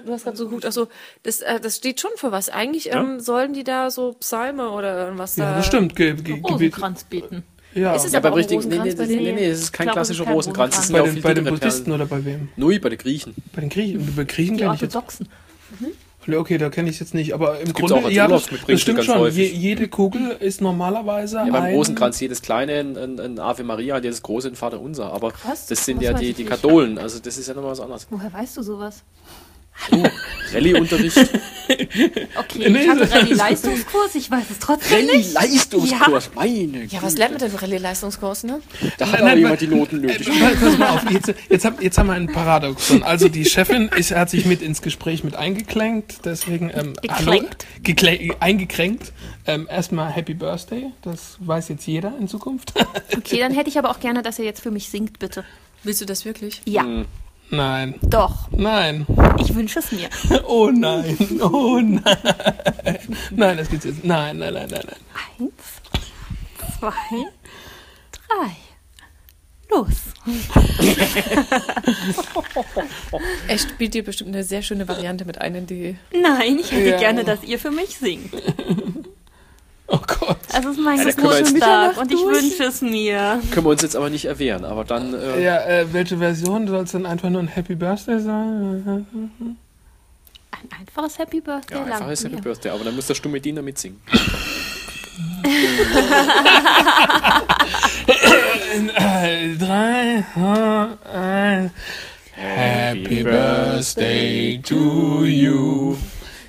[0.06, 0.88] du hast gerade so geguckt, also
[1.22, 2.48] das, äh, das steht schon für was.
[2.48, 5.56] Eigentlich ähm, sollen die da so Psalme oder irgendwas Ja, da.
[5.58, 5.94] das stimmt.
[5.94, 6.50] Ge ge Gebet.
[6.50, 7.42] Rosenkranz beten.
[7.74, 7.94] Ja.
[7.94, 9.86] Ist es Ja, aber beim richtigen, nee, nee, Rosenkranz bei nee, nee, das ist kein
[9.86, 10.86] glaube, es ist klassischer kein Rosenkranz.
[10.86, 12.00] Sind bei ja auch den, bei den Buddhisten Perlen.
[12.00, 12.48] oder bei wem?
[12.56, 13.34] Nui, bei den Griechen.
[13.54, 14.14] Bei den Griechen.
[14.16, 14.96] Bei Griechen Die kenne ich jetzt.
[15.74, 16.14] Orthodoxen.
[16.26, 18.80] Okay, da kenne ich jetzt nicht, aber im gibt's Grunde, auch als ja, das, das
[18.80, 19.30] stimmt ganz schon.
[19.30, 21.74] Je, jede Kugel ist normalerweise Ja, beim ein...
[21.74, 25.12] Rosenkranz, jedes kleine ein, ein, ein Ave Maria, jedes große ein Vater Unser.
[25.12, 26.44] Aber Krass, das sind das ja die, die.
[26.44, 26.98] Katholen.
[26.98, 28.06] Also das ist ja nochmal was anderes.
[28.10, 29.02] Woher weißt du sowas?
[30.52, 31.16] Rallye-Unterricht.
[31.66, 35.34] Okay, Nee, ich hatte Rallye-Leistungskurs, ich weiß es trotzdem nicht.
[35.34, 38.60] Rallye-Leistungskurs, meine Ja, was lernt man denn für Rallye-Leistungskurs, ne?
[38.98, 40.28] Da hat Nein, aber jemand nein, die Noten nötig.
[40.28, 43.02] Pass, pass mal auf, jetzt, jetzt, hab, jetzt haben wir ein Paradoxon.
[43.02, 47.64] Also die Chefin ist, hat sich mit ins Gespräch mit eingeklängt, deswegen ähm, Geklängt?
[47.82, 49.12] Geklä eingekränkt.
[49.46, 52.74] Ähm, erstmal Happy Birthday, das weiß jetzt jeder in Zukunft.
[53.16, 55.44] Okay, dann hätte ich aber auch gerne, dass ihr jetzt für mich singt, bitte.
[55.82, 56.60] Willst du das wirklich?
[56.66, 56.84] Ja,
[57.50, 58.48] nein, doch.
[58.50, 59.06] nein,
[59.38, 60.08] Ich wünsche es mir.
[60.46, 62.02] oh nein, oh nein.
[63.30, 64.04] Nein, das geht's jetzt.
[64.04, 64.96] Nein, nein, nein, nein, nein.
[65.40, 65.52] Eins,
[66.78, 66.92] zwei,
[68.28, 68.50] drei.
[69.70, 69.88] Los.
[73.48, 75.96] Er spielt dir bestimmt eine sehr schöne Variante mit ein, die.
[76.12, 76.98] Nein, ich hätte Ja.
[76.98, 78.32] gerne, dass ihr für mich singt.
[79.86, 80.38] Oh Gott.
[80.52, 83.40] Also es ist mein Ja, Geburtstag und ich wünsche es mir.
[83.50, 84.64] Können wir uns jetzt aber nicht erwehren.
[84.64, 88.18] Aber dann, äh, Ja, äh, welche Version soll es denn einfach nur ein Happy Birthday
[88.20, 89.06] sein?
[90.50, 91.92] Ein einfaches Happy Birthday ja, lang.
[91.94, 92.40] einfach ist Happy.
[92.40, 92.70] Birthday.
[92.72, 94.00] Aber dann muss der stumme Diener mitsingen.
[98.96, 101.70] Äh, drei, äh, ein.
[102.32, 105.96] Happy Birthday to you.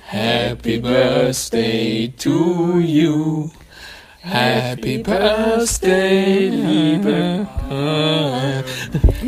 [0.08, 3.50] Happy Birthday to you.
[4.22, 7.46] Happy Birthday, liebe.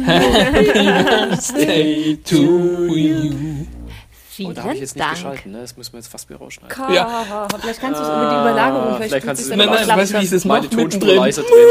[0.05, 3.67] Happy Birthday to you.
[4.31, 5.15] Vielen Oh, da habe ich jetzt nicht Dank.
[5.17, 5.51] geschalten.
[5.53, 5.61] Ne?
[5.63, 6.95] Das müssen wir jetzt fast wieder rausschneiden.
[6.95, 7.25] Ja.
[7.61, 9.75] Vielleicht kannst du es über die Überlagerung, vielleicht, vielleicht tut kannst du- dann Nein, auch
[9.75, 10.01] nein, klappen.
[10.01, 10.77] weißt du, wie ich das Meine mache?
[10.77, 11.69] Tonspur leiser drehen.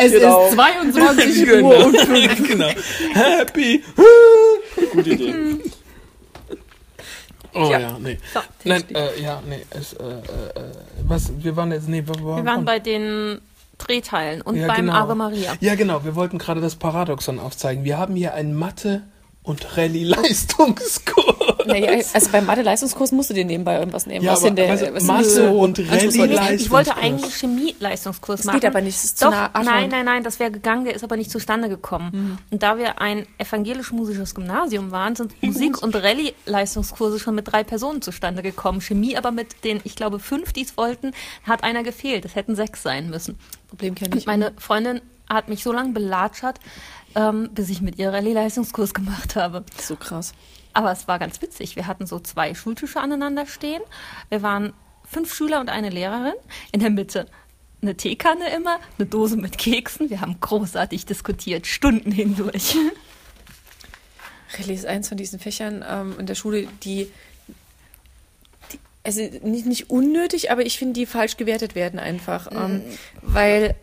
[0.00, 0.46] Es Genau.
[0.48, 1.68] ist 22 Genau.
[1.68, 1.94] Uhr und
[2.48, 2.68] genau.
[3.14, 3.84] Happy.
[4.92, 5.34] Gute Idee.
[7.54, 8.18] Oh ja, nee.
[8.32, 9.64] So, Nein, äh, ja, nee.
[9.70, 10.20] Es, äh, äh, äh,
[11.06, 13.40] was, wir waren jetzt, nee, wir wir waren bei den
[13.78, 14.92] Drehteilen und Ja, beim genau.
[14.94, 15.54] Ave Maria.
[15.60, 16.04] Ja, genau.
[16.04, 17.84] Wir wollten gerade das Paradoxon aufzeigen.
[17.84, 19.02] Wir haben hier ein Mathe-
[19.44, 21.66] und Rallye-Leistungskurs.
[21.66, 24.24] Naja, also beim Mathe-Leistungskurs musst du dir nebenbei irgendwas nehmen.
[24.24, 26.62] Ja, was aber in der, weißt du, was Mathe so und anspruchsvoll Rallye- ist.
[26.62, 28.60] Ich wollte eigentlich Chemie-Leistungskurs Das machen.
[28.60, 30.84] geht aber nicht, das ist zu Doch, nah an- nein, nein, nein, das wäre gegangen,
[30.84, 32.38] der ist aber nicht zustande gekommen.
[32.50, 38.02] Und da wir ein evangelisch-musisches Gymnasium waren, sind Musik- und Rallye-Leistungskurse schon mit drei Personen
[38.02, 38.80] zustande gekommen.
[38.80, 41.12] Chemie aber mit den, ich glaube, fünf, die es wollten,
[41.46, 42.24] hat einer gefehlt.
[42.24, 43.38] Es hätten sechs sein müssen.
[43.68, 44.26] Problem kenne Und ich.
[44.26, 46.58] meine Freundin hat mich so lange belatschert,
[47.14, 49.64] ähm, bis ich mit ihr Rallye-Leistungskurs gemacht habe.
[49.80, 50.34] So krass.
[50.74, 51.76] Aber es war ganz witzig.
[51.76, 53.82] Wir hatten so zwei Schultische aneinander stehen.
[54.30, 54.72] Wir waren
[55.04, 56.34] fünf Schüler und eine Lehrerin.
[56.72, 57.26] In der Mitte
[57.82, 60.08] eine Teekanne immer, eine Dose mit Keksen.
[60.08, 62.76] Wir haben großartig diskutiert, Stunden hindurch.
[64.58, 67.10] Rallye ist eins von diesen Fächern ähm, in der Schule, die,
[68.70, 72.50] die also nicht, nicht unnötig, aber ich finde, die falsch gewertet werden einfach.
[72.52, 72.82] Ähm,
[73.22, 73.74] weil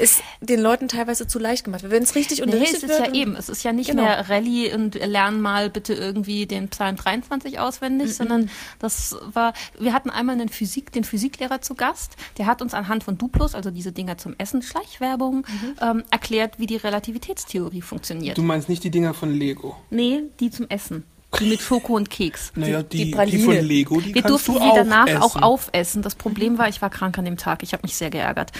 [0.00, 1.84] es den Leuten teilweise zu leicht gemacht.
[1.86, 3.08] Wenn es richtig Nee, unterrichtet es ist wird.
[3.08, 3.36] ja eben.
[3.36, 4.02] Es ist ja nicht Genau.
[4.04, 8.48] mehr Rallye und lern mal bitte irgendwie den Psalm 23 auswendig, sondern
[8.78, 13.04] das war, wir hatten einmal einen Physik, den Physiklehrer zu Gast, der hat uns anhand
[13.04, 15.46] von Duplos, also diese Dinger zum Essen, Schleichwerbung,
[15.82, 18.38] ähm, erklärt, wie die Relativitätstheorie funktioniert.
[18.38, 19.76] Du meinst nicht die Dinger von Lego?
[19.90, 21.04] nee, die zum Essen.
[21.40, 22.52] Die mit Schoko und Keks.
[22.56, 23.44] Naja, die die, die, Praline.
[23.44, 25.22] von Lego, die Wir durften du sie auch danach essen.
[25.22, 26.02] auch aufessen.
[26.02, 27.62] Das Problem war, ich war krank an dem Tag.
[27.62, 28.52] Ich habe mich sehr geärgert.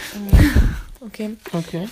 [1.06, 1.36] Okay.
[1.52, 1.88] Okay.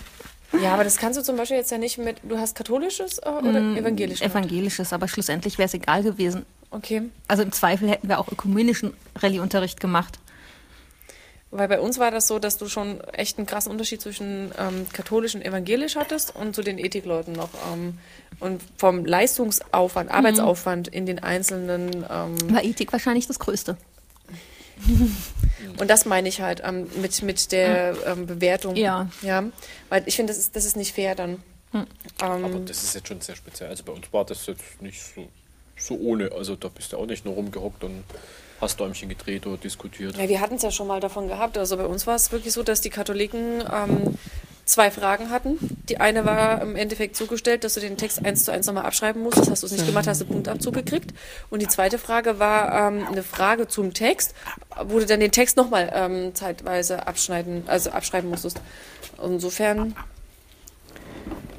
[0.61, 3.29] Ja, aber das kannst du zum Beispiel jetzt ja nicht mit, du hast katholisches äh,
[3.29, 4.19] oder evangelisch?
[4.19, 4.35] gehabt?
[4.35, 6.45] Evangelisches, aber schlussendlich wäre es egal gewesen.
[6.71, 7.03] Okay.
[7.29, 10.19] Also im Zweifel hätten wir auch ökumenischen Rallye-Unterricht gemacht.
[11.53, 14.87] Weil bei uns war das so, dass du schon echt einen krassen Unterschied zwischen ähm,
[14.93, 17.51] katholisch und evangelisch hattest und zu den Ethikleuten noch.
[17.73, 17.99] Ähm,
[18.39, 22.07] und vom Leistungsaufwand, Arbeitsaufwand in den einzelnen.
[22.09, 23.77] Ähm, War Ethik wahrscheinlich das Größte.
[25.79, 28.77] Und das meine ich halt ähm, mit, mit der ähm, Bewertung.
[28.77, 29.09] Ja.
[29.23, 29.45] Ja.
[29.89, 31.43] Weil ich finde, das ist, das ist nicht fair dann.
[32.21, 33.71] Aber Ähm, das ist jetzt schon sehr speziell.
[33.71, 35.29] Also bei uns war das jetzt nicht so,
[35.77, 36.33] so ohne.
[36.33, 38.05] Also da bist du auch nicht nur rumgehockt und
[38.61, 40.17] hast Däumchen gedreht oder diskutiert.
[40.17, 41.57] ja, wir hatten es ja schon mal davon gehabt.
[41.57, 44.19] Also bei uns war es wirklich so, dass die Katholiken ähm,
[44.71, 45.59] zwei Fragen hatten.
[45.89, 49.21] Die eine war im Endeffekt zugestellt, dass du den Text eins zu eins nochmal abschreiben
[49.23, 49.51] musstest.
[49.51, 51.13] Hast du es nicht gemacht, hast du Punktabzug gekriegt.
[51.51, 54.35] Und die zweite Frage war ähm, eine Frage zum Text,
[54.85, 58.61] wo du dann den Text nochmal ähm, zeitweise abschneiden, also abschreiben musstest.
[59.23, 59.97] Insofern.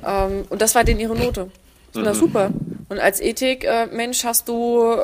[0.05, 1.51] Ähm, und das war denn ihre Note.
[1.93, 2.51] Na super.
[2.87, 4.95] Und als Ethik-Mensch hast du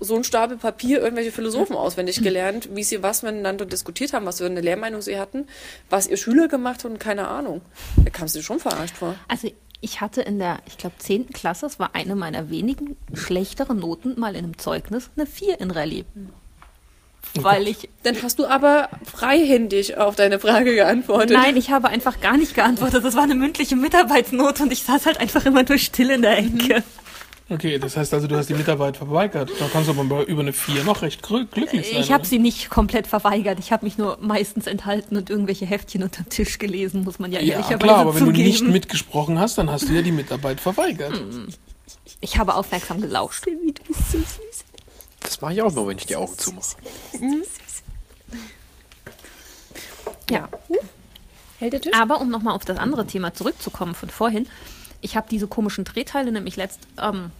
[0.00, 4.38] so einen Stapel Papier irgendwelche Philosophen auswendig gelernt, wie sie was miteinander diskutiert haben, was
[4.38, 5.46] für eine Lehrmeinung sie hatten,
[5.90, 7.62] was ihr Schüler gemacht haben, keine Ahnung.
[8.04, 9.14] Da kamst du dir schon verarscht vor.
[9.28, 9.50] Also
[9.80, 11.30] ich hatte in der, ich glaube, 10.
[11.30, 15.70] Klasse, das war eine meiner wenigen schlechteren Noten, mal in einem Zeugnis eine 4 in
[15.70, 16.04] Rallye.
[17.34, 21.36] Weil ich, Dann hast du aber freihändig auf deine Frage geantwortet.
[21.36, 23.04] nein, ich habe einfach gar nicht geantwortet.
[23.04, 26.38] Das war eine mündliche Mitarbeitsnote und ich saß halt einfach immer nur still in der
[26.38, 26.82] Ecke.
[27.48, 29.50] Okay, das heißt also, du hast die Mitarbeit verweigert.
[29.60, 32.00] Da kannst du aber über eine 4 noch recht glü- glücklich sein.
[32.00, 33.60] Ich habe sie nicht komplett verweigert.
[33.60, 37.38] Ich habe mich nur meistens enthalten und irgendwelche Heftchen unterm Tisch gelesen, muss man ja,
[37.40, 38.36] Ja, ehrlicherweise klar, aber wenn zugeben.
[38.36, 41.12] du nicht mitgesprochen hast, dann hast du ja die Mitarbeit verweigert.
[41.16, 41.46] Hm.
[42.20, 43.44] ich habe aufmerksam gelauscht.
[45.20, 46.76] Das mache ich auch nur, wenn ich die Augen zumache.
[50.30, 50.48] Ja.
[51.58, 51.94] Hält der Tisch?
[51.94, 54.48] Aber um nochmal auf das andere Thema zurückzukommen von vorhin,
[55.00, 57.30] ich habe diese komischen Drehteile nämlich letzt ähm,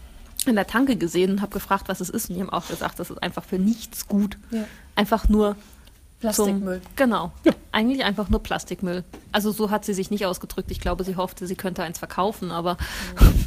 [0.47, 2.31] in der Tanke gesehen und habe gefragt, was es ist.
[2.31, 4.39] Und die haben auch gesagt, das ist einfach für nichts gut.
[4.51, 4.65] Ja.
[4.95, 5.57] Einfach nur
[6.21, 6.81] Plastikmüll.
[6.81, 7.33] Zum, genau.
[7.73, 9.05] Eigentlich einfach nur Plastikmüll.
[9.33, 10.71] Also so hat sie sich nicht ausgedrückt.
[10.71, 12.77] Ich glaube, sie hoffte, sie könnte eins verkaufen, aber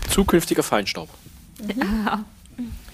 [0.10, 1.10] Zukünftiger Feinstaub.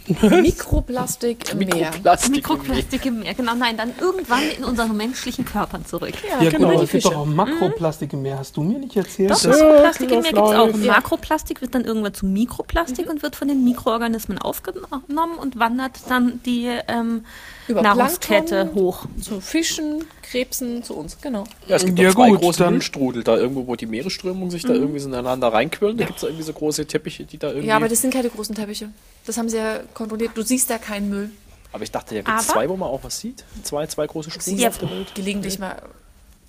[0.08, 1.92] Mikroplastik im Meer.
[1.92, 2.28] Mikroplastik.
[2.28, 2.38] im Meer.
[2.42, 3.34] Mikroplastik im Meer.
[3.34, 6.14] Genau, nein, dann irgendwann in unseren menschlichen Körpern zurück.
[6.30, 6.82] Ja, genau, genau.
[6.82, 8.40] Es gibt doch auch Makroplastik im Meer.
[8.40, 9.32] Hast du mir nicht erzählt?
[9.32, 10.78] Doch, dass- Makroplastik im Meer gibt es auch.
[10.80, 10.94] Ja.
[10.94, 16.42] Makroplastik wird dann irgendwann zu Mikroplastik und wird von den Mikroorganismen aufgenommen und wandert dann
[16.46, 17.26] die ähm,
[17.68, 18.76] Über Nahrungskette Plankton.
[18.76, 19.06] hoch.
[19.22, 21.46] Zu Fischen, Krebsen, zu uns, genau.
[21.68, 24.64] Ja, es gibt Ja, zwei gut, große dann- Müllstrudel, da irgendwo, wo die Meeresströmung sich
[24.64, 25.98] da irgendwie so ineinander reinquirlen.
[25.98, 27.68] Da gibt es irgendwie so große Teppiche, die da irgendwie.
[27.68, 28.90] Ja, aber das sind keine großen Teppiche.
[29.26, 30.32] Das haben sie ja kontrolliert.
[30.36, 31.32] Du siehst da keinen Müll.
[31.74, 33.44] Aber ich dachte, da gibt es zwei, wo man auch was sieht.
[33.64, 35.14] Zwei, zwei große Strudel auf der Welt.
[35.16, 35.82] gelegentlich mal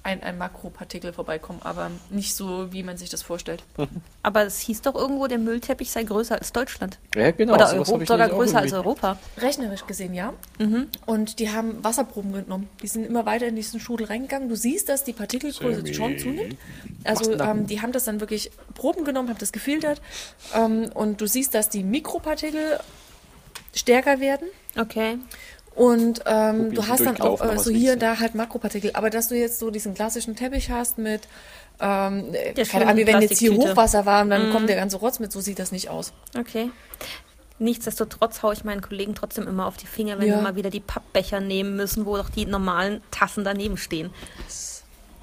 [0.06, 3.64] ein, ein Makropartikel vorbeikommen, aber nicht so, wie man sich das vorstellt.
[4.22, 6.98] Aber es hieß doch irgendwo, der Müllteppich sei größer als Deutschland.
[7.14, 7.54] Ja, genau.
[7.54, 9.18] Oder Europa, sogar größer als Europa.
[9.38, 10.32] Rechnerisch gesehen, ja.
[11.06, 12.68] Und die haben Wasserproben genommen.
[12.82, 14.48] Die sind immer weiter in diesen Strudel reingegangen.
[14.48, 15.94] Du siehst, dass die Partikelgröße Sammy.
[15.94, 16.56] schon zunimmt.
[17.04, 20.00] Also ähm, die haben das dann wirklich Proben genommen, haben das gefiltert.
[20.54, 22.80] Ähm, und du siehst, dass die Mikropartikel
[23.74, 24.48] stärker werden.
[24.76, 25.18] Okay.
[25.76, 28.92] Und ähm, du hast dann auch äh, so hier und da halt Makropartikel.
[28.94, 31.28] Aber dass du jetzt so diesen klassischen Teppich hast mit,
[31.80, 33.52] ähm, äh, keine Ahnung, wie wenn jetzt hier.
[33.54, 36.14] Hochwasser war und dann kommt der ganze Rotz mit, so sieht das nicht aus.
[36.36, 36.70] Okay.
[37.58, 40.36] Nichtsdestotrotz haue ich meinen Kollegen trotzdem immer auf die Finger, wenn Ja.
[40.36, 44.10] wir mal wieder die Pappbecher nehmen müssen, wo doch die normalen Tassen daneben stehen.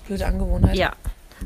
[0.05, 0.75] Blöde Angewohnheit.
[0.75, 0.93] Ja.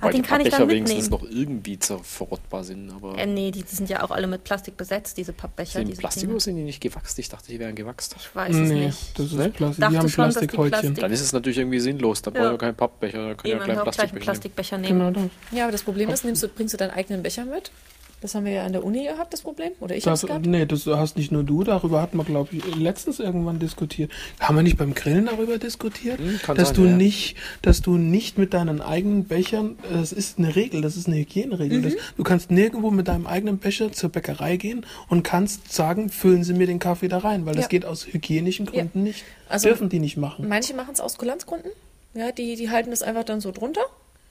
[0.02, 1.32] Weil den die kann ich dann wenigstens mitnehmen.
[1.32, 2.90] noch irgendwie zer- verrottbar sind.
[2.92, 5.74] Aber Äh, nee, die sind ja auch alle mit Plastik besetzt, diese Pappbecher.
[5.80, 6.34] sind die diese Plastik Dinge.
[6.34, 7.18] oder sind die nicht gewachst?
[7.20, 8.16] Ich dachte, die wären gewachst.
[8.20, 9.20] Ich weiß es Nee, nicht.
[9.20, 9.50] das ist Ne?
[9.50, 9.78] Plastik.
[9.90, 10.70] Die haben schon, Plastikhäutchen.
[10.72, 12.22] Plastik- Dann ist es natürlich irgendwie sinnlos.
[12.22, 12.40] Da Ja.
[12.42, 14.24] brauchen wir keinen Pappbecher, da können wir ja gleich einen Plastikbecher nehmen.
[14.24, 15.00] Plastikbecher nehmen.
[15.00, 15.58] Genau das.
[15.58, 17.72] Ja, aber das Problem ist, nimmst du, bringst du deinen eigenen Becher mit?
[18.20, 19.74] Das haben wir ja an der Uni gehabt, das Problem.
[19.80, 20.46] Oder ich hab's Das, gehabt.
[20.48, 24.12] nee, das hast nicht nur du, darüber hatten wir, glaube ich, letztens irgendwann diskutiert.
[24.40, 26.18] Haben wir nicht beim Grillen darüber diskutiert?
[26.20, 26.96] Hm, kann dass sein, du ja.
[26.98, 31.18] nicht, dass du nicht mit deinen eigenen Bechern, das ist eine Regel, das ist eine
[31.18, 31.78] Hygieneregel.
[31.78, 31.84] Mhm.
[31.84, 36.44] Das, du kannst nirgendwo mit deinem eigenen Becher zur Bäckerei gehen und kannst sagen, füllen
[36.44, 37.70] Sie mir den Kaffee da rein, weil das Ja.
[37.70, 39.26] geht aus hygienischen Gründen nicht.
[39.48, 40.48] Also- Dürfen die nicht machen.
[40.48, 41.70] Manche machen es aus Kulanzgründen.
[42.16, 43.82] Ja, die, die halten das einfach dann so drunter.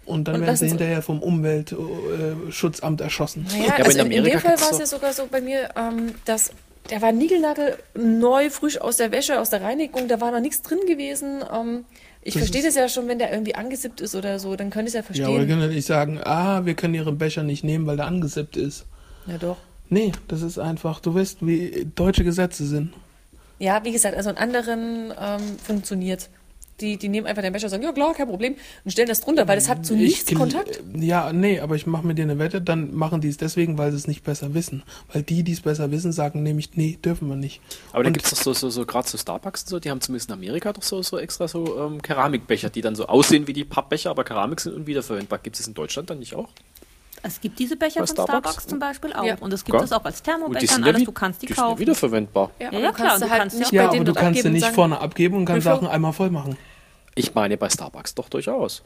[0.06, 3.46] Und dann und werden sie hinterher vom Umweltschutzamt erschossen.
[3.50, 6.14] Naja, aber also in in, dem Fall war es ja sogar so bei mir, ähm,
[6.24, 6.52] dass
[6.90, 10.62] der war niegelnagel neu, frisch aus der Wäsche, aus der Reinigung, da war noch nichts
[10.62, 11.42] drin gewesen.
[11.52, 11.84] Ähm,
[12.22, 14.88] ich Das verstehe das ja schon, wenn der irgendwie angesippt ist oder so, dann könnte
[14.88, 15.26] ich es ja Ja, verstehen.
[15.26, 18.06] aber wir können ja nicht sagen, ah, wir können Ihren Becher nicht nehmen, weil der
[18.06, 18.84] angesippt ist.
[19.26, 19.56] ja, doch.
[19.88, 22.92] Nee, das ist einfach, du weißt, wie deutsche Gesetze sind.
[23.60, 26.28] Ja, wie gesagt, also in anderen ähm, funktioniert
[26.80, 28.54] die, die nehmen einfach den Becher und sagen, ja klar, kein Problem,
[28.84, 30.80] und stellen das drunter, weil das hat zu nichts gel- Kontakt.
[30.94, 33.90] Ja, nee, aber ich mache mit dir eine Wette, dann machen die es deswegen, weil
[33.92, 34.82] sie es nicht besser wissen.
[35.12, 37.60] Weil die, die es besser wissen, sagen nämlich, nee, dürfen wir nicht.
[37.92, 39.90] Aber da Und- gibt es doch so, so, so gerade so Starbucks und so, die
[39.90, 43.46] haben zumindest in Amerika doch so, so extra so ähm, Keramikbecher, die dann so aussehen
[43.46, 45.38] wie die Pappbecher, aber Keramik sind und wiederverwendbar.
[45.38, 46.48] Gibt es in Deutschland dann nicht auch?
[47.22, 48.48] Es gibt diese Becher Bei von Starbucks?
[48.50, 49.24] Starbucks zum Beispiel auch.
[49.24, 49.36] Ja.
[49.40, 49.84] Und es gibt Gell?
[49.84, 51.04] es auch als die Thermobecher sind und alles.
[51.04, 51.78] Du kannst die die sind ja kaufen.
[51.80, 52.50] wiederverwendbar.
[52.58, 54.24] Ja, aber ja, du klar, kannst du halt kannst nicht ja aber du kannst sie
[54.26, 56.56] abgeben und nicht sagen, vorne abgeben und kannst sagen, einmal voll machen.
[57.14, 58.82] Ich meine bei Starbucks doch durchaus.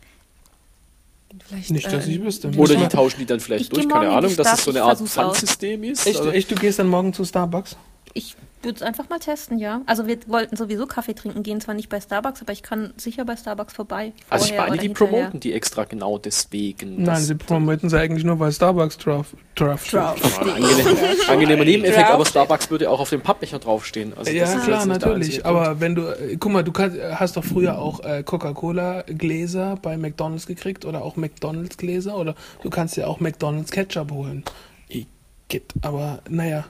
[1.47, 2.51] Vielleicht, Nicht, dass äh, ich wüsste.
[2.57, 4.81] Oder die tauschen die dann vielleicht Ich durch, keine die Ahnung, dass es so eine
[4.81, 4.98] ich Art.
[4.98, 6.07] Pfandsystem ist.
[6.07, 7.77] Echt, echt, du gehst dann morgen zu Starbucks?
[8.12, 9.82] Ich würde es einfach mal testen, ja.
[9.87, 13.24] Also wir wollten sowieso Kaffee trinken gehen, zwar nicht bei Starbucks, aber ich kann sicher
[13.24, 14.12] bei Starbucks vorbei.
[14.28, 15.09] Also ich meine, die hinterher.
[15.09, 17.03] promoten die extra genau deswegen.
[17.03, 19.35] Nein, sie promoten sie eigentlich nur bei Starbucks drauf.
[19.55, 19.93] drauf.
[19.95, 20.97] Angenehm,
[21.28, 22.15] angenehmer Nebeneffekt, Drauf.
[22.15, 24.12] aber Starbucks würde auch auf dem Pappbecher draufstehen.
[24.16, 25.47] Also Ja, klar, natürlich.
[25.47, 29.97] Aber wenn du, äh, guck mal, du kannst, hast doch früher auch äh, Coca-Cola-Gläser bei
[29.97, 34.45] McDonalds gekriegt oder auch McDonalds-Gläser oder du kannst ja auch McDonalds-Ketchup holen.
[34.89, 36.65] Igitt, aber naja.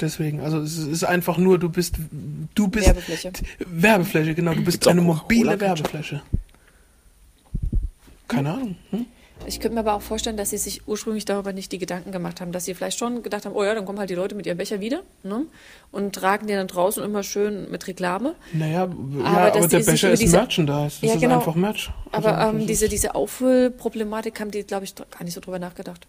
[0.00, 1.94] Deswegen, also es ist einfach nur, du bist,
[2.54, 3.32] du bist Werbefläche.
[3.66, 5.58] Werbefläche, genau, du bist eine mobile?
[5.58, 6.22] Werbefläche.
[8.28, 8.76] Keine Ahnung.
[8.90, 9.06] Hm?
[9.46, 12.40] Ich könnte mir aber auch vorstellen, dass sie sich ursprünglich darüber nicht die Gedanken gemacht
[12.40, 14.46] haben, dass sie vielleicht schon gedacht haben, oh ja, dann kommen halt die Leute mit
[14.46, 15.42] ihrem Becher wieder ne?
[15.92, 18.34] und tragen den dann draußen immer schön mit Reklame.
[18.54, 20.98] Naja, Aber ja, dass aber der Becher ist diese- Merchandise.
[21.00, 21.36] Das Ja, ist genau.
[21.36, 21.90] einfach Merch.
[22.12, 25.40] Aber Also, ähm, das diese, ist- diese Auffüllproblematik haben die, glaube ich, gar nicht so
[25.40, 26.06] drüber nachgedacht.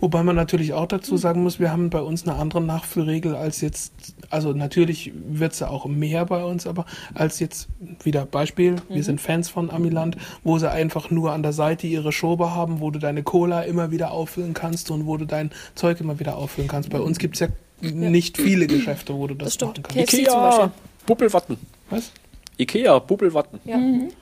[0.00, 3.60] Wobei man natürlich auch dazu sagen muss, wir haben bei uns eine andere Nachfüllregel als
[3.60, 3.92] jetzt,
[4.30, 7.68] also natürlich wird es ja auch mehr bei uns, aber als jetzt
[8.02, 12.12] wieder Beispiel, wir sind Fans von Amiland, wo sie einfach nur an der Seite ihre
[12.12, 16.00] Schobe haben, wo du deine Cola immer wieder auffüllen kannst und wo du dein Zeug
[16.00, 16.90] immer wieder auffüllen kannst.
[16.90, 17.48] Bei uns gibt es ja,
[17.80, 19.78] nicht viele Geschäfte, wo du das, Das stimmt.
[19.82, 20.10] machen kannst.
[20.12, 20.64] KFC zum Beispiel.
[20.64, 20.72] Ikea,
[21.06, 21.56] Bubbelwatten.
[21.90, 22.12] Was?
[22.58, 23.60] Ikea, Bubbelwatten.
[23.64, 23.78] Ja.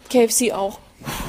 [0.09, 0.78] KFC auch.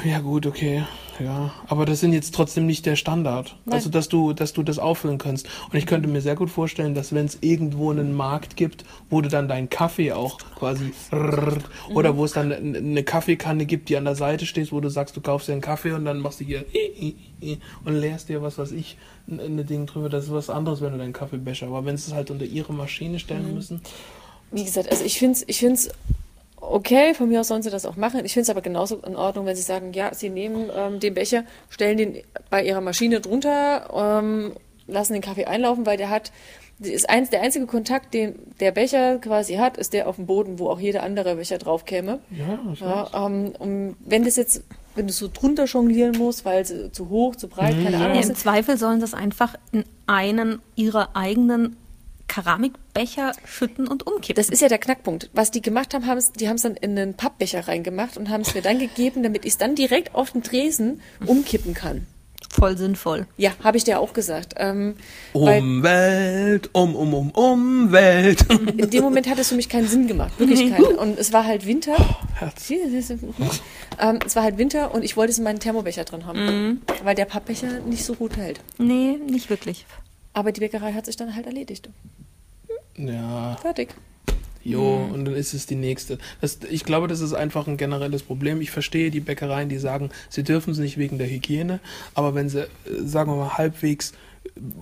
[0.04, 0.84] Ja gut, okay.
[1.20, 3.56] Ja, aber das sind jetzt trotzdem nicht der Standard.
[3.64, 3.74] Nein.
[3.74, 5.48] Also dass du, dass du das auffüllen kannst.
[5.70, 9.20] Und ich könnte mir sehr gut vorstellen, dass wenn es irgendwo einen Markt gibt, wo
[9.20, 10.92] du dann deinen Kaffee auch quasi
[11.94, 15.16] oder wo es dann eine Kaffeekanne gibt, die an der Seite steht, wo du sagst,
[15.16, 16.64] du kaufst dir einen Kaffee und dann machst du hier
[17.84, 18.96] und leerst dir was weiß ich,
[19.28, 20.08] ein ein Ding drüber.
[20.08, 21.66] Das ist was anderes, wenn du deinen Kaffeebecher.
[21.66, 23.80] Aber wenn sie es halt unter ihre Maschine stellen müssen,
[24.50, 25.90] Wie gesagt, also ich finde es ich find's
[26.70, 28.24] okay, von mir aus sollen sie das auch machen.
[28.24, 31.14] Ich finde es aber genauso in Ordnung, wenn sie sagen, ja, sie nehmen ähm, den
[31.14, 34.52] Becher, stellen den bei ihrer Maschine drunter, ähm,
[34.86, 36.32] lassen den Kaffee einlaufen, weil der hat,
[36.78, 40.26] das ist eins, der einzige Kontakt, den der Becher quasi hat, ist der auf dem
[40.26, 42.20] Boden, wo auch jeder andere Becher drauf käme.
[42.30, 42.58] ja.
[42.80, 44.62] Ja, ähm, und wenn das jetzt,
[44.94, 48.28] wenn du so drunter jonglieren musst, weil es zu hoch, zu breit, keine Ahnung Ja,
[48.28, 51.76] Im Zweifel sollen das einfach in einen ihrer eigenen
[52.28, 54.36] Keramikbecher schütten und umkippen.
[54.36, 55.30] Das ist ja der Knackpunkt.
[55.32, 58.40] Was die gemacht haben, haben's, die haben es dann in einen Pappbecher reingemacht und haben
[58.40, 62.06] es mir dann gegeben, damit ich es dann direkt auf den Tresen umkippen kann.
[62.50, 63.26] voll sinnvoll.
[63.36, 64.54] Ja, habe ich dir auch gesagt.
[64.58, 64.94] Ähm,
[65.32, 68.46] Umwelt, um, um, um, Umwelt.
[68.76, 70.94] in dem Moment hat es für mich keinen Sinn gemacht, wirklich keinen.
[70.96, 71.96] Und es war halt Winter.
[72.34, 72.72] Herz.
[74.00, 77.14] Ähm, es war halt Winter und ich wollte es in meinen Thermobecher drin haben, weil
[77.14, 78.58] der Pappbecher nicht so gut hält.
[78.76, 79.86] Nee, nicht wirklich.
[80.34, 81.88] Aber die Bäckerei hat sich dann halt erledigt.
[82.96, 83.94] Ja, Fertig.
[84.62, 86.18] jo, und dann ist es die nächste.
[86.40, 88.60] Das, ich glaube, das ist einfach ein generelles Problem.
[88.60, 91.80] Ich verstehe die Bäckereien, die sagen, sie dürfen es nicht wegen der Hygiene,
[92.14, 92.68] aber wenn sie, äh,
[93.04, 94.12] sagen wir mal, halbwegs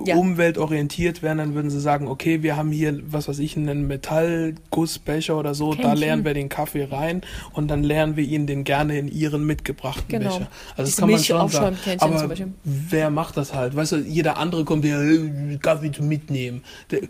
[0.04, 0.16] Ja.
[0.16, 5.36] umweltorientiert wären, dann würden sie sagen, okay, wir haben hier, was weiß ich, einen Metallgussbecher
[5.38, 5.98] oder so, da Kännchen.
[5.98, 7.22] leeren wir den Kaffee rein
[7.52, 10.38] und dann leeren wir ihnen den gerne in ihren mitgebrachten Genau.
[10.38, 10.48] Becher.
[10.76, 11.76] Also das Diese kann man schon sagen.
[11.98, 12.52] Aber zum Beispiel.
[12.64, 13.74] wer macht das halt?
[13.76, 16.62] Weißt du, jeder andere kommt hier, äh, Kaffee zu mitnehmen.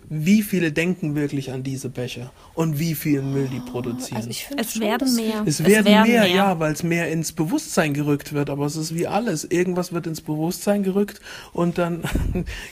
[0.09, 2.33] Wie viele denken wirklich an diese Becher?
[2.55, 4.17] Und wie viel Müll die produzieren?
[4.19, 5.43] Also ich finde Es schon, werden dass- mehr.
[5.47, 9.07] Es werden mehr, ja, weil es mehr ins Bewusstsein gerückt wird, aber es ist wie
[9.07, 9.45] alles.
[9.45, 11.21] Irgendwas wird ins Bewusstsein gerückt
[11.53, 12.03] und dann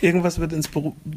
[0.00, 0.68] irgendwas wird ins,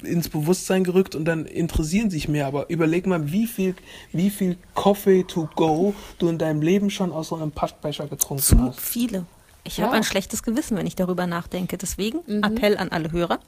[0.04, 2.48] ins Bewusstsein gerückt und dann interessieren sich mehr.
[2.48, 3.76] Aber überleg mal, wie viel,
[4.12, 8.44] wie viel Coffee to go du in deinem Leben schon aus so einem Pappbecher getrunken
[8.44, 8.80] Zu hast.
[8.80, 9.26] viele.
[9.64, 9.86] Ich Ja.
[9.86, 11.78] habe ein schlechtes Gewissen, wenn ich darüber nachdenke.
[11.78, 13.40] Deswegen Appell an alle Hörer.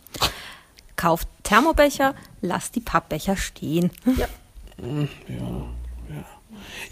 [0.95, 3.91] Kauft Thermobecher, lasst die Pappbecher stehen.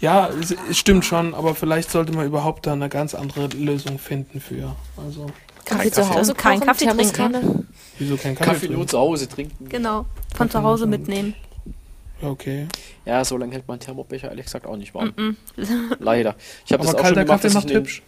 [0.00, 3.98] Ja, es, es stimmt schon, aber vielleicht sollte man überhaupt da eine ganz andere Lösung
[3.98, 4.76] finden für.
[4.96, 5.26] Also,
[5.64, 7.68] Kaffee zu Hause Kein kochen, Kaffee trinken.
[7.98, 9.68] Wieso kein Kaffee, Kaffee nur zu Hause trinken.
[9.68, 10.06] Genau.
[10.34, 11.34] Von zu Hause mitnehmen.
[12.22, 12.66] Okay.
[13.04, 15.36] Ja, so lange hält mein Thermobecher ehrlich gesagt auch nicht warm.
[15.98, 16.36] Leider.
[16.64, 18.02] Ich habe das auch schon gemacht, Kaffee dass ich hübsch.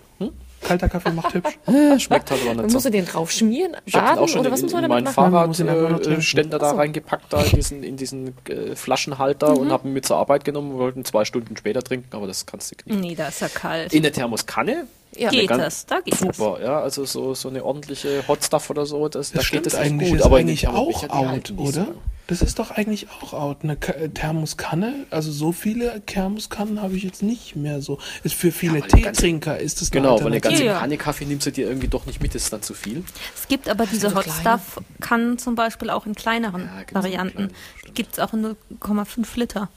[0.62, 1.58] Kalter Kaffee macht hübsch.
[1.66, 2.90] Äh, schmeckt halt aber Dann nicht musst so.
[2.90, 5.04] du den drauf schmieren, Ich habe baden auch schon oder in, was muss man damit
[5.04, 5.30] machen?
[5.32, 6.00] Man einfach nur trinken.
[6.10, 6.76] Fahrradständer da so.
[6.76, 9.58] reingepackt, da in diesen, in diesen äh, Flaschenhalter Mhm.
[9.58, 12.46] und habe ihn mit zur Arbeit genommen und wollten zwei Stunden später trinken, aber das
[12.46, 13.00] kannst du nicht.
[13.00, 13.92] Nee, da ist ja kalt.
[13.92, 15.30] In der Thermoskanne Ja.
[15.30, 16.36] geht ganz- das, da geht das.
[16.36, 19.46] super, ja, also so, so eine ordentliche Hot Stuff oder so, das, da Das geht
[19.48, 21.86] stimmt das eigentlich, gut, ist aber eigentlich auch out, nicht oder?
[22.28, 23.58] Das ist doch eigentlich auch out.
[23.62, 27.98] Eine äh, Thermoskanne, also so viele Thermoskannen habe ich jetzt nicht mehr so.
[28.24, 30.64] Ist für viele ganze- Teetrinker ist das eine Genau, weil eine ganze.
[30.64, 30.80] Ja.
[30.80, 33.04] Kanne Kaffee nimmst du dir irgendwie doch nicht mit, das ist dann zu viel.
[33.34, 34.40] Es gibt aber diese Hot kleine.
[34.40, 37.32] Stuff kann zum Beispiel auch in kleineren Ja, auch Varianten.
[37.36, 37.52] kleine,
[37.86, 39.68] Die gibt es auch in 0,5 Liter.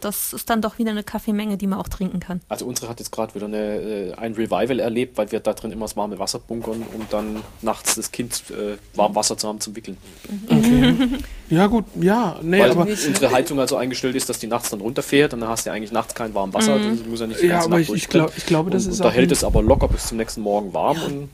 [0.00, 2.42] Das ist dann doch wieder eine Kaffeemenge, die man auch trinken kann.
[2.50, 5.72] Also unsere hat jetzt gerade wieder eine, äh, ein Revival erlebt, weil wir da drin
[5.72, 9.60] immer das warme Wasser bunkern, um dann nachts das Kind äh, warm Wasser zu haben
[9.60, 9.96] zum Wickeln.
[11.48, 14.80] Ja gut, ja, nee, weil aber unsere Heizung also eingestellt ist, dass die nachts dann
[14.80, 17.40] runterfährt und dann hast du ja eigentlich nachts kein warmes Wasser, das muss ja nicht
[17.40, 19.12] die Ja, ganze aber Nacht ich- ich glaub- ich glaube, das und, ist und da
[19.12, 21.28] hält es aber locker bis zum nächsten Morgen warm und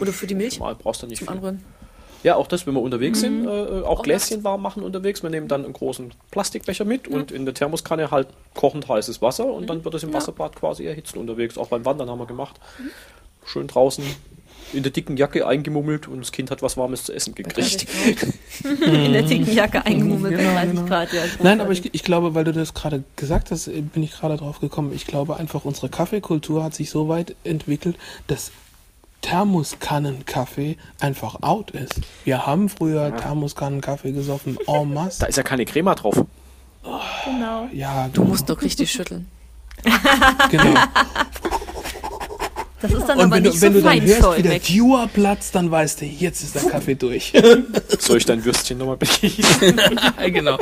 [0.00, 1.36] Oder für die Milch mal brauchst du nicht zum viel.
[1.36, 1.64] Anrühren.
[2.26, 3.48] Ja, auch das, wenn wir unterwegs sind, Mhm.
[3.48, 5.22] äh, äh, auch Gläschen warm machen unterwegs.
[5.22, 9.46] Wir nehmen dann einen großen Plastikbecher mit und in der Thermoskanne halt kochend heißes Wasser
[9.46, 11.56] und dann wird es im Wasserbad quasi erhitzt unterwegs.
[11.56, 12.56] Auch beim Wandern haben wir gemacht.
[13.44, 14.02] Schön draußen
[14.72, 17.86] in der dicken Jacke eingemummelt und das Kind hat was Warmes zu essen gekriegt.
[18.64, 20.86] In der dicken Jacke eingemummelt Genau, 30 genau.
[20.86, 21.12] Grad.
[21.12, 24.10] Ja, Nein, aber ich, ich glaube, weil du das gerade gesagt hast, äh, bin ich
[24.10, 24.92] gerade drauf gekommen.
[24.92, 27.96] Ich glaube einfach, unsere Kaffeekultur hat sich so weit entwickelt,
[28.26, 28.50] dass
[29.22, 32.00] Thermoskannen-Kaffee einfach out ist.
[32.24, 35.20] Wir haben früher Thermoskannen-Kaffee gesoffen en masse.
[35.20, 36.24] Da ist ja keine Crema drauf.
[37.24, 37.68] genau.
[37.72, 39.28] Ja, Du musst doch richtig schütteln.
[40.50, 40.74] genau.
[42.82, 44.60] Das ist dann Und aber wenn nicht du, wenn so du dann hörst, wie der.
[44.60, 47.32] Viewer platzt, dann weißt du, jetzt ist der Kaffee durch.
[47.98, 49.80] Soll ich dein Würstchen nochmal begießen?
[50.26, 50.58] genau.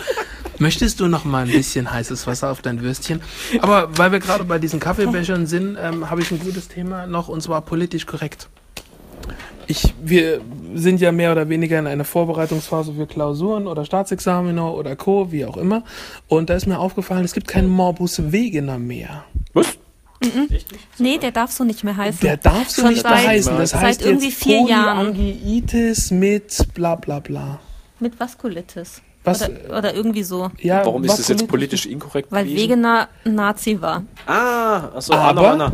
[0.58, 3.20] Möchtest du noch mal ein bisschen heißes Wasser auf dein Würstchen?
[3.60, 7.28] Aber weil wir gerade bei diesen Kaffeebechern sind, ähm, habe ich ein gutes Thema noch
[7.28, 8.48] und zwar politisch korrekt.
[9.66, 10.40] Ich, wir
[10.74, 15.46] sind ja mehr oder weniger in einer Vorbereitungsphase für Klausuren oder Staatsexaminer oder Co., wie
[15.46, 15.82] auch immer.
[16.28, 19.24] Und da ist mir aufgefallen, es gibt keinen Morbus Wegener mehr.
[19.54, 19.78] Was?
[20.98, 22.20] Nee, der darf so nicht mehr heißen.
[22.20, 23.56] Der darf so Schon nicht mehr seit- heißen.
[23.58, 25.06] Das seit heißt irgendwie jetzt vier Jahren.
[25.14, 27.58] Polyangiitis mit bla bla bla.
[28.00, 29.02] Mit Vaskulitis.
[29.24, 29.42] Was?
[29.48, 30.50] Oder, oder irgendwie so.
[30.60, 32.62] Ja, Warum ist das jetzt politisch inkorrekt Weil gewesen?
[32.62, 34.04] Wegener ein Nazi war.
[34.26, 35.72] Ah, achso, Aber- Anna, Anna.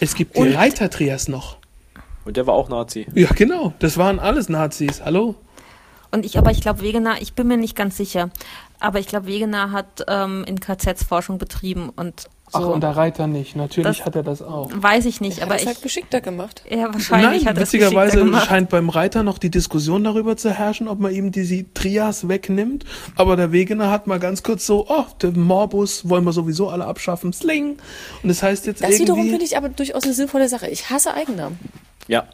[0.00, 1.56] Es gibt die Reiter-Trias noch.
[2.24, 3.06] Und der war auch Nazi.
[3.14, 3.72] Ja, genau.
[3.78, 5.02] Das waren alles Nazis.
[5.04, 5.34] Hallo?
[6.10, 8.30] Und ich, aber ich glaube, Wegener, ich bin mir nicht ganz sicher,
[8.80, 12.58] aber ich glaube, Wegener hat ähm, in KZs Forschung betrieben und so.
[12.58, 13.56] Ach, und der Reiter nicht.
[13.56, 14.70] Natürlich Das- hat er das auch.
[14.74, 15.68] Weiß ich nicht, Er aber hat es ich.
[15.68, 16.62] halt geschickter gemacht.
[16.70, 18.46] ja, wahrscheinlich Nein, hat er es witzigerweise gemacht.
[18.46, 22.84] scheint beim Reiter noch die Diskussion darüber zu herrschen, ob man ihm diese Trias wegnimmt.
[23.16, 26.84] Aber der Wegener hat mal ganz kurz so, oh, den Morbus wollen wir sowieso alle
[26.86, 27.76] abschaffen, Sling.
[28.22, 29.30] Und das heißt jetzt Das wiederum irgendwie...
[29.30, 30.68] finde ich aber durchaus eine sinnvolle Sache.
[30.68, 31.58] Ich hasse Eigennamen.
[32.06, 32.24] Ja.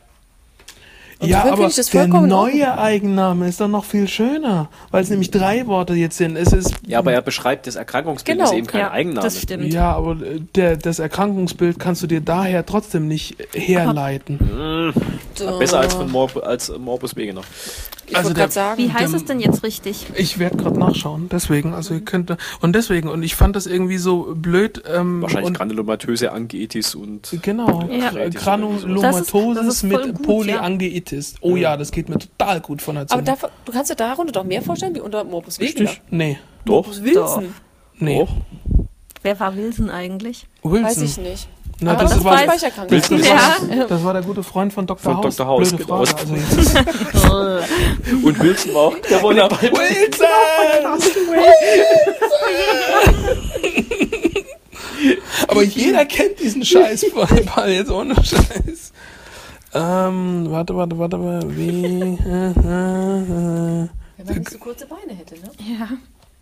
[1.20, 5.02] Und ja, aber finde ich das der neue Eigenname ist dann noch viel schöner, weil
[5.02, 6.36] es nämlich drei Worte jetzt sind.
[6.36, 9.24] Es ist Ja, aber er beschreibt das Erkrankungsbild, Genau, ist eben kein ja, Eigenname.
[9.24, 9.72] das stimmt.
[9.72, 14.92] ja, aber äh, der, das Erkrankungsbild kannst du dir daher trotzdem nicht herleiten.
[15.58, 17.40] Besser als von Mor als äh, Morbus Wegener.
[18.06, 20.06] Ich Also wollte der- gerade sagen, Wie heißt Der- es denn jetzt richtig?
[20.14, 23.96] Ich werde gerade nachschauen, deswegen, also ihr könnt und deswegen und ich fand das irgendwie
[23.96, 28.10] so blöd ähm, Wahrscheinlich granulomatöse Angeitis und genau Ja.
[28.28, 29.82] Granulomatosis Das ist- das ist
[31.04, 31.34] Polyangeitis.
[31.40, 33.36] Oh ja, das geht mir total gut von der aber Zunge.
[33.40, 35.90] da, du kannst dir darunter doch mehr vorstellen wie unter Morbus Wegener.
[35.90, 36.02] Richtig?
[36.10, 36.74] Nee, doch.
[36.74, 37.54] Morbus Wilson.
[37.98, 38.20] nee.
[38.20, 38.28] Doch.
[39.22, 40.46] Wer war Wilson eigentlich?
[40.62, 40.84] Wilson.
[40.84, 41.48] Weiß ich nicht.
[41.80, 42.60] Na, Aber das, das war, war das,
[43.08, 43.56] das, Ja.
[43.78, 45.14] war, das war der gute Freund von Dr.
[45.14, 45.36] Von House.
[45.36, 45.46] Dr.
[45.46, 46.04] House, Blöde genau.
[46.04, 46.42] Frage.
[47.14, 47.58] Also
[48.26, 49.62] Und Wilson war auch der Volleyball.
[49.62, 50.26] Wilson!
[55.48, 58.92] Aber jeder kennt diesen scheiß Volleyball jetzt ohne Scheiß.
[59.74, 61.56] Ähm, warte, warte, warte, warte.
[61.56, 62.18] Wie?
[62.24, 63.90] Wenn
[64.26, 65.50] man nicht so kurze Beine hätte, ne?
[65.78, 65.88] Ja.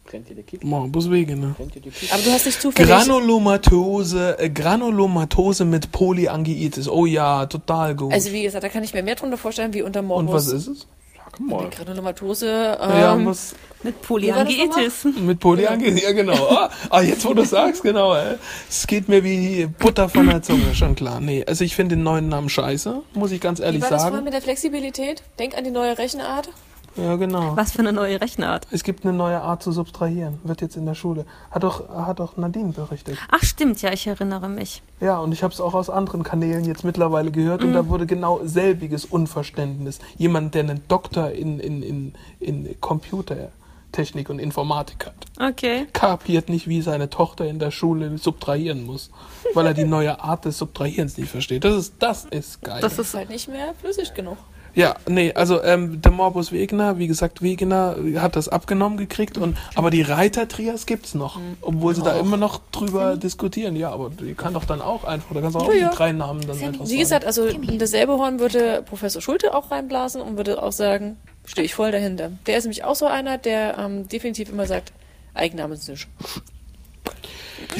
[0.06, 0.64] Kennt ihr die Kick?
[0.64, 1.54] Morbus Wege, ne?
[1.56, 2.12] Kennt ihr die Kick?
[2.12, 2.90] Aber du hast nicht zufällig...
[2.90, 6.88] Granulomatose, äh, Granulomatose mit Polyangiitis.
[6.88, 8.12] Oh ja, total gut.
[8.12, 10.34] Also wie gesagt, da kann ich mir mehr drunter vorstellen, wie unter Und Morbus.
[10.34, 10.86] was ist es?
[11.32, 11.70] Sag mal.
[11.70, 12.46] Granulomatose.
[12.46, 15.04] ja, Ähm, was Mit Polyangiitis.
[15.20, 16.48] mit Polyangiitis, ja genau.
[16.50, 18.14] Ah, ah, jetzt wo du sagst, genau.
[18.14, 18.36] ey.
[18.68, 21.20] Es geht mir wie Butter von der Zunge, schon klar.
[21.20, 24.02] Nee, also ich finde den neuen Namen scheiße, muss ich ganz wie ehrlich war das
[24.02, 24.24] sagen.
[24.24, 25.22] mit der Flexibilität?
[25.38, 26.50] Denk an die neue Rechenart.
[26.96, 27.56] Ja, genau.
[27.56, 28.66] Was für eine neue Rechenart.
[28.70, 31.24] Es gibt eine neue Art zu subtrahieren, wird jetzt in der Schule.
[31.50, 33.16] Hat doch, hat doch Nadine berichtet.
[33.30, 34.82] Ach stimmt, ja, ich erinnere mich.
[35.00, 37.68] Ja, und ich habe es auch aus anderen Kanälen jetzt mittlerweile gehört Mhm.
[37.68, 40.00] und da wurde genau selbiges Unverständnis.
[40.18, 45.86] Jemand, der einen Doktor in, in, in, in Computertechnik und Informatik hat, Okay.
[45.92, 49.10] kapiert nicht, wie seine Tochter in der Schule subtrahieren muss,
[49.54, 51.64] weil er die neue Art des Subtrahierens nicht versteht.
[51.64, 52.80] Das ist, das ist geil.
[52.80, 54.36] Das ist halt nicht mehr flüssig genug.
[54.74, 59.56] Ja, nee, also ähm, der Morbus Wegener, wie gesagt, Wegener hat das abgenommen gekriegt und
[59.74, 63.76] aber die Reiter-Trias gibt's noch, obwohl sie da immer noch drüber diskutieren.
[63.76, 66.12] Ja, aber die kann doch dann auch einfach, da kannst du auch Ja, die drei
[66.12, 66.98] Namen dann einfach Wie sagen.
[67.00, 71.64] gesagt, also in dasselbe Horn würde Professor Schulte auch reinblasen und würde auch sagen, stehe
[71.66, 72.30] ich voll dahinter.
[72.46, 74.92] Der ist nämlich auch so einer, der ähm, definitiv immer sagt,
[75.34, 76.08] Eigenname ist nicht.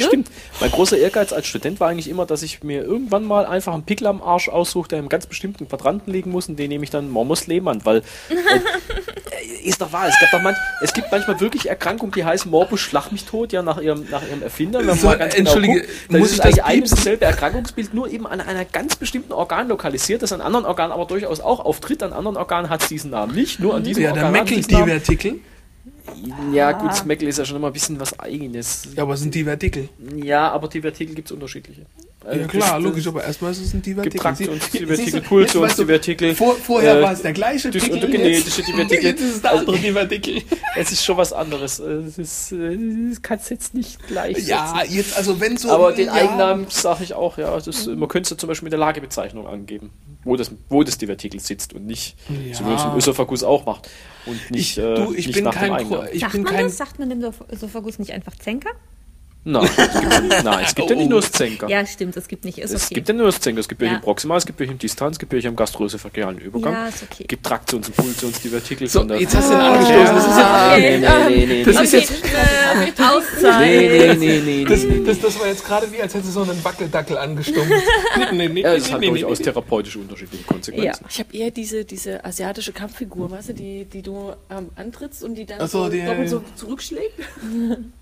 [0.00, 0.30] Stimmt.
[0.60, 3.84] Mein großer Ehrgeiz als Student war eigentlich immer, dass ich mir irgendwann mal einfach einen
[3.84, 6.90] Pickel am Arsch aussuche, der im ganz bestimmten Quadranten liegen muss und den nehme ich
[6.90, 11.40] dann Morbus Lehmann, weil äh, ist doch wahr, es, gab doch manch, es gibt manchmal
[11.40, 14.80] wirklich Erkrankungen, die heißen Morbus Schlag mich tot, ja, nach ihrem, nach ihrem Erfinder.
[14.80, 16.82] Wenn man So, mal ganz genau entschuldige, guckt, dann muss ist ich das eigentlich ein
[16.82, 20.92] und dasselbe Erkrankungsbild, nur eben an einer ganz bestimmten Organ lokalisiert, das an anderen Organen
[20.92, 24.02] aber durchaus auch auftritt, an anderen Organen hat es diesen Namen nicht, nur an diesem
[24.02, 24.86] ja, der Organ diesen Namen.
[24.86, 25.40] Meckel-Divertikel.
[26.52, 28.88] Ja, gut, das Meckel ist ja schon immer ein bisschen was Eigenes.
[28.94, 29.88] Ja, aber sind Divertikel.
[30.16, 31.86] Ja, aber die Vertikel gibt es unterschiedliche.
[32.24, 34.20] Ja Äh, klar, das- logisch, aber erstmal ist es ein Divertikel.
[34.38, 39.04] Jetzt Pulsionsdivertikel, weißt du, Vor, vorher äh, war es der gleiche das Pickel, untergenetische Divertikel.
[39.04, 40.42] jetzt ist es der andere Divertikel.
[40.76, 41.80] Es ist schon was anderes.
[41.80, 42.78] Äh, Das, ist, äh,
[43.10, 45.70] das kannst du jetzt nicht gleich Ja, jetzt, also wenn so...
[45.70, 47.58] aber den ja, Eigennamen sage ich auch, ja.
[47.60, 49.90] Das, man könnte es ja zum Beispiel mit der Lagebezeichnung angeben,
[50.24, 52.54] wo das, wo das Divertikel sitzt und nicht, Ja.
[52.54, 53.90] so wie man es im Ösophagus auch macht.
[54.26, 55.76] Und nicht, Ich, äh, du, ich nicht bin nach kein...
[55.76, 56.08] dem Pro, Eigennamen.
[56.14, 56.64] ich Sagt bin man kein...
[56.64, 56.76] das?
[56.78, 58.70] Sagt man dem Esophagus nicht einfach Zenker?
[59.44, 61.68] Nein, es gibt, nein, es gibt ja nicht nur das Zenker.
[61.68, 62.58] Ja, stimmt, es gibt nicht.
[62.58, 62.94] Ist Es okay.
[62.94, 63.58] gibt ja nur das Zenker.
[63.58, 63.98] Es gibt welche Ja.
[63.98, 66.72] im Proximal, es gibt welche im Distal, es gibt welche im gastroesophagealen Übergang.
[66.72, 67.22] Ja, ist okay.
[67.24, 69.20] Es gibt Traktions- und Pulsionsdivertikel So, von der...
[69.20, 70.14] jetzt hast du ihn angestoßen.
[70.14, 70.76] Das ist ja...
[70.78, 72.12] nee, nee, nee, nee, Das ist jetzt...
[73.00, 73.60] Auszeit.
[73.60, 75.02] Nee, nee, nee, nee, Das, nee.
[75.04, 77.68] das, das war jetzt gerade wie, als hätte so einen Wackeldackel angestumpft.
[78.16, 79.44] nee, nee, nee, Ja, das nee, hat nee, durchaus nee.
[79.44, 81.04] therapeutisch unterschiedliche Konsequenzen.
[81.10, 85.34] Ich habe eher diese, diese asiatische Kampffigur, weißt du, die, die du ähm, antrittst und
[85.34, 87.18] die dann so, so, die- doppelt so zurückschlägt.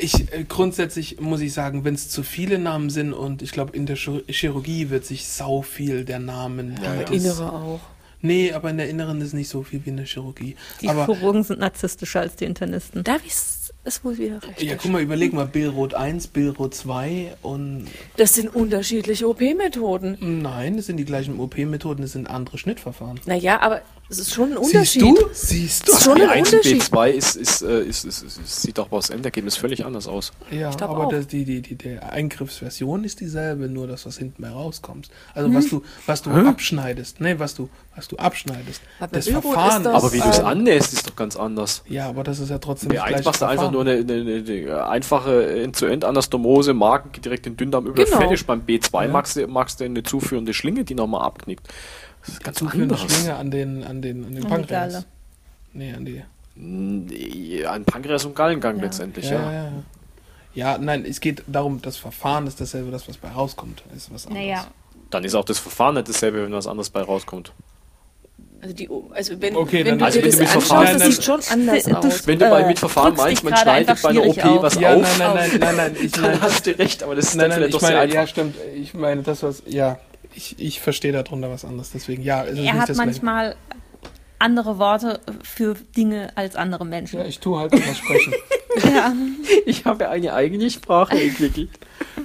[0.00, 3.76] Ich, äh, grundsätzlich muss ich sagen, wenn es zu viele Namen sind und ich glaube,
[3.76, 6.76] in der Chir- Chirurgie wird sich sau viel der Namen.
[6.76, 7.80] Die das- innere auch.
[8.22, 10.54] Nee, aber in der Inneren ist nicht so viel wie in der Chirurgie.
[10.82, 13.02] Die aber Chirurgen sind narzisstischer als die Internisten.
[13.02, 14.62] Da ist es wohl wieder recht.
[14.62, 17.86] ja, guck mal, überleg mal, Billrot 1, Billrot 2 und
[18.18, 20.18] Das sind unterschiedliche OP-Methoden.
[20.42, 23.18] nein, das sind die gleichen OP-Methoden, das sind andere Schnittverfahren.
[23.24, 23.80] Naja, aber
[24.10, 25.02] es ist schon ein Siehst Unterschied.
[25.02, 25.28] du?
[25.32, 25.92] Siehst du?
[25.92, 26.82] Das ist schon ein B1 und Unterschied.
[26.82, 30.06] B2 ist, ist, äh, ist, ist, ist, ist, sieht doch aber das Endergebnis völlig anders
[30.08, 30.32] aus.
[30.50, 31.08] Ja, aber auch.
[31.10, 35.08] das, die, die, die, der Eingriffsversion ist dieselbe, nur das, was hinten bei rauskommt.
[35.34, 38.80] Also was du, was du abschneidest, ne, was du, was du abschneidest.
[38.98, 39.84] Aber das Verfahren.
[39.84, 41.82] das- Aber wie du es Ähm, annähst, ist doch ganz anders.
[41.88, 44.12] ja, aber das ist ja trotzdem B1 das gleiche machst du einfach nur eine, eine,
[44.14, 46.74] eine, eine einfache End-zu-End-Anastomose,
[47.12, 48.16] geht direkt den Dünndarm über, Genau.
[48.18, 48.44] fertig.
[48.46, 49.08] Beim B2 Ja.
[49.08, 51.68] magst, du, magst du eine zuführende Schlinge, die nochmal abknickt.
[52.20, 53.12] Das ist ganz Zuführende anders.
[53.12, 55.06] Schlinge an den, an den, an den An die Pankreas.
[55.72, 56.22] Nee, an die.
[57.66, 58.82] Ein Pankreas- und Gallengang Ja.
[58.84, 59.52] letztendlich, Ja, ja.
[59.52, 59.72] ja, ja.
[60.52, 64.26] Ja, nein, es geht darum, das Verfahren ist dasselbe, das, was bei rauskommt, ist was
[64.26, 64.44] anderes.
[64.46, 64.66] Naja,
[65.10, 67.52] Dann ist auch das Verfahren nicht dasselbe, wenn was anderes bei rauskommt.
[68.60, 70.98] Also, die, also wenn, Okay, wenn du Also dir wenn das du mit anschaust, Verfahren-
[70.98, 72.26] das sieht schon anders aus.
[72.26, 74.62] Wenn du bei Äh, Mitverfahren meinst, man schneidet bei einer OP auf.
[74.62, 77.26] was Ja, auf, nein, nein, nein, nein, nein, ich dann hast du recht, aber das
[77.26, 78.32] ist nein, dann nein, vielleicht ich doch sehr meine, ja, einfach.
[78.32, 79.98] stimmt, ich meine, das was, ja,
[80.34, 83.56] ich, ich verstehe darunter was anderes, deswegen, ja, ist er nicht hat manchmal
[84.38, 87.20] andere Worte für Dinge als andere Menschen.
[87.20, 88.34] Ja, ich tue halt etwas sprechen.
[88.84, 89.12] Ja.
[89.66, 91.70] Ich habe eine eigene Sprache entwickelt.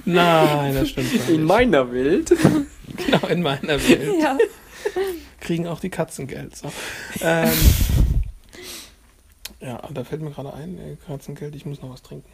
[0.04, 1.48] Nein, das stimmt gar In nicht.
[1.48, 2.32] meiner Welt.
[3.04, 4.22] Genau, in meiner Welt.
[4.22, 4.38] ja.
[5.40, 6.56] Kriegen auch die Katzen Geld.
[6.56, 6.72] So.
[7.20, 7.50] Ähm,
[9.60, 12.30] ja, da fällt mir gerade ein, äh, Katzengeld, ich muss noch was trinken.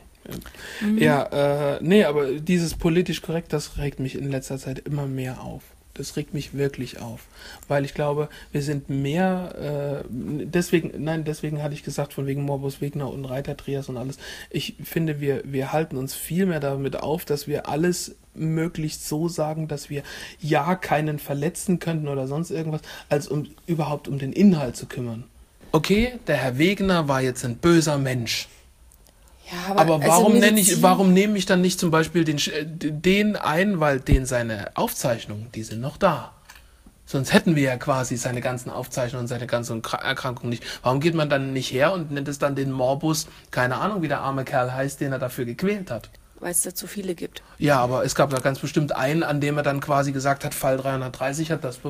[0.98, 5.42] Ja, äh, nee, aber dieses politisch korrekt, das regt mich in letzter Zeit immer mehr
[5.42, 5.62] auf.
[5.94, 7.26] Das regt mich wirklich auf,
[7.68, 12.42] weil ich glaube, wir sind mehr, äh, deswegen, nein, deswegen hatte ich gesagt, von wegen
[12.44, 14.16] Morbus Wegner und Reiter Trias und alles.
[14.48, 19.28] Ich finde, wir, wir halten uns viel mehr damit auf, dass wir alles möglichst so
[19.28, 20.02] sagen, dass wir
[20.40, 25.24] ja keinen verletzen könnten oder sonst irgendwas, als um überhaupt um den Inhalt zu kümmern.
[25.72, 28.48] Okay, der Herr Wegner war jetzt ein böser Mensch.
[29.52, 32.64] Ja, Aber also warum nenne ich, warum nehme ich dann nicht zum Beispiel den, äh,
[32.66, 36.32] den ein, weil den seine Aufzeichnungen, die sind noch da.
[37.04, 40.64] Sonst hätten wir ja quasi seine ganzen Aufzeichnungen und seine ganzen Kra- Erkrankungen nicht.
[40.82, 44.08] Warum geht man dann nicht her und nennt es dann den Morbus, keine Ahnung, wie
[44.08, 46.08] der arme Kerl heißt, den er dafür gequält hat?
[46.42, 47.42] Weil es da zu viele gibt.
[47.58, 50.54] Ja, aber es gab da ganz bestimmt einen, an dem er dann quasi gesagt hat,
[50.54, 51.88] Fall 330 hat das be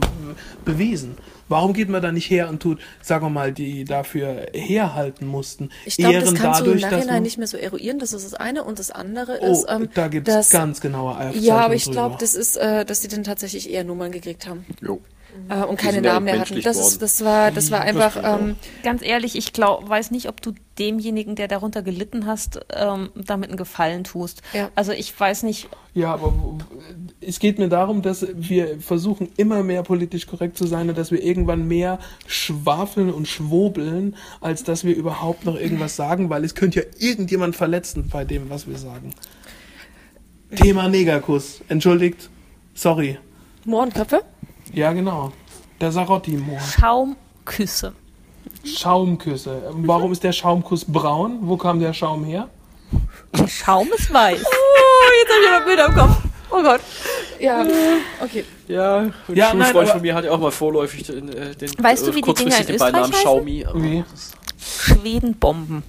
[0.66, 1.16] bewiesen.
[1.48, 5.70] Warum geht man da nicht her und tut, sagen wir mal, die dafür herhalten mussten,
[5.86, 7.98] Ich glaube, das kannst du im dadurch, Nachhinein nicht mehr so eruieren.
[7.98, 8.62] Das ist das eine.
[8.62, 11.90] Und das andere Oh, ist, ähm, da gibt es ganz genaue Aufzeichnungen Ja, aber ich
[11.90, 15.00] glaube, das ist, äh, dass die dann tatsächlich eher Nummern gekriegt haben Jo.
[15.48, 16.60] Äh, und keine Namen mehr hatten.
[16.62, 18.16] Das, ist, das war, das war einfach.
[18.22, 23.10] Ähm, Ganz ehrlich, ich glaub, weiß nicht, ob du demjenigen, der darunter gelitten hast, ähm,
[23.14, 24.42] damit einen Gefallen tust.
[24.52, 24.70] Ja.
[24.74, 26.32] Also ich weiß nicht, Ja, aber
[27.20, 31.10] es geht mir darum, dass wir versuchen, immer mehr politisch korrekt zu sein und dass
[31.10, 36.54] wir irgendwann mehr schwafeln und schwobeln, als dass wir überhaupt noch irgendwas sagen, weil es
[36.54, 39.10] könnte ja irgendjemand verletzen bei dem, was wir sagen.
[40.54, 41.60] Thema Negerkuss.
[41.68, 42.30] Entschuldigt.
[42.74, 43.18] Sorry.
[43.64, 44.22] Mohrenköpfe?
[44.72, 45.32] Ja, genau.
[45.80, 46.60] Der Sarotti-Moor.
[46.60, 47.92] Schaumküsse.
[48.64, 49.62] Schaumküsse.
[49.72, 51.38] Warum ist der Schaumkuss braun?
[51.42, 52.48] Wo kam der Schaum her?
[53.38, 54.42] Der Schaum ist weiß.
[55.04, 56.22] Oh, jetzt habe ich aber Bilder im Kopf.
[56.50, 56.80] Oh Gott.
[57.40, 57.64] Ja,
[58.22, 58.44] okay.
[58.68, 61.70] Ja, ein Ja, Schulfreund nein, von mir hat ja auch mal vorläufig den, äh, den
[61.78, 63.66] Weißt du, äh, wie die kurzfristig Dinger in den Beinamen Xiaomi.
[63.74, 64.04] Wie?
[64.10, 64.32] das-
[64.64, 65.82] Schwedenbomben.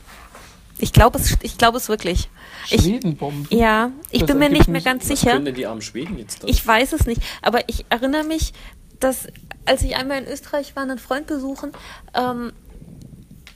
[0.79, 2.29] Ich glaube es, ich glaube es wirklich.
[2.69, 3.47] Ich, Schwedenbomben.
[3.57, 5.31] ja, ich Das bin mir nicht mehr ganz Was sicher.
[5.33, 6.47] können denn die armen Schweden jetzt da?
[6.47, 8.53] Ich weiß es nicht, aber ich erinnere mich,
[8.99, 9.27] dass
[9.65, 11.71] als ich einmal in Österreich war, einen Freund besuchen,
[12.13, 12.51] ähm,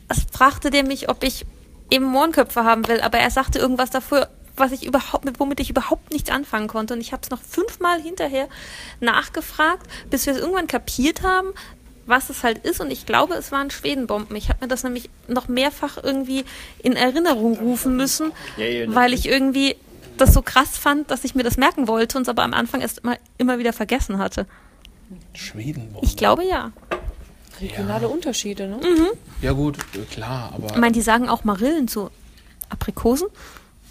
[0.09, 1.45] es fragte der mich, ob ich
[1.89, 5.69] eben Mohrenköpfe haben will, aber er sagte irgendwas dafür, was ich überhaupt, mit womit ich
[5.69, 6.93] überhaupt nichts anfangen konnte.
[6.95, 8.47] Und ich habe es noch fünfmal hinterher
[8.99, 11.49] nachgefragt, bis wir es irgendwann kapiert haben,
[12.07, 12.81] was es halt ist.
[12.81, 14.35] Und ich glaube, es waren Schwedenbomben.
[14.35, 16.45] Ich habe mir das nämlich noch mehrfach irgendwie
[16.81, 19.75] in Erinnerung rufen müssen, Ja, ja, weil ich irgendwie
[20.17, 22.81] das so krass fand, dass ich mir das merken wollte und es aber am Anfang
[22.81, 24.47] erst immer, immer wieder vergessen hatte.
[25.33, 25.99] Schwedenbomben.
[26.01, 26.71] Ich glaube ja.
[27.61, 28.79] Regionale Unterschiede, ne?
[29.41, 29.77] Ja gut,
[30.11, 30.67] klar, aber...
[30.67, 32.11] Ich meine, die sagen auch Marillen zu
[32.69, 33.27] Aprikosen.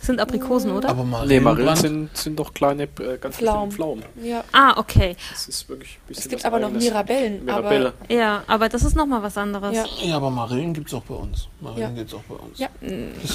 [0.07, 0.89] Das sind Aprikosen, oder?
[0.91, 3.73] aber mal Nee, Marillen sind, sind doch kleine, äh, ganz Pflaumen.
[3.73, 4.05] Pflaumen.
[4.23, 4.45] Ja.
[4.53, 5.17] ah, okay.
[5.33, 6.71] Das ist wirklich ein bisschen Es gibt aber noch.
[6.71, 7.45] Mirabellen.
[7.45, 7.93] Mirabelle.
[8.01, 9.75] Aber, Ja, aber das ist nochmal was anderes.
[9.75, 9.85] ja.
[10.05, 11.49] Ja, aber Marillen gibt's auch bei uns.
[11.61, 11.89] Marillen Ja.
[11.91, 12.57] gibt's auch bei uns.
[12.57, 12.69] Ja.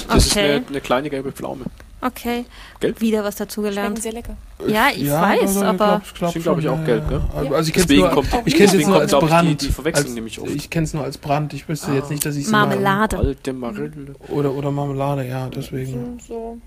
[0.08, 0.54] Das ist Okay.
[0.56, 1.64] eine, eine kleine gelbe Pflaume.
[2.04, 2.44] Okay.
[2.80, 3.00] Gelb?
[3.00, 4.02] Wieder was Schmecken dazugelernt.
[4.02, 4.36] sehr lecker.
[4.66, 7.18] Ja, ich weiß, also, aber glaub, glaub Sind, glaub ich, auch ja, gelb, ja.
[7.18, 7.24] ne?
[7.34, 9.18] Also, also ich kenne Deswegen nur, kommt- ich kenn's jetzt deswegen nur kommt, als ich,
[9.18, 9.62] die- Brand.
[9.62, 10.50] die verwechseln als, nämlich oft.
[10.50, 11.54] Ich kenne es nur als Brand.
[11.54, 13.18] Ich wüsste jetzt nicht, dass ich Marmelade.
[13.18, 14.14] Alte Marille.
[14.28, 16.18] Oder, oder Marmelade, ja, deswegen.
[16.26, 16.58] So,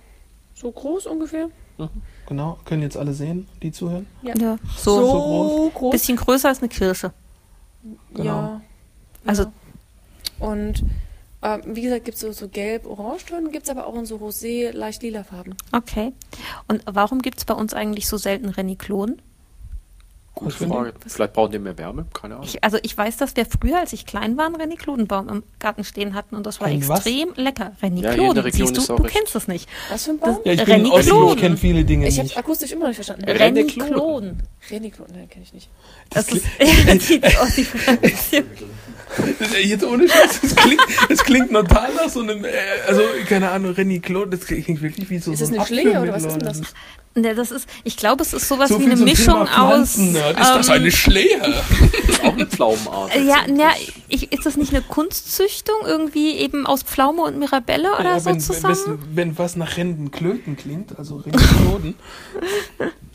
[0.54, 1.50] so groß ungefähr.
[2.28, 2.58] Genau.
[2.64, 4.08] Können jetzt alle sehen, die zuhören?
[4.22, 4.34] ja,
[4.78, 5.92] so, So groß.
[5.92, 7.12] bisschen größer als eine Kirsche.
[8.14, 8.26] Genau.
[8.26, 8.62] Ja.
[9.26, 9.52] Also ja.
[10.48, 10.84] Und
[11.46, 14.72] ähm, wie gesagt, gibt es so, so gelb-orange-Töne, gibt es aber auch in so rosé,
[14.72, 15.56] leicht lila Farben.
[15.72, 16.12] Okay.
[16.68, 19.22] Und warum gibt es bei uns eigentlich so selten Reniklonen?
[20.34, 20.94] Gute Was Frage.
[21.08, 22.46] Vielleicht brauchen die mehr Wärme, keine Ahnung.
[22.46, 25.86] Ich, also ich weiß, dass wir früher, als ich klein war, einen Reniklodenbaum im Garten
[25.86, 27.06] stehen hatten und das war Ein was?
[27.06, 27.72] extrem lecker.
[27.82, 29.16] Ja, in Renikloden, der Region siehst ist du, du recht.
[29.16, 29.70] kennst es nicht.
[29.90, 30.40] Was für ein Baum?
[30.44, 30.92] Ja, ich.
[30.92, 32.38] Oslo, ich kenne viele Dinge Ich habe nicht.
[32.38, 33.24] akustisch immer noch nicht verstanden.
[33.24, 33.84] Renikloden.
[33.94, 34.44] Renikloden.
[34.72, 35.70] Renikloden, nein, kenne ich nicht.
[36.10, 37.22] Das ist die, die,
[39.64, 42.50] Jetzt ohne Scheiß, das klingt, das klingt total nach so einem, äh,
[42.88, 45.66] also keine Ahnung, Renny Claude, das klingt wirklich wie so Ist so das ein eine
[45.68, 46.62] Schlinge oder was ist denn das?
[47.18, 49.94] Ne, das ist, ich glaube, es ist sowas So wie eine Mischung Thema aus.
[49.94, 50.38] Pflanzennerd.
[50.38, 51.42] Ist das ähm, eine Schlehe?
[52.24, 53.16] Auch eine Pflaumenart.
[53.16, 53.72] ja, ja,
[54.10, 58.32] ich, ist das nicht eine Kunstzüchtung irgendwie eben aus Pflaume und Mirabelle oder Ja, so
[58.32, 58.78] wenn, zusammen?
[58.86, 61.96] wenn, wenn was nach Rendenklöten klingt, also Rendenklöten,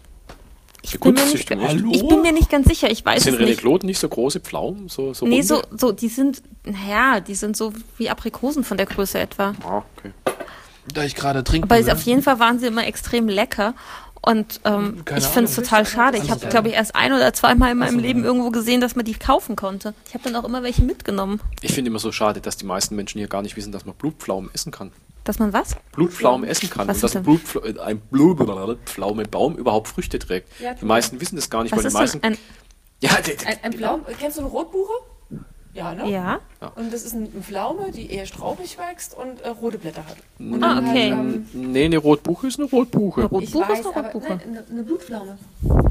[0.93, 1.97] Die bin mir nicht-?
[1.97, 3.49] Ich bin mir nicht ganz sicher, ich weiß Sind es nicht.
[3.49, 4.89] Renekloden nicht so große Pflaumen?
[4.89, 8.87] So, so Nee, so, so, die sind, naja, die sind so wie Aprikosen von der
[8.87, 9.55] Größe etwa.
[9.65, 10.13] Ah, okay.
[10.93, 11.65] da ich gerade trinke.
[11.67, 13.75] Aber es- auf jeden Fall waren sie immer extrem lecker.
[14.23, 16.19] Und ähm, ich finde es total schade.
[16.19, 18.83] Ich habe, Also, glaube ich, erst ein oder zweimal in meinem Also, Leben irgendwo gesehen,
[18.83, 19.95] dass man die kaufen konnte.
[20.09, 21.41] Ich habe dann auch immer welche mitgenommen.
[21.63, 23.95] Ich finde immer so schade, dass die meisten Menschen hier gar nicht wissen, dass man
[23.95, 24.93] Blutpflaumen essen kann.
[25.25, 25.77] Dass man was?
[25.93, 27.25] Blutpflaumen essen kann Was und dass ein, denn?
[27.25, 30.49] Blutpfla äh, ein Blutpflaumebaum überhaupt Früchte trägt.
[30.61, 32.23] Ja, die meisten wissen das gar nicht, Was weil die ist meisten.
[32.23, 32.39] ein,
[33.03, 33.11] ja,
[33.47, 34.93] Ein, ein Blau, kennst du eine Rotbuche?
[35.73, 36.11] Ja, ne?
[36.11, 36.41] Ja.
[36.75, 40.17] Und das ist eine Pflaume, die eher strauchig wächst und äh, rote Blätter hat.
[40.39, 41.13] Und Ah, okay.
[41.13, 43.21] Halt, ähm, Nee, eine Rotbuche ist eine Rotbuche.
[43.21, 44.29] Eine Rotbuche weiß, ist eine aber Rotbuche.
[44.31, 45.39] nein, eine, eine Blutpflaume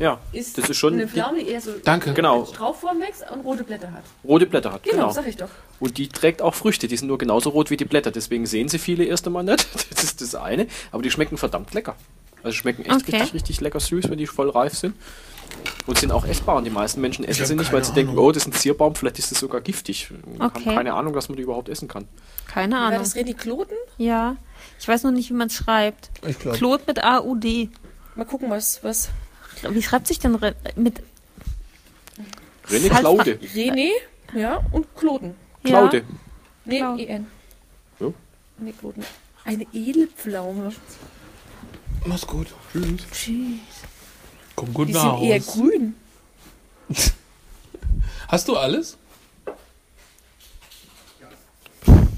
[0.02, 2.14] Ja, ist das ist schon eine die, Pflaume, die eher so Danke.
[2.14, 4.04] genau, Strauchform wächst und rote Blätter hat.
[4.28, 4.84] rote Blätter hat.
[4.84, 5.12] Genau, Genau.
[5.14, 5.50] sag ich doch.
[5.80, 8.68] Und die trägt auch Früchte, die sind nur genauso rot wie die Blätter, deswegen sehen
[8.68, 9.66] sie viele erst einmal nicht.
[9.92, 11.96] Das ist das eine, aber die schmecken verdammt lecker.
[12.44, 13.12] Also schmecken echt Okay.
[13.16, 14.96] richtig, richtig lecker süß, wenn die voll reif sind.
[15.88, 16.56] Und sind auch essbar.
[16.58, 18.94] Und die meisten Menschen essen sie nicht, weil sie denken, oh, das ist ein Zierbaum,
[18.96, 20.12] vielleicht ist das sogar giftig.
[20.38, 20.66] Man Okay.
[20.66, 22.08] hat keine Ahnung, dass man die überhaupt essen kann.
[22.48, 23.00] Keine War Ahnung.
[23.00, 23.76] das Renikloten?
[23.98, 24.36] Ja.
[24.80, 26.12] Ich weiß noch nicht, wie man es schreibt.
[26.28, 26.58] Ich glaube.
[26.58, 27.70] Klot mit A-U-D.
[28.16, 29.10] Mal gucken, was, was.
[29.70, 31.02] Wie schreibt sich denn Re mit
[32.70, 33.40] René Claude.
[33.56, 33.90] René,
[34.36, 35.34] ja, und Kloten.
[35.64, 36.04] Claude.
[36.66, 37.28] Nee, Klau- EN.
[38.00, 38.14] Ja.
[38.60, 39.04] Nee, Kloten.
[39.44, 40.72] Eine Edelpflaume.
[42.06, 42.48] Mach's gut.
[42.72, 43.02] Tschüss.
[43.12, 43.79] Tschüss.
[44.60, 45.52] Komm gut Die nach sind eher Hause.
[45.52, 45.96] grün.
[48.28, 48.98] Hast du alles?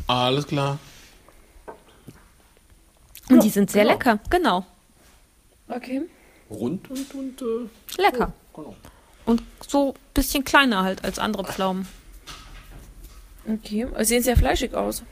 [0.08, 0.80] Alles klar.
[3.30, 4.20] Und die sind sehr lecker.
[4.30, 4.66] Genau.
[5.70, 6.02] Okay.
[6.50, 8.34] Rund und, und äh, Lecker.
[8.54, 8.76] genau.
[9.26, 11.88] Und so ein bisschen kleiner halt als andere Pflaumen.
[13.48, 13.88] Okay.
[14.00, 15.04] Sehen sehr fleischig aus.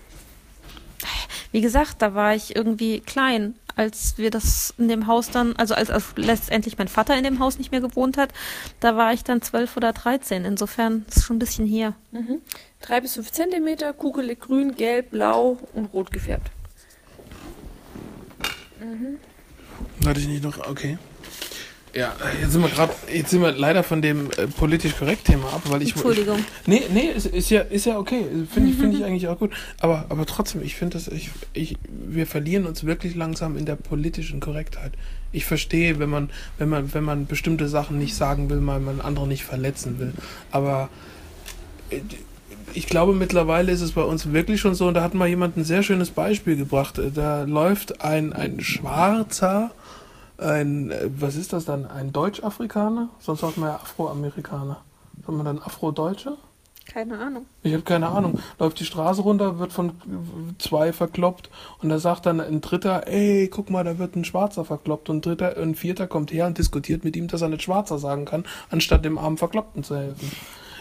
[1.52, 5.74] Wie gesagt, da war ich irgendwie klein, als wir das in dem Haus dann, also
[5.74, 8.34] als, als letztendlich mein Vater in dem Haus nicht mehr gewohnt hat,
[8.82, 10.46] da war ich dann zwölf oder dreizehn.
[10.46, 11.96] Insofern ist es schon ein bisschen hier.
[12.82, 16.52] Drei bis fünf Zentimeter, kugelig grün, gelb, blau und rot gefärbt.
[20.02, 20.58] Warte ich nicht noch?
[20.68, 20.98] Okay.
[21.94, 25.52] Ja, jetzt sind wir gerade, jetzt sind wir leider von dem äh, politisch korrekt Thema
[25.54, 25.92] ab, weil ich.
[25.92, 26.38] Entschuldigung.
[26.38, 28.26] Ich, nee, nee, ist, ist ja, ist ja okay.
[28.52, 29.52] Finde ich, finde ich eigentlich auch gut.
[29.80, 33.76] Aber, aber trotzdem, ich finde das, ich, ich, wir verlieren uns wirklich langsam in der
[33.76, 34.94] politischen Korrektheit.
[35.32, 39.02] Ich verstehe, wenn man, wenn man, wenn man bestimmte Sachen nicht sagen will, weil man
[39.02, 40.14] andere nicht verletzen will.
[40.52, 40.90] Aber
[41.90, 42.02] äh,
[42.74, 45.58] ich glaube, mittlerweile ist es bei uns wirklich schon so, und da hat mal jemand
[45.58, 47.02] ein sehr schönes Beispiel gebracht.
[47.16, 49.72] Da läuft ein, ein Schwarzer,
[50.40, 51.86] ein, äh, was ist das dann?
[51.86, 53.10] Ein Deutsch-Afrikaner?
[53.20, 54.82] Sonst sagt man ja Afroamerikaner.
[55.18, 56.38] Sagt man dann Afrodeutscher?
[56.90, 57.46] Keine Ahnung.
[57.62, 58.40] Ich habe keine Ahnung.
[58.58, 59.92] Läuft die Straße runter, wird von
[60.58, 61.52] zwei verkloppt
[61.84, 65.18] und da sagt dann ein Dritter, ey, guck mal, da wird ein Schwarzer verkloppt und
[65.18, 68.26] ein Dritter, ein Vierter kommt her und diskutiert mit ihm, dass er nicht Schwarzer sagen
[68.26, 70.32] kann, anstatt dem armen Verkloppten zu helfen.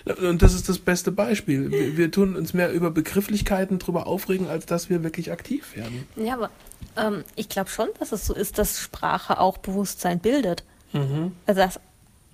[0.05, 1.71] Und das ist das beste Beispiel.
[1.71, 6.07] Wir, wir tun uns mehr über Begrifflichkeiten drüber aufregen, als dass wir wirklich aktiv werden.
[6.17, 6.51] Ja, aber
[6.97, 10.65] ähm, ich glaube schon, dass es so ist, dass Sprache auch Bewusstsein bildet.
[10.93, 11.33] Mhm.
[11.47, 11.81] Also das,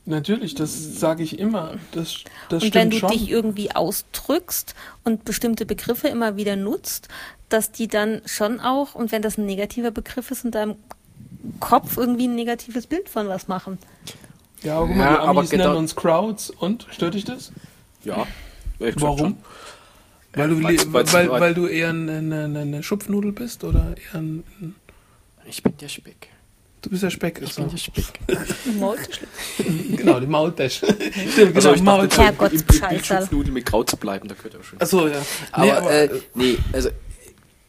[0.06, 1.74] Natürlich, das sage ich immer.
[1.92, 3.10] Das, das und wenn du schon.
[3.10, 7.08] dich irgendwie ausdrückst und bestimmte Begriffe immer wieder nutzt,
[7.48, 10.76] dass die dann schon auch, und wenn das ein negativer Begriff ist, in deinem
[11.58, 13.78] Kopf irgendwie ein negatives Bild von was machen.
[14.64, 17.24] Ja, aber, guck Ja, mal, die aber Amis genau- nennen uns Crowds und stört dich
[17.24, 17.52] das?
[18.04, 18.26] Ja.
[18.78, 19.18] gesagt Warum?
[19.18, 19.36] schon.
[20.34, 23.94] Weil du, weil's- weil's- weil, weil- weil du eher eine, eine, eine Schupfnudel bist oder
[23.96, 24.42] eher ein,
[25.46, 26.28] Ich bin der Speck.
[26.82, 27.40] du bist der Speck.
[27.42, 28.20] Ich bin der Speck.
[29.96, 30.86] genau, die Maultasche.
[30.86, 32.22] Stimmt, Also genau, ich Maultasche.
[32.22, 32.88] im- im- im Herrgottsscheißerl.
[32.90, 34.80] Bildschupfnudel mit Kraut zu bleiben, da gehört er schon.
[34.80, 35.22] Achso, ja.
[35.52, 36.88] Aber, Nee, aber, äh, nee, also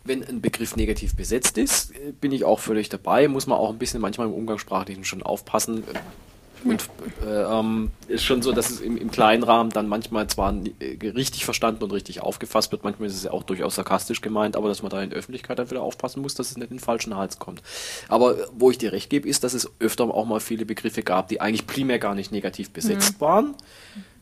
[0.04, 3.28] wenn ein Begriff negativ besetzt ist, äh, bin ich auch völlig dabei.
[3.28, 5.84] Muss man auch ein bisschen manchmal im Umgangssprachlichen schon aufpassen.
[6.66, 6.90] Und
[7.24, 11.10] äh, ähm, ist schon so, dass es im, im kleinen Rahmen dann manchmal zwar äh,
[11.10, 14.68] richtig verstanden und richtig aufgefasst wird, manchmal ist es ja auch durchaus sarkastisch gemeint, aber
[14.68, 16.84] dass man da in der Öffentlichkeit dann wieder aufpassen muss, dass es nicht in den
[16.84, 17.62] falschen Hals kommt.
[18.10, 21.04] Aber äh, wo ich dir recht gebe, ist, dass es öfter auch mal viele Begriffe
[21.04, 23.54] gab, die eigentlich primär gar nicht negativ besetzt waren,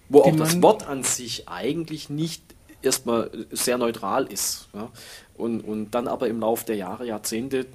[0.10, 2.44] wo auch Die das man- Wort an sich eigentlich nicht
[2.82, 4.68] erstmal sehr neutral ist.
[4.74, 4.90] Ja?
[5.36, 7.66] Und, und dann aber im Laufe der Jahre, Jahrzehnte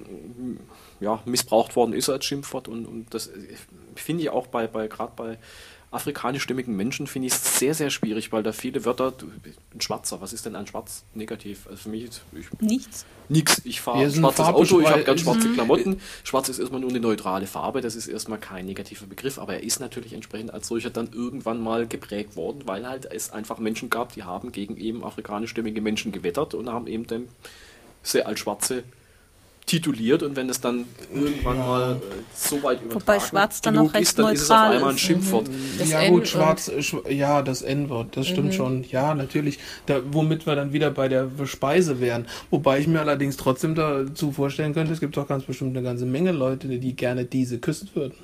[1.00, 2.68] ja, missbraucht worden ist als Schimpfwort.
[2.68, 3.32] Und, und das äh,
[4.02, 5.38] finde ich auch bei, bei gerade bei
[5.90, 9.26] afrikanischstimmigen Menschen finde ich es sehr, sehr schwierig, weil da viele Wörter, du,
[9.74, 11.66] ein Schwarzer, was ist denn ein Schwarz negativ?
[11.66, 13.06] Also für mich, ist- ich, Nichts.
[13.30, 13.62] nix.
[13.64, 15.98] Ich fahre eine schwarzes Auto, ich habe ganz schwarze Klamotten.
[16.24, 19.62] Schwarz ist erstmal nur eine neutrale Farbe, das ist erstmal kein negativer Begriff, aber er
[19.62, 23.88] ist natürlich entsprechend als solcher dann irgendwann mal geprägt worden, weil halt es einfach Menschen
[23.88, 27.28] gab, die haben gegen eben afrikanischstämmige Menschen gewettert und haben eben dann
[28.02, 28.82] sehr als Schwarze
[29.68, 31.96] tituliert und wenn es dann irgendwann mal äh,
[32.34, 34.90] so weit übertragen Wobei Schwarz dann genug auch recht ist, dann ist es auf einmal
[34.90, 35.00] ein ist.
[35.00, 35.48] Schimpfwort.
[35.78, 38.82] Das ja gut, schwarz, schw- ja, das N-Wort, das stimmt schon.
[38.84, 39.58] Ja, natürlich.
[39.86, 42.26] Da, womit wir dann wieder bei der Speise wären.
[42.50, 46.06] Wobei ich mir allerdings trotzdem dazu vorstellen könnte, es gibt doch ganz bestimmt eine ganze
[46.06, 48.14] Menge Leute, die gerne diese küssen würden.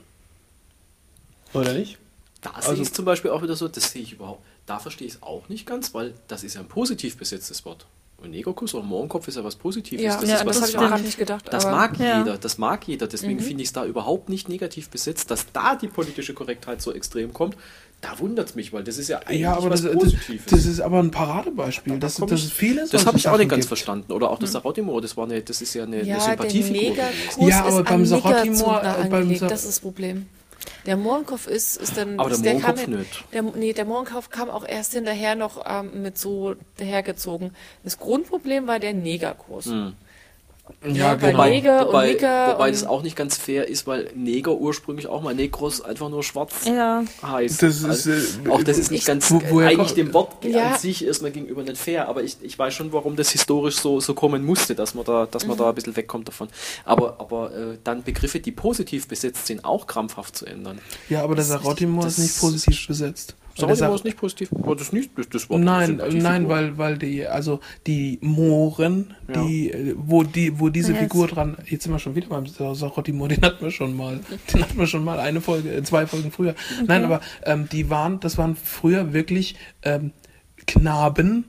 [1.53, 1.99] Oder nicht?
[2.41, 4.43] Da sehe Also- ich es zum Beispiel auch wieder so, das sehe ich überhaupt.
[4.67, 7.87] Da verstehe ich es auch nicht ganz, weil das ist ja ein positiv besetztes Wort.
[8.23, 10.03] Und Negerkuss oder Mohrenkopf ist ja was Positives.
[10.03, 11.45] Ja, das ja, ist was das habe ich auch mag- gerade nicht gedacht.
[11.51, 12.19] Das mag Ja.
[12.21, 13.07] jeder, das mag jeder.
[13.07, 16.93] Deswegen finde ich es da überhaupt nicht negativ besetzt, dass da die politische Korrektheit so
[16.93, 17.57] extrem kommt.
[18.01, 20.45] da wundert es mich, weil das ist ja eigentlich Ja, aber was das, das, Positives.
[20.51, 21.99] das ist aber ein Paradebeispiel.
[21.99, 23.69] Das, komm das ich- ist viele das habe ich auch nicht ganz gibt.
[23.69, 24.13] verstanden.
[24.13, 26.97] Oder auch das Sarotimo, das, war eine, das ist ja eine, eine Ja, der Sympathiefigur.
[27.49, 29.35] Ja, aber ist beim Niggerzünder äh, beim.
[29.37, 30.27] Sa- das ist das Problem.
[30.87, 32.19] Der Mohrenkopf ist, ist dann...
[32.19, 33.25] Aber der ist, Mohrenkopf kam, nicht.
[33.33, 37.55] Der, nee, der Mohrenkopf kam auch erst hinterher noch ähm, mit so dahergezogen.
[37.83, 39.67] Das Grundproblem war der Negerkuss.
[40.87, 41.45] Ja, weil genau.
[41.45, 45.07] Neger und wobei, Nigger wobei und- das auch nicht ganz fair ist, weil Neger ursprünglich
[45.07, 47.05] auch mal Negros einfach nur schwarz Ja.
[47.23, 47.63] heißt.
[47.63, 50.73] Das ist, also, äh, auch das ist nicht ganz wo- eigentlich dem Wort Ja.
[50.73, 54.01] an sich erstmal gegenüber nicht fair, aber ich, ich weiß schon, warum das historisch so,
[54.01, 56.49] so kommen musste, dass man da, dass man da ein bisschen wegkommt davon.
[56.85, 60.79] Aber, aber äh, dann Begriffe, die positiv besetzt sind, auch krampfhaft zu ändern.
[61.11, 63.35] Ja, aber der Sarotimo ist nicht positiv besetzt.
[63.57, 64.53] Sarotimo Sar- ist nicht positiv.
[64.53, 66.23] Aber das, nicht, das, das Wort Nein, Sympathiefigur.
[66.31, 69.43] nein, weil, weil die, also die Mohren, Ja.
[69.45, 72.47] die, äh, wo die, wo diese Ja, Figur dran, jetzt sind wir schon wieder beim
[72.47, 74.19] Sarotimo, den hatten wir schon mal,
[74.53, 76.55] den hatten wir schon mal eine Folge, äh, zwei Folgen früher.
[76.87, 80.13] Nein, aber ähm, die waren, das waren früher wirklich ähm,
[80.67, 81.45] Knaben.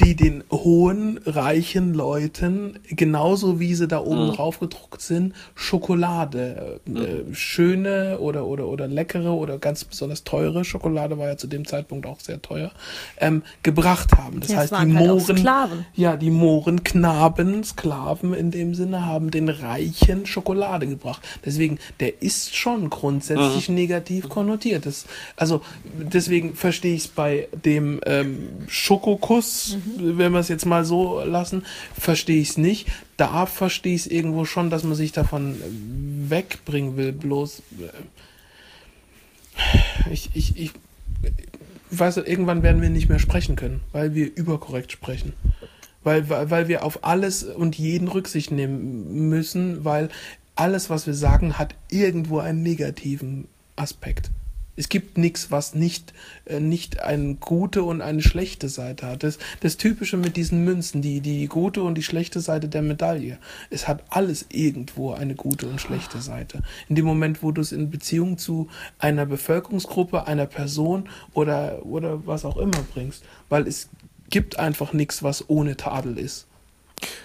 [0.00, 4.32] Die den hohen, reichen Leuten, genauso wie sie da oben Mhm.
[4.32, 10.64] drauf gedruckt sind, Schokolade, äh, äh, schöne oder, oder, oder leckere oder ganz besonders teure
[10.64, 12.70] Schokolade, war ja zu dem Zeitpunkt auch sehr teuer,
[13.18, 14.40] ähm, gebracht haben.
[14.40, 15.48] Das Ja, heißt, die halt Mohren,
[15.94, 21.22] ja, die Mohrenknaben, Sklaven in dem Sinne, haben den Reichen Schokolade gebracht.
[21.44, 24.86] Deswegen, der ist schon grundsätzlich negativ konnotiert.
[24.86, 25.60] Das, also,
[25.98, 29.63] deswegen verstehe ich es bei dem ähm, Schokokuss,
[29.96, 31.64] wenn wir es jetzt mal so lassen,
[31.98, 32.88] verstehe ich es nicht.
[33.16, 35.56] Da verstehe ich es irgendwo schon, dass man sich davon
[36.28, 37.12] wegbringen will.
[37.12, 37.90] Bloß, äh,
[40.10, 40.72] ich, ich, ich,
[41.90, 45.32] weißt du, irgendwann werden wir nicht mehr sprechen können, weil wir überkorrekt sprechen.
[46.02, 50.10] Weil, weil, weil wir auf alles und jeden Rücksicht nehmen müssen, weil
[50.54, 54.30] alles, was wir sagen, hat irgendwo einen negativen Aspekt.
[54.76, 56.12] Es gibt nichts, was nicht,
[56.46, 59.22] äh, nicht eine gute und eine schlechte Seite hat.
[59.22, 63.38] Das, das Typische mit diesen Münzen, die, die gute und die schlechte Seite der Medaille.
[63.70, 66.62] Es hat alles irgendwo eine gute und schlechte Seite.
[66.88, 72.26] In dem Moment, wo du es in Beziehung zu einer Bevölkerungsgruppe, einer Person oder, oder
[72.26, 73.24] was auch immer bringst.
[73.48, 73.88] Weil es
[74.30, 76.46] gibt einfach nichts, was ohne Tadel ist.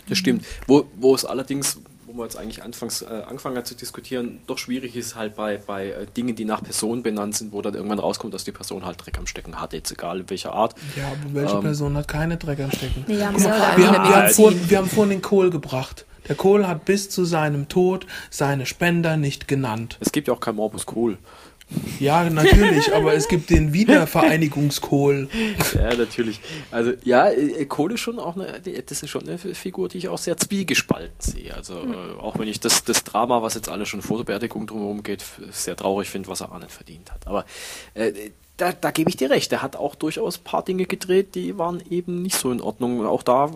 [0.08, 0.46] Das stimmt.
[0.68, 1.80] Wo, wo es allerdings,
[2.20, 5.58] wo man jetzt eigentlich anfangs äh, angefangen hat zu diskutieren, doch schwierig ist halt bei,
[5.66, 8.86] bei äh, Dingen, die nach Person benannt sind, wo dann irgendwann rauskommt, dass die Person
[8.86, 10.76] halt Dreck am Stecken hat, jetzt egal in welcher Art.
[10.98, 11.62] Ja, aber welche Ähm.
[11.62, 13.06] Person hat keine Dreck am Stecken?
[13.08, 16.06] Nee, haben Guck sie mal, wir, haben, wir, vorhin, wir haben vorhin den Kohl gebracht.
[16.28, 19.98] Der Kohl hat bis zu seinem Tod seine Spender nicht genannt.
[20.02, 21.18] Es gibt ja auch kein Morbus Cool.
[22.00, 25.30] Ja, natürlich, aber es gibt den Wiedervereinigungskohl.
[25.76, 26.40] Ja, natürlich.
[26.72, 30.08] Also ja, äh, Kohl ist schon auch eine, das ist schon eine Figur, die ich
[30.08, 31.54] auch sehr zwiegespalten sehe.
[31.54, 34.66] Also äh, auch wenn ich das, das Drama, was jetzt alle schon vor der Beerdigung
[34.66, 37.28] drumherum geht, sehr traurig finde, was er auch nicht verdient hat.
[37.28, 37.46] Aber
[37.94, 39.52] äh, da, da gebe ich dir recht.
[39.52, 43.06] Er hat auch durchaus ein paar Dinge gedreht, die waren eben nicht so in Ordnung.
[43.06, 43.50] Auch da,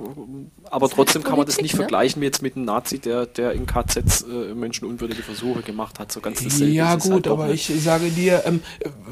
[0.70, 1.78] aber halt trotzdem kann man das Politik, nicht ne?
[1.78, 6.12] vergleichen wie jetzt mit einem Nazi, der, der in KZs äh, menschenunwürdige Versuche gemacht hat.
[6.12, 7.70] So ganz dasselbe Ja es gut, halt aber nicht.
[7.70, 8.62] ich sage dir, ähm,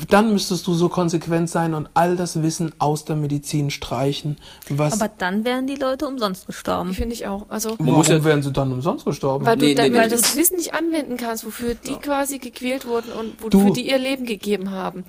[0.09, 4.37] dann müsstest du so konsequent sein und all das Wissen aus der Medizin streichen.
[4.69, 6.93] Was, Aber dann wären die Leute umsonst gestorben.
[6.93, 7.45] Finde ich auch.
[7.49, 9.45] Also, warum muss ja- wären sie dann umsonst gestorben?
[9.45, 11.95] weil du, Nee, dann, nee, weil du das- das Wissen nicht anwenden kannst, wofür die
[11.95, 15.03] quasi gequält wurden und Du- wofür die ihr Leben gegeben haben,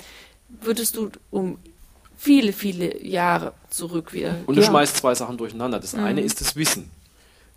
[0.60, 1.58] würdest du um
[2.16, 4.36] viele, viele Jahre zurück wieder.
[4.46, 4.68] Und du Ja.
[4.68, 5.80] schmeißt zwei Sachen durcheinander.
[5.80, 6.04] Das Mhm.
[6.04, 6.90] eine ist das Wissen.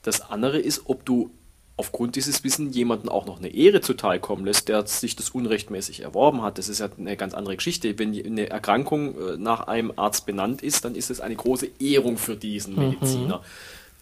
[0.02, 1.30] Das andere ist, ob du
[1.78, 6.42] aufgrund dieses Wissen jemanden auch noch eine Ehre zuteilkommen lässt, der sich das unrechtmäßig erworben
[6.42, 6.58] hat.
[6.58, 8.00] Das ist ja eine ganz andere Geschichte.
[8.00, 12.18] Wenn eine Erkrankung äh, nach einem Arzt benannt ist, dann ist es eine große Ehrung
[12.18, 12.80] für diesen Mhm.
[12.92, 13.42] Mediziner.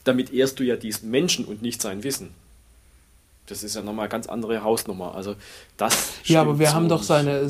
[0.03, 2.29] Damit ehrst du ja diesen Menschen und nicht sein Wissen.
[3.47, 5.15] Das ist ja nochmal eine ganz andere Hausnummer.
[5.15, 5.35] Also
[5.75, 7.49] das Ja, aber wir haben doch seine.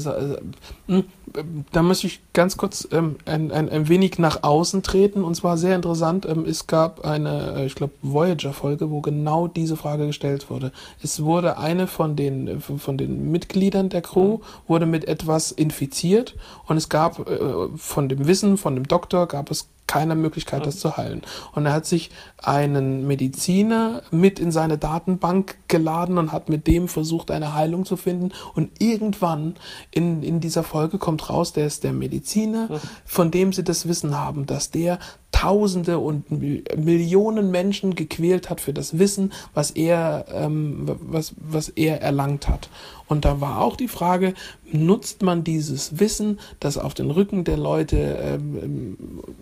[1.33, 5.23] Se- hm, Da muss ich ganz kurz ähm, ein, ein, ein wenig nach außen treten
[5.23, 6.25] und zwar sehr interessant.
[6.25, 10.71] Ähm, es gab eine, äh, ich glaube, Voyager-Folge, wo genau diese Frage gestellt wurde.
[11.01, 16.35] Es wurde eine von den äh, von den Mitgliedern der Crew wurde mit etwas infiziert
[16.67, 17.39] und es gab äh,
[17.75, 21.21] von dem Wissen von dem Doktor gab es keine Möglichkeit, das zu heilen.
[21.53, 22.09] Und er hat sich
[22.41, 27.97] einen Mediziner mit in seine Datenbank geladen und hat mit dem versucht, eine Heilung zu
[27.97, 28.31] finden.
[28.55, 29.55] Und irgendwann
[29.91, 34.18] in, in dieser Folge kommt raus, der ist der Mediziner, von dem sie das Wissen
[34.18, 35.00] haben, dass der
[35.32, 41.69] Tausende und Mil- Millionen Menschen gequält hat für das Wissen, was er, ähm, was, was
[41.69, 42.69] er erlangt hat.
[43.08, 44.35] Und da war auch die Frage,
[44.72, 48.98] nutzt man dieses Wissen, das auf den Rücken der Leute, ähm, ähm,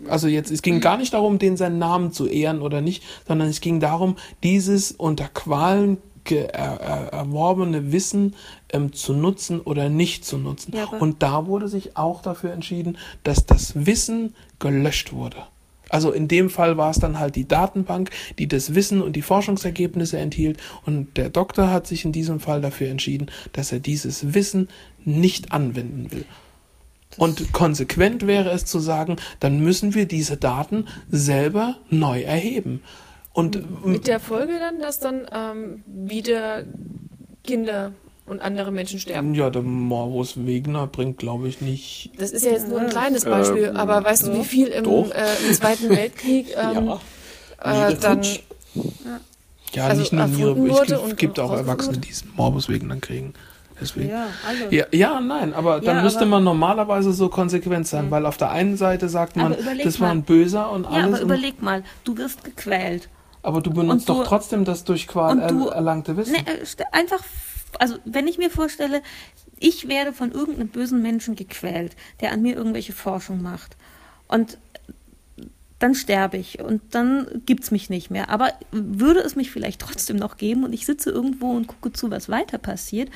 [0.10, 3.50] also jetzt, es ging gar nicht darum, den seinen Namen zu ehren oder nicht, sondern
[3.50, 5.98] es ging darum, dieses unter Qualen
[6.30, 8.36] er, er, erworbene Wissen
[8.72, 10.74] ähm, zu nutzen oder nicht zu nutzen.
[10.76, 15.38] Ja, Und da wurde sich auch dafür entschieden, dass das Wissen gelöscht wurde.
[15.90, 19.22] Also in dem Fall war es dann halt die Datenbank, die das Wissen und die
[19.22, 20.58] Forschungsergebnisse enthielt.
[20.86, 24.70] Und der Doktor hat sich in diesem Fall dafür entschieden, dass er dieses Wissen
[25.04, 26.26] nicht anwenden will.
[27.18, 32.82] Und konsequent wäre es zu sagen, dann müssen wir diese Daten selber neu erheben.
[33.34, 36.64] Und Mit der Folge dann, dass dann ähm, wieder
[37.44, 37.92] Kinder
[38.32, 39.36] und andere Menschen sterben.
[39.36, 42.12] ja, der Morbus Wegner bringt, glaube ich, nicht.
[42.18, 44.86] Das ist ja jetzt nur ein kleines Beispiel, Ähm, aber weißt du, wie viel im,
[44.86, 45.02] äh,
[45.48, 46.94] im Zweiten Weltkrieg ähm,
[47.64, 48.22] äh, dann
[49.74, 51.02] Ja, Also nicht nur Niere.
[51.10, 53.34] Es gibt, auch Erwachsene, die diesen Morbus Wegner kriegen.
[53.80, 54.10] Deswegen.
[54.10, 54.74] Ja, alle.
[54.76, 58.38] Ja, ja, nein, aber dann Ja, müsste aber- man normalerweise so konsequent sein, weil auf
[58.38, 61.06] der einen Seite sagt man, Aber das war ein Böser und Ja, alles.
[61.06, 63.10] aber und, überleg mal, du wirst gequält.
[63.44, 66.34] aber du benutzt du- doch trotzdem das durch Qual du- er, erlangte Wissen.
[66.34, 66.42] Ne,
[66.92, 67.22] einfach,
[67.80, 69.02] also wenn ich mir vorstelle,
[69.60, 73.78] ich werde von irgendeinem bösen Menschen gequält, der an mir irgendwelche Forschung macht.
[74.28, 74.58] Und
[75.82, 78.30] dann sterbe ich und dann gibt's mich nicht mehr.
[78.30, 82.12] Aber würde es mich vielleicht trotzdem noch geben und ich sitze irgendwo und gucke zu,
[82.12, 83.10] was weiter passiert,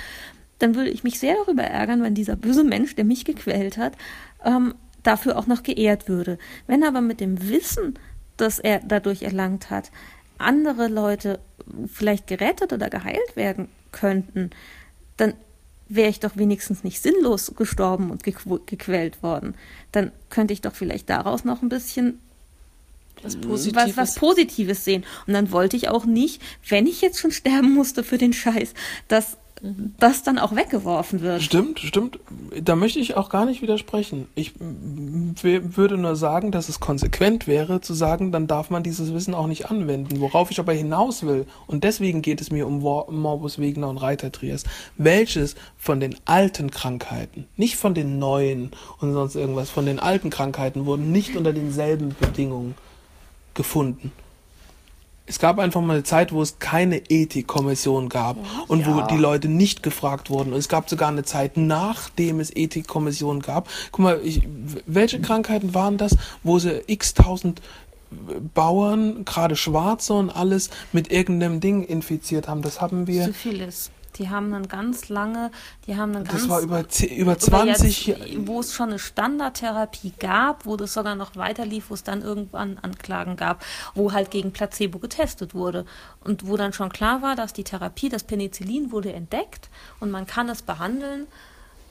[0.59, 3.93] dann würde ich mich sehr darüber ärgern, wenn dieser böse Mensch, der mich gequält hat,
[4.43, 6.37] ähm, dafür auch noch geehrt würde.
[6.65, 7.99] Wenn aber mit dem Wissen,
[8.37, 9.91] das er dadurch erlangt hat,
[10.37, 11.39] andere Leute
[11.91, 14.51] vielleicht gerettet oder geheilt werden könnten,
[15.17, 15.33] dann
[15.87, 19.55] wäre ich doch wenigstens nicht sinnlos gestorben und gequ- gequält worden.
[19.91, 22.19] Dann könnte ich doch vielleicht daraus noch ein bisschen
[23.21, 23.97] was was, Positives.
[23.97, 25.05] was Positives sehen.
[25.27, 28.73] Und dann wollte ich auch nicht, wenn ich jetzt schon sterben musste für den Scheiß,
[29.07, 29.37] dass
[29.99, 31.41] das dann auch weggeworfen wird.
[31.41, 32.19] Stimmt, stimmt.
[32.61, 34.27] Da möchte ich auch gar nicht widersprechen.
[34.35, 39.33] Ich würde nur sagen, dass es konsequent wäre, zu sagen, dann darf man dieses Wissen
[39.33, 40.19] auch nicht anwenden.
[40.19, 44.31] Worauf ich aber hinaus will, und deswegen geht es mir um Morbus Wegener und Reiter
[44.31, 44.63] Trias,
[44.97, 50.29] welches von den alten Krankheiten, nicht von den neuen und sonst irgendwas, von den alten
[50.29, 52.75] Krankheiten wurden nicht unter denselben Bedingungen
[53.53, 54.11] gefunden.
[55.27, 58.37] Es gab einfach mal eine Zeit, wo es keine Ethikkommission gab
[58.67, 60.53] und wo die Leute nicht gefragt wurden.
[60.53, 63.67] Und es gab sogar eine Zeit, nachdem es Ethikkommissionen gab.
[63.91, 64.43] Guck mal, ich,
[64.85, 67.61] welche Krankheiten waren das, wo sie x tausend
[68.53, 72.61] Bauern, gerade Schwarze und alles, mit irgendeinem Ding infiziert haben?
[72.61, 73.89] Das haben wir, Syphilis.
[74.15, 75.51] Die haben dann ganz lange,
[75.87, 78.99] die haben dann ganz das war über, über über 20 jetzt, wo es schon eine
[78.99, 83.63] Standardtherapie gab, wo das sogar noch weiter lief, wo es dann irgendwann Anklagen gab,
[83.93, 85.85] wo halt gegen Placebo getestet wurde.
[86.23, 89.69] Und wo dann schon klar war, dass die Therapie, das Penicillin wurde entdeckt
[89.99, 91.27] und man kann es behandeln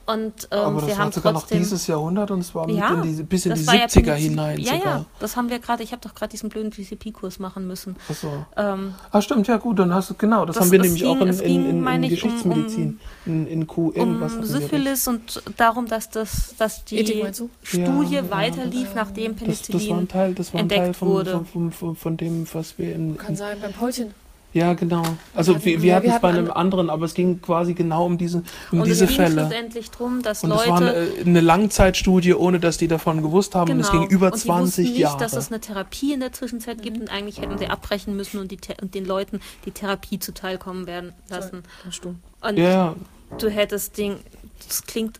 [0.06, 2.68] und ähm, Aber wir das haben war sogar noch trotzdem dieses Jahrhundert und es war
[2.68, 4.96] ja, in die, bis in die war ja 70er Penicillin- hinein Ja, sogar.
[4.98, 7.96] ja, das haben wir gerade, ich habe doch gerade diesen blöden GCP-Kurs machen müssen.
[8.10, 8.44] Ach so.
[8.56, 11.10] Ähm, Ah, stimmt, ja gut, dann hast du, genau, das, Das- haben wir nämlich ging-
[11.10, 14.34] auch in, in, ging, in, in meine ich, um- Geschichtsmedizin, in, in Q irgendwas.
[14.34, 14.50] um das.
[14.50, 17.24] Syphilis und darum, dass das, dass die Ethik?
[17.62, 18.30] Studie Ja, ja.
[18.30, 21.30] weiterlief, nachdem Das, das war Penicillin ein Teil, das war ein Teil entdeckt von, wurde.
[21.32, 23.16] von, von, von, von dem, was wir in.
[23.16, 24.12] Kann sein, beim Paulchen.
[24.54, 25.02] Ja, genau.
[25.34, 28.16] Also hatten- wir, wir hatten es bei einem anderen, aber es ging quasi genau um
[28.16, 29.40] diese, um und diese es ging Fälle.
[29.42, 33.54] schlussendlich darum, dass Und es Leute war eine, eine Langzeitstudie, ohne dass die davon gewusst
[33.56, 33.72] haben.
[33.72, 34.34] Und es ging über Genau.
[34.34, 35.18] und die 20 wussten nicht, Jahre.
[35.18, 38.50] dass es eine Therapie in der Zwischenzeit gibt und eigentlich hätten sie abbrechen müssen und,
[38.52, 41.64] die, The- und den Leuten die Therapie zuteilkommen werden lassen.
[42.40, 42.94] Und ja, ja,
[43.38, 44.18] du hättest Ding,
[44.68, 45.18] das klingt,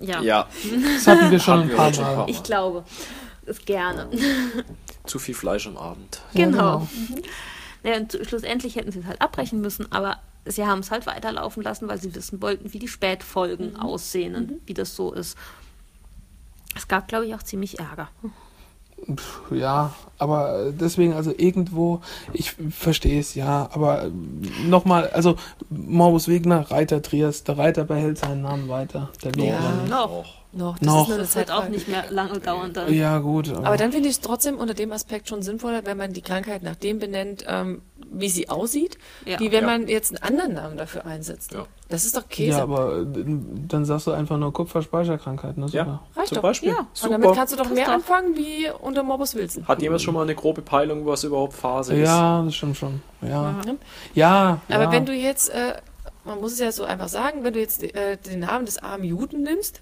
[0.00, 0.46] ja, Ja,
[0.96, 2.24] das hatten wir schon ein paar Mal.
[2.28, 2.84] ich glaube,
[3.44, 4.08] ist gerne.
[5.04, 6.22] zu viel Fleisch am Abend.
[6.32, 6.88] Ja, genau.
[7.82, 7.94] Genau.
[7.94, 11.62] Ja, und schlussendlich hätten sie es halt abbrechen müssen, aber sie haben es halt weiterlaufen
[11.62, 15.36] lassen, weil sie wissen wollten, wie die Spätfolgen aussehen und wie das so ist.
[16.74, 18.08] Es gab, glaube ich, auch ziemlich Ärger.
[19.50, 22.02] Ja, aber äh, deswegen, also irgendwo,
[22.32, 24.10] ich verstehe es ja, aber
[24.64, 25.36] nochmal, also
[25.70, 29.84] Morbus Wegner, Reiter Trias, der Reiter behält seinen Namen weiter, der Ja.
[29.88, 30.41] Noch.
[30.54, 30.78] Noch.
[30.78, 31.08] Das Noch.
[31.08, 32.92] ist Das wird auch nicht mehr lange dauern dann.
[32.92, 33.50] Ja, gut.
[33.54, 36.62] Aber dann finde ich es trotzdem unter dem Aspekt schon sinnvoller, wenn man die Krankheit
[36.62, 39.40] nach dem benennt, ähm, wie sie aussieht, Ja.
[39.40, 39.70] wie wenn Ja.
[39.70, 41.52] man jetzt einen anderen Namen dafür einsetzt.
[41.54, 41.64] Ja.
[41.88, 42.58] Das ist doch Käse.
[42.58, 43.06] Ja, aber äh,
[43.68, 45.66] dann sagst du einfach nur Kupferspeicherkrankheit, ne?
[45.70, 46.00] Ja, Super.
[46.16, 46.42] Reicht zum doch.
[46.42, 46.68] Beispiel.
[46.70, 46.78] Ja.
[46.80, 47.10] Und Super.
[47.12, 49.66] damit kannst du doch mehr anfangen wie unter Morbus Wilson.
[49.66, 52.08] Hat jemand schon mal eine grobe Peilung, was überhaupt Phase ist?
[52.08, 53.00] Ja, das stimmt schon.
[53.22, 53.54] Ja.
[54.14, 54.92] Ja, Aber ja.
[54.92, 55.74] wenn du jetzt, äh,
[56.24, 59.04] man muss es ja so einfach sagen, wenn du jetzt äh, den Namen des armen
[59.04, 59.80] Juden nimmst,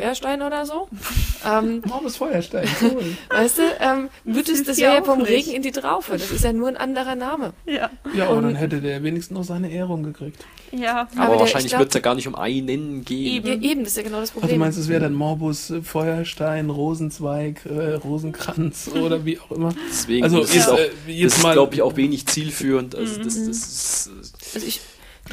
[0.00, 0.88] Feuerstein oder so.
[1.46, 3.16] ähm, Morbus Feuerstein, cool.
[3.30, 5.28] weißt du, ähm, wird es, ist das ja wäre ja vom nicht.
[5.30, 6.12] Regen in die Traufe.
[6.12, 7.52] Das ist ja nur ein anderer Name.
[7.66, 7.90] Ja.
[8.14, 10.44] Ja, aber dann hätte der wenigstens noch seine Ehrung gekriegt.
[10.70, 11.06] Ja.
[11.16, 13.44] Aber, der- ich wahrscheinlich wird es ja gar nicht um einen gehen.
[13.44, 14.58] Ja, eben, das ist ja genau das Ach, du Problem.
[14.60, 19.74] meinst, es wäre dann Morbus äh, Feuerstein, Rosenzweig, äh, Rosenkranz oder wie auch immer?
[19.90, 20.90] Deswegen Also ist, auch, äh,
[21.22, 22.94] das ist glaube ich, auch wenig zielführend.
[22.94, 24.10] Also das, das ist,
[24.54, 24.80] also ich,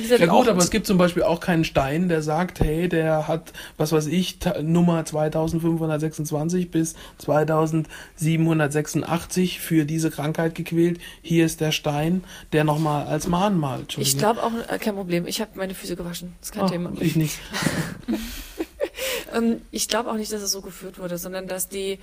[0.08, 3.54] Ja gut, aber es gibt zum Beispiel auch keinen Stein, der sagt, hey, der hat,
[3.78, 11.00] was weiß ich, Nummer 2526 bis 2786 für diese Krankheit gequält.
[11.22, 13.86] Hier ist der Stein, der nochmal als Mahnmal.
[13.98, 15.28] ich glaube auch, äh, kein Problem.
[15.28, 16.34] Ich habe meine Füße gewaschen.
[16.40, 16.92] Das ist kein Thema.
[17.00, 17.38] ich nicht.
[19.34, 22.00] Ähm, ich glaube auch nicht, dass es so geführt wurde, sondern dass die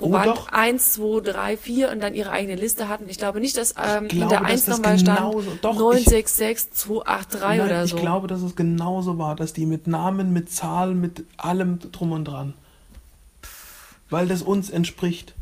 [0.00, 0.48] Oh, Proband doch.
[0.52, 3.08] 1, 2, 3, 4 und dann ihre eigene Liste hatten.
[3.08, 5.74] Ich glaube nicht, dass ähm, Ich hinter glaube, 1 dass das nochmal stand genauso- doch,
[5.76, 7.96] 966 283 Nein, oder ich so.
[7.96, 12.24] glaube, dass es genauso war, dass die mit Namen, mit Zahlen, mit allem drum und
[12.26, 12.54] dran.
[14.10, 15.34] Weil das uns entspricht.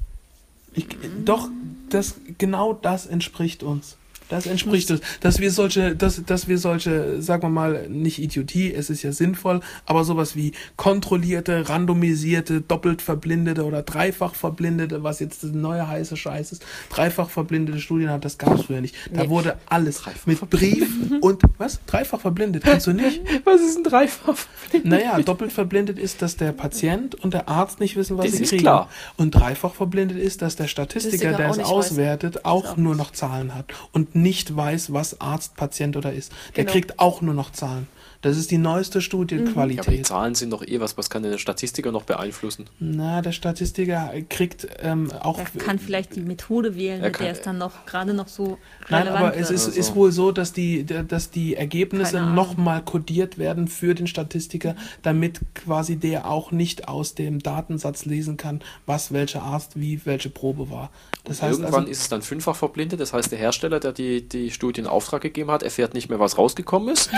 [0.73, 0.87] Ich,
[1.25, 1.49] Doch,
[1.89, 3.97] das, genau das entspricht uns.
[4.29, 5.01] Das entspricht uns.
[5.21, 9.13] Dass wir solche, dass, dass wir solche, sagen wir mal, nicht Idiotie, es ist ja
[9.13, 15.87] sinnvoll, aber sowas wie kontrollierte, randomisierte, doppelt verblindete oder dreifach verblindete, was jetzt das neue
[15.87, 18.95] heiße Scheiß ist, dreifach verblindete Studien hat, das gab es früher nicht.
[19.13, 19.29] Da Nee.
[19.29, 20.89] wurde alles mit Brief
[21.21, 21.81] und, was?
[21.87, 23.21] Dreifach verblindet, kennst du nicht?
[23.45, 24.37] was ist ein Dreifach?
[24.83, 28.43] Naja, doppelt verblindet ist, dass der Patient und der Arzt nicht wissen, was Das sie
[28.45, 28.63] ist kriegen.
[28.63, 28.89] klar.
[29.17, 31.73] Und dreifach verblindet ist, dass der Statistiker, Statistiker der es nicht weiß.
[31.73, 36.33] auswertet, auch nur noch Zahlen hat und nicht weiß, was Arzt, Patient oder ist.
[36.57, 36.73] Der Genau.
[36.73, 37.87] kriegt auch nur noch Zahlen.
[38.27, 40.07] Das ist die neueste Ja, aber die Studienqualität.
[40.07, 42.67] Zahlen sind doch eh was, was kann denn der Statistiker noch beeinflussen?
[42.81, 45.39] Na, der Statistiker kriegt ähm, auch.
[45.39, 49.03] Er kann vielleicht die Methode wählen, mit der es dann noch gerade noch so Nein,
[49.03, 49.79] relevant aber es ist, Also.
[49.79, 55.41] ist wohl so, dass die, dass die Ergebnisse nochmal kodiert werden für den Statistiker, damit
[55.55, 60.69] quasi der auch nicht aus dem Datensatz lesen kann, was welcher Arzt wie welche Probe
[60.69, 60.91] war.
[61.23, 64.29] Das heißt Irgendwann also, ist es dann fünffach verblindet, das heißt, der Hersteller, der die,
[64.29, 67.11] die Studie in Auftrag gegeben hat, erfährt nicht mehr, was rausgekommen ist.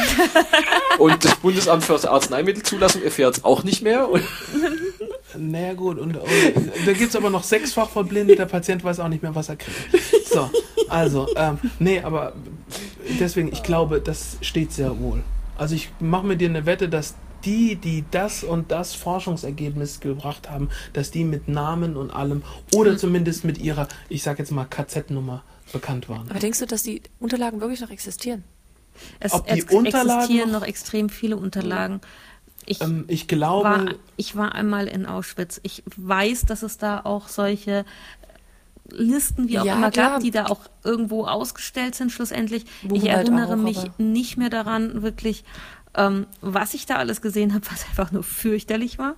[0.98, 4.08] Und das Bundesamt für Arzneimittelzulassung erfährt es auch nicht mehr.
[4.08, 4.22] Und
[5.36, 9.22] naja gut, und, und da gibt's aber noch sechsfach verblindet, der Patient weiß auch nicht
[9.22, 9.78] mehr, was er kriegt.
[10.26, 10.50] So,
[10.88, 12.34] also, ähm, nee, aber
[13.20, 15.22] deswegen, ich glaube, das steht sehr wohl.
[15.56, 20.50] Also ich mache mir dir eine Wette, dass die, die das und das Forschungsergebnis gebracht
[20.50, 22.42] haben, dass die mit Namen und allem
[22.74, 26.28] oder zumindest mit ihrer, ich sag jetzt mal, KZ-Nummer bekannt waren.
[26.30, 28.44] Aber denkst du, dass die Unterlagen wirklich noch existieren?
[29.20, 32.00] Es ob die Unterlagen existieren noch- noch extrem viele Unterlagen.
[32.66, 33.84] Ich Ähm, ich glaube, war,
[34.16, 35.58] ich war einmal in Auschwitz.
[35.62, 37.84] Ich weiß, dass es da auch solche
[38.90, 40.12] Listen wie auch Ja, immer klar.
[40.12, 42.64] gab, die da auch irgendwo ausgestellt sind schlussendlich.
[42.82, 45.44] ich Buchenwald erinnere auch, mich aber- nicht mehr daran wirklich,
[45.94, 49.14] ähm, was ich da alles gesehen habe, was einfach nur fürchterlich war.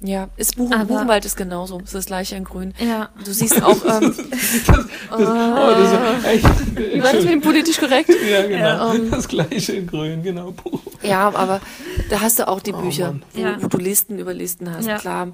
[0.00, 1.78] Ja, ist Buchen, Aber- Buchenwald ist genauso.
[1.78, 2.74] Es ist das gleiche in Grün.
[2.78, 3.08] Ja.
[3.24, 4.14] Du siehst auch, ähm,
[5.10, 6.44] oh, das ist echt,
[7.02, 8.10] war das mit dem politisch korrekt?
[8.30, 10.52] ja, genau, ähm, das gleiche in grün, genau.
[11.02, 11.60] Ja, aber
[12.10, 13.56] da hast du auch die Oh, Bücher, wo, Ja.
[13.62, 14.98] wo du Listen über Listen hast, Ja.
[14.98, 15.28] klar.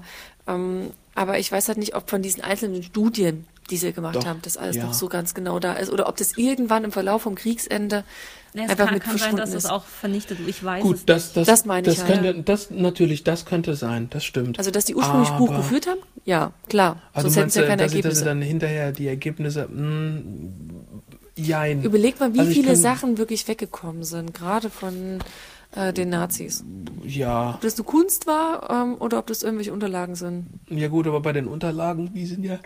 [0.47, 4.25] Ähm, aber ich weiß halt nicht, ob von diesen einzelnen Studien, die sie gemacht Doch,
[4.25, 4.85] haben, das alles ja.
[4.85, 8.03] noch so ganz genau da ist oder ob das irgendwann im Verlauf vom Kriegsende
[8.53, 9.69] Ja, es einfach kann, mit kann sein, dass es ist.
[9.69, 10.49] auch vernichtet wird.
[10.49, 12.41] Ich weiß Gut, es das, das, Das meine ich das ja, könnte, ja.
[12.43, 14.57] das natürlich, das könnte sein, das stimmt.
[14.59, 15.99] Also, dass die ursprünglich Buch Aber- geführt haben?
[16.25, 17.01] Ja, klar.
[17.13, 18.25] Also Sonst hätten sie ja keine dass, sie- dass sie Ergebnisse.
[18.25, 20.21] dann hinterher die Ergebnisse, mh,
[21.35, 21.83] jein.
[21.83, 25.19] Überleg mal, wie Also ich viele kann- Sachen wirklich weggekommen sind, gerade von
[25.75, 26.63] äh, den Nazis.
[27.03, 30.45] Ja, Ob das nur Kunst war ähm, oder ob das irgendwelche Unterlagen sind.
[30.69, 32.59] ja gut, aber bei den Unterlagen, die sind ja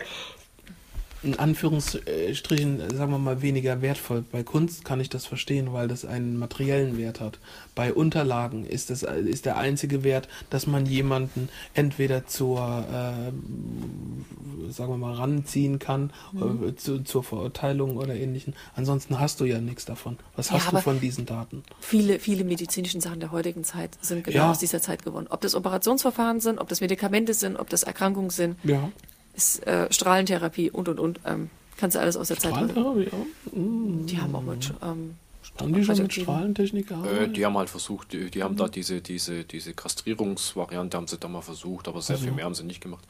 [1.22, 4.24] in Anführungsstrichen, sagen wir mal, weniger wertvoll.
[4.30, 7.38] Bei Kunst kann ich das verstehen, weil das einen materiellen Wert hat.
[7.74, 14.92] Bei Unterlagen ist, das, ist der einzige Wert, dass man jemanden entweder zur, äh, sagen
[14.92, 16.68] wir mal, ranziehen kann, Mhm.
[16.68, 18.54] äh, zu, zur Verurteilung oder ähnlichen.
[18.76, 20.18] Ansonsten hast du ja nichts davon.
[20.36, 21.62] Was Ja, hast du von diesen Daten?
[21.80, 24.50] Viele, viele medizinischen Sachen der heutigen Zeit sind genau Ja.
[24.52, 25.26] aus dieser Zeit gewonnen.
[25.30, 28.90] Ob das Operationsverfahren sind, ob das Medikamente sind, ob das Erkrankungen sind, Ja.
[29.38, 31.20] Ist äh, Strahlentherapie und und und.
[31.24, 32.52] Ähm, kannst du alles aus der Zeit.
[32.52, 33.58] Strahlentherapie, ja.
[33.58, 34.06] Mm.
[34.06, 35.14] Die haben auch mit ähm,
[35.60, 38.68] Haben die schon mit radioaktiven- Strahlentechnik äh, die haben halt versucht, die, die haben da
[38.68, 42.26] diese, diese, diese Kastrierungsvariante haben sie da mal versucht, aber sehr Also.
[42.26, 43.04] viel mehr haben sie nicht gemacht.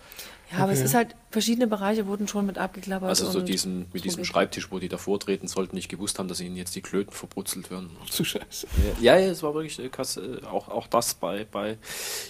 [0.51, 3.09] Ja, aber es ist halt, verschiedene Bereiche wurden schon mit abgeklappert.
[3.09, 4.25] Also so diesen, mit diesem.
[4.25, 7.71] Schreibtisch, wo die da vortreten sollten, nicht gewusst haben, dass ihnen jetzt die Klöten verbrutzelt
[7.71, 7.91] werden.
[8.09, 8.67] Zu scheiße.
[9.01, 11.77] Ja, ja, es war wirklich äh, krass, äh, auch, auch das bei, bei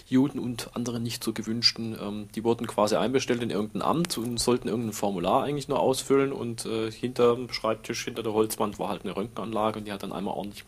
[0.09, 1.97] Juden und anderen nicht so gewünschten.
[2.01, 6.33] Ähm, die wurden quasi einbestellt in irgendein Amt und sollten irgendein Formular eigentlich nur ausfüllen
[6.33, 10.03] und äh, hinter dem Schreibtisch, hinter der Holzwand war halt eine Röntgenanlage und die hat
[10.03, 10.65] dann einmal ordentlich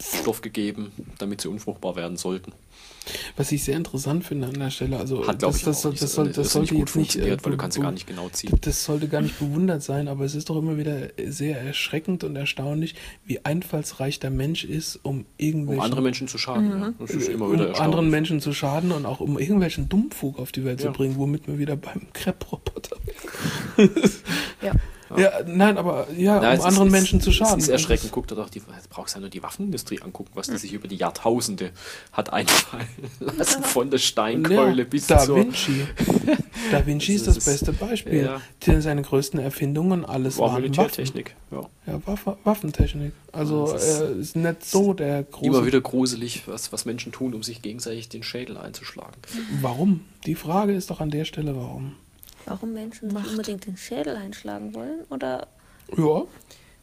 [0.00, 2.52] Stoff gegeben, damit sie unfruchtbar werden sollten.
[3.36, 6.26] Was ich sehr interessant finde an der Stelle, also Hat, das, das, das, das, soll,
[6.28, 8.28] das das sollte nicht gut jetzt nicht, funktioniert, äh, weil du kannst gar nicht genau
[8.28, 8.52] ziehen.
[8.60, 12.36] Das sollte gar nicht bewundert sein, aber es ist doch immer wieder sehr erschreckend und
[12.36, 16.70] erstaunlich, wie einfallsreich der Mensch ist, um irgendwelchen Um andere Menschen zu schaden.
[16.70, 16.92] Ja.
[16.98, 18.10] Das ist immer um wieder anderen erstaunlich.
[18.10, 20.86] Menschen zu schaden und auch um irgendwelchen Dummfug auf die Welt Ja.
[20.86, 22.96] zu bringen, womit wir wieder beim Crepe-Roboter
[24.62, 24.72] Ja.
[25.18, 27.58] Ja, nein, aber ja, Ja, um ist- anderen es- Menschen zu schaden.
[27.58, 28.12] Es ist erschreckend.
[28.12, 30.72] Guck dir doch die, jetzt brauchst du ja nur die Waffenindustrie angucken, was die sich
[30.72, 31.70] über die Jahrtausende
[32.12, 32.86] hat einfallen
[33.20, 33.62] lassen.
[33.62, 35.36] Von der Steinkeule Ja, bis da zur.
[35.36, 35.86] Vinci.
[36.70, 38.22] Da Vinci ist Das das ist- beste Beispiel.
[38.24, 38.40] Ja.
[38.66, 40.62] Die- Seine größten Erfindungen, alles War waren Waffen.
[40.62, 41.34] Militärtechnik.
[41.50, 41.60] Ja.
[41.86, 43.12] Ja, Waffe, Waffentechnik.
[43.32, 45.46] Also ist- er ist nicht so der große.
[45.46, 49.14] Immer wieder gruselig, was, was Menschen tun, um sich gegenseitig den Schädel einzuschlagen.
[49.60, 50.00] Warum?
[50.26, 51.94] Die Frage ist doch an der Stelle, warum?
[52.46, 55.00] Warum Menschen nicht unbedingt den Schädel einschlagen wollen?
[55.10, 55.46] Oder
[55.96, 56.22] Ja,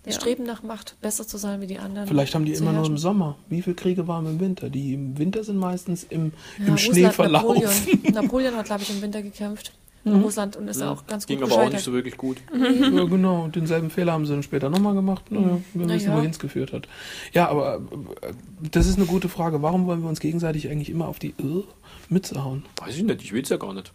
[0.06, 0.16] Die Ja.
[0.16, 2.08] streben nach Macht, besser zu sein wie die anderen.
[2.08, 2.98] vielleicht haben die immer nur im herrschen.
[2.98, 3.36] Sommer.
[3.50, 4.70] Wie viele Kriege waren im Winter?
[4.70, 7.62] Die im Winter sind meistens im, Ja, im Schnee verlaufen.
[7.64, 7.74] Napoleon.
[8.14, 9.74] Napoleon hat, glaube ich, im Winter gekämpft.
[10.06, 12.38] In Russland und ist auch ganz gut Ging aber auch nicht so wirklich gut.
[12.54, 13.50] Ja, genau.
[13.50, 15.30] Denselben Fehler haben sie dann später nochmal gemacht.
[15.30, 16.18] Naja, wir Na wissen, ja.
[16.18, 16.88] wohin es geführt hat.
[17.34, 17.82] Ja, aber
[18.22, 18.32] äh,
[18.72, 19.62] das ist eine gute Frage.
[19.62, 21.64] Warum wollen wir uns gegenseitig eigentlich immer auf die äh,
[22.08, 22.64] Mütze hauen?
[22.80, 23.92] Weiß ich nicht, ich will es ja gar nicht.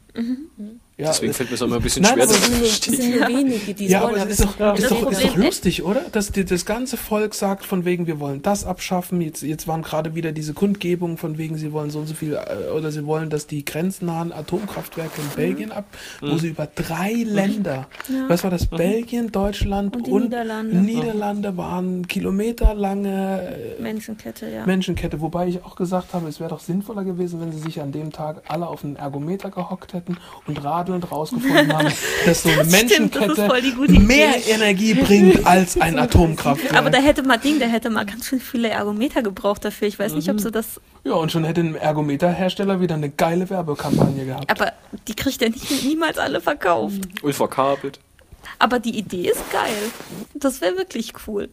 [0.96, 2.62] Ja, Deswegen äh, fällt mir es immer ein bisschen Nein, schwer, das zu ist nur-
[2.62, 2.94] es verstehen.
[2.94, 4.14] sind nur wenige, die Ja, wollen.
[4.14, 6.02] aber es ist doch, das ist, doch, ist doch lustig, oder?
[6.12, 9.20] Dass die, das ganze Volk sagt, von wegen, wir wollen das abschaffen.
[9.20, 12.34] Jetzt, jetzt waren gerade wieder diese Kundgebungen, von wegen, sie wollen so und so viel,
[12.34, 15.84] äh, oder sie wollen, dass die grenznahen Atomkraftwerke in Belgien ab,
[16.20, 17.88] wo sie über drei Länder,
[18.28, 18.66] was war das?
[18.66, 20.76] Belgien, Deutschland Und und, Niederlande.
[20.76, 24.64] Niederlande waren kilometerlange äh, Menschenkette, ja.
[24.64, 27.90] Menschenkette, wobei ich auch gesagt habe, es wäre doch sinnvoller gewesen, wenn sie sich an
[27.90, 30.03] dem Tag alle auf einen Ergometer gehockt hätten
[30.46, 31.92] und radelnd rausgefunden haben,
[32.26, 33.98] dass so eine Das stimmt, das ist Menschenkette Idee.
[33.98, 36.74] mehr Energie bringt als ein Atomkraftwerk.
[36.74, 39.88] Aber da hätte mal Ding, der hätte mal ganz schön viele Ergometer gebraucht dafür.
[39.88, 40.80] Ich weiß nicht, ob sie das.
[41.04, 44.50] ja, und schon hätte ein Ergometerhersteller wieder eine geile Werbekampagne gehabt.
[44.50, 44.72] Aber
[45.08, 47.00] die kriegt er nicht, niemals alle verkauft.
[47.22, 48.00] Und verkabelt.
[48.58, 49.90] Aber die Idee ist geil.
[50.34, 51.48] Das wäre wirklich cool.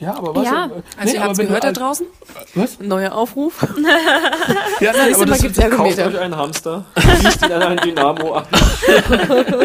[0.00, 0.44] Ja, aber was?
[0.44, 0.66] Ja.
[0.66, 2.06] äh, Also ihr aber habt gehört da draußen?
[2.54, 2.78] Was?
[2.80, 3.66] Neuer Aufruf.
[4.80, 8.44] Ja, nein, aber das, gibt's Kauft euch einen Hamster, schließt ihn an ein Dynamo an.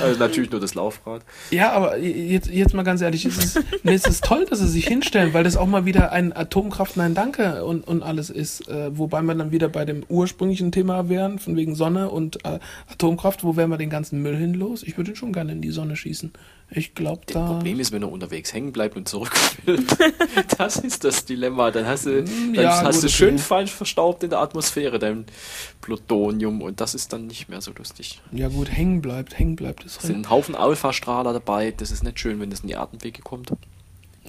[0.02, 1.22] also natürlich nur das Laufrad.
[1.50, 4.68] Ja, aber jetzt, jetzt mal ganz ehrlich, es ist, nee, es ist toll, dass sie
[4.68, 8.68] sich hinstellen, weil das auch mal wieder ein Atomkraft Nein Danke und, und alles ist.
[8.68, 12.58] Äh, wobei wir dann wieder bei dem ursprünglichen Thema wären, von wegen Sonne und äh,
[12.92, 14.82] Atomkraft, wo wären wir den ganzen Müll hin los?
[14.82, 16.32] Ich würde ihn schon gerne in die Sonne schießen.
[16.72, 17.46] Ich glaube, Das da.
[17.46, 19.32] Problem ist, wenn er unterwegs hängen bleibt und zurück
[19.64, 19.84] will.
[20.58, 21.70] das ist das Dilemma.
[21.70, 23.14] Dann hast du, dann ja, hast du okay.
[23.14, 25.24] schön falsch verstaubt in der Atmosphäre, dein
[25.80, 26.62] Plutonium.
[26.62, 28.20] Und das ist dann nicht mehr so lustig.
[28.30, 31.72] Ja, gut, hängen bleibt, hängen bleibt es Es sind ein Haufen Alpha-Strahler dabei.
[31.76, 33.50] Das ist nicht schön, wenn das in die Atemwege kommt.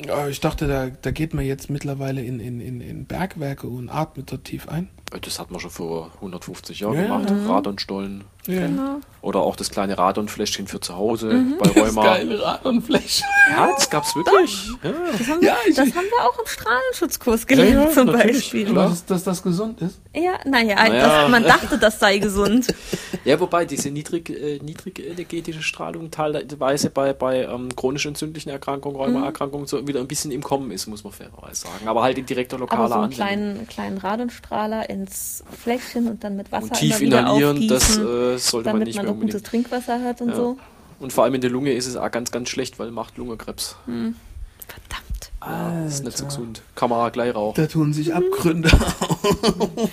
[0.06, 3.90] Ja, ich dachte, da, da geht man jetzt mittlerweile in, in, in, in Bergwerke und
[3.90, 4.90] atmet dort tief ein.
[5.20, 7.34] Das hat man schon vor 150 Jahren Ja, gemacht.
[7.48, 8.24] Radonstollen.
[8.48, 8.98] Ja.
[9.22, 12.16] Oder auch das kleine Radonfläschchen für zu Hause bei Rheuma.
[12.16, 13.24] Radonfläche.
[13.52, 14.68] Ja, das gab's wirklich.
[14.84, 14.92] Ja.
[15.18, 18.66] Das haben, wir, Ja, ich- das haben wir auch im Strahlenschutzkurs gelernt, zum natürlich, Beispiel.
[18.66, 18.90] klar.
[18.90, 20.00] Dass, dass das gesund ist.
[20.16, 21.22] Ja, naja, Naja.
[21.22, 22.74] Das, man dachte, das sei gesund.
[23.24, 29.68] Ja, wobei diese niedrig, äh, niedrigenergetische Strahlung teilweise bei, bei ähm, chronisch entzündlichen Erkrankungen, Rheumaerkrankungen
[29.68, 31.88] so wieder ein bisschen im Kommen ist, muss man fairerweise sagen.
[31.88, 33.18] Aber halt in direkter Aber lokaler so einen Anwendung.
[33.28, 37.98] kleinen, kleinen Radonstrahler ins Fläschchen und dann mit Wasser Und tief immer wieder inhalieren, das
[37.98, 39.46] äh, sollte man damit nicht man mehr noch gutes unbedingt.
[39.48, 40.36] Trinkwasser hat und Ja.
[40.36, 40.58] so.
[41.00, 43.76] Und vor allem in der Lunge ist es auch ganz, ganz schlecht, weil macht Lungenkrebs.
[43.86, 45.08] Verdammt.
[45.40, 46.62] Das ist nicht so gesund.
[46.76, 47.56] Kann man auch gleich rauchen.
[47.60, 49.90] Da tun sich Abgründe auf.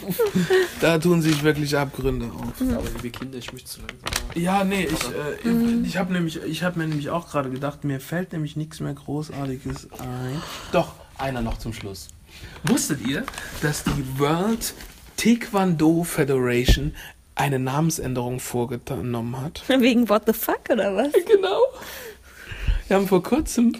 [0.81, 2.61] da tun sich wirklich Abgründe auf.
[2.61, 3.99] Aber liebe Kinder, ich möchte zu langsam.
[4.35, 7.99] Ja, nee, ich, äh, ich habe nämlich, ich habe mir nämlich auch gerade gedacht, mir
[8.01, 10.43] fällt nämlich nichts mehr Großartiges ein.
[10.73, 12.09] Doch, einer noch zum Schluss.
[12.65, 13.25] Wusstet ihr,
[13.63, 14.75] dass die World
[15.19, 16.95] Taekwondo Federation
[17.35, 19.63] eine Namensänderung vorgenommen hat?
[19.69, 21.13] Wegen What the fuck oder was?
[21.27, 21.61] Genau.
[22.87, 23.75] Wir haben vor kurzem.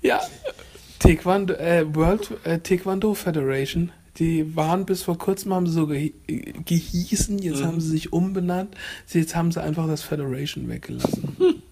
[0.00, 0.22] Ja,
[1.00, 3.92] Taekwondo, äh, World äh, Taekwondo Federation.
[4.18, 6.12] Die waren bis vor kurzem haben sie so ge
[6.64, 8.74] gehießen, jetzt haben sie sich umbenannt.
[9.08, 11.36] Jetzt haben sie einfach das Federation weggelassen.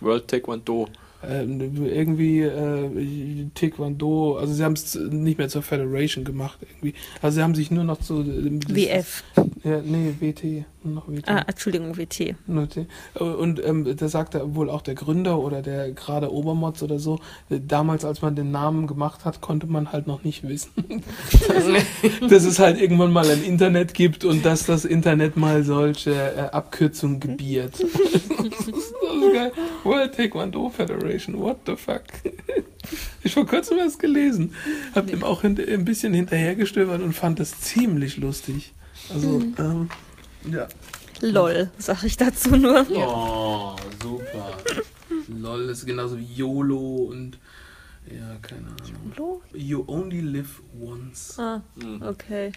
[0.00, 0.88] World Taekwondo.
[1.22, 6.94] Ähm, irgendwie äh, Taekwondo, also sie haben es nicht mehr zur Federation gemacht irgendwie.
[7.20, 9.22] Also sie haben sich nur noch zu WF.
[9.62, 11.28] Ja, nee, WT, noch WT.
[11.28, 12.34] Ah, Entschuldigung, WT.
[12.48, 12.86] Noté.
[13.14, 17.18] Und ähm, da sagt er wohl auch der Gründer oder der gerade Obermotz oder so,
[17.50, 20.70] äh, damals als man den Namen gemacht hat, konnte man halt noch nicht wissen,
[21.48, 26.12] dass, dass es halt irgendwann mal ein Internet gibt und dass das Internet mal solche
[26.12, 27.74] äh, Abkürzungen gebiert.
[27.78, 28.94] das ist
[29.32, 29.52] geil.
[29.84, 32.02] World Taekwondo Federation, what the fuck?
[33.22, 34.54] Ich vor kurzem was gelesen.
[34.94, 38.72] Hab dem auch ein bisschen hinterhergestöbert und fand das ziemlich lustig.
[39.12, 39.90] Also, ähm,
[40.44, 40.68] ja.
[41.20, 42.86] Lol, sag ich dazu nur.
[42.90, 44.56] Oh, super.
[45.28, 47.38] LOL ist genauso wie YOLO und
[48.10, 49.42] ja, keine Ahnung.
[49.52, 51.38] You only live once.
[51.38, 51.60] Ah,
[52.00, 52.52] okay.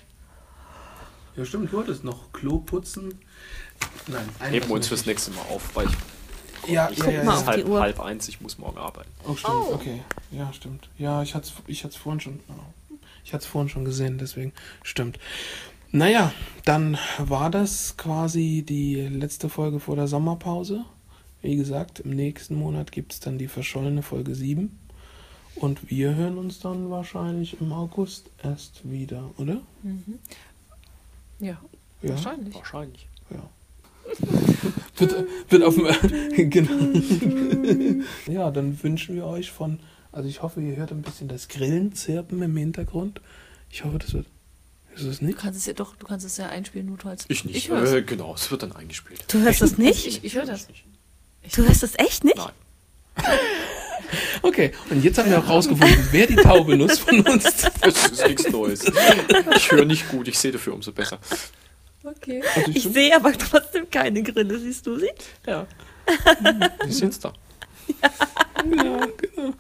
[1.36, 3.20] Ja, stimmt, du hattest noch Klo putzen.
[4.08, 7.14] Nein, ein Heben wir uns fürs nächste Mal auf, weil ich, Ja, ich ja, guck
[7.14, 7.36] ja, mal ja.
[7.36, 7.82] es ist halb, die Uhr.
[7.82, 9.10] halb eins, ich muss morgen arbeiten.
[9.28, 10.04] Oh, stimmt, okay.
[10.32, 10.90] Ja, stimmt.
[10.98, 12.40] Ja, ich hatte es ich hat's vorhin schon.
[12.48, 12.96] oh,
[13.26, 14.54] Ich hatte es vorhin schon gesehen, deswegen
[14.84, 15.20] stimmt.
[15.96, 16.34] Naja,
[16.66, 20.86] dann war das quasi die letzte Folge vor der Sommerpause.
[21.44, 24.76] Wie gesagt, im nächsten Monat gibt es dann die verschollene Folge 7.
[25.56, 29.62] Und wir hören uns dann wahrscheinlich im August erst wieder, oder?
[31.40, 31.60] Ja,
[32.02, 32.10] Ja.
[32.10, 32.56] wahrscheinlich.
[32.56, 33.08] Wahrscheinlich.
[33.30, 33.50] Ja.
[34.98, 36.50] wird, wird auf dem.
[36.50, 38.04] genau.
[38.32, 39.80] ja, dann wünschen wir euch von.
[40.12, 43.22] Also ich hoffe, ihr hört ein bisschen das Grillenzirpen im Hintergrund.
[43.70, 44.26] Ich hoffe, das wird.
[44.96, 45.38] Ist es Du nicht?
[45.40, 47.26] kannst es ja doch, du kannst es ja einspielen, nur du als.
[47.28, 47.56] Ich nicht.
[47.56, 49.24] Ich äh, genau, es wird dann eingespielt.
[49.28, 50.06] Du hörst das nicht?
[50.08, 50.68] Ich, ich höre das.
[51.56, 52.38] Du hörst das echt nicht?
[52.38, 52.52] Nein.
[54.44, 57.44] Okay, und jetzt haben wir auch rausgefunden, wer die Taube-Nuss von uns.
[57.82, 58.86] Das ist nichts Neues.
[59.56, 61.18] Ich höre nicht gut, ich sehe dafür umso besser.
[62.04, 62.44] Okay.
[62.56, 65.10] Also Ich sehe aber trotzdem keine Grille, siehst du sie?
[65.48, 65.66] Ja.
[66.86, 67.34] Die sind's da.
[68.04, 69.54] Ja, genau.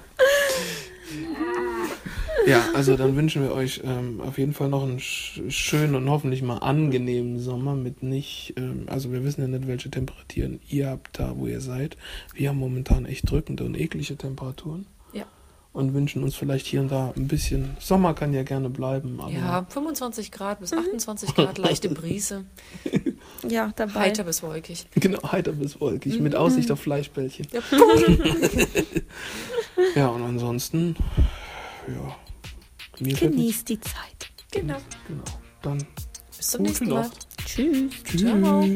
[2.48, 6.10] Ja, also dann wünschen wir euch ähm, auf jeden Fall noch einen sch schönen und
[6.10, 10.90] hoffentlich mal angenehmen Sommer mit nicht, ähm, also wir wissen ja nicht, welche Temperaturen ihr
[10.90, 11.96] habt da, wo ihr seid.
[12.34, 14.86] Wir haben momentan echt drückende und eklige Temperaturen.
[15.14, 15.24] Ja.
[15.72, 19.32] Und wünschen uns vielleicht hier und da ein bisschen, Sommer kann ja gerne bleiben, aber
[19.32, 22.44] Ja, 25 Grad bis 28 Grad, leichte Brise,
[23.48, 24.02] Ja, dabei.
[24.02, 24.86] heiter bis wolkig.
[24.96, 27.48] genau, heiter bis wolkig, mit Aussicht auf Fleischbällchen.
[27.54, 27.62] Ja.
[29.96, 30.96] Ja, und ansonsten,
[31.88, 32.16] ja,
[32.98, 34.32] Genießt die Zeit.
[34.52, 34.78] Genau.
[35.08, 35.24] genau.
[35.62, 35.86] Dann
[36.38, 37.10] bis zum nächsten Mal.
[37.46, 37.92] Tschüss.
[38.04, 38.22] Tschüss.
[38.22, 38.68] Ciao.